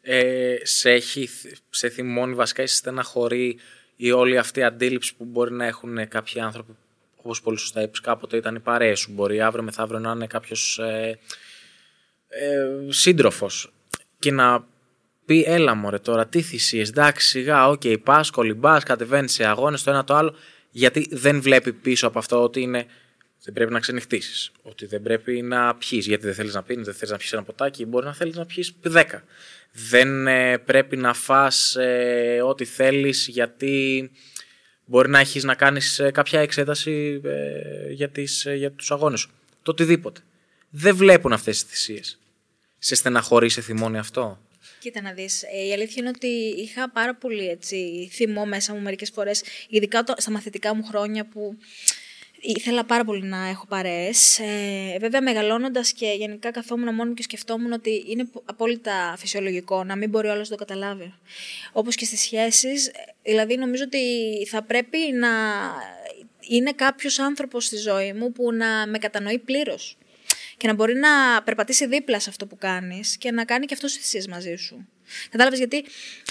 Ε, 0.00 0.56
σε, 0.62 0.90
έχει, 0.90 1.28
σε 1.70 1.88
θυμώνει 1.88 2.34
βασικά 2.34 2.62
ή 2.62 2.66
σε 2.66 2.76
στεναχωρεί 2.76 3.58
η 3.96 4.10
όλη 4.10 4.38
αυτή 4.38 4.60
η 4.60 4.62
αντίληψη 4.62 5.16
που 5.16 5.24
μπορεί 5.24 5.52
να 5.52 5.66
έχουν 5.66 6.08
κάποιοι 6.08 6.40
άνθρωποι, 6.40 6.76
όπως 7.16 7.40
πολύ 7.40 7.58
σωστά 7.58 7.82
είπες, 7.82 8.00
κάποτε 8.00 8.36
ήταν 8.36 8.54
οι 8.54 8.60
παρέες 8.60 8.98
σου. 8.98 9.12
Μπορεί 9.12 9.40
αύριο 9.40 9.62
μεθαύριο 9.62 9.98
να 9.98 10.10
είναι 10.10 10.26
κάποιος 10.26 10.78
ε, 10.78 11.18
ε, 12.28 12.92
σύντροφος 12.92 13.72
και 14.18 14.30
να 14.30 14.66
πει: 15.24 15.44
Έλα 15.46 15.74
μωρέ 15.74 15.98
τώρα, 15.98 16.26
τι 16.26 16.42
θυσίες. 16.42 16.88
Εντάξει, 16.88 17.26
σιγά, 17.26 17.68
OK, 17.68 17.80
okay, 17.84 17.96
πας, 18.02 18.30
κολυμπάς, 18.30 18.82
κατεβαίνεις 18.82 19.32
σε 19.32 19.44
αγώνες, 19.44 19.82
το 19.82 19.90
ένα 19.90 20.04
το 20.04 20.14
άλλο. 20.14 20.34
Γιατί 20.70 21.08
δεν 21.10 21.40
βλέπει 21.40 21.72
πίσω 21.72 22.06
από 22.06 22.18
αυτό 22.18 22.42
ότι 22.42 22.60
είναι. 22.60 22.86
Δεν 23.44 23.54
πρέπει 23.54 23.72
να 23.72 23.80
ξενυχτήσεις. 23.80 24.50
Ότι 24.62 24.86
δεν 24.86 25.02
πρέπει 25.02 25.42
να 25.42 25.74
πιει. 25.74 25.98
Γιατί 26.02 26.24
δεν 26.24 26.34
θέλεις 26.34 26.54
να 26.54 26.62
πίνεις, 26.62 26.84
δεν 26.84 26.94
θέλεις 26.94 27.10
να 27.10 27.16
πιεις 27.16 27.32
ένα 27.32 27.42
ποτάκι. 27.42 27.84
Μπορεί 27.84 28.06
να 28.06 28.14
θέλεις 28.14 28.36
να 28.36 28.46
πιεις 28.46 28.74
10 28.82 29.04
δεν 29.76 30.26
ε, 30.26 30.58
πρέπει 30.58 30.96
να 30.96 31.14
φας 31.14 31.76
ε, 31.76 32.40
ό,τι 32.42 32.64
θέλεις 32.64 33.26
γιατί 33.28 34.10
μπορεί 34.84 35.08
να 35.08 35.18
έχεις 35.18 35.44
να 35.44 35.54
κάνεις 35.54 35.98
ε, 35.98 36.10
κάποια 36.10 36.40
εξέταση 36.40 37.20
για, 37.90 38.08
τις, 38.08 38.46
για 38.54 38.72
τους 38.72 38.90
αγώνες 38.90 39.20
σου. 39.20 39.30
Το 39.62 39.70
οτιδήποτε. 39.70 40.20
Δεν 40.70 40.96
βλέπουν 40.96 41.32
αυτές 41.32 41.64
τις 41.64 41.70
θυσίες. 41.70 42.18
Σε 42.78 42.94
στεναχωρεί, 42.94 43.48
σε 43.48 43.60
θυμώνει 43.60 43.98
αυτό; 43.98 44.38
Κοίτα 44.78 45.02
να 45.02 45.12
δεις, 45.12 45.42
η 45.68 45.72
αλήθεια 45.72 45.94
είναι 45.96 46.08
ότι 46.08 46.26
είχα 46.62 46.90
πάρα 46.90 47.14
πολύ 47.14 47.48
έτσι, 47.48 48.08
θυμό 48.12 48.46
μέσα 48.46 48.74
μου 48.74 48.80
μερικές 48.80 49.10
φορές, 49.10 49.42
ειδικά 49.68 50.04
στα 50.16 50.30
μαθητικά 50.30 50.74
μου 50.74 50.84
χρόνια 50.84 51.26
που 51.26 51.58
ήθελα 52.44 52.84
πάρα 52.84 53.04
πολύ 53.04 53.22
να 53.22 53.48
έχω 53.48 53.66
παρέες. 53.66 54.38
Ε, 54.38 54.96
βέβαια, 55.00 55.22
μεγαλώνοντας 55.22 55.92
και 55.92 56.14
γενικά 56.18 56.50
καθόμουν 56.50 56.94
μόνο 56.94 57.14
και 57.14 57.22
σκεφτόμουν 57.22 57.72
ότι 57.72 58.04
είναι 58.08 58.28
απόλυτα 58.44 59.14
φυσιολογικό 59.18 59.84
να 59.84 59.96
μην 59.96 60.08
μπορεί 60.08 60.28
ο 60.28 60.32
άλλος 60.32 60.50
να 60.50 60.56
το 60.56 60.64
καταλάβει. 60.64 61.14
Όπως 61.72 61.94
και 61.94 62.04
στις 62.04 62.20
σχέσεις, 62.20 62.90
δηλαδή 63.22 63.56
νομίζω 63.56 63.84
ότι 63.84 63.98
θα 64.46 64.62
πρέπει 64.62 64.98
να 64.98 65.28
είναι 66.40 66.72
κάποιος 66.72 67.18
άνθρωπος 67.18 67.64
στη 67.64 67.76
ζωή 67.76 68.12
μου 68.12 68.32
που 68.32 68.52
να 68.52 68.86
με 68.86 68.98
κατανοεί 68.98 69.38
πλήρως. 69.38 69.98
Και 70.56 70.66
να 70.66 70.74
μπορεί 70.74 70.94
να 70.94 71.42
περπατήσει 71.42 71.86
δίπλα 71.86 72.20
σε 72.20 72.30
αυτό 72.30 72.46
που 72.46 72.56
κάνεις 72.58 73.16
και 73.16 73.30
να 73.30 73.44
κάνει 73.44 73.66
και 73.66 73.74
αυτό 73.74 73.88
θυσίες 73.88 74.26
μαζί 74.26 74.56
σου. 74.56 74.88
Κατάλαβες 75.30 75.58
γιατί, 75.58 75.84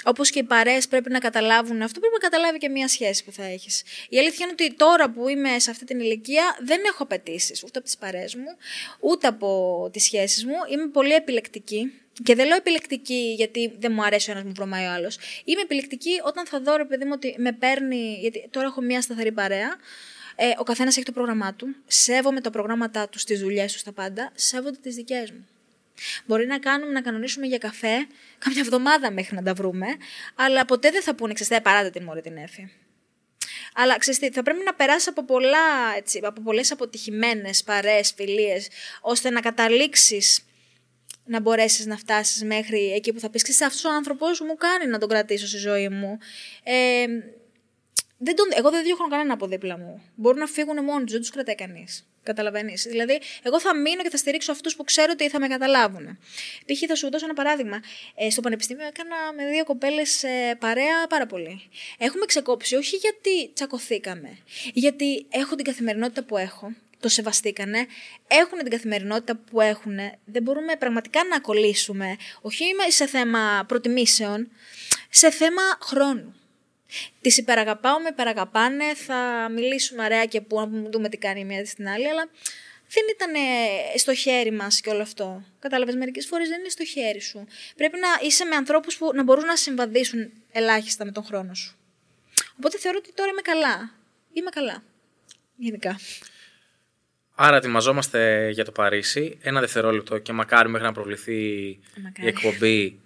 όπως 0.04 0.30
και 0.30 0.38
οι 0.38 0.42
παρέες 0.42 0.88
πρέπει 0.88 1.10
να 1.10 1.18
καταλάβουν 1.18 1.82
αυτό, 1.82 2.00
πρέπει 2.00 2.14
να 2.22 2.28
καταλάβει 2.28 2.58
και 2.58 2.68
μία 2.68 2.88
σχέση 2.88 3.24
που 3.24 3.32
θα 3.32 3.44
έχεις. 3.44 3.82
Η 4.08 4.18
αλήθεια 4.18 4.44
είναι 4.44 4.54
ότι 4.60 4.74
τώρα 4.74 5.10
που 5.10 5.28
είμαι 5.28 5.58
σε 5.58 5.70
αυτή 5.70 5.84
την 5.84 6.00
ηλικία 6.00 6.56
δεν 6.60 6.80
έχω 6.86 7.02
απαιτήσεις 7.02 7.62
ούτε 7.62 7.78
από 7.78 7.86
τις 7.86 7.96
παρέες 7.96 8.34
μου, 8.34 8.56
ούτε 9.00 9.26
από 9.26 9.88
τις 9.92 10.04
σχέσεις 10.04 10.44
μου. 10.44 10.54
Είμαι 10.72 10.86
πολύ 10.86 11.12
επιλεκτική. 11.12 11.92
Και 12.22 12.34
δεν 12.34 12.46
λέω 12.46 12.56
επιλεκτική 12.56 13.34
γιατί 13.36 13.72
δεν 13.78 13.92
μου 13.92 14.04
αρέσει 14.04 14.30
ο 14.30 14.32
ένας 14.32 14.44
μου 14.44 14.52
βρωμάει 14.54 14.86
ο 14.86 14.90
άλλος. 14.90 15.18
Είμαι 15.44 15.60
επιλεκτική 15.60 16.20
όταν 16.24 16.46
θα 16.46 16.60
δω, 16.60 16.76
ρε 16.76 16.84
παιδί 16.84 17.04
μου, 17.04 17.10
ότι 17.14 17.34
με 17.38 17.52
παίρνει. 17.52 18.18
Γιατί 18.20 18.48
τώρα 18.50 18.66
έχω 18.66 18.80
μία 18.80 19.00
σταθερή 19.00 19.32
παρέα. 19.32 19.76
Ε, 20.36 20.50
ο 20.58 20.62
καθένας 20.62 20.96
έχει 20.96 21.04
το 21.04 21.12
πρόγραμμά 21.12 21.54
του. 21.54 21.76
Σέβομαι 21.86 22.40
τα 22.40 22.50
προγράμματά 22.50 23.08
του, 23.08 23.18
τις 23.26 23.40
δουλειές 23.40 23.72
τους, 23.72 23.80
στα 23.80 23.92
πάντα. 23.92 24.32
Σέβονται 24.34 24.78
τις 24.82 24.94
δικές 24.94 25.30
μου. 25.30 25.46
Μπορεί 26.26 26.46
να 26.46 26.58
κάνουμε, 26.58 26.92
να 26.92 27.00
κανονίσουμε 27.00 27.46
για 27.46 27.58
καφέ 27.58 28.06
κάμια 28.38 28.60
εβδομάδα 28.60 29.10
μέχρι 29.12 29.36
να 29.36 29.42
τα 29.42 29.54
βρούμε, 29.54 29.86
αλλά 30.34 30.64
ποτέ 30.64 30.90
δεν 30.90 31.02
θα 31.02 31.14
πούνε, 31.14 31.32
ξέρετε, 31.32 31.60
παράτε 31.60 31.90
την 31.90 32.04
μόρη 32.04 32.20
την 32.20 32.36
έφη. 32.36 32.72
Αλλά 33.74 33.98
ξέρετε, 33.98 34.30
θα 34.30 34.42
πρέπει 34.42 34.64
να 34.64 34.74
περάσει 34.74 35.08
από, 35.08 35.24
πολλά, 35.24 35.94
έτσι, 35.96 36.20
από 36.24 36.42
πολλές 36.42 36.72
αποτυχημένες 36.72 37.62
παρέες, 37.62 38.12
φιλίες, 38.16 38.68
ώστε 39.00 39.30
να 39.30 39.40
καταλήξεις 39.40 40.44
να 41.24 41.40
μπορέσεις 41.40 41.86
να 41.86 41.96
φτάσεις 41.96 42.44
μέχρι 42.44 42.92
εκεί 42.92 43.12
που 43.12 43.20
θα 43.20 43.30
πεις 43.30 43.42
«Ξέρεις, 43.42 43.60
αυτός 43.60 43.84
ο 43.84 43.94
άνθρωπος 43.94 44.40
μου 44.40 44.54
κάνει 44.56 44.90
να 44.90 44.98
τον 44.98 45.08
κρατήσω 45.08 45.46
στη 45.46 45.56
ζωή 45.56 45.88
μου». 45.88 46.18
Ε, 46.62 47.06
δεν 48.18 48.36
τον, 48.36 48.46
εγώ 48.56 48.70
δεν 48.70 48.82
διώχνω 48.82 49.08
κανένα 49.08 49.32
από 49.32 49.46
δίπλα 49.46 49.78
μου. 49.78 50.02
Μπορούν 50.14 50.38
να 50.38 50.46
φύγουν 50.46 50.84
μόνοι 50.84 51.02
τους, 51.02 51.12
δεν 51.12 51.20
τους 51.20 51.30
κρατάει 51.30 51.54
κανείς. 51.54 52.06
Καταλαβαίνεις. 52.24 52.82
Δηλαδή, 52.82 53.20
εγώ 53.42 53.60
θα 53.60 53.76
μείνω 53.76 54.02
και 54.02 54.10
θα 54.10 54.16
στηρίξω 54.16 54.52
αυτούς 54.52 54.76
που 54.76 54.84
ξέρω 54.84 55.12
ότι 55.12 55.28
θα 55.28 55.40
με 55.40 55.48
καταλάβουν. 55.48 56.18
Π.χ. 56.66 56.82
θα 56.88 56.94
σου 56.94 57.10
δώσω 57.10 57.24
ένα 57.24 57.34
παράδειγμα. 57.34 57.80
Ε, 58.14 58.30
στο 58.30 58.40
Πανεπιστήμιο 58.40 58.86
έκανα 58.86 59.16
με 59.36 59.50
δύο 59.50 59.64
κοπέλες 59.64 60.22
ε, 60.22 60.56
παρέα 60.58 61.06
πάρα 61.08 61.26
πολύ. 61.26 61.68
Έχουμε 61.98 62.24
ξεκόψει 62.26 62.74
όχι 62.74 62.96
γιατί 62.96 63.52
τσακωθήκαμε, 63.52 64.38
γιατί 64.72 65.26
έχω 65.30 65.54
την 65.54 65.64
καθημερινότητα 65.64 66.22
που 66.22 66.36
έχω, 66.36 66.72
το 67.00 67.08
σεβαστήκανε, 67.08 67.86
έχουν 68.28 68.58
την 68.58 68.70
καθημερινότητα 68.70 69.36
που 69.36 69.60
έχουν, 69.60 69.96
δεν 70.24 70.42
μπορούμε 70.42 70.76
πραγματικά 70.76 71.20
να 71.30 71.40
κολλήσουμε, 71.40 72.16
όχι 72.40 72.64
σε 72.88 73.06
θέμα 73.06 73.64
προτιμήσεων, 73.68 74.50
σε 75.10 75.30
θέμα 75.30 75.62
χρόνου. 75.80 76.34
Τι 77.20 77.34
υπεραγαπάω, 77.36 78.00
με 78.00 78.08
υπεραγαπάνε, 78.08 78.94
θα 78.94 79.48
μιλήσουμε 79.50 80.04
ωραία 80.04 80.24
και 80.24 80.40
που 80.40 80.60
να 80.60 80.90
δούμε 80.90 81.08
τι 81.08 81.16
κάνει 81.16 81.40
η 81.40 81.44
μία 81.44 81.66
στην 81.66 81.88
άλλη, 81.88 82.08
αλλά 82.08 82.28
δεν 82.88 83.02
ήταν 83.14 83.32
στο 83.96 84.14
χέρι 84.14 84.50
μας 84.50 84.80
και 84.80 84.90
όλο 84.90 85.02
αυτό. 85.02 85.44
Κατάλαβες, 85.58 85.94
μερικές 85.94 86.26
φορές 86.26 86.48
δεν 86.48 86.60
είναι 86.60 86.68
στο 86.68 86.84
χέρι 86.84 87.20
σου. 87.20 87.46
Πρέπει 87.76 87.98
να 87.98 88.26
είσαι 88.26 88.44
με 88.44 88.56
ανθρώπους 88.56 88.96
που 88.96 89.10
να 89.14 89.22
μπορούν 89.22 89.44
να 89.44 89.56
συμβαδίσουν 89.56 90.30
ελάχιστα 90.52 91.04
με 91.04 91.12
τον 91.12 91.24
χρόνο 91.24 91.54
σου. 91.54 91.76
Οπότε 92.58 92.78
θεωρώ 92.78 92.98
ότι 93.00 93.12
τώρα 93.12 93.30
είμαι 93.30 93.40
καλά. 93.40 93.90
Είμαι 94.32 94.50
καλά. 94.50 94.82
Γενικά. 95.56 95.98
Άρα 97.34 97.56
ετοιμαζόμαστε 97.56 98.50
για 98.50 98.64
το 98.64 98.72
Παρίσι. 98.72 99.38
Ένα 99.42 99.60
δευτερόλεπτο 99.60 100.18
και 100.18 100.32
μακάρι 100.32 100.68
μέχρι 100.68 100.86
να 100.86 100.92
προβληθεί 100.92 101.34
η 102.16 102.26
εκπομπή 102.26 103.00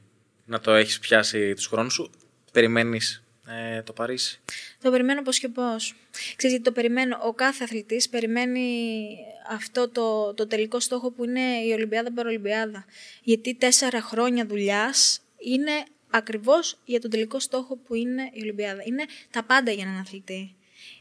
να 0.45 0.61
το 0.61 0.72
έχεις 0.72 0.99
πιάσει 0.99 1.55
τους 1.55 1.66
χρόνους 1.66 1.93
σου. 1.93 2.11
Περιμένεις 2.53 3.22
ε, 3.49 3.83
το 3.83 3.93
Παρίσι. 3.93 4.41
Το 4.83 4.91
περιμένω 4.91 5.23
πώς 5.23 5.39
και 5.39 5.49
πώς. 5.49 5.95
Ξέρεις 6.11 6.57
γιατί 6.57 6.63
το 6.63 6.73
περιμένω; 6.73 7.19
Ο 7.23 7.33
κάθε 7.33 7.65
αθλητής 7.65 8.09
περιμένει 8.09 9.07
αυτό 9.51 9.89
το, 9.89 10.35
το 10.35 10.47
τελικό 10.47 10.81
στόχο 10.81 11.11
που 11.11 11.25
είναι 11.25 11.41
η 11.41 11.73
Ολυμπιάδα 11.73 12.13
Παρολυμπιάδα. 12.13 12.85
Γιατί 13.23 13.55
τέσσερα 13.55 14.01
χρόνια 14.01 14.47
δουλειάς 14.47 15.21
είναι 15.39 15.73
ακριβώς 16.11 16.79
για 16.85 17.01
τον 17.01 17.11
τελικό 17.11 17.41
στόχο 17.41 17.77
που 17.77 17.95
είναι 17.95 18.31
η 18.33 18.41
Ολυμπιάδα. 18.43 18.83
Είναι 18.85 19.05
τα 19.31 19.45
πάντα 19.45 19.71
για 19.71 19.83
έναν 19.83 20.01
αθλητή. 20.01 20.55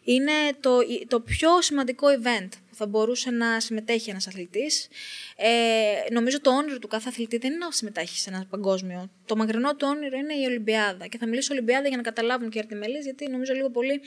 Είναι 0.08 0.32
το, 0.60 0.78
το 1.08 1.20
πιο 1.20 1.62
σημαντικό 1.62 2.08
event 2.22 2.49
θα 2.72 2.86
μπορούσε 2.88 3.32
να 3.32 3.60
συμμετέχει 3.60 4.10
ένας 4.10 4.28
αθλητής. 4.28 4.88
Ε, 5.36 6.12
νομίζω 6.12 6.41
το 6.41 6.49
όνειρο 6.49 6.80
του 6.80 6.88
κάθε 6.88 7.10
αθλητή 7.10 7.38
δεν 7.38 7.51
είναι 7.51 7.66
να 7.66 7.72
συμμετέχει 7.72 8.20
σε 8.20 8.30
ένα 8.30 8.45
παγκόσμιο. 8.49 9.10
Το 9.26 9.36
μακρινό 9.36 9.76
του 9.76 9.88
όνειρο 9.89 10.18
είναι 10.18 10.34
η 10.34 10.45
Ολυμπιάδα. 10.45 11.08
Και 11.08 11.18
θα 11.18 11.28
μιλήσω 11.28 11.53
Ολυμπιάδα 11.53 11.88
για 11.88 11.97
να 11.97 12.03
καταλάβουν 12.03 12.49
και 12.49 12.58
οι 12.58 12.62
αρτιμελεί, 12.62 12.97
γιατί 12.97 13.30
νομίζω 13.30 13.53
λίγο 13.53 13.70
πολύ 13.70 14.01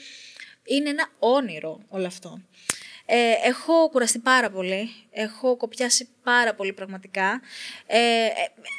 είναι 0.65 0.89
ένα 0.89 1.11
όνειρο 1.19 1.81
όλο 1.89 2.07
αυτό. 2.07 2.41
Ε, 3.13 3.49
έχω 3.49 3.89
κουραστεί 3.91 4.19
πάρα 4.19 4.51
πολύ, 4.51 4.91
έχω 5.11 5.57
κοπιάσει 5.57 6.09
πάρα 6.23 6.55
πολύ 6.55 6.73
πραγματικά. 6.73 7.41
Ε, 7.87 7.99
ε, 7.99 8.31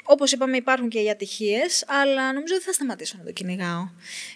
όπως 0.04 0.32
είπαμε 0.32 0.58
υπάρχουν 0.58 0.90
και 0.90 1.00
οι 1.00 1.10
ατυχίες, 1.10 1.84
αλλά 1.88 2.34
νομίζω 2.34 2.54
δεν 2.54 2.64
θα 2.64 2.72
σταματήσω 2.74 3.16
να 3.18 3.24
το 3.24 3.32
κυνηγάω. 3.32 3.90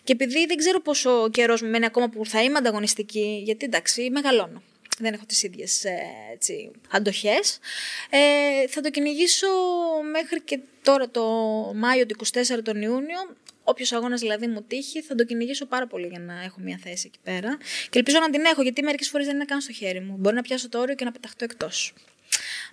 Και 0.04 0.12
επειδή 0.14 0.46
δεν 0.46 0.58
ξέρω 0.58 0.82
πόσο 0.82 1.30
καιρός 1.30 1.62
μου 1.62 1.70
μένει 1.70 1.86
ακόμα 1.86 2.10
που 2.10 2.26
θα 2.26 2.43
είμαι 2.43 2.58
ανταγωνιστική, 2.58 3.41
γιατί 3.43 3.66
εντάξει 3.66 4.10
μεγαλώνω. 4.12 4.62
δεν 5.00 5.14
έχω 5.14 5.26
τις 5.26 5.43
ίδιες 5.43 5.84
ε, 5.84 5.98
έτσι, 6.34 6.72
αντοχές. 6.91 7.60
Ε, 8.10 8.68
θα 8.68 8.82
το 8.82 8.89
κυνηγήσω 8.89 9.48
μέχρι 10.12 10.41
και 10.41 10.60
τώρα 10.82 11.10
το 11.10 11.24
Μάιο 11.76 12.06
του 12.06 12.16
24 12.26 12.41
τον 12.64 12.82
Ιούνιο. 12.82 13.36
Όποιος 13.68 13.91
αγώνας 13.91 14.20
δηλαδή 14.20 14.47
μου 14.47 14.63
τύχει, 14.63 15.01
θα 15.01 15.16
το 15.16 15.24
κυνηγήσω 15.24 15.66
πάρα 15.66 15.88
πολύ 15.88 16.07
για 16.07 16.20
να 16.20 16.43
έχω 16.43 16.59
μια 16.59 16.80
θέση 16.84 17.03
εκεί 17.07 17.20
πέρα. 17.24 17.57
Και 17.89 17.97
ελπίζω 17.97 18.20
να 18.20 18.30
την 18.30 18.45
έχω, 18.45 18.61
γιατί 18.61 18.84
μερικές 18.84 19.09
φορές 19.09 19.26
δεν 19.26 19.36
είναι 19.36 19.45
καν 19.45 19.61
στο 19.61 19.74
χέρι 19.74 19.99
μου. 19.99 20.16
Μπορεί 20.18 20.36
να 20.36 20.41
πιάσω 20.41 20.70
το 20.70 20.80
όριο 20.80 20.95
και 20.95 21.05
να 21.05 21.11
πεταχτώ 21.11 21.43
εκτός. 21.43 21.93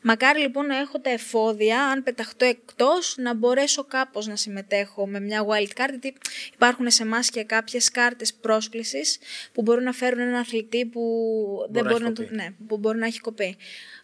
Μακάρι 0.03 0.41
λοιπόν 0.41 0.67
να 0.67 0.77
έχω 0.77 1.01
τα 1.01 1.11
εφόδια, 1.11 1.83
αν 1.85 2.03
πεταχτώ 2.03 2.45
εκτός, 2.45 3.15
να 3.19 3.35
μπορέσω 3.35 3.85
κάπως 3.85 4.27
να 4.27 4.37
συμμετέχω 4.37 5.07
με 5.07 5.21
μια 5.21 5.47
wild 5.47 5.81
card, 5.81 5.91
γιατί 5.91 6.15
υπάρχουν 6.55 6.91
σε 6.91 7.03
εμάς 7.03 7.31
και 7.31 7.45
κάποιες 7.45 7.91
κάρτες 7.91 8.35
πρόσκλησης 8.35 9.19
που 9.53 9.63
μπορούν 9.63 9.85
να 9.85 9.93
φέρουν 9.93 10.21
έναν 10.21 10.35
αθλητή 10.35 10.87
που, 10.87 11.03
δεν 11.71 11.85
μπορεί 11.85 12.03
να, 12.03 12.13
ναι, 12.31 12.47
που 12.67 12.79
μπορεί 12.79 12.99
να 12.99 13.07
έχει 13.07 13.21
κοπεί. 13.21 13.57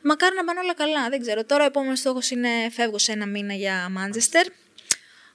Μακάρι 0.02 0.34
να 0.34 0.44
πάνε 0.44 0.60
όλα 0.60 0.74
καλά, 0.74 1.08
δεν 1.08 1.20
ξέρω. 1.20 1.44
Τώρα 1.44 1.62
ο 1.62 1.66
επόμενος 1.66 1.98
στόχος 1.98 2.30
είναι 2.30 2.48
φεύγω 2.70 2.98
σε 2.98 3.12
ένα 3.12 3.26
μήνα 3.26 3.54
για 3.54 3.88
Μάντζεστερ. 3.88 4.46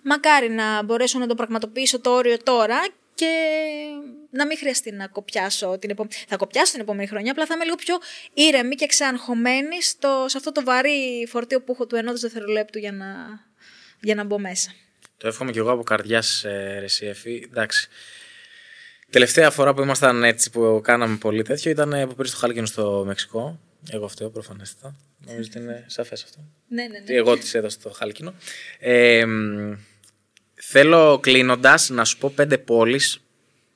Μακάρι 0.04 0.50
να 0.50 0.84
μπορέσω 0.84 1.20
να 1.20 1.28
το 1.28 1.36
πραγματοποιήσω 1.36 2.00
το 2.00 2.10
όριο 2.10 2.38
τώρα 2.44 2.88
και 3.16 3.32
να 4.30 4.46
μην 4.46 4.58
χρειαστεί 4.58 4.92
να 4.92 5.08
κοπιάσω 5.08 5.78
την 5.80 5.90
επόμενη. 5.90 6.16
Θα 6.28 6.36
κοπιάσω 6.36 6.72
την 6.72 6.82
επόμενη 6.82 7.08
χρονιά, 7.08 7.32
απλά 7.32 7.46
θα 7.46 7.54
είμαι 7.54 7.64
λίγο 7.64 7.76
πιο 7.76 7.98
ήρεμη 8.34 8.76
και 8.76 8.86
ξανχωμένη 8.86 9.82
στο, 9.82 10.26
σε 10.28 10.38
αυτό 10.38 10.52
το 10.52 10.64
βαρύ 10.64 11.28
φορτίο 11.30 11.62
που 11.62 11.72
έχω 11.72 11.86
του 11.86 11.96
ενός 11.96 12.20
δευτερολέπτου 12.20 12.80
για 12.80 12.92
να, 12.92 13.06
για 14.02 14.16
να 14.16 14.24
μπω 14.24 14.40
μέσα. 14.40 14.74
Το 15.18 15.28
εύχομαι 15.28 15.52
κι 15.52 15.58
εγώ 15.58 15.72
από 15.72 15.84
καρδιάς, 15.84 16.44
ε, 16.44 16.78
Ρεσίεφη. 16.80 17.48
Εντάξει. 17.50 17.88
Τελευταία 19.10 19.50
φορά 19.50 19.74
που 19.74 19.82
ήμασταν 19.82 20.24
έτσι 20.24 20.50
που 20.50 20.82
κάναμε 20.84 21.16
πολύ 21.16 21.44
τέτοιο 21.44 21.72
ήταν 21.72 21.90
που 22.08 22.16
πήρε 22.16 22.30
το 22.30 22.36
χάλκινο 22.36 22.66
στο 22.66 23.04
Μεξικό. 23.06 23.60
Εγώ 23.92 24.06
αυτό 24.06 24.30
προφανέστατα. 24.30 24.96
Νομίζω 25.26 25.50
ότι 25.50 25.60
είναι 25.60 25.86
σαφές 25.88 26.24
αυτό. 26.24 26.38
Ναι, 26.68 26.84
ναι, 26.84 27.00
ναι. 27.00 27.16
Εγώ 27.16 27.38
της 27.38 27.54
έδωσα 27.54 27.78
το 27.84 27.90
χάλκινο. 27.90 28.34
Ε, 28.80 29.26
Θέλω 30.56 31.20
κλείνοντας 31.20 31.90
να 31.90 32.06
σου 32.06 32.18
πω 32.18 32.32
πέντε 32.36 32.58
πόλεις, 32.58 33.24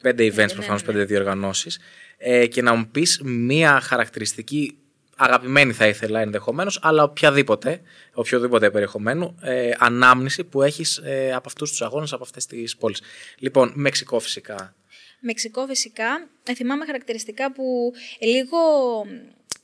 πέντε 0.01 0.28
events 0.28 0.36
ναι, 0.36 0.53
προφανώς, 0.53 0.82
ναι, 0.82 0.88
πέντε 0.88 1.03
διοργανώσεις 1.03 1.80
ε, 2.17 2.47
και 2.47 2.61
να 2.61 2.75
μου 2.75 2.88
πεις 2.88 3.21
μία 3.23 3.80
χαρακτηριστική 3.80 4.78
αγαπημένη 5.15 5.73
θα 5.73 5.88
ήθελα 5.88 6.19
ενδεχομένως, 6.19 6.80
αλλά 6.82 7.03
οποιαδήποτε, 7.03 7.82
οποιοδήποτε 8.13 8.71
περιεχομένου, 8.71 9.38
ε, 9.41 9.71
ανάμνηση 9.78 10.43
που 10.43 10.61
έχεις 10.61 10.97
ε, 10.97 11.34
από 11.34 11.47
αυτούς 11.47 11.69
τους 11.69 11.82
αγώνες, 11.82 12.13
από 12.13 12.23
αυτές 12.23 12.45
τις 12.45 12.78
πόλεις. 12.78 13.01
Λοιπόν, 13.38 13.71
Μεξικό 13.75 14.19
φυσικά. 14.19 14.75
Μεξικό 15.19 15.65
φυσικά. 15.65 16.28
Ε, 16.43 16.53
θυμάμαι 16.53 16.86
χαρακτηριστικά 16.86 17.51
που 17.51 17.93
λίγο 18.19 18.57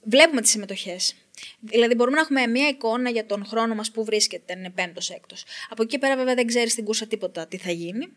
βλέπουμε 0.03 0.41
τις 0.41 0.49
συμμετοχές. 0.49 1.15
Δηλαδή, 1.59 1.95
μπορούμε 1.95 2.15
να 2.15 2.21
έχουμε 2.21 2.47
μία 2.47 2.67
εικόνα 2.67 3.09
για 3.09 3.25
τον 3.25 3.45
χρόνο 3.45 3.75
μας 3.75 3.91
που 3.91 4.03
βρίσκεται, 4.03 4.53
είναι 4.57 4.69
πέμπτος 4.69 5.09
έκτος. 5.09 5.45
Από 5.69 5.83
εκεί 5.83 5.97
πέρα, 5.97 6.15
βέβαια, 6.15 6.35
δεν 6.35 6.47
ξέρεις 6.47 6.71
στην 6.71 6.85
κούρσα 6.85 7.07
τίποτα 7.07 7.47
τι 7.47 7.57
θα 7.57 7.71
γίνει. 7.71 8.07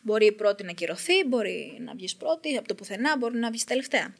Μπορεί 0.00 0.26
η 0.26 0.32
πρώτη 0.32 0.64
να 0.64 0.72
κυρωθεί, 0.72 1.24
μπορεί 1.26 1.76
να 1.80 1.94
βγεις 1.94 2.16
πρώτη 2.16 2.56
από 2.56 2.68
το 2.68 2.74
πουθενά, 2.74 3.16
μπορεί 3.16 3.36
να 3.36 3.50
βγεις 3.50 3.64
τελευταία. 3.64 4.14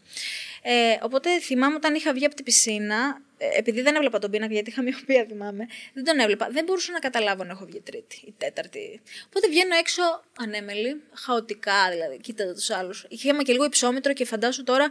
Ε, 0.62 0.96
οπότε 1.02 1.40
θυμάμαι 1.40 1.74
όταν 1.74 1.94
είχα 1.94 2.12
βγει 2.12 2.24
από 2.24 2.34
την 2.34 2.44
πισίνα, 2.44 3.22
ε, 3.38 3.58
επειδή 3.58 3.82
δεν 3.82 3.94
έβλεπα 3.94 4.18
τον 4.18 4.30
πίνακα, 4.30 4.52
γιατί 4.52 4.70
είχα 4.70 4.82
μοιοπία, 4.82 5.26
θυμάμαι, 5.28 5.66
δεν 5.92 6.04
τον 6.04 6.18
έβλεπα. 6.18 6.48
Δεν 6.50 6.64
μπορούσα 6.64 6.92
να 6.92 6.98
καταλάβω 6.98 7.42
αν 7.42 7.50
έχω 7.50 7.64
βγει 7.64 7.80
τρίτη 7.80 8.22
ή 8.26 8.34
τέταρτη. 8.38 9.00
Οπότε 9.26 9.48
βγαίνω 9.48 9.74
έξω 9.74 10.02
ανέμελη, 10.38 11.02
χαοτικά 11.12 11.90
δηλαδή, 11.90 12.18
κοίταζα 12.18 12.54
τους 12.54 12.70
άλλους. 12.70 13.06
Είχαμε 13.08 13.42
και 13.42 13.52
λίγο 13.52 13.64
υψόμετρο 13.64 14.12
και 14.12 14.24
φαντάσου 14.24 14.64
τώρα 14.64 14.90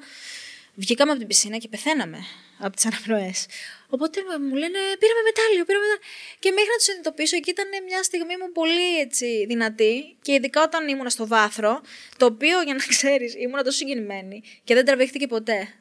βγήκαμε 0.75 1.11
από 1.11 1.19
την 1.19 1.27
πισίνα 1.27 1.57
και 1.57 1.67
πεθαίναμε 1.67 2.17
από 2.59 2.75
τις 2.75 2.85
αναπνοές. 2.85 3.45
Οπότε 3.89 4.19
μου 4.49 4.55
λένε 4.55 4.79
πήραμε 4.99 5.21
μετάλλιο, 5.29 5.65
πήραμε 5.65 5.85
μετάλλιο. 5.85 6.07
Και 6.39 6.51
μέχρι 6.51 6.69
να 6.69 6.77
του 6.77 6.83
συνειδητοποιήσω, 6.83 7.35
εκεί 7.35 7.49
ήταν 7.49 7.67
μια 7.87 8.03
στιγμή 8.03 8.37
μου 8.37 8.51
πολύ 8.51 8.99
έτσι, 8.99 9.45
δυνατή. 9.45 10.17
Και 10.21 10.31
ειδικά 10.33 10.63
όταν 10.63 10.87
ήμουν 10.87 11.09
στο 11.09 11.27
βάθρο, 11.27 11.81
το 12.17 12.25
οποίο 12.25 12.61
για 12.61 12.73
να 12.73 12.85
ξέρεις, 12.85 13.35
ήμουν 13.35 13.63
τόσο 13.63 13.77
συγκινημένη 13.77 14.43
και 14.63 14.73
δεν 14.73 14.85
τραβήχτηκε 14.85 15.27
ποτέ 15.27 15.73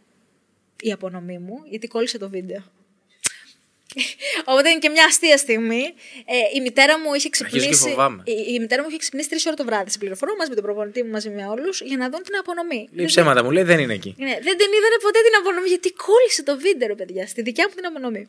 η 0.80 0.93
απονομή 0.93 1.38
μου, 1.38 1.62
γιατί 1.64 1.86
κόλλησε 1.86 2.18
το 2.18 2.28
βίντεο. 2.28 2.62
Οπότε 4.51 4.68
είναι 4.68 4.78
και 4.78 4.88
μια 4.88 5.05
αστεία 5.05 5.36
στιγμή. 5.36 5.82
Ε, 6.24 6.57
η 6.57 6.61
μητέρα 6.61 6.99
μου 6.99 7.14
είχε 7.14 7.28
ξυπνήσει. 7.28 7.88
Η, 8.24 8.34
η, 8.55 8.59
μητέρα 8.61 8.82
μου 8.82 8.88
είχε 8.88 8.99
ξυπνήσει 8.99 9.28
τρεις 9.28 9.47
ώρε 9.47 9.57
το 9.57 9.64
βράδυ. 9.64 9.90
Σε 9.90 9.99
πληροφορώ 9.99 10.32
μαζί 10.38 10.51
με 10.51 10.57
τον 10.57 10.64
προπονητή 10.64 11.03
μου 11.03 11.11
μαζί 11.11 11.30
με 11.30 11.47
όλους 11.47 11.80
για 11.80 11.97
να 11.97 12.11
δουν 12.11 12.22
την 12.22 12.36
απονομή. 12.40 12.88
Λέει 12.93 13.07
ψέματα, 13.07 13.45
μου 13.45 13.51
λέει 13.51 13.62
δεν 13.62 13.78
είναι 13.78 13.95
εκεί. 13.95 14.14
Ναι, 14.18 14.34
δεν 14.47 14.55
την 14.61 14.70
είδανε 14.76 14.99
ποτέ 15.03 15.18
την 15.26 15.34
απονομή 15.40 15.68
γιατί 15.68 15.93
κόλλησε 15.93 16.43
το 16.43 16.59
βίντεο, 16.59 16.88
ρε 16.88 16.95
παιδιά, 16.95 17.26
στη 17.26 17.43
δικιά 17.43 17.64
μου 17.68 17.74
την 17.74 17.86
απονομή. 17.86 18.26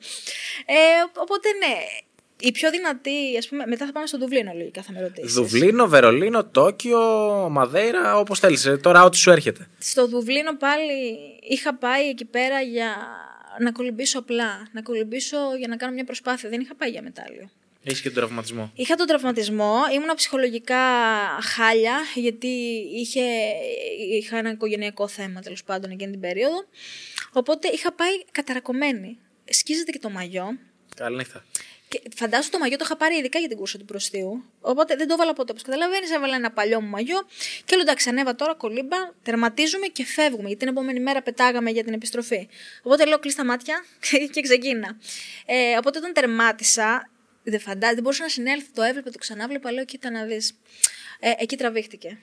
Ε, 0.66 0.76
οπότε 1.24 1.48
ναι. 1.64 1.76
Η 2.40 2.52
πιο 2.52 2.70
δυνατή, 2.70 3.38
ας 3.38 3.48
πούμε, 3.48 3.64
μετά 3.68 3.86
θα 3.86 3.92
πάμε 3.92 4.08
στο 4.08 4.18
Δουβλίνο, 4.18 4.52
λογικά 4.56 4.82
θα 4.82 4.92
με 4.92 5.02
ρωτήσεις. 5.02 5.34
Δουβλίνο, 5.34 5.88
Βερολίνο, 5.88 6.46
Τόκιο, 6.46 7.00
Μαδέιρα, 7.52 8.18
όπως 8.18 8.40
θέλεις. 8.40 8.66
Ε, 8.66 8.78
τώρα, 8.78 9.04
ό,τι 9.04 9.18
σου 9.18 9.32
έρχεται. 9.32 9.68
Στο 9.80 10.08
Δουβλίνο 10.08 10.58
πάλι 10.58 11.18
είχα 11.50 11.76
πάει 11.76 12.10
εκεί 12.10 12.26
πέρα 12.26 12.62
για 12.62 12.96
να 13.60 13.72
κολυμπήσω 13.72 14.20
απλά. 14.20 14.68
Να 14.72 14.82
κολυμπήσω 14.82 15.38
για 15.58 15.68
να 15.68 15.76
κάνω 15.76 15.94
μια 15.94 16.04
προσπάθεια. 16.04 16.50
Δεν 16.50 16.62
είχα 16.62 16.76
πάει 16.76 16.90
για 16.90 17.02
μετάλλιο. 17.02 17.50
Έχεις 17.84 18.02
και 18.02 18.10
τον 18.10 18.24
τραυματισμό. 18.24 18.72
Είχα 18.76 18.96
τον 18.96 19.08
τραυματισμό. 19.08 19.78
Ήμουν 19.94 20.16
ψυχολογικά 20.16 20.78
χάλια, 21.42 22.00
γιατί 22.16 22.48
είχε, 22.94 23.22
είχα 24.12 24.38
ένα 24.38 24.50
οικογενειακό 24.50 25.08
θέμα 25.08 25.42
τέλος 25.42 25.64
πάντων 25.64 25.92
εκείνη 25.92 26.12
την 26.12 26.20
περίοδο. 26.20 26.66
Οπότε 27.32 27.68
είχα 27.68 27.94
πάει 27.94 28.24
καταρακωμένη. 28.32 29.18
Σκίζεται 29.46 29.92
και 29.92 30.00
το 30.00 30.10
μαγιό. 30.10 30.58
Καλή 30.96 31.16
νύχτα. 31.16 31.46
Και 31.94 32.02
φαντάσου 32.16 32.50
το 32.50 32.58
μαγιό 32.60 32.78
το 32.78 32.84
είχα 32.86 32.98
πάρει 32.98 33.16
ειδικά 33.18 33.40
για 33.40 33.48
την 33.48 33.58
κούρσα 33.58 33.78
του 33.78 33.86
προστίου. 33.86 34.44
Οπότε 34.62 34.96
δεν 34.96 35.08
το 35.08 35.14
έβαλα 35.14 35.34
ποτέ. 35.34 35.52
Όπως 35.52 35.64
καταλαβαίνεις, 35.64 36.12
έβαλα 36.12 36.36
ένα 36.36 36.52
παλιό 36.52 36.82
μου 36.82 36.88
μαγιό. 36.88 37.28
Και 37.66 37.76
λέω 37.76 37.82
εντάξει, 37.82 38.10
ανέβα 38.10 38.36
τώρα 38.36 38.56
κολύμπα, 38.56 38.98
τερματίζουμε 39.24 39.88
και 39.88 40.06
φεύγουμε. 40.06 40.48
Γιατί 40.48 40.60
την 40.60 40.68
επόμενη 40.68 41.00
μέρα 41.00 41.22
πετάγαμε 41.22 41.70
για 41.70 41.84
την 41.84 41.94
επιστροφή. 41.94 42.48
Οπότε 42.84 43.06
λέω 43.06 43.20
κλείστα 43.20 43.46
μάτια 43.46 43.84
και 44.34 44.42
ξεκίνα. 44.42 44.98
Ε, 45.46 45.78
οπότε 45.78 45.98
όταν 45.98 46.14
τερμάτισα, 46.14 47.10
δεν 47.44 47.60
φαντάζομαι, 47.60 47.94
δεν 47.94 48.04
μπορούσα 48.04 48.24
να 48.24 48.30
συνέλθω. 48.30 48.68
Το 48.74 48.82
έβλεπα, 48.82 49.12
το 49.12 49.18
ξανάβλεπα. 49.18 49.72
Λέω 49.72 49.86
κοίτα 49.86 50.12
να 50.12 50.24
δεις. 50.24 50.60
Ε, 51.20 51.32
εκεί 51.38 51.58
τραβήχτηκε. 51.58 52.18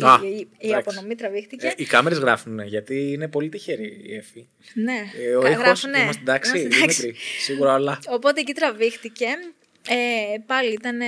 Α, 0.00 0.18
η, 0.22 0.48
η, 0.58 0.74
απονομή 0.74 1.14
τραβήχτηκε. 1.14 1.66
Ε, 1.66 1.72
οι 1.76 1.84
κάμερες 1.84 2.18
γράφουν, 2.18 2.60
γιατί 2.60 3.12
είναι 3.12 3.28
πολύ 3.28 3.48
τυχερή 3.48 4.00
η 4.04 4.16
Εφη. 4.16 4.48
Ναι, 4.74 5.02
ε, 5.26 5.36
ο 5.36 5.46
ήχος, 5.46 5.82
είμαστε 5.82 6.20
εντάξει, 6.20 6.68
Δημήτρη, 6.68 7.14
σίγουρα 7.40 7.74
όλα. 7.74 7.98
Οπότε 8.08 8.40
εκεί 8.40 8.52
τραβήχτηκε 8.52 9.26
ε, 9.88 10.38
πάλι 10.46 10.72
ήταν. 10.72 11.00
Ε, 11.00 11.06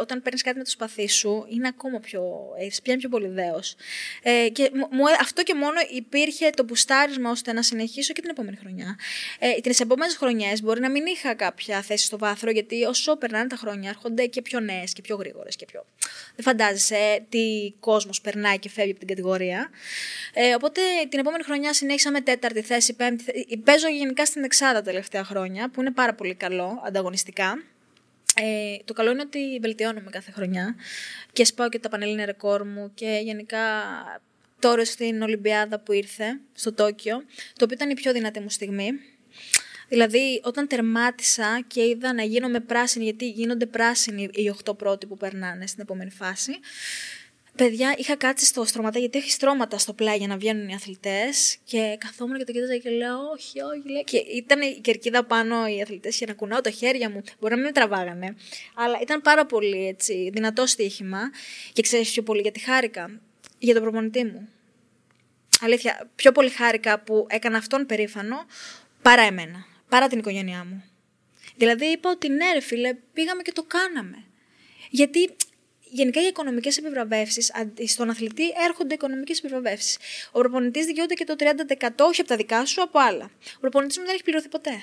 όταν 0.00 0.22
παίρνεις 0.22 0.42
κάτι 0.42 0.58
με 0.58 0.64
το 0.64 0.70
σπαθί 0.70 1.08
σου, 1.08 1.46
είναι 1.48 1.68
ακόμα 1.68 2.00
πιο. 2.00 2.22
Έχεις 2.58 2.82
πιάνει 2.82 3.00
πιο 3.00 3.08
πολύ 3.08 3.28
δέος. 3.28 3.76
Ε, 4.22 4.48
και 4.48 4.70
μου, 4.72 5.06
ε, 5.06 5.16
αυτό 5.20 5.42
και 5.42 5.54
μόνο 5.54 5.80
υπήρχε 5.94 6.50
το 6.50 6.64
μπουστάρισμα 6.64 7.30
ώστε 7.30 7.52
να 7.52 7.62
συνεχίσω 7.62 8.12
και 8.12 8.20
την 8.20 8.30
επόμενη 8.30 8.56
χρονιά. 8.56 8.98
Ε, 9.38 9.60
Τι 9.60 9.70
επόμενες 9.80 10.16
χρονιές 10.16 10.62
μπορεί 10.62 10.80
να 10.80 10.90
μην 10.90 11.06
είχα 11.06 11.34
κάποια 11.34 11.82
θέση 11.82 12.04
στο 12.04 12.18
βάθρο, 12.18 12.50
γιατί 12.50 12.84
όσο 12.84 13.16
περνάνε 13.16 13.46
τα 13.46 13.56
χρόνια 13.56 13.88
έρχονται 13.88 14.26
και 14.26 14.42
πιο 14.42 14.60
νέες 14.60 14.92
και 14.92 15.02
πιο 15.02 15.16
γρήγορες 15.16 15.56
και 15.56 15.64
πιο. 15.64 15.86
Δεν 16.34 16.44
φαντάζεσαι 16.44 17.24
τι 17.28 17.74
κόσμος 17.80 18.20
περνάει 18.20 18.58
και 18.58 18.68
φεύγει 18.68 18.90
από 18.90 18.98
την 18.98 19.08
κατηγορία. 19.08 19.70
Ε, 20.34 20.54
οπότε 20.54 20.80
την 21.08 21.18
επόμενη 21.18 21.42
χρονιά 21.42 21.72
συνέχισα 21.72 22.10
με 22.10 22.20
τέταρτη 22.20 22.62
θέση, 22.62 22.94
πέμπτη 22.94 23.24
θέση. 23.24 23.56
Παίζω 23.64 23.88
γενικά 23.88 24.24
στην 24.26 24.44
Εξάδα 24.44 24.72
τα 24.72 24.82
τελευταία 24.82 25.24
χρόνια, 25.24 25.70
που 25.70 25.80
είναι 25.80 25.90
πάρα 25.90 26.14
πολύ 26.14 26.34
καλό 26.34 26.82
ανταγωνιστικά. 26.86 27.62
Ε, 28.40 28.76
το 28.84 28.92
καλό 28.92 29.10
είναι 29.10 29.22
ότι 29.22 29.58
βελτιώνομαι 29.60 30.10
κάθε 30.10 30.30
χρονιά 30.30 30.74
και 31.32 31.44
σπάω 31.44 31.68
και 31.68 31.78
τα 31.78 31.88
πανελλήνια 31.88 32.24
ρεκόρ 32.24 32.64
μου 32.64 32.90
και 32.94 33.20
γενικά 33.22 33.58
τώρα 34.58 34.84
στην 34.84 35.22
Ολυμπιάδα 35.22 35.78
που 35.78 35.92
ήρθε 35.92 36.40
στο 36.52 36.72
Τόκιο, 36.72 37.16
το 37.56 37.64
οποίο 37.64 37.76
ήταν 37.76 37.90
η 37.90 37.94
πιο 37.94 38.12
δυνατή 38.12 38.40
μου 38.40 38.50
στιγμή. 38.50 38.90
Δηλαδή, 39.88 40.40
όταν 40.44 40.66
τερμάτισα 40.66 41.64
και 41.66 41.86
είδα 41.86 42.12
να 42.12 42.22
γίνομαι 42.22 42.60
πράσινη, 42.60 43.04
γιατί 43.04 43.28
γίνονται 43.28 43.66
πράσινοι 43.66 44.22
οι 44.32 44.54
8 44.64 44.76
πρώτοι 44.78 45.06
που 45.06 45.16
περνάνε 45.16 45.66
στην 45.66 45.82
επόμενη 45.82 46.10
φάση, 46.10 46.52
Παιδιά, 47.56 47.94
είχα 47.96 48.16
κάτσει 48.16 48.44
στο 48.44 48.64
στρωματά 48.64 48.98
γιατί 48.98 49.18
έχει 49.18 49.30
στρώματα 49.30 49.78
στο 49.78 49.92
πλάι 49.92 50.16
για 50.16 50.26
να 50.26 50.36
βγαίνουν 50.36 50.68
οι 50.68 50.74
αθλητές. 50.74 51.58
Και 51.64 51.96
καθόμουν 52.00 52.38
και 52.38 52.44
το 52.44 52.52
κοίταζα 52.52 52.76
και 52.76 52.90
λέω: 52.90 53.18
Όχι, 53.32 53.60
όχι. 53.60 53.90
Λέω. 53.90 54.02
Και 54.02 54.16
ήταν 54.16 54.60
η 54.60 54.80
κερκίδα 54.80 55.24
πάνω 55.24 55.66
οι 55.66 55.82
αθλητές 55.82 56.16
και 56.16 56.26
να 56.26 56.32
κουνάω 56.32 56.60
τα 56.60 56.70
χέρια 56.70 57.10
μου. 57.10 57.22
Μπορεί 57.40 57.54
να 57.54 57.60
μην 57.60 57.66
με 57.66 57.72
τραβάγανε. 57.72 58.36
Αλλά 58.74 58.98
ήταν 59.02 59.20
πάρα 59.20 59.46
πολύ 59.46 59.86
έτσι, 59.86 60.30
δυνατό 60.32 60.66
στοίχημα. 60.66 61.18
Και 61.72 61.82
ξέρεις 61.82 62.10
πιο 62.10 62.22
πολύ 62.22 62.40
γιατί 62.40 62.60
χάρηκα. 62.60 63.20
Για 63.58 63.74
τον 63.74 63.82
προπονητή 63.82 64.24
μου. 64.24 64.48
Αλήθεια, 65.60 66.10
πιο 66.14 66.32
πολύ 66.32 66.48
χάρηκα 66.48 67.00
που 67.00 67.26
έκανα 67.28 67.58
αυτόν 67.58 67.86
περήφανο 67.86 68.36
παρά 69.02 69.22
εμένα. 69.22 69.66
Παρά 69.88 70.08
την 70.08 70.18
οικογένειά 70.18 70.66
μου. 70.70 70.84
Δηλαδή 71.56 71.86
είπα 71.86 72.10
ότι 72.10 72.28
ναι, 72.28 72.52
ρε 72.52 72.60
φίλε, 72.60 72.94
πήγαμε 73.12 73.42
και 73.42 73.52
το 73.52 73.62
κάναμε. 73.62 74.24
Γιατί 74.90 75.36
γενικά 75.96 76.22
οι 76.22 76.26
οικονομικές 76.26 76.76
επιβραβεύσεις, 76.78 77.52
στον 77.86 78.10
αθλητή 78.10 78.44
έρχονται 78.64 78.94
οικονομικές 78.94 79.38
επιβραβεύσεις. 79.38 79.98
Ο 80.32 80.38
προπονητής 80.38 80.86
δικαιούται 80.86 81.14
και 81.14 81.24
το 81.24 81.34
30% 81.38 81.88
όχι 81.98 82.20
από 82.20 82.30
τα 82.30 82.36
δικά 82.36 82.64
σου, 82.64 82.82
από 82.82 82.98
άλλα. 82.98 83.30
Ο 83.56 83.60
προπονητής 83.60 83.98
μου 83.98 84.04
δεν 84.04 84.14
έχει 84.14 84.22
πληρωθεί 84.22 84.48
ποτέ. 84.48 84.82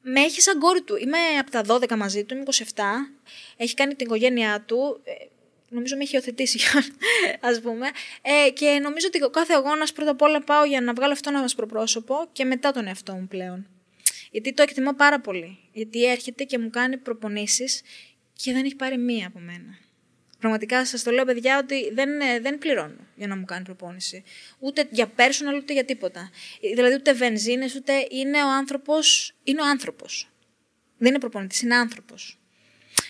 Με 0.00 0.20
έχει 0.20 0.40
σαν 0.40 0.58
κόρη 0.58 0.82
του. 0.82 0.96
Είμαι 0.96 1.18
από 1.40 1.50
τα 1.50 1.62
12 1.66 1.96
μαζί 1.96 2.24
του, 2.24 2.34
είμαι 2.34 2.44
27. 2.46 2.62
Έχει 3.56 3.74
κάνει 3.74 3.94
την 3.94 4.06
οικογένειά 4.06 4.64
του. 4.66 5.00
Ε, 5.04 5.12
νομίζω 5.68 5.96
με 5.96 6.02
έχει 6.02 6.14
υιοθετήσει, 6.14 6.58
ας 7.50 7.60
πούμε. 7.60 7.86
Ε, 8.22 8.50
και 8.50 8.78
νομίζω 8.82 9.06
ότι 9.06 9.22
ο 9.22 9.30
κάθε 9.30 9.54
αγώνας 9.54 9.92
πρώτα 9.92 10.10
απ' 10.10 10.22
όλα 10.22 10.42
πάω 10.42 10.64
για 10.64 10.80
να 10.80 10.92
βγάλω 10.92 11.12
αυτό 11.12 11.30
ένα 11.30 11.50
προπρόσωπο 11.56 12.28
και 12.32 12.44
μετά 12.44 12.72
τον 12.72 12.86
εαυτό 12.86 13.12
μου 13.12 13.26
πλέον. 13.28 13.66
Γιατί 14.30 14.52
το 14.52 14.62
εκτιμώ 14.62 14.94
πάρα 14.94 15.20
πολύ. 15.20 15.58
Γιατί 15.72 16.04
έρχεται 16.04 16.44
και 16.44 16.58
μου 16.58 16.70
κάνει 16.70 16.96
προπονήσεις 16.96 17.82
και 18.36 18.52
δεν 18.52 18.64
έχει 18.64 18.74
πάρει 18.76 18.98
μία 18.98 19.26
από 19.26 19.38
μένα. 19.38 19.78
Πραγματικά 20.38 20.86
σας 20.86 21.02
το 21.02 21.10
λέω, 21.10 21.24
παιδιά, 21.24 21.58
ότι 21.58 21.90
δεν, 21.92 22.20
ε, 22.20 22.40
δεν 22.40 22.58
πληρώνω 22.58 23.06
για 23.16 23.26
να 23.26 23.36
μου 23.36 23.44
κάνει 23.44 23.64
προπόνηση. 23.64 24.24
Ούτε 24.58 24.88
για 24.90 25.12
personal, 25.16 25.56
ούτε 25.56 25.72
για 25.72 25.84
τίποτα. 25.84 26.30
Δηλαδή, 26.74 26.94
ούτε 26.94 27.12
βενζίνες, 27.12 27.74
ούτε 27.74 27.92
είναι 28.10 28.42
ο 28.42 28.48
άνθρωπος. 28.48 29.34
Είναι 29.44 29.60
ο 29.60 29.64
άνθρωπος. 29.64 30.28
Δεν 30.98 31.08
είναι 31.08 31.18
προπονητής, 31.18 31.60
είναι 31.60 31.74
άνθρωπος. 31.74 32.38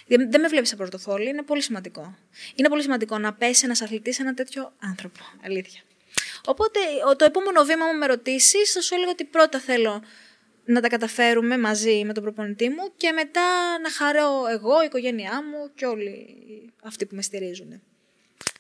Δεν 0.07 0.41
με 0.41 0.49
βλέπεις 0.49 0.73
από 0.73 0.83
πρωτοθόλη, 0.83 1.29
είναι 1.29 1.43
πολύ 1.43 1.63
σημαντικό. 1.63 2.17
Είναι 2.55 2.69
πολύ 2.69 2.83
σημαντικό 2.83 3.19
να 3.19 3.35
πέσει 3.35 3.65
ένας 3.65 3.83
αθλητής 3.83 4.15
σε 4.15 4.23
ένα 4.23 4.35
τέτοιο 4.35 4.73
άνθρωπο. 4.79 5.21
Αλήθεια. 5.45 5.81
Οπότε, 6.45 6.79
το 7.17 7.25
επόμενο 7.25 7.65
βήμα 7.65 7.87
μου 7.87 7.99
με 7.99 8.07
ρωτήσεις, 8.07 8.73
θα 8.73 8.81
σου 8.81 8.95
έλεγα 8.95 9.11
ότι 9.11 9.25
πρώτα 9.25 9.59
θέλω 9.61 10.03
να 10.65 10.81
τα 10.81 10.89
καταφέρουμε 10.89 11.59
μαζί 11.59 12.05
με 12.05 12.12
τον 12.12 12.23
προπονητή 12.23 12.69
μου 12.69 12.93
και 12.97 13.12
μετά 13.12 13.78
να 13.82 13.91
χαρώ 13.91 14.47
εγώ, 14.53 14.82
η 14.82 14.85
οικογένειά 14.86 15.43
μου 15.45 15.74
και 15.74 15.86
όλοι 15.86 16.27
αυτοί 16.82 17.07
που 17.07 17.15
με 17.15 17.23
στηρίζουν. 17.23 17.81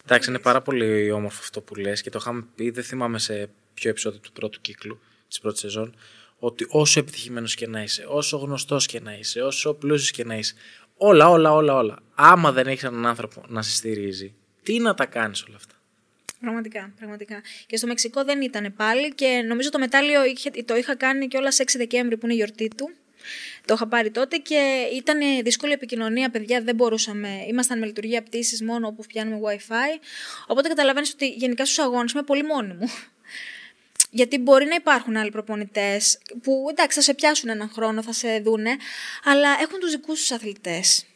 Εντάξει, 0.04 0.30
είναι 0.30 0.38
πάρα 0.38 0.62
πολύ 0.62 1.10
όμορφο 1.10 1.38
αυτό 1.40 1.60
που 1.60 1.74
λες 1.74 2.02
και 2.02 2.10
το 2.10 2.18
είχαμε 2.20 2.46
πει, 2.54 2.70
δεν 2.70 2.84
θυμάμαι 2.84 3.18
σε 3.18 3.50
ποιο 3.74 3.90
επεισόδιο 3.90 4.20
του 4.20 4.32
πρώτου 4.32 4.60
κύκλου 4.60 5.00
της 5.28 5.40
πρώτης 5.40 5.60
σεζόν, 5.60 5.96
ότι 6.38 6.66
όσο 6.68 7.00
επιτυχημένος 7.00 7.54
και 7.54 7.66
να 7.66 7.82
είσαι, 7.82 8.04
όσο 8.08 8.36
γνωστός 8.36 8.86
και 8.86 9.00
να 9.00 9.14
είσαι, 9.14 9.40
όσο 9.40 9.74
πλούσιος 9.74 10.10
και 10.10 10.24
να 10.24 10.36
είσαι, 10.36 10.54
όλα, 10.96 11.28
όλα, 11.28 11.52
όλα, 11.52 11.74
όλα, 11.74 11.98
άμα 12.14 12.52
δεν 12.52 12.66
έχεις 12.66 12.84
έναν 12.84 13.06
άνθρωπο 13.06 13.44
να 13.48 13.62
σε 13.62 13.70
στηρίζει, 13.70 14.34
τι 14.62 14.78
να 14.78 14.94
τα 14.94 15.06
κάνεις 15.06 15.42
όλα 15.42 15.56
αυτά; 15.56 15.73
Πραγματικά, 16.44 16.92
πραγματικά. 16.98 17.42
Και 17.66 17.76
στο 17.76 17.86
Μεξικό 17.86 18.24
δεν 18.24 18.42
ήταν 18.42 18.74
πάλι 18.76 19.14
και 19.14 19.42
νομίζω 19.46 19.70
το 19.70 19.78
μετάλλιο 19.78 20.24
είχε, 20.24 20.50
το 20.50 20.76
είχα 20.76 20.94
κάνει 20.94 21.28
και 21.28 21.36
όλα 21.36 21.50
σε 21.50 21.64
6 21.66 21.74
Δεκέμβρη 21.76 22.16
που 22.16 22.24
είναι 22.24 22.34
η 22.34 22.36
γιορτή 22.36 22.70
του. 22.76 22.90
Το 23.64 23.74
είχα 23.74 23.86
πάρει 23.86 24.10
τότε 24.10 24.36
και 24.36 24.88
ήταν 24.94 25.18
δύσκολη 25.42 25.72
επικοινωνία, 25.72 26.30
παιδιά. 26.30 26.62
Δεν 26.62 26.74
μπορούσαμε. 26.74 27.44
Ήμασταν 27.48 27.78
με 27.78 27.86
λειτουργία 27.86 28.22
πτήσης 28.22 28.62
μόνο 28.62 28.86
όπου 28.86 29.04
πιάνουμε 29.06 29.38
WiFi. 29.42 30.00
Οπότε 30.46 30.68
καταλαβαίνεις 30.68 31.12
ότι 31.12 31.28
γενικά 31.28 31.64
στους 31.64 31.78
αγώνες 31.78 32.12
είμαι 32.12 32.22
πολύ 32.22 32.44
μόνη 32.44 32.74
μου. 32.74 32.88
Γιατί 34.10 34.38
μπορεί 34.38 34.64
να 34.64 34.74
υπάρχουν 34.74 35.16
άλλοι 35.16 35.30
προπονητές 35.30 36.18
που 36.42 36.66
εντάξει 36.70 36.96
θα 36.96 37.02
σε 37.02 37.14
πιάσουν 37.14 37.48
έναν 37.48 37.70
χρόνο, 37.70 38.02
θα 38.02 38.12
σε 38.12 38.38
δούνε, 38.38 38.76
αλλά 39.24 39.48
έχουν 39.60 39.80
τους 39.80 39.90
δικούς 39.90 40.18
τους 40.18 40.30
αθλητές. 40.30 41.06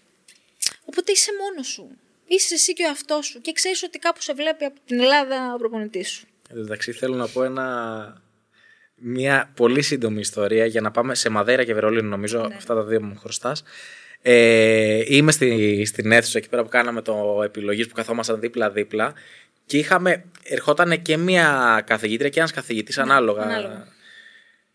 Οπότε 0.84 1.12
είσαι 1.12 1.30
μόνος 1.40 1.66
σου. 1.66 1.98
Είσαι 2.28 2.55
εσύ 2.55 2.72
και 2.72 2.84
ο 2.84 2.90
αυτό 2.90 3.22
σου 3.22 3.40
και 3.40 3.52
ξέρεις 3.52 3.82
ότι 3.82 3.98
κάπου 3.98 4.22
σε 4.22 4.32
βλέπει 4.32 4.64
από 4.64 4.80
την 4.86 5.00
Ελλάδα 5.00 5.55
ο 5.55 5.56
προπονητής 5.59 6.10
σου. 6.10 6.26
Εντάξει, 6.50 6.92
θέλω 6.92 7.14
να 7.14 7.28
πω 7.28 7.44
ένα, 7.44 8.22
μια 8.94 9.52
πολύ 9.56 9.82
σύντομη 9.82 10.20
ιστορία 10.20 10.66
για 10.66 10.80
να 10.80 10.90
πάμε 10.90 11.14
σε 11.14 11.28
Μαδέρα 11.28 11.64
και 11.64 11.74
Βερολίνο. 11.74 12.09
Νομίζω 12.09 12.46
ναι. 12.48 12.55
αυτά 12.55 12.74
τα 12.74 12.82
δύο 12.82 13.02
μου 13.02 13.16
χρωστάς. 13.16 13.62
Ε, 14.22 15.02
είμαι 15.06 15.32
στη, 15.32 15.84
στην 15.84 16.12
αίθουσα 16.12 16.38
εκεί 16.38 16.48
πέρα 16.48 16.62
που 16.62 16.68
κάναμε 16.68 17.02
το 17.02 17.40
επιλογής 17.44 17.86
που 17.86 17.94
καθόμασταν 17.94 18.40
δίπλα-δίπλα 18.40 19.14
και 19.66 19.78
είχαμε, 19.78 20.24
ερχόταν 20.42 21.02
και 21.02 21.16
μια 21.16 21.82
καθηγήτρια 21.86 22.28
και 22.28 22.38
ένας 22.38 22.52
καθηγητής 22.52 22.96
ναι, 22.96 23.02
ανάλογα. 23.02 23.42
ανάλογα. 23.42 23.86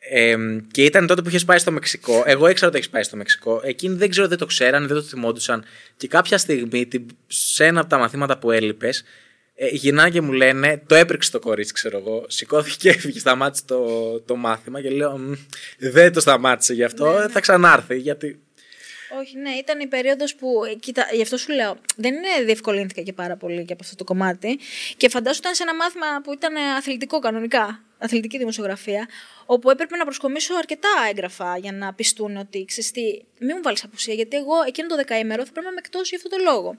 Ε, 0.10 0.36
και 0.72 0.84
ήταν 0.84 1.08
τότε 1.08 1.22
που 1.22 1.30
είχες 1.30 1.46
πάει 1.46 1.58
στο 1.58 1.72
Μεξικό. 1.72 2.24
Εγώ 2.26 2.48
ήξερα 2.48 2.68
ότι 2.68 2.78
έχεις 2.78 2.90
πάει 2.90 3.04
στο 3.04 3.18
Μεξικό. 3.18 3.62
Εκείνοι 3.64 3.96
δεν 3.96 4.10
ξέρω, 4.10 4.28
δεν 4.28 4.38
το 4.38 4.46
ξέραν, 4.46 4.88
δεν 4.88 4.96
το 4.96 5.02
θυμόντουσαν. 5.02 5.66
Και 5.98 6.08
κάποια 6.08 6.38
στιγμή, 6.38 6.88
σε 7.28 7.66
ένα 7.66 7.80
από 7.80 7.90
τα 7.90 7.98
μαθήματα 7.98 8.38
που 8.38 8.52
έλειπες, 8.52 9.04
ε, 9.56 9.68
γυρνάνε 9.68 10.10
και 10.10 10.22
μου 10.22 10.32
λένε, 10.32 10.82
το 10.88 10.96
έπρεξε 10.96 11.32
το 11.32 11.40
κορίτσι, 11.40 11.74
ξέρω 11.74 11.98
εγώ. 11.98 12.26
Σηκώθηκε 12.28 12.76
και 12.80 12.90
έφυγε, 12.90 13.20
σταμάτησε 13.20 13.64
το, 13.66 13.86
το 14.20 14.36
μάθημα 14.36 14.82
και 14.82 14.90
λέω, 14.90 15.38
δεν 15.78 16.14
το 16.14 16.20
σταμάτησε 16.20 16.74
γι' 16.74 16.84
αυτό, 16.84 17.14
ναι, 17.14 17.20
ναι. 17.20 17.28
θα 17.28 17.40
ξανάρθει. 17.40 17.98
Γιατί 17.98 18.40
όχι, 19.20 19.38
ναι, 19.38 19.50
ήταν 19.50 19.80
η 19.80 19.88
περίοδος 19.88 20.36
που. 20.36 20.48
Κοίτα, 20.80 21.08
γι' 21.14 21.22
αυτό 21.22 21.38
σου 21.38 21.52
λέω. 21.52 21.78
Δεν 21.96 22.14
είναι 22.14 22.44
διευκολύνθηκα 22.46 23.02
και 23.02 23.14
πάρα 23.14 23.36
πολύ 23.36 23.66
και 23.66 23.74
από 23.74 23.84
αυτό 23.84 23.96
το 23.96 24.04
κομμάτι. 24.04 24.60
Και 24.98 25.10
φαντάσου 25.10 25.40
ήταν 25.40 25.56
σε 25.56 25.64
ένα 25.64 25.76
μάθημα 25.76 26.06
που 26.24 26.34
ήταν 26.34 26.56
αθλητικό 26.56 27.20
κανονικά. 27.20 27.84
Αθλητική 27.98 28.38
δημοσιογραφία 28.38 29.08
όπου 29.46 29.70
έπρεπε 29.70 29.98
να 29.98 30.04
προσκομίσω 30.04 30.56
αρκετά 30.56 30.90
έγγραφα 31.10 31.58
για 31.58 31.72
να 31.72 31.94
πιστούν 31.94 32.38
ότι 32.38 32.66
ξέρεις 32.66 32.92
τι, 32.92 33.02
μην 33.40 33.54
μου 33.56 33.62
βάλεις 33.64 33.84
απουσία, 33.84 34.14
γιατί 34.14 34.38
εγώ 34.38 34.54
εκείνο 34.68 34.88
το 34.88 34.96
δεκαήμερο 34.96 35.46
θα 35.46 35.52
πρέπει 35.52 35.66
να 35.66 35.72
είμαι 35.72 35.82
εκτός 35.86 36.10
για 36.10 36.18
αυτόν 36.18 36.32
τον 36.32 36.54
λόγο. 36.54 36.78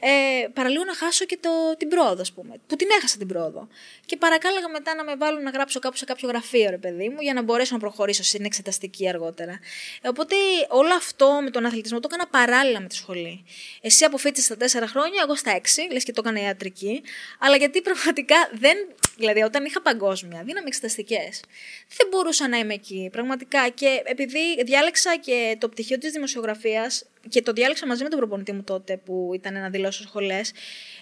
Ε, 0.00 0.48
παραλίγο 0.48 0.84
να 0.84 0.94
χάσω 0.94 1.24
και 1.24 1.38
το, 1.40 1.50
την 1.76 1.88
πρόοδο, 1.88 2.20
ας 2.20 2.32
πούμε, 2.32 2.54
που 2.66 2.76
την 2.76 2.88
έχασα 2.96 3.18
την 3.18 3.26
πρόοδο. 3.26 3.68
Και 4.06 4.16
παρακάλαγα 4.16 4.68
μετά 4.68 4.94
να 4.94 5.04
με 5.04 5.16
βάλουν 5.16 5.42
να 5.42 5.50
γράψω 5.50 5.78
κάπου 5.78 5.96
σε 5.96 6.04
κάποιο 6.04 6.28
γραφείο, 6.28 6.70
ρε 6.70 6.78
παιδί 6.78 7.08
μου, 7.08 7.20
για 7.20 7.34
να 7.34 7.42
μπορέσω 7.42 7.74
να 7.74 7.80
προχωρήσω 7.80 8.22
στην 8.22 8.44
εξεταστική 8.44 9.08
αργότερα. 9.08 9.60
Ε, 10.02 10.08
οπότε 10.08 10.34
όλο 10.68 10.94
αυτό 10.94 11.40
με 11.42 11.50
τον 11.50 11.66
αθλητισμό 11.66 12.00
το 12.00 12.08
έκανα 12.12 12.30
παράλληλα 12.30 12.80
με 12.80 12.86
τη 12.86 12.94
σχολή. 12.94 13.44
Εσύ 13.80 14.04
αποφύτησες 14.04 14.44
στα 14.44 14.56
τέσσερα 14.56 14.86
χρόνια, 14.86 15.22
εγώ 15.24 15.34
στα 15.36 15.50
έξι, 15.50 15.88
λες 15.92 16.04
και 16.04 16.12
το 16.12 16.22
έκανα 16.24 16.40
ιατρική, 16.40 17.02
αλλά 17.38 17.56
γιατί 17.56 17.80
πραγματικά 17.80 18.36
δεν. 18.52 18.76
Δηλαδή, 19.16 19.42
όταν 19.42 19.64
είχα 19.64 19.82
παγκόσμια, 19.82 20.42
δίναμε 20.42 20.66
εξεταστικές 20.66 21.40
δεν 21.96 22.08
μπορούσα 22.10 22.48
να 22.48 22.58
είμαι 22.58 22.74
εκεί, 22.74 23.08
πραγματικά. 23.12 23.68
Και 23.68 24.02
επειδή 24.04 24.64
διάλεξα 24.64 25.16
και 25.16 25.56
το 25.60 25.68
πτυχίο 25.68 25.98
της 25.98 26.12
δημοσιογραφίας 26.12 27.04
και 27.28 27.42
το 27.42 27.52
διάλεξα 27.52 27.86
μαζί 27.86 28.02
με 28.02 28.08
τον 28.08 28.18
προπονητή 28.18 28.52
μου 28.52 28.62
τότε 28.62 28.96
που 28.96 29.30
ήταν 29.34 29.52
να 29.52 29.70
δηλώσω 29.70 30.02
σχολές, 30.02 30.52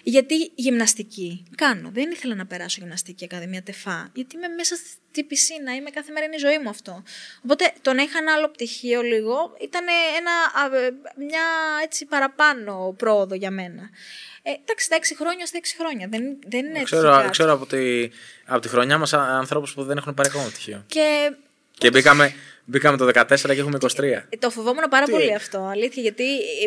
γιατί 0.03 0.51
γυμναστική 0.55 1.43
κάνω. 1.55 1.89
Δεν 1.93 2.11
ήθελα 2.11 2.35
να 2.35 2.45
περάσω 2.45 2.77
γυμναστική 2.81 3.23
ακαδημία 3.23 3.63
τεφά, 3.63 4.09
γιατί 4.13 4.35
είμαι 4.35 4.47
μέσα 4.47 4.75
στη 4.75 5.23
πισίνα, 5.23 5.75
είμαι 5.75 5.89
κάθε 5.89 6.11
μέρα 6.11 6.25
είναι 6.25 6.35
η 6.35 6.39
ζωή 6.39 6.59
μου 6.59 6.69
αυτό. 6.69 7.03
Οπότε 7.43 7.73
το 7.81 7.93
να 7.93 8.01
είχα 8.01 8.17
ένα 8.17 8.33
άλλο 8.33 8.49
πτυχίο 8.49 9.01
λίγο 9.01 9.55
ήταν 9.61 9.85
ένα, 10.17 10.31
μια 11.17 11.43
έτσι 11.83 12.05
παραπάνω 12.05 12.93
πρόοδο 12.97 13.35
για 13.35 13.51
μένα. 13.51 13.89
Ε, 14.41 14.51
εντάξει, 14.51 14.89
τα 14.89 14.97
6 14.97 15.01
χρόνια 15.19 15.45
στα 15.45 15.59
6 15.59 15.65
χρόνια. 15.79 16.07
Δεν, 16.09 16.23
δεν 16.47 16.65
είναι 16.65 16.83
ξέρω, 16.83 17.17
έτσι. 17.17 17.29
Ξέρω 17.29 17.53
από 17.53 17.65
τη, 17.65 18.09
από 18.45 18.59
τη 18.61 18.67
χρονιά 18.67 18.97
μας 18.97 19.13
ανθρώπους 19.13 19.73
που 19.73 19.83
δεν 19.83 19.97
έχουν 19.97 20.13
πάρει 20.13 20.29
ακόμα 20.29 20.45
πτυχίο. 20.45 20.83
Και, 20.87 21.31
και 21.77 21.89
μπήκαμε, 21.89 22.33
μπήκαμε 22.65 22.97
το 22.97 23.05
14 23.07 23.35
και 23.37 23.51
έχουμε 23.51 23.77
23. 23.81 24.03
Ε, 24.03 24.21
το 24.39 24.49
φοβόμουν 24.49 24.83
πάρα 24.89 25.05
Τι; 25.05 25.11
πολύ 25.11 25.33
αυτό. 25.33 25.59
Αλήθεια, 25.71 26.01
γιατί 26.01 26.23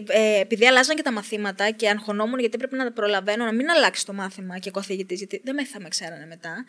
ε, 0.07 0.41
επειδή 0.41 0.67
αλλάζαν 0.67 0.97
και 0.97 1.03
τα 1.03 1.13
μαθήματα 1.13 1.71
και 1.71 1.89
αγχωνόμουν 1.89 2.39
γιατί 2.39 2.57
πρέπει 2.57 2.77
να 2.77 2.93
προλαβαίνω 2.93 3.45
να 3.45 3.53
μην 3.53 3.71
αλλάξει 3.71 4.07
το 4.07 4.13
μάθημα 4.13 4.59
και 4.59 4.69
ο 4.69 4.73
καθηγητής, 4.73 5.19
γιατί 5.19 5.41
δεν 5.45 5.55
με 5.55 5.65
θα 5.65 5.81
με 5.81 5.89
ξέρανε 5.89 6.27
μετά. 6.27 6.65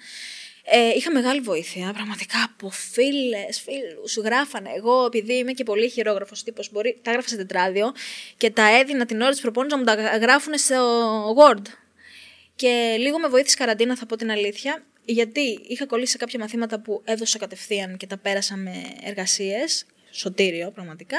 Ε, 0.65 0.89
είχα 0.95 1.11
μεγάλη 1.11 1.39
βοήθεια, 1.39 1.91
πραγματικά 1.93 2.43
από 2.43 2.69
φίλες, 2.69 3.61
φίλους. 3.61 4.17
Γράφανε. 4.17 4.69
Εγώ, 4.75 5.05
επειδή 5.05 5.33
είμαι 5.33 5.51
και 5.51 5.63
πολύ 5.63 5.89
χειρόγραφος 5.89 6.43
τύπος, 6.43 6.71
τα 7.01 7.09
έγραφα 7.09 7.27
σε 7.27 7.35
τετράδιο 7.35 7.91
και 8.37 8.49
τα 8.49 8.77
έδινα 8.79 9.05
την 9.05 9.21
ώρα 9.21 9.31
της 9.31 9.41
προπόνησης 9.41 9.77
να 9.77 9.95
μου 9.95 10.03
τα 10.03 10.17
γράφουν 10.17 10.57
στο 10.57 11.35
Word. 11.35 11.65
Και 12.55 12.95
λίγο 12.99 13.19
με 13.19 13.27
βοήθησε 13.27 13.55
καραντίνα, 13.57 13.95
θα 13.95 14.05
πω 14.05 14.15
την 14.15 14.31
αλήθεια, 14.31 14.85
γιατί 15.05 15.59
είχα 15.67 15.85
κολλήσει 15.85 16.11
σε 16.11 16.17
κάποια 16.17 16.39
μαθήματα 16.39 16.79
που 16.79 17.01
έδωσα 17.05 17.37
κατευθείαν 17.37 17.97
και 17.97 18.07
τα 18.07 18.17
πέρασα 18.17 18.55
με 18.55 18.71
εργασίες. 19.03 19.85
Σωτήριο, 20.11 20.71
πραγματικά. 20.71 21.17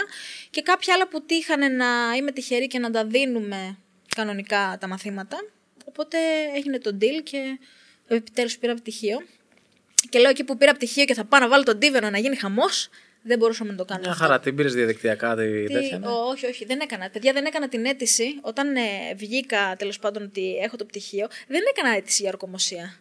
Και 0.50 0.62
κάποια 0.62 0.94
άλλα 0.94 1.08
που 1.08 1.24
τύχανε 1.24 1.68
να 1.68 1.86
είμαι 2.16 2.32
τυχερή 2.32 2.66
και 2.66 2.78
να 2.78 2.90
τα 2.90 3.04
δίνουμε 3.04 3.78
κανονικά 4.16 4.76
τα 4.80 4.88
μαθήματα. 4.88 5.36
Οπότε 5.84 6.18
έγινε 6.54 6.78
το 6.78 6.96
deal 7.00 7.22
και 7.22 7.58
επιτέλους 8.08 8.58
πήρα 8.58 8.74
πτυχίο. 8.74 9.22
Και 10.08 10.18
λέω 10.18 10.30
εκεί 10.30 10.44
που 10.44 10.56
πήρα 10.56 10.72
πτυχίο 10.72 11.04
και 11.04 11.14
θα 11.14 11.24
πάω 11.24 11.40
να 11.40 11.48
βάλω 11.48 11.62
τον 11.62 11.78
τίβερο 11.78 12.10
να 12.10 12.18
γίνει 12.18 12.36
χαμός, 12.36 12.88
δεν 13.22 13.38
μπορούσαμε 13.38 13.70
να 13.70 13.76
το 13.76 13.84
κάνουμε. 13.84 14.06
Μια 14.06 14.16
χαρά, 14.16 14.40
την 14.40 14.56
πήρες 14.56 14.74
διαδικτυακά, 14.74 15.36
τη 15.36 15.64
τέτοια. 15.72 15.98
Ναι. 15.98 16.06
Όχι, 16.06 16.46
όχι, 16.46 16.64
δεν 16.64 16.80
έκανα. 16.80 17.10
Παιδιά, 17.10 17.32
δεν 17.32 17.44
έκανα 17.44 17.68
την 17.68 17.84
αίτηση. 17.84 18.38
Όταν 18.40 18.76
ε, 18.76 19.14
βγήκα 19.16 19.76
τέλος 19.78 19.98
πάντων 19.98 20.22
ότι 20.22 20.56
έχω 20.56 20.76
το 20.76 20.84
πτυχίο, 20.84 21.28
δεν 21.48 21.62
έκανα 21.70 21.96
αίτηση 21.96 22.22
για 22.22 22.30
ορκομοσία. 22.30 22.98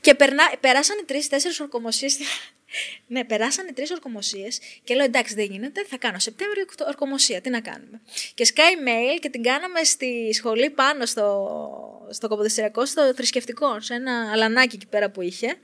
Και 0.00 0.14
περνά, 0.14 0.52
περάσανε 0.60 1.02
τρει-τέσσερι 1.06 1.54
ορκομοσίες. 1.60 2.18
ναι, 3.12 3.24
περάσανε 3.24 3.72
τρεις 3.72 3.90
ορκομοσίες 3.90 4.60
και 4.84 4.94
λέω 4.94 5.04
εντάξει, 5.04 5.34
δεν 5.34 5.44
γίνεται, 5.44 5.84
θα 5.88 5.96
κάνω 5.98 6.18
Σεπτέμβριο 6.18 6.64
ορκομοσία. 6.86 7.40
Τι 7.40 7.50
να 7.50 7.60
κάνουμε. 7.60 8.00
Και 8.34 8.44
σκάει 8.44 8.74
mail 8.86 9.18
και 9.20 9.28
την 9.28 9.42
κάναμε 9.42 9.84
στη 9.84 10.30
σχολή 10.32 10.70
πάνω 10.70 11.06
στο, 11.06 12.06
στο 12.10 12.28
Κοποδιστριακό, 12.28 12.86
στο 12.86 13.14
θρησκευτικό, 13.14 13.80
σε 13.80 13.94
ένα 13.94 14.30
αλανάκι 14.32 14.76
εκεί 14.76 14.86
πέρα 14.86 15.10
που 15.10 15.20
είχε. 15.20 15.56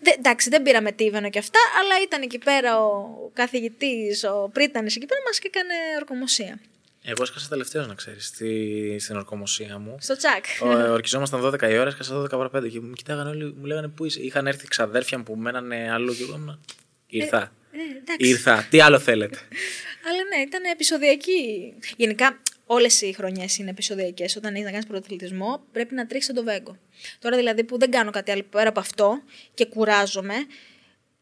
Δε, 0.00 0.10
εντάξει, 0.10 0.48
δεν 0.48 0.62
πήραμε 0.62 0.92
τίβανο 0.92 1.30
και 1.30 1.38
αυτά, 1.38 1.58
αλλά 1.80 2.02
ήταν 2.02 2.22
εκεί 2.22 2.38
πέρα 2.38 2.84
ο 2.84 3.30
καθηγητής, 3.32 4.24
ο 4.24 4.50
πρίτανης 4.52 4.96
εκεί 4.96 5.06
πέρα, 5.06 5.20
μας 5.26 5.38
και 5.38 5.46
έκανε 5.52 5.74
ορκομοσία. 5.96 6.60
Εγώ 7.04 7.22
έσκασα 7.22 7.48
τελευταίος, 7.48 7.86
να 7.86 7.94
ξέρεις, 7.94 8.26
στη, 8.26 8.96
στην 9.00 9.16
ορκομοσία 9.16 9.78
μου. 9.78 9.96
Στο 10.00 10.16
τσακ. 10.16 10.44
Ο, 10.60 10.70
ε, 10.70 10.88
ορκιζόμασταν 10.88 11.40
12 11.44 11.62
η 11.70 11.78
ώρα, 11.78 11.88
έσκασα 11.88 12.22
12 12.22 12.28
παρα 12.30 12.50
5 12.56 12.68
και 12.70 12.80
μου 12.80 12.92
κοιτάγανε 12.92 13.30
όλοι, 13.30 13.54
μου 13.58 13.64
λέγανε 13.64 13.88
πού 13.88 14.04
είσαι; 14.04 14.20
Είχαν 14.20 14.46
έρθει 14.46 14.68
ξαδέρφια 14.68 15.18
μου 15.18 15.24
που 15.24 15.36
μένανε 15.36 15.92
αλλού 15.92 16.14
και 16.14 16.22
εγώ 16.22 16.34
ήμουν. 16.34 16.60
Ήρθα. 17.06 17.52
Ε, 17.72 17.98
εντάξει. 17.98 18.28
Ήρθα. 18.28 18.66
Τι 18.70 18.80
άλλο 18.80 18.98
θέλετε; 18.98 19.38
Αλλά 20.08 20.22
ναι, 20.36 20.42
ήταν 20.42 20.64
επεισοδιακή. 20.64 21.74
Γενικά, 21.96 22.40
όλες 22.66 23.00
οι 23.00 23.12
χρονιές 23.12 23.58
είναι 23.58 23.70
επεισοδιακές. 23.70 24.36
Όταν 24.36 24.52
έχεις 24.52 24.64
να 24.64 24.70
κάνεις 24.70 24.86
πρωταθλητισμό, 24.86 25.62
πρέπει 25.72 25.94
να 25.94 26.06
τρίξεις 26.06 26.34
το 26.34 26.42
βέγκο. 26.42 26.76
Τώρα 27.18 27.36
δηλαδή 27.36 27.64
που 27.64 27.78
δεν 27.78 27.90
κάνω 27.90 28.10
κάτι 28.10 28.30
άλλο 28.30 28.42
πέρα 28.50 28.68
από 28.68 28.80
αυτό 28.80 29.22
και 29.54 29.64
κουράζομαι, 29.64 30.34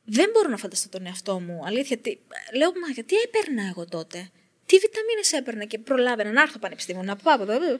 δεν 0.05 0.31
μπορώ 0.33 0.49
να 0.49 0.57
φανταστώ 0.57 0.89
τον 0.89 1.07
εαυτό 1.07 1.41
μου. 1.41 1.61
Αλήθεια, 1.67 1.97
τι... 1.97 2.19
λέω, 2.57 2.69
μα 2.69 2.93
γιατί 2.95 3.15
έπαιρνα 3.17 3.63
εγώ 3.69 3.85
τότε; 3.85 4.31
Τι 4.69 4.79
βιταμίνες 4.79 5.33
έπαιρνα 5.33 5.65
και 5.65 5.79
προλάβαινα 5.79 6.33
να 6.33 6.43
έρθω 6.43 6.59
πανεπιστήμιο, 6.59 7.03
να 7.03 7.17
πάω 7.17 7.35
από 7.35 7.53
εδώ. 7.53 7.79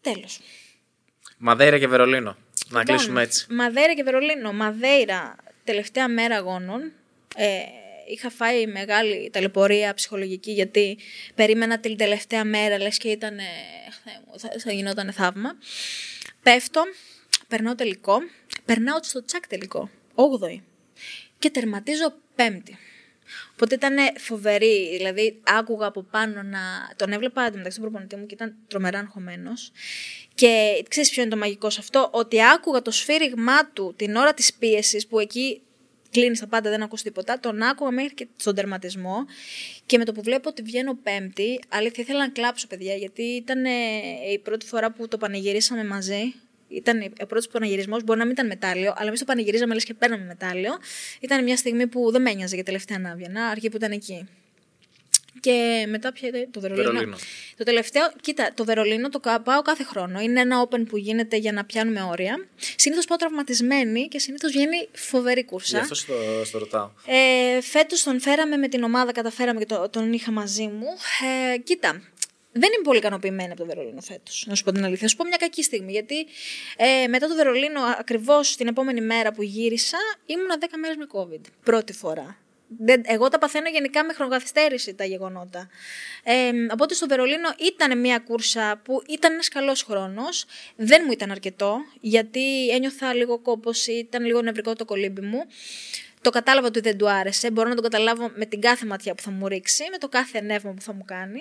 Τέλος. 0.00 0.40
Μαδέιρα 1.38 1.78
και 1.78 1.88
Βερολίνο. 1.88 2.36
Να 2.68 2.78
Λοιπόν, 2.78 2.84
κλείσουμε 2.84 3.22
έτσι. 3.22 3.46
Μαδέιρα 3.50 3.94
και 3.94 4.02
Βερολίνο. 4.02 4.52
Μαδέιρα, 4.52 5.36
τελευταία 5.64 6.08
μέρα 6.08 6.36
αγώνων. 6.36 6.92
Ε, 7.36 7.60
είχα 8.08 8.30
φάει 8.30 8.66
μεγάλη 8.66 9.30
ταλαιπωρία 9.32 9.94
ψυχολογική 9.94 10.52
γιατί 10.52 10.98
περίμενα 11.34 11.78
την 11.80 11.96
τελευταία 11.96 12.44
μέρα, 12.44 12.78
λες 12.78 12.98
και 12.98 13.08
ήταν, 13.08 13.38
ε, 13.38 13.42
Θεέ 14.04 14.20
μου, 14.26 14.38
θα, 14.38 14.48
θα 14.58 14.72
γινόταν 14.72 15.12
θαύμα. 15.12 15.56
Πέφτω, 16.42 16.82
περνάω 17.48 17.74
τελικό, 17.74 18.18
περνάω 18.64 18.98
στο 19.02 19.24
τσακ 19.24 19.46
τελικό, 19.46 19.90
8η 20.14 20.60
και 21.38 21.50
τερματίζω 21.50 22.14
πέμπτη. 22.34 22.78
Οπότε 23.52 23.74
ήταν 23.74 23.96
φοβερή, 24.18 24.96
δηλαδή 24.96 25.40
άκουγα 25.42 25.86
από 25.86 26.02
πάνω 26.02 26.42
να... 26.42 26.60
Τον 26.96 27.12
έβλεπα 27.12 27.42
μεταξύ 27.42 27.78
του 27.78 27.84
προπονητή 27.84 28.16
μου 28.16 28.26
και 28.26 28.34
ήταν 28.34 28.56
τρομερά 28.68 28.98
αγχωμένος. 28.98 29.72
Και 30.34 30.82
ξέρεις 30.88 31.10
ποιο 31.10 31.22
είναι 31.22 31.30
το 31.30 31.36
μαγικό 31.36 31.70
σε 31.70 31.80
αυτό, 31.80 32.08
ότι 32.12 32.44
άκουγα 32.44 32.82
το 32.82 32.90
σφύριγμά 32.90 33.70
του 33.72 33.94
την 33.96 34.16
ώρα 34.16 34.34
της 34.34 34.54
πίεσης 34.54 35.06
που 35.06 35.18
εκεί 35.18 35.62
κλείνεις 36.12 36.40
τα 36.40 36.46
πάντα, 36.46 36.70
δεν 36.70 36.82
ακούς 36.82 37.02
τίποτα. 37.02 37.40
Τον 37.40 37.62
άκουγα 37.62 37.90
μέχρι 37.90 38.14
και 38.14 38.28
στον 38.36 38.54
τερματισμό. 38.54 39.24
Και 39.86 39.98
με 39.98 40.04
το 40.04 40.12
που 40.12 40.22
βλέπω 40.22 40.48
ότι 40.48 40.62
βγαίνω 40.62 40.94
πέμπτη, 41.02 41.60
αλήθεια 41.68 42.02
ήθελα 42.04 42.18
να 42.18 42.28
κλάψω, 42.28 42.66
παιδιά, 42.66 42.94
γιατί 42.94 43.22
ήταν 43.22 43.64
ε, 43.64 43.70
η 44.32 44.38
πρώτη 44.38 44.66
φορά 44.66 44.92
που 44.92 45.08
το 45.08 45.18
πανηγυρίσαμε 45.18 45.84
μαζί. 45.84 46.34
Ήταν 46.74 47.12
ο 47.22 47.26
πρώτος 47.26 47.48
πανηγυρισμός, 47.48 48.04
μπορεί 48.04 48.18
να 48.18 48.24
μην 48.24 48.32
ήταν 48.32 48.46
μετάλλιο, 48.46 48.92
αλλά 48.96 49.06
εμείς 49.08 49.18
το 49.18 49.24
πανηγυρίζαμε 49.24 49.74
λες 49.74 49.84
και 49.84 49.94
παίρναμε 49.94 50.24
μετάλλιο. 50.24 50.72
Ήταν 51.20 51.42
μια 51.44 51.56
στιγμή 51.56 51.86
που 51.86 52.10
δεν 52.10 52.22
με 52.22 52.30
ένοιαζε 52.30 52.54
για 52.54 52.64
τελευταία 52.64 52.98
να 52.98 53.10
έβγαινα, 53.10 53.46
αρκεί 53.46 53.70
που 53.70 53.76
ήταν 53.76 53.92
εκεί. 53.92 54.28
Και 55.40 55.84
μετά 55.88 56.12
πια 56.12 56.28
ήταν 56.28 56.46
το 56.50 56.60
Βερολίνο. 56.60 56.88
Βερολίνο. 56.90 57.16
Το 57.56 57.64
τελευταίο, 57.64 58.12
κοίτα, 58.20 58.50
το 58.54 58.64
Βερολίνο 58.64 59.08
το 59.08 59.20
κα- 59.20 59.40
πάω 59.40 59.62
κάθε 59.62 59.84
χρόνο. 59.84 60.20
Είναι 60.20 60.40
ένα 60.40 60.68
open 60.68 60.86
που 60.88 60.96
γίνεται 60.96 61.36
για 61.36 61.52
να 61.52 61.64
πιάνουμε 61.64 62.02
όρια. 62.02 62.46
Συνήθως 62.76 63.04
πάω 63.04 63.16
τραυματισμένη 63.18 64.08
και 64.08 64.18
συνήθως 64.18 64.52
βγαίνει 64.52 64.88
φοβερή 64.92 65.40
Γι' 65.40 65.46
κούρσα. 65.46 65.78
αυτό 65.78 65.94
στο, 65.94 66.14
στο 66.44 66.58
ρωτάω. 66.58 66.90
Ε, 67.06 67.60
Φέτος 67.60 68.02
τον 68.02 68.20
φέραμε 68.20 68.56
με 68.56 68.68
την 68.68 68.82
ομάδα, 68.82 69.12
καταφέραμε 69.12 69.58
και 69.58 69.66
το- 69.66 69.88
τον 69.88 70.12
είχα 70.12 70.30
μαζί 70.30 70.66
μου. 70.66 70.86
Ε, 71.54 71.58
κοίτα, 71.58 72.02
δεν 72.52 72.72
είμαι 72.72 72.82
πολύ 72.82 72.98
ικανοποιημένη 72.98 73.50
από 73.50 73.60
το 73.60 73.66
Βερολίνο 73.66 74.00
φέτος. 74.00 74.44
Να 74.48 74.54
σου 74.54 74.64
πω 74.64 74.72
την 74.72 74.84
αλήθεια. 74.84 75.00
Θα 75.00 75.08
σου 75.08 75.16
πω 75.16 75.24
μια 75.24 75.36
κακή 75.36 75.62
στιγμή. 75.62 75.92
Γιατί 75.92 76.26
ε, 76.76 77.06
μετά 77.06 77.28
το 77.28 77.34
Βερολίνο, 77.34 77.80
ακριβώς 77.98 78.56
την 78.56 78.66
επόμενη 78.66 79.00
μέρα 79.00 79.32
που 79.32 79.42
γύρισα, 79.42 79.98
ήμουνα 80.26 80.58
10 80.60 80.64
μέρες 80.80 80.96
με 80.96 81.06
COVID. 81.12 81.40
Πρώτη 81.64 81.92
φορά. 81.92 82.36
Δεν, 82.78 83.02
εγώ 83.04 83.28
τα 83.28 83.38
παθαίνω 83.38 83.68
γενικά 83.68 84.04
με 84.04 84.12
χρονοκαθυστέρηση 84.12 84.94
τα 84.94 85.04
γεγονότα. 85.04 85.68
Ε, 86.22 86.50
οπότε 86.72 86.94
στο 86.94 87.06
Βερολίνο 87.06 87.54
ήταν 87.58 88.00
μια 88.00 88.18
κούρσα 88.18 88.80
που 88.84 89.02
ήταν 89.08 89.32
ένας 89.32 89.48
καλός 89.48 89.82
χρόνος. 89.82 90.44
Δεν 90.76 91.02
μου 91.06 91.12
ήταν 91.12 91.30
αρκετό, 91.30 91.76
γιατί 92.00 92.68
ένιωθα 92.68 93.14
λίγο 93.14 93.38
κόπωση, 93.38 93.92
ήταν 93.92 94.24
λίγο 94.24 94.42
νευρικό 94.42 94.74
το 94.74 94.84
κολύμπι 94.84 95.20
μου. 95.20 95.46
Το 96.22 96.30
κατάλαβα 96.30 96.66
ότι 96.66 96.80
δεν 96.80 96.98
του 96.98 97.10
άρεσε. 97.10 97.50
Μπορώ 97.50 97.68
να 97.68 97.74
το 97.74 97.82
καταλάβω 97.82 98.30
με 98.34 98.46
την 98.46 98.60
κάθε 98.60 98.86
ματιά 98.86 99.14
που 99.14 99.22
θα 99.22 99.30
μου 99.30 99.48
ρίξει, 99.48 99.84
με 99.90 99.98
το 99.98 100.08
κάθε 100.08 100.40
νεύμα 100.40 100.72
που 100.72 100.80
θα 100.80 100.92
μου 100.92 101.04
κάνει. 101.04 101.40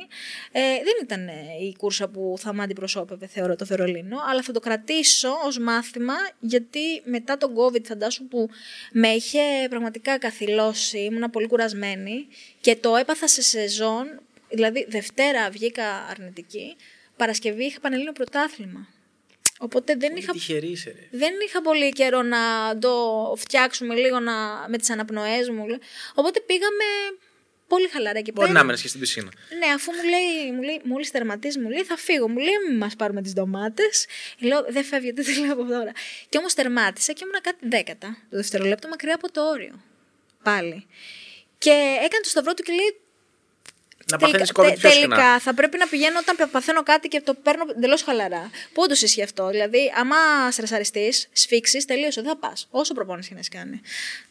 Ε, 0.51 0.61
δεν 0.61 0.93
ήταν 1.03 1.27
ε, 1.27 1.33
η 1.61 1.75
κούρσα 1.77 2.07
που 2.07 2.35
θα 2.39 2.53
με 2.53 2.63
αντιπροσώπευε, 2.63 3.27
θεωρώ, 3.27 3.55
το 3.55 3.65
Βερολίνο, 3.65 4.17
αλλά 4.29 4.41
θα 4.41 4.51
το 4.51 4.59
κρατήσω 4.59 5.29
ως 5.45 5.59
μάθημα, 5.59 6.13
γιατί 6.39 7.01
μετά 7.03 7.37
τον 7.37 7.51
COVID, 7.55 7.83
φαντάσου 7.83 8.27
που 8.27 8.49
με 8.91 9.07
είχε 9.07 9.39
πραγματικά 9.69 10.17
καθυλώσει, 10.17 10.99
ήμουνα 10.99 11.29
πολύ 11.29 11.47
κουρασμένη 11.47 12.27
και 12.61 12.75
το 12.75 12.95
έπαθα 12.95 13.27
σε 13.27 13.41
σεζόν. 13.41 14.21
Δηλαδή, 14.49 14.85
Δευτέρα 14.89 15.49
βγήκα 15.49 15.85
αρνητική, 16.09 16.75
Παρασκευή 17.17 17.63
είχα 17.63 17.79
Πανελλήνιο 17.79 18.11
πρωτάθλημα. 18.11 18.87
Οπότε 19.63 19.95
δεν 19.95 20.15
είχα 20.15 20.31
Τυχερή 20.31 20.67
είσαι, 20.67 20.89
ρε. 20.89 21.17
δεν 21.17 21.33
είχα 21.47 21.61
πολύ 21.61 21.91
καιρό 21.91 22.21
να 22.21 22.37
το 22.79 22.93
φτιάξουμε 23.37 23.95
λίγο 23.95 24.19
να, 24.19 24.33
με 24.69 24.77
τις 24.77 24.89
αναπνοές 24.89 25.49
μου. 25.49 25.65
Οπότε 26.15 26.39
πήγαμε 26.39 26.83
πολύ 27.67 27.87
χαλαρά 27.87 28.19
εκεί 28.19 28.31
Μπορεί 28.31 28.47
πέρα. 28.47 28.59
να 28.59 28.65
μένει 28.65 28.79
και 28.79 28.87
στην 28.87 28.99
πισίνα. 28.99 29.31
Ναι, 29.59 29.73
αφού 29.73 29.91
μου 29.91 30.03
λέει, 30.03 30.51
μου 30.55 30.61
λέει 30.61 30.81
μόλις 30.83 31.11
τερματίσει, 31.11 31.59
μου 31.59 31.69
λέει 31.69 31.83
θα 31.83 31.97
φύγω. 31.97 32.27
Μου 32.29 32.37
λέει 32.37 32.53
μην 32.69 32.77
μας 32.77 32.95
πάρουμε 32.95 33.21
τις 33.21 33.33
ντομάτες. 33.33 34.05
Λέω 34.39 34.65
δεν 34.69 34.83
φεύγετε, 34.83 35.21
τι 35.21 35.39
λέω 35.39 35.53
από 35.53 35.63
τώρα. 35.65 35.91
Και 36.29 36.37
όμως 36.37 36.53
τερμάτισα 36.53 37.13
και 37.13 37.23
ήμουν 37.23 37.41
κάτι 37.41 37.67
δέκατα 37.67 38.17
το 38.29 38.37
δευτερολέπτο 38.37 38.87
μακριά 38.87 39.15
από 39.15 39.31
το 39.31 39.49
όριο. 39.49 39.81
Πάλι. 40.43 40.87
Και 41.57 41.69
έκανε 41.97 42.21
το 42.23 42.29
σταυρό 42.29 42.53
του 42.53 42.63
και 42.63 42.71
λέει 42.71 43.00
Να 44.11 44.17
Τελικά, 44.17 44.37
παθαίνεις 44.37 44.51
COVID 44.55 44.65
τε- 44.73 44.79
πιο 44.79 44.89
συχνά. 44.89 45.15
τελικά 45.15 45.39
θα 45.39 45.53
πρέπει 45.53 45.77
να 45.77 45.87
πηγαίνω 45.87 46.19
όταν 46.19 46.49
παθαίνω 46.51 46.83
κάτι 46.83 47.07
και 47.07 47.21
το 47.21 47.33
παίρνω 47.33 47.63
εντελώς 47.75 48.03
χαλαρά. 48.03 48.49
Πού 48.73 48.81
όντω 48.81 48.93
ισχύει 48.93 49.23
αυτό; 49.23 49.49
Δηλαδή, 49.49 49.93
άμα 49.97 50.15
στρεσαριστείς, 50.51 51.27
σφίξεις, 51.31 51.85
τελείωσε, 51.85 52.21
δεν 52.21 52.29
θα 52.29 52.37
πας. 52.37 52.67
Όσο 52.69 52.93
προπόνηση 52.93 53.29
να 53.33 53.37
έχεις 53.37 53.49
κάνει. 53.49 53.81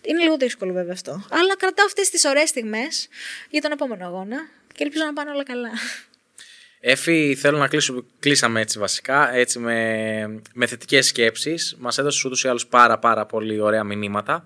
Είναι 0.03 0.23
λίγο 0.23 0.37
δύσκολο 0.37 0.73
βέβαια 0.73 0.93
αυτό. 0.93 1.11
Αλλά 1.31 1.57
κρατάω 1.57 1.87
αυτές 1.87 2.11
τις 2.11 2.25
ωραίες 2.25 2.49
στιγμές 2.49 3.09
για 3.51 3.61
τον 3.61 3.73
επόμενο 3.73 4.07
αγώνα 4.07 4.37
και 4.75 4.85
ελπίζω 4.85 5.05
να 5.05 5.13
πάνε 5.13 5.31
όλα 5.31 5.43
καλά. 5.45 5.71
Εφη, 6.83 7.37
θέλω 7.41 7.59
να 7.59 7.69
κλείσουμε, 7.69 8.03
κλείσαμε 8.21 8.61
έτσι 8.61 8.79
βασικά, 8.79 9.35
έτσι 9.35 9.59
με, 9.59 10.41
με 10.55 10.67
θετικές 10.67 11.07
σκέψεις. 11.07 11.77
Μας 11.79 11.99
έδωσες 11.99 12.25
ούτως 12.25 12.45
ή 12.45 12.49
άλλως 12.49 12.67
πάρα 12.67 12.99
πάρα 12.99 13.27
πολύ 13.27 13.61
ωραία 13.61 13.85
μηνύματα. 13.85 14.45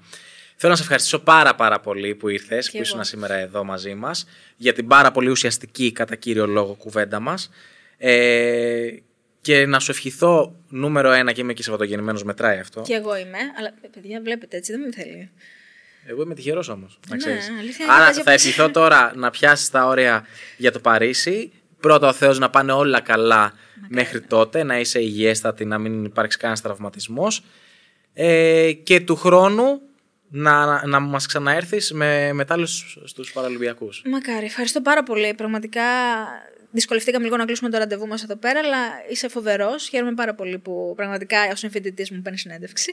Θέλω 0.57 0.73
να 0.73 0.77
σε 0.77 0.83
ευχαριστήσω 0.83 1.19
πάρα 1.19 1.55
πάρα 1.55 1.81
πολύ 1.81 2.15
που 2.15 2.29
ήρθες, 2.29 2.65
που 2.67 2.71
εγώ. 2.77 2.83
ήσουν 2.85 3.05
σήμερα 3.05 3.35
εδώ 3.35 3.65
μαζί 3.65 3.95
μας, 3.95 4.27
για 4.57 4.73
την 4.73 4.87
πάρα 4.87 5.11
πολύ 5.11 5.31
ουσιαστική 5.31 5.93
κατά 5.93 6.15
κύριο 6.17 6.47
λόγο 6.47 6.75
κουβέντα 6.75 7.21
μας. 7.21 7.51
Ε, 7.99 8.89
και 9.41 9.67
να 9.67 9.79
σου 9.81 9.91
ευχηθώ 9.91 10.55
νούμερο 10.69 11.11
ένα 11.13 11.33
και 11.33 11.41
είμαι 11.41 11.53
και 11.53 11.63
Σαββατογεννημένος, 11.63 12.25
μετράει 12.25 12.59
αυτό. 12.59 12.83
και 12.83 12.95
εγώ 12.95 13.17
είμαι, 13.17 13.39
αλλά 13.59 13.69
ε, 13.83 13.89
παιδιά, 13.95 14.21
βλέπετε 14.21 14.57
έτσι, 14.57 14.73
δεν 14.73 14.81
με 14.81 14.93
θέλει. 14.93 15.31
Εγώ 16.07 16.23
είμαι 16.23 16.35
τυχερός 16.35 16.69
όμως. 16.69 16.99
Ναι, 17.09 17.17
αλήθεια 17.59 17.85
είναι, 17.85 17.95
Άρα 17.95 18.05
βάζει 18.05 18.15
θα 18.23 18.31
όπως- 18.33 18.35
ευχηθώ 18.45 18.71
τώρα 18.71 19.13
να 19.17 19.31
πιάσεις 19.31 19.71
τα 19.71 19.87
όρια 19.87 20.27
για 20.57 20.73
το 20.73 20.79
Παρίσι. 20.81 21.53
Πρώτα 21.81 22.09
ο 22.09 22.13
Θεός 22.13 22.39
να 22.39 22.51
πάνε 22.51 22.73
όλα 22.73 23.01
καλά 23.01 23.53
μέχρι 23.89 24.21
τότε, 24.21 24.63
να 24.63 24.79
είσαι 24.81 25.01
υγιέστατη, 25.01 25.65
να 25.65 25.79
μην 25.79 26.05
υπάρξει 26.05 26.39
κανένας 26.39 26.61
τραυματισμός. 26.63 27.45
Ε, 28.15 28.73
και 28.73 29.01
του 29.01 29.17
χρόνου 29.17 29.81
να, 30.29 30.67
να, 30.67 30.87
να 30.87 31.01
μας 31.01 31.27
ξαναέρθεις 31.27 31.93
με 31.93 32.33
μετάλλους 32.33 32.99
στους 33.05 33.33
Παραλυμπιακούς. 33.33 34.03
Μακάρι, 34.07 34.45
ευχαριστώ 34.47 34.81
πάρα 34.81 35.03
πολύ. 35.03 35.35
Πραγματικά 35.35 35.83
δυσκολευτήκαμε 36.71 37.25
λίγο 37.25 37.37
να 37.37 37.45
κλείσουμε 37.45 37.71
το 37.71 37.79
ραντεβού 37.79 38.07
μας 38.07 38.23
εδώ 38.23 38.37
πέρα, 38.37 38.59
αλλά 38.59 38.79
είσαι 39.11 39.29
φοβερός. 39.29 39.89
Χαίρομαι 39.89 40.15
πάρα 40.15 40.35
πολύ 40.35 40.59
που 40.59 40.93
πραγματικά 40.97 41.49
ως 41.53 41.59
συμφοιτητή 41.59 42.15
μου 42.15 42.23
παίρνεις 42.23 42.41
συνέντευξη. 42.41 42.93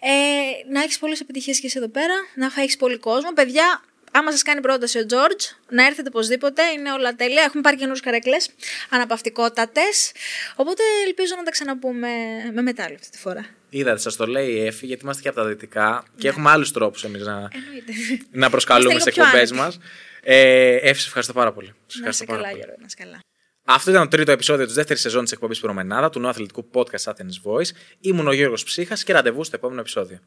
Ε, 0.00 0.72
να 0.72 0.82
έχεις 0.82 0.98
πολλές 0.98 1.20
επιτυχίες 1.20 1.60
και 1.60 1.66
εσύ 1.66 1.78
εδώ 1.78 1.88
πέρα, 1.88 2.14
να 2.34 2.46
έχεις 2.46 2.76
πολύ 2.76 2.98
κόσμο. 2.98 3.32
Παιδιά, 3.32 3.82
άμα 4.18 4.30
σας 4.30 4.42
κάνει 4.42 4.60
πρόταση 4.60 4.98
ο 4.98 5.06
Τζορτζ, 5.06 5.44
να 5.70 5.86
έρθετε 5.86 6.08
οπωσδήποτε. 6.08 6.62
Είναι 6.76 6.92
όλα 6.92 7.14
τέλεια. 7.14 7.42
Έχουμε 7.42 7.62
πάρει 7.62 7.76
καινούριες 7.76 8.00
καρέκλες, 8.04 8.48
αναπαυτικότατες. 8.90 10.12
Οπότε 10.56 10.82
ελπίζω 11.06 11.34
να 11.36 11.42
τα 11.42 11.50
ξαναπούμε 11.50 12.08
με 12.54 12.62
μετάλλιο 12.62 12.94
αυτή 13.00 13.10
τη 13.10 13.18
φορά. 13.18 13.46
Είδατε, 13.70 13.98
σας 13.98 14.16
το 14.16 14.26
λέει 14.26 14.50
η 14.50 14.66
Εφη, 14.66 14.86
γιατί 14.86 15.02
είμαστε 15.02 15.22
και 15.22 15.28
από 15.28 15.36
τα 15.40 15.46
δυτικά 15.46 16.04
και 16.16 16.28
έχουμε 16.28 16.50
άλλους 16.50 16.72
τρόπους 16.72 17.04
εμείς 17.04 17.22
να, 17.22 17.32
Εννοείται. 17.52 17.92
να 18.30 18.50
προσκαλούμε 18.50 18.90
Είμαστε 18.90 19.10
στις 19.10 19.22
λίγο 19.22 19.30
πιο 19.30 19.40
εκπομπές 19.40 19.60
άνετοι. 19.60 19.78
μας. 19.78 19.90
Ε, 20.22 20.74
Εφη, 20.88 21.00
σε 21.00 21.06
ευχαριστώ 21.06 21.32
πάρα 21.32 21.52
πολύ. 21.52 21.66
Σε 21.66 21.74
Να 22.00 22.08
ευχαριστώ 22.08 22.24
είσαι 22.24 22.32
πάρα 22.32 22.36
καλά, 22.42 22.48
πολύ. 22.50 22.58
Γιώργο, 22.64 22.76
να 22.80 22.86
είσαι 22.86 22.96
καλά. 22.98 23.18
Αυτό 23.66 23.90
ήταν 23.90 24.02
το 24.02 24.08
τρίτο 24.08 24.32
επεισόδιο 24.32 24.64
της 24.66 24.74
δεύτερης 24.74 25.02
σεζόν 25.02 25.22
της 25.22 25.32
εκπομπής 25.32 25.60
Προμενάδα 25.60 26.10
του 26.10 26.20
νέου 26.20 26.28
αθλητικού 26.28 26.70
podcast 26.74 27.04
Athens 27.12 27.42
Voice. 27.52 27.70
Ήμουν 28.00 28.26
ο 28.28 28.32
Γιώργος 28.32 28.64
Ψύχας 28.64 29.04
και 29.04 29.12
ραντεβού 29.12 29.44
στο 29.44 29.56
επόμενο 29.56 29.80
επεισόδιο. 29.80 30.18